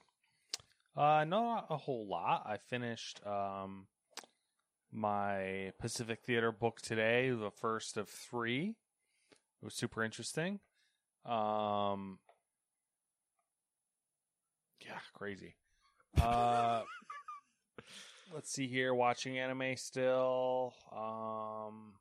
Uh, 1.02 1.24
not 1.24 1.66
a 1.72 1.78
whole 1.78 2.06
lot. 2.06 2.44
I 2.46 2.58
finished 2.58 3.26
um 3.26 3.88
my 4.92 5.72
Pacific 5.80 6.20
Theater 6.24 6.52
book 6.52 6.80
today, 6.80 7.32
the 7.32 7.50
first 7.50 7.98
of 7.98 8.08
three. 8.08 8.76
It 9.32 9.66
was 9.66 9.74
super 9.74 10.04
interesting. 10.04 10.60
Um, 11.26 12.20
yeah, 14.86 15.00
crazy. 15.16 15.56
Uh, 16.22 16.84
let's 18.34 18.52
see 18.52 18.68
here. 18.68 18.94
Watching 18.94 19.40
anime 19.40 19.78
still. 19.78 20.76
Um, 20.96 21.94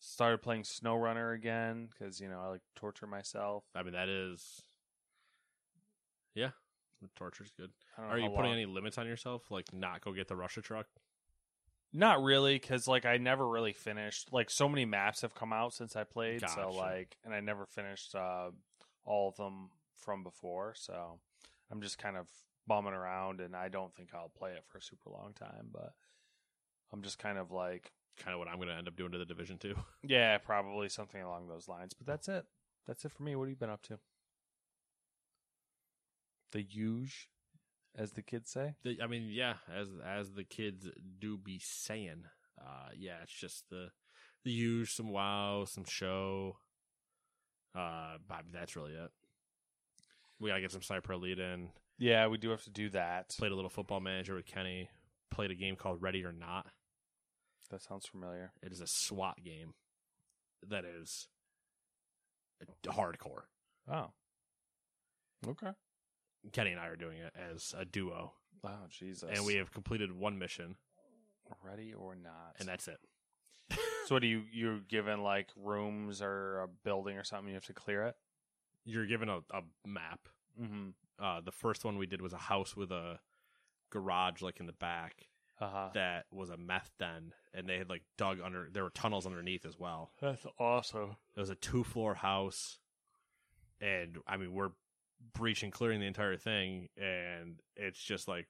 started 0.00 0.42
playing 0.42 0.64
SnowRunner 0.64 1.36
again 1.36 1.88
because 1.92 2.20
you 2.20 2.28
know 2.28 2.40
I 2.44 2.48
like 2.48 2.62
torture 2.74 3.06
myself. 3.06 3.62
I 3.76 3.84
mean, 3.84 3.92
that 3.92 4.08
is. 4.08 4.64
Yeah, 6.34 6.50
torture's 7.16 7.50
good. 7.56 7.70
I 7.96 8.00
don't 8.00 8.10
know 8.10 8.14
Are 8.16 8.18
you 8.18 8.28
putting 8.30 8.44
long- 8.50 8.52
any 8.54 8.66
limits 8.66 8.98
on 8.98 9.06
yourself? 9.06 9.50
Like, 9.50 9.72
not 9.72 10.00
go 10.04 10.12
get 10.12 10.28
the 10.28 10.36
Russia 10.36 10.60
truck? 10.62 10.86
Not 11.92 12.22
really, 12.22 12.54
because 12.58 12.88
like 12.88 13.06
I 13.06 13.18
never 13.18 13.46
really 13.48 13.72
finished. 13.72 14.32
Like 14.32 14.50
so 14.50 14.68
many 14.68 14.84
maps 14.84 15.20
have 15.22 15.34
come 15.34 15.52
out 15.52 15.72
since 15.74 15.94
I 15.94 16.02
played, 16.04 16.40
Gotcha. 16.40 16.54
so 16.54 16.70
like, 16.70 17.16
and 17.24 17.32
I 17.32 17.38
never 17.40 17.66
finished 17.66 18.14
uh, 18.16 18.50
all 19.04 19.28
of 19.28 19.36
them 19.36 19.70
from 20.00 20.24
before. 20.24 20.74
So 20.76 21.20
I'm 21.70 21.80
just 21.80 21.98
kind 21.98 22.16
of 22.16 22.26
bumming 22.66 22.94
around, 22.94 23.40
and 23.40 23.54
I 23.54 23.68
don't 23.68 23.94
think 23.94 24.08
I'll 24.12 24.32
play 24.36 24.50
it 24.52 24.64
for 24.66 24.78
a 24.78 24.82
super 24.82 25.08
long 25.10 25.34
time. 25.34 25.68
But 25.72 25.92
I'm 26.92 27.02
just 27.02 27.18
kind 27.20 27.38
of 27.38 27.52
like, 27.52 27.92
Kind 28.18 28.32
of 28.34 28.38
what 28.40 28.48
I'm 28.48 28.56
going 28.56 28.68
to 28.68 28.74
end 28.74 28.86
up 28.88 28.96
doing 28.96 29.12
to 29.12 29.18
the 29.18 29.24
Division 29.24 29.58
too. 29.58 29.74
yeah, 30.02 30.38
probably 30.38 30.88
something 30.88 31.22
along 31.22 31.46
those 31.48 31.68
lines. 31.68 31.94
But 31.94 32.06
that's 32.08 32.28
it. 32.28 32.44
That's 32.88 33.04
it 33.04 33.12
for 33.12 33.22
me. 33.22 33.36
What 33.36 33.44
have 33.44 33.50
you 33.50 33.56
been 33.56 33.70
up 33.70 33.82
to? 33.84 33.98
The 36.54 36.62
huge, 36.62 37.28
as 37.98 38.12
the 38.12 38.22
kids 38.22 38.48
say. 38.48 38.76
The, 38.84 38.98
I 39.02 39.08
mean, 39.08 39.28
yeah, 39.28 39.54
as 39.76 39.88
as 40.06 40.32
the 40.32 40.44
kids 40.44 40.88
do 41.18 41.36
be 41.36 41.60
saying, 41.60 42.24
uh, 42.60 42.90
yeah, 42.96 43.16
it's 43.24 43.32
just 43.32 43.68
the 43.70 43.88
the 44.44 44.52
use 44.52 44.92
some 44.92 45.10
wow, 45.10 45.64
some 45.66 45.84
show. 45.84 46.58
Uh, 47.74 48.18
but 48.28 48.44
that's 48.52 48.76
really 48.76 48.92
it. 48.92 49.10
We 50.38 50.50
gotta 50.50 50.60
get 50.60 50.70
some 50.70 50.82
Sniper 50.82 51.14
Elite 51.14 51.40
in. 51.40 51.70
Yeah, 51.98 52.28
we 52.28 52.38
do 52.38 52.50
have 52.50 52.62
to 52.64 52.70
do 52.70 52.88
that. 52.90 53.34
Played 53.36 53.50
a 53.50 53.56
little 53.56 53.68
Football 53.68 54.00
Manager 54.00 54.36
with 54.36 54.46
Kenny. 54.46 54.90
Played 55.32 55.50
a 55.50 55.56
game 55.56 55.74
called 55.74 56.00
Ready 56.00 56.24
or 56.24 56.32
Not. 56.32 56.66
That 57.70 57.82
sounds 57.82 58.06
familiar. 58.06 58.52
It 58.62 58.72
is 58.72 58.80
a 58.80 58.86
SWAT 58.86 59.42
game 59.44 59.74
that 60.68 60.84
is 60.84 61.26
hardcore. 62.86 63.42
Oh, 63.90 64.10
okay. 65.48 65.72
Kenny 66.52 66.70
and 66.72 66.80
I 66.80 66.86
are 66.88 66.96
doing 66.96 67.18
it 67.18 67.32
as 67.52 67.74
a 67.78 67.84
duo, 67.84 68.32
Wow, 68.62 68.80
Jesus. 68.90 69.28
and 69.34 69.44
we 69.46 69.54
have 69.56 69.72
completed 69.72 70.12
one 70.12 70.38
mission, 70.38 70.76
ready 71.62 71.92
or 71.94 72.14
not, 72.14 72.56
and 72.58 72.68
that's 72.68 72.88
it. 72.88 72.98
So 74.06 74.14
what 74.16 74.20
do 74.20 74.28
you 74.28 74.42
you're 74.52 74.80
given 74.80 75.22
like 75.22 75.48
rooms 75.56 76.20
or 76.20 76.60
a 76.60 76.68
building 76.84 77.16
or 77.16 77.24
something? 77.24 77.48
You 77.48 77.54
have 77.54 77.64
to 77.64 77.72
clear 77.72 78.02
it. 78.02 78.16
You're 78.84 79.06
given 79.06 79.30
a, 79.30 79.38
a 79.50 79.62
map. 79.86 80.28
Mm-hmm. 80.60 80.88
Uh, 81.18 81.40
the 81.40 81.50
first 81.52 81.86
one 81.86 81.96
we 81.96 82.04
did 82.06 82.20
was 82.20 82.34
a 82.34 82.38
house 82.38 82.76
with 82.76 82.90
a 82.92 83.18
garage 83.88 84.42
like 84.42 84.60
in 84.60 84.66
the 84.66 84.74
back 84.74 85.28
Uh 85.58 85.68
huh. 85.70 85.88
that 85.94 86.26
was 86.30 86.50
a 86.50 86.58
meth 86.58 86.90
den, 86.98 87.32
and 87.54 87.66
they 87.66 87.78
had 87.78 87.88
like 87.88 88.02
dug 88.18 88.40
under. 88.44 88.68
There 88.70 88.82
were 88.82 88.90
tunnels 88.90 89.24
underneath 89.24 89.64
as 89.64 89.78
well. 89.78 90.10
That's 90.20 90.44
awesome. 90.58 91.16
It 91.34 91.40
was 91.40 91.48
a 91.48 91.54
two 91.54 91.82
floor 91.82 92.12
house, 92.16 92.78
and 93.80 94.18
I 94.26 94.36
mean 94.36 94.52
we're 94.52 94.72
breaching, 95.34 95.70
clearing 95.70 96.00
the 96.00 96.06
entire 96.06 96.36
thing, 96.36 96.88
and 96.96 97.60
it's 97.76 98.02
just 98.02 98.28
like, 98.28 98.46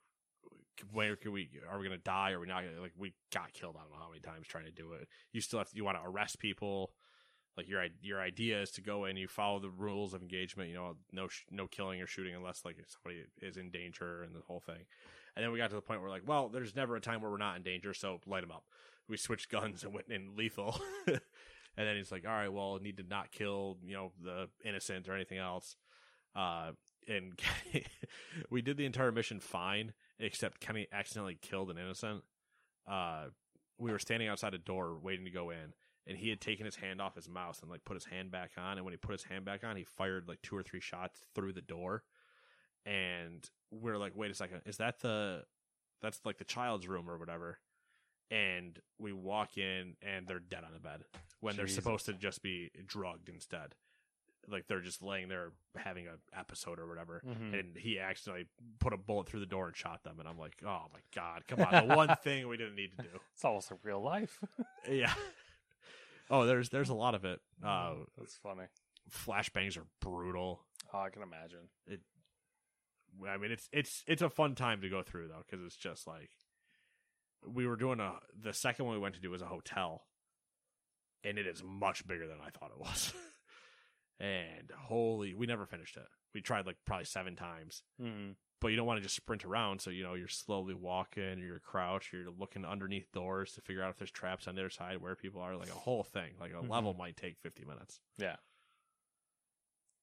where 0.92 1.16
can 1.16 1.32
we? 1.32 1.48
Are 1.70 1.78
we 1.78 1.84
gonna 1.84 1.98
die? 1.98 2.32
Are 2.32 2.40
we 2.40 2.46
not? 2.46 2.64
Gonna, 2.64 2.80
like 2.80 2.92
we 2.98 3.14
got 3.32 3.52
killed. 3.52 3.76
I 3.78 3.82
don't 3.82 3.92
know 3.92 3.98
how 4.02 4.08
many 4.08 4.20
times 4.20 4.46
trying 4.46 4.64
to 4.64 4.72
do 4.72 4.92
it. 4.92 5.08
You 5.32 5.40
still 5.40 5.58
have 5.58 5.70
to. 5.70 5.76
You 5.76 5.84
want 5.84 5.98
to 6.02 6.08
arrest 6.08 6.38
people. 6.38 6.92
Like 7.56 7.68
your 7.68 7.86
your 8.02 8.20
idea 8.20 8.60
is 8.60 8.72
to 8.72 8.80
go 8.80 9.04
in, 9.04 9.16
you 9.16 9.28
follow 9.28 9.60
the 9.60 9.70
rules 9.70 10.12
of 10.12 10.22
engagement. 10.22 10.70
You 10.70 10.76
know, 10.76 10.96
no 11.12 11.28
no 11.50 11.68
killing 11.68 12.00
or 12.00 12.06
shooting 12.06 12.34
unless 12.34 12.64
like 12.64 12.76
somebody 12.88 13.22
is 13.40 13.56
in 13.56 13.70
danger 13.70 14.22
and 14.22 14.34
the 14.34 14.40
whole 14.40 14.60
thing. 14.60 14.86
And 15.36 15.44
then 15.44 15.52
we 15.52 15.58
got 15.58 15.70
to 15.70 15.76
the 15.76 15.82
point 15.82 16.00
where 16.00 16.10
like, 16.10 16.26
well, 16.26 16.48
there's 16.48 16.74
never 16.74 16.96
a 16.96 17.00
time 17.00 17.20
where 17.20 17.30
we're 17.30 17.38
not 17.38 17.56
in 17.56 17.62
danger, 17.62 17.94
so 17.94 18.20
light 18.26 18.42
them 18.42 18.50
up. 18.50 18.64
We 19.08 19.16
switched 19.16 19.48
guns 19.50 19.84
and 19.84 19.92
went 19.94 20.08
in 20.08 20.36
lethal. 20.36 20.80
and 21.06 21.20
then 21.76 21.96
he's 21.96 22.12
like, 22.12 22.24
all 22.26 22.32
right, 22.32 22.52
well, 22.52 22.78
need 22.80 22.96
to 22.98 23.02
not 23.02 23.30
kill, 23.32 23.78
you 23.84 23.94
know, 23.94 24.12
the 24.22 24.48
innocent 24.64 25.08
or 25.08 25.14
anything 25.14 25.38
else. 25.38 25.76
Uh, 26.34 26.72
and 27.08 27.38
we 28.50 28.62
did 28.62 28.76
the 28.76 28.86
entire 28.86 29.12
mission 29.12 29.40
fine, 29.40 29.92
except 30.18 30.60
Kenny 30.60 30.86
accidentally 30.92 31.38
killed 31.40 31.70
an 31.70 31.78
innocent. 31.78 32.22
Uh, 32.88 33.26
we 33.78 33.90
were 33.90 33.98
standing 33.98 34.28
outside 34.28 34.54
a 34.54 34.58
door 34.58 34.96
waiting 35.00 35.24
to 35.24 35.30
go 35.30 35.50
in, 35.50 35.74
and 36.06 36.16
he 36.16 36.28
had 36.28 36.40
taken 36.40 36.64
his 36.64 36.76
hand 36.76 37.00
off 37.00 37.14
his 37.14 37.28
mouse 37.28 37.60
and 37.60 37.70
like 37.70 37.84
put 37.84 37.94
his 37.94 38.04
hand 38.04 38.30
back 38.30 38.52
on. 38.56 38.76
And 38.76 38.84
when 38.84 38.92
he 38.92 38.98
put 38.98 39.12
his 39.12 39.24
hand 39.24 39.44
back 39.44 39.64
on, 39.64 39.76
he 39.76 39.84
fired 39.84 40.28
like 40.28 40.42
two 40.42 40.56
or 40.56 40.62
three 40.62 40.80
shots 40.80 41.22
through 41.34 41.52
the 41.52 41.60
door. 41.62 42.02
And 42.86 43.48
we're 43.70 43.96
like, 43.98 44.12
wait 44.14 44.30
a 44.30 44.34
second, 44.34 44.62
is 44.66 44.76
that 44.76 45.00
the 45.00 45.44
that's 46.02 46.20
like 46.24 46.38
the 46.38 46.44
child's 46.44 46.86
room 46.86 47.08
or 47.08 47.18
whatever? 47.18 47.58
And 48.30 48.78
we 48.98 49.12
walk 49.12 49.56
in 49.58 49.96
and 50.02 50.26
they're 50.26 50.38
dead 50.38 50.64
on 50.64 50.72
the 50.72 50.80
bed 50.80 51.04
when 51.40 51.56
they're 51.56 51.66
supposed 51.74 52.06
to 52.06 52.12
just 52.14 52.42
be 52.42 52.70
drugged 52.86 53.28
instead. 53.28 53.74
Like 54.48 54.66
they're 54.68 54.80
just 54.80 55.02
laying 55.02 55.28
there 55.28 55.52
having 55.76 56.06
an 56.06 56.18
episode 56.38 56.78
or 56.78 56.86
whatever. 56.86 57.22
Mhm. 57.26 57.58
And 57.58 57.76
he 57.76 57.98
accidentally 57.98 58.46
put 58.78 58.92
a 58.92 58.96
bullet 58.96 59.26
through 59.28 59.40
the 59.40 59.46
door 59.46 59.66
and 59.66 59.76
shot 59.76 60.02
them. 60.04 60.20
And 60.20 60.28
I'm 60.28 60.38
like, 60.38 60.56
oh 60.64 60.82
my 60.92 61.00
God, 61.14 61.44
come 61.48 61.60
on. 61.60 61.88
The 61.88 61.94
one 61.94 62.14
thing 62.22 62.46
we 62.48 62.56
didn't 62.56 62.76
need 62.76 62.92
to 62.96 63.02
do. 63.02 63.08
It's 63.34 63.44
almost 63.44 63.70
like 63.70 63.80
real 63.82 64.02
life. 64.02 64.38
Yeah. 64.90 65.12
Oh, 66.30 66.46
there's 66.46 66.68
there's 66.70 66.88
a 66.90 66.94
lot 66.94 67.14
of 67.14 67.24
it. 67.24 67.40
Uh, 67.64 67.94
That's 68.18 68.34
funny. 68.36 68.64
flashbangs 69.10 69.76
are 69.78 69.86
brutal. 70.00 70.64
Oh, 70.92 70.98
I 71.00 71.10
can 71.10 71.22
imagine. 71.22 71.68
It. 71.86 72.00
I 73.28 73.36
mean, 73.36 73.50
it's 73.52 73.68
it's 73.72 74.02
it's 74.06 74.22
a 74.22 74.30
fun 74.30 74.54
time 74.54 74.80
to 74.82 74.88
go 74.88 75.02
through 75.02 75.28
though, 75.28 75.42
because 75.48 75.64
it's 75.64 75.76
just 75.76 76.06
like 76.06 76.30
we 77.46 77.66
were 77.66 77.76
doing 77.76 78.00
a 78.00 78.12
the 78.38 78.52
second 78.54 78.86
one 78.86 78.94
we 78.94 79.00
went 79.00 79.14
to 79.16 79.20
do 79.20 79.30
was 79.30 79.42
a 79.42 79.46
hotel, 79.46 80.04
and 81.22 81.38
it 81.38 81.46
is 81.46 81.62
much 81.64 82.06
bigger 82.06 82.26
than 82.26 82.38
I 82.44 82.50
thought 82.50 82.70
it 82.74 82.80
was. 82.80 83.12
and 84.20 84.70
holy, 84.76 85.34
we 85.34 85.46
never 85.46 85.66
finished 85.66 85.96
it. 85.96 86.06
We 86.34 86.40
tried 86.40 86.66
like 86.66 86.76
probably 86.84 87.04
seven 87.04 87.36
times, 87.36 87.82
Mm-hmm. 88.02 88.32
but 88.60 88.68
you 88.68 88.76
don't 88.76 88.86
want 88.86 88.98
to 88.98 89.02
just 89.02 89.14
sprint 89.16 89.44
around. 89.44 89.80
So 89.80 89.90
you 89.90 90.02
know 90.02 90.14
you're 90.14 90.28
slowly 90.28 90.74
walking, 90.74 91.38
you're 91.38 91.60
crouched, 91.60 92.12
you're 92.12 92.30
looking 92.30 92.64
underneath 92.64 93.10
doors 93.12 93.52
to 93.52 93.60
figure 93.60 93.82
out 93.82 93.90
if 93.90 93.96
there's 93.98 94.10
traps 94.10 94.48
on 94.48 94.54
the 94.54 94.62
other 94.62 94.70
side 94.70 95.00
where 95.00 95.14
people 95.14 95.40
are. 95.40 95.56
Like 95.56 95.68
a 95.70 95.72
whole 95.72 96.02
thing, 96.04 96.32
like 96.40 96.52
a 96.52 96.56
Mhm. 96.56 96.68
level 96.70 96.94
might 96.94 97.16
take 97.16 97.38
50 97.38 97.64
minutes. 97.64 98.00
Yeah. 98.18 98.36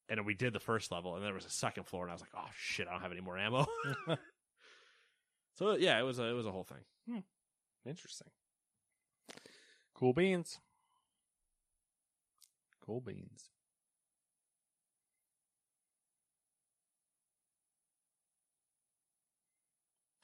And 0.09 0.25
we 0.25 0.33
did 0.33 0.51
the 0.53 0.59
first 0.59 0.91
level, 0.91 1.15
and 1.15 1.23
there 1.25 1.33
was 1.33 1.45
a 1.45 1.49
second 1.49 1.85
floor, 1.85 2.03
and 2.03 2.11
I 2.11 2.15
was 2.15 2.21
like, 2.21 2.33
"Oh 2.35 2.49
shit, 2.55 2.87
I 2.87 2.91
don't 2.91 3.01
have 3.01 3.11
any 3.13 3.21
more 3.21 3.37
ammo." 3.37 3.65
so 5.53 5.75
yeah, 5.77 5.97
it 5.99 6.03
was 6.03 6.19
a 6.19 6.23
it 6.25 6.33
was 6.33 6.45
a 6.45 6.51
whole 6.51 6.65
thing. 6.65 7.23
Interesting. 7.85 8.27
Cool 9.93 10.13
beans. 10.13 10.59
Cool 12.85 12.99
beans. 13.01 13.50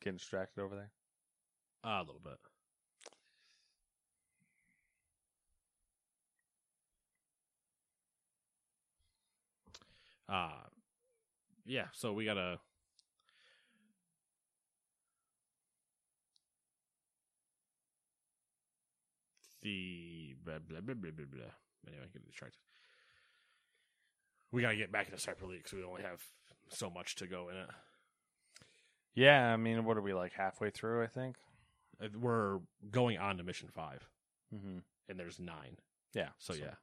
Getting 0.07 0.19
distracted 0.19 0.61
over 0.61 0.73
there. 0.73 0.91
Uh, 1.83 1.97
a 1.97 1.99
little 1.99 2.21
bit. 2.23 2.37
Uh 10.29 10.47
yeah, 11.65 11.87
so 11.91 12.13
we 12.13 12.23
gotta 12.23 12.57
the 19.61 20.35
blah 20.45 20.59
blah 20.59 20.79
blah 20.79 20.95
blah 20.95 21.11
blah 21.11 21.25
blah. 21.29 21.43
Anyway, 21.85 22.05
get 22.13 22.25
distracted. 22.25 22.59
We 24.53 24.61
gotta 24.61 24.77
get 24.77 24.89
back 24.89 25.07
into 25.07 25.19
Sniper 25.19 25.43
Elite 25.43 25.63
because 25.65 25.77
we 25.77 25.83
only 25.83 26.03
have 26.03 26.21
so 26.69 26.89
much 26.89 27.15
to 27.17 27.27
go 27.27 27.49
in 27.49 27.57
it. 27.57 27.67
Yeah, 29.17 29.51
I 29.51 29.57
mean, 29.57 29.83
what 29.83 29.97
are 29.97 30.01
we 30.01 30.13
like 30.13 30.33
halfway 30.33 30.69
through? 30.69 31.03
I 31.03 31.07
think. 31.07 31.37
Uh, 32.01 32.07
We're 32.15 32.59
going 32.91 33.17
on 33.17 33.37
to 33.37 33.43
mission 33.43 33.69
five, 33.73 34.07
Mm-hmm. 34.53 34.77
and 35.09 35.19
there's 35.19 35.39
nine. 35.39 35.77
Yeah. 36.13 36.29
So, 36.37 36.53
yeah, 36.53 36.75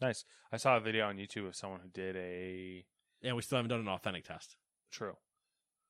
nice. 0.00 0.24
I 0.52 0.56
saw 0.56 0.76
a 0.76 0.80
video 0.80 1.06
on 1.08 1.16
YouTube 1.16 1.46
of 1.46 1.56
someone 1.56 1.80
who 1.80 1.88
did 1.88 2.16
a 2.16 2.84
and 3.22 3.36
we 3.36 3.42
still 3.42 3.56
haven't 3.56 3.70
done 3.70 3.80
an 3.80 3.88
authentic 3.88 4.24
test. 4.24 4.56
true. 4.90 5.16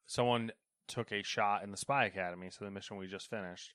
Someone 0.07 0.51
took 0.89 1.13
a 1.13 1.23
shot 1.23 1.63
in 1.63 1.71
the 1.71 1.77
Spy 1.77 2.07
Academy, 2.07 2.49
so 2.51 2.65
the 2.65 2.71
mission 2.73 2.97
we 2.97 3.07
just 3.07 3.31
finished, 3.31 3.75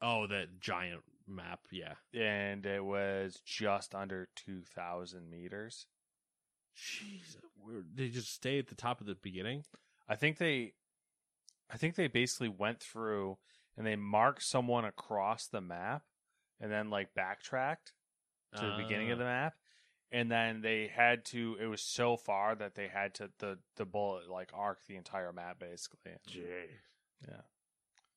Oh, 0.00 0.26
that 0.28 0.60
giant 0.60 1.02
map. 1.26 1.60
Yeah. 1.70 1.94
and 2.14 2.64
it 2.64 2.84
was 2.84 3.40
just 3.44 3.94
under 3.94 4.28
two 4.36 4.62
thousand 4.62 5.30
meters. 5.30 5.86
Jeez, 6.76 7.36
they 7.94 8.08
just 8.08 8.32
stay 8.32 8.58
at 8.58 8.68
the 8.68 8.74
top 8.74 9.00
of 9.00 9.06
the 9.06 9.14
beginning. 9.16 9.64
I 10.08 10.16
think 10.16 10.38
they 10.38 10.72
I 11.70 11.76
think 11.76 11.94
they 11.94 12.08
basically 12.08 12.48
went 12.48 12.80
through 12.80 13.38
and 13.76 13.86
they 13.86 13.96
marked 13.96 14.42
someone 14.42 14.84
across 14.84 15.46
the 15.46 15.60
map 15.60 16.02
and 16.60 16.72
then 16.72 16.90
like 16.90 17.14
backtracked 17.14 17.92
to 18.56 18.62
the 18.64 18.82
beginning 18.82 19.10
of 19.10 19.18
ah. 19.18 19.20
the 19.20 19.24
map 19.24 19.54
and 20.10 20.30
then 20.30 20.62
they 20.62 20.90
had 20.92 21.24
to 21.26 21.56
it 21.60 21.66
was 21.66 21.82
so 21.82 22.16
far 22.16 22.54
that 22.54 22.74
they 22.74 22.88
had 22.88 23.14
to 23.14 23.30
the 23.38 23.58
the 23.76 23.84
bullet 23.84 24.28
like 24.30 24.50
arc 24.54 24.78
the 24.86 24.96
entire 24.96 25.32
map 25.32 25.58
basically. 25.58 26.12
Jeez, 26.28 26.44
Yeah. 27.28 27.42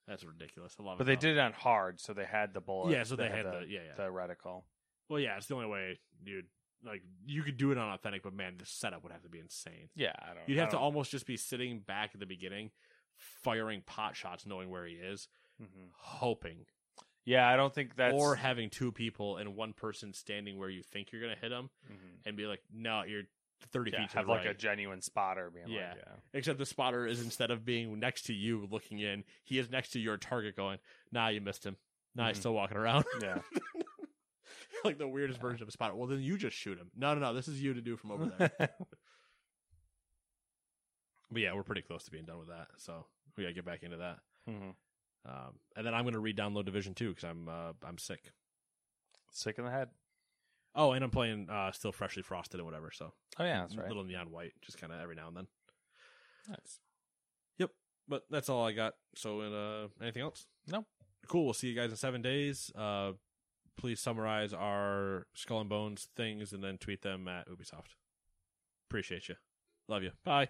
that's 0.08 0.24
ridiculous. 0.24 0.76
I 0.80 0.84
love 0.84 0.98
But 0.98 1.04
it. 1.04 1.08
they 1.08 1.16
though. 1.16 1.34
did 1.34 1.38
it 1.38 1.42
on 1.42 1.54
hard 1.54 2.00
so 2.00 2.14
they 2.14 2.26
had 2.26 2.54
the 2.54 2.62
bullet. 2.62 2.92
Yeah, 2.92 3.04
so 3.04 3.16
they 3.16 3.30
had 3.30 3.46
the- 3.46 3.66
yeah, 3.68 3.82
yeah. 3.88 3.96
the 3.96 4.04
reticle. 4.04 4.64
Well, 5.10 5.20
yeah, 5.20 5.36
it's 5.36 5.48
the 5.48 5.56
only 5.56 5.68
way, 5.68 6.00
dude. 6.24 6.46
Like 6.84 7.03
you 7.26 7.44
could 7.44 7.58
do 7.58 7.72
it 7.72 7.78
on 7.78 7.91
authentic, 7.94 8.24
but 8.24 8.34
man, 8.34 8.56
the 8.58 8.66
setup 8.66 9.03
would 9.03 9.12
have 9.12 9.22
to 9.24 9.30
be 9.30 9.40
insane. 9.40 9.90
Yeah, 9.95 10.14
I 10.20 10.34
don't 10.34 10.48
You'd 10.49 10.58
have 10.58 10.70
to 10.70 10.76
don't- 10.76 10.84
almost 10.84 11.12
just 11.12 11.26
be 11.28 11.38
sitting 11.38 11.80
back 11.80 12.12
at 12.14 12.20
the 12.20 12.26
beginning, 12.26 12.72
firing 13.18 13.82
pot 13.86 14.16
shots, 14.16 14.45
knowing 14.45 14.70
where 14.70 14.86
he 14.86 14.95
is, 14.95 15.28
Mhm. 15.62 15.90
hoping, 15.94 16.66
Yeah, 17.24 17.48
I 17.48 17.56
don't 17.56 17.72
think 17.72 17.95
that's 17.95 18.16
or 18.16 18.36
having 18.36 18.72
two 18.72 18.91
people 18.91 19.38
and 19.38 19.56
one 19.56 19.74
person 19.74 20.12
standing 20.12 20.58
where 20.58 20.70
you 20.70 20.82
think 20.82 21.12
you're 21.12 21.22
gonna 21.22 21.36
hit 21.40 21.52
him, 21.52 21.70
Mhm. 21.88 22.18
and 22.26 22.36
be 22.36 22.48
like, 22.48 22.64
"No, 22.72 23.03
you're 23.03 23.26
30 23.72 23.91
yeah, 23.91 23.99
feet 24.02 24.10
to 24.10 24.18
have 24.18 24.28
like 24.28 24.45
a 24.45 24.56
genuine 24.56 25.02
spotter 25.02 25.52
being 25.52 25.68
Yeah. 25.68 25.90
like, 25.94 25.98
yeah. 26.03 26.16
Except 26.34 26.58
the 26.58 26.66
spotter 26.66 27.06
is 27.06 27.22
instead 27.24 27.52
of 27.52 27.64
being 27.64 27.99
next 27.99 28.24
to 28.24 28.34
you 28.34 28.66
looking 28.66 28.98
in, 28.98 29.24
he 29.44 29.60
is 29.60 29.70
next 29.70 29.91
to 29.91 29.99
your 29.99 30.18
target 30.18 30.56
going, 30.56 30.80
nah, 31.12 31.28
you 31.28 31.41
missed 31.41 31.64
him. 31.64 31.78
Nah, 32.16 32.30
he's 32.30 32.38
Mhm. 32.38 32.40
still 32.40 32.53
walking 32.56 32.78
around. 32.78 33.06
Yeah. 33.22 33.40
like 34.86 34.98
the 34.98 35.08
weirdest 35.08 35.40
version 35.41 35.62
of 35.62 35.68
a 35.68 35.72
spotter. 35.72 35.95
Well, 35.95 36.08
then 36.08 36.22
you 36.22 36.38
just 36.38 36.56
shoot 36.56 36.78
him. 36.78 36.91
No, 36.95 37.14
no, 37.14 37.20
no. 37.20 37.34
This 37.34 37.48
is 37.48 37.62
you 37.62 37.74
to 37.74 37.82
do 37.82 37.98
from 37.98 38.12
over 38.12 38.26
there. 38.38 38.52
but 41.32 41.41
yeah, 41.41 41.53
we're 41.53 41.64
pretty 41.64 41.82
close 41.82 42.03
to 42.06 42.12
being 42.12 42.26
done 42.26 42.40
with 42.40 42.49
that. 42.49 42.68
So 42.78 43.06
we 43.38 43.44
got 43.44 43.49
to 43.49 43.53
get 43.53 43.66
back 43.66 43.84
into 43.84 43.98
that. 43.98 44.20
Mhm. 44.49 44.74
Um, 45.24 45.60
and 45.76 45.86
then 45.86 45.94
I'm 45.94 46.03
going 46.03 46.14
to 46.16 46.20
re-download 46.20 46.66
Division 46.66 46.95
2 46.95 47.10
because 47.10 47.24
I'm, 47.24 47.48
uh, 47.48 47.74
I'm 47.86 47.98
sick. 47.99 48.32
Sick 49.32 49.58
in 49.60 49.66
the 49.66 49.72
head. 49.72 49.90
Oh, 50.74 50.94
and 50.94 51.03
I'm 51.03 51.12
playing 51.12 51.48
uh, 51.49 51.72
still 51.74 51.91
freshly 51.91 52.24
frosted 52.24 52.60
and 52.60 52.66
whatever. 52.66 52.91
So 52.91 53.14
Oh 53.38 53.44
yeah, 53.44 53.60
that's 53.62 53.76
right. 53.76 53.88
little 53.88 54.03
neon 54.03 54.32
white, 54.32 54.53
just 54.62 54.80
kind 54.80 54.91
of 54.91 54.99
every 54.99 55.16
now 55.16 55.28
and 55.28 55.38
then. 55.38 55.48
Nice. 56.49 56.80
Yep. 57.60 57.72
But 58.08 58.24
that's 58.30 58.49
all 58.49 58.66
I 58.66 58.72
got. 58.72 58.94
So, 59.16 59.41
uh, 59.41 59.88
anything 60.02 60.24
else? 60.24 60.48
No. 60.68 60.86
Cool. 61.28 61.45
We'll 61.45 61.53
see 61.53 61.68
you 61.68 61.76
guys 61.76 61.91
in 61.91 61.98
seven 61.98 62.22
days. 62.22 62.72
Uh, 62.76 63.12
please 63.77 63.99
summarize 63.99 64.53
our 64.53 65.27
Skull 65.34 65.61
and 65.61 65.69
Bones 65.69 66.07
things 66.15 66.53
and 66.53 66.64
then 66.64 66.77
tweet 66.77 67.02
them 67.02 67.27
at 67.27 67.48
Ubisoft. 67.49 67.95
Appreciate 68.89 69.30
you. 69.30 69.35
Love 69.88 70.03
you. 70.03 70.11
Bye. 70.23 70.49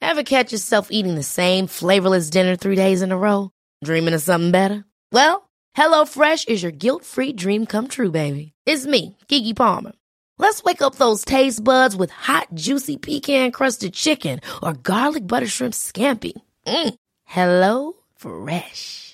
Ever 0.00 0.22
catch 0.22 0.52
yourself 0.52 0.88
eating 0.90 1.14
the 1.14 1.22
same 1.22 1.66
flavorless 1.66 2.30
dinner 2.30 2.56
three 2.56 2.76
days 2.76 3.02
in 3.02 3.10
a 3.10 3.18
row? 3.18 3.50
Dreaming 3.82 4.14
of 4.14 4.22
something 4.22 4.50
better? 4.52 4.84
Well, 5.12 5.48
HelloFresh 5.76 6.48
is 6.48 6.62
your 6.62 6.72
guilt-free 6.72 7.32
dream 7.32 7.66
come 7.66 7.88
true, 7.88 8.10
baby. 8.10 8.52
It's 8.66 8.86
me, 8.86 9.16
Keke 9.28 9.56
Palmer. 9.56 9.92
Let's 10.38 10.62
wake 10.64 10.82
up 10.82 10.96
those 10.96 11.24
taste 11.24 11.62
buds 11.62 11.96
with 11.96 12.10
hot, 12.10 12.48
juicy 12.54 12.96
pecan-crusted 12.96 13.94
chicken 13.94 14.40
or 14.62 14.72
garlic 14.74 15.26
butter 15.26 15.46
shrimp 15.46 15.74
scampi. 15.74 16.32
Mm. 16.66 16.94
Hello 17.24 17.92
Fresh. 18.16 19.13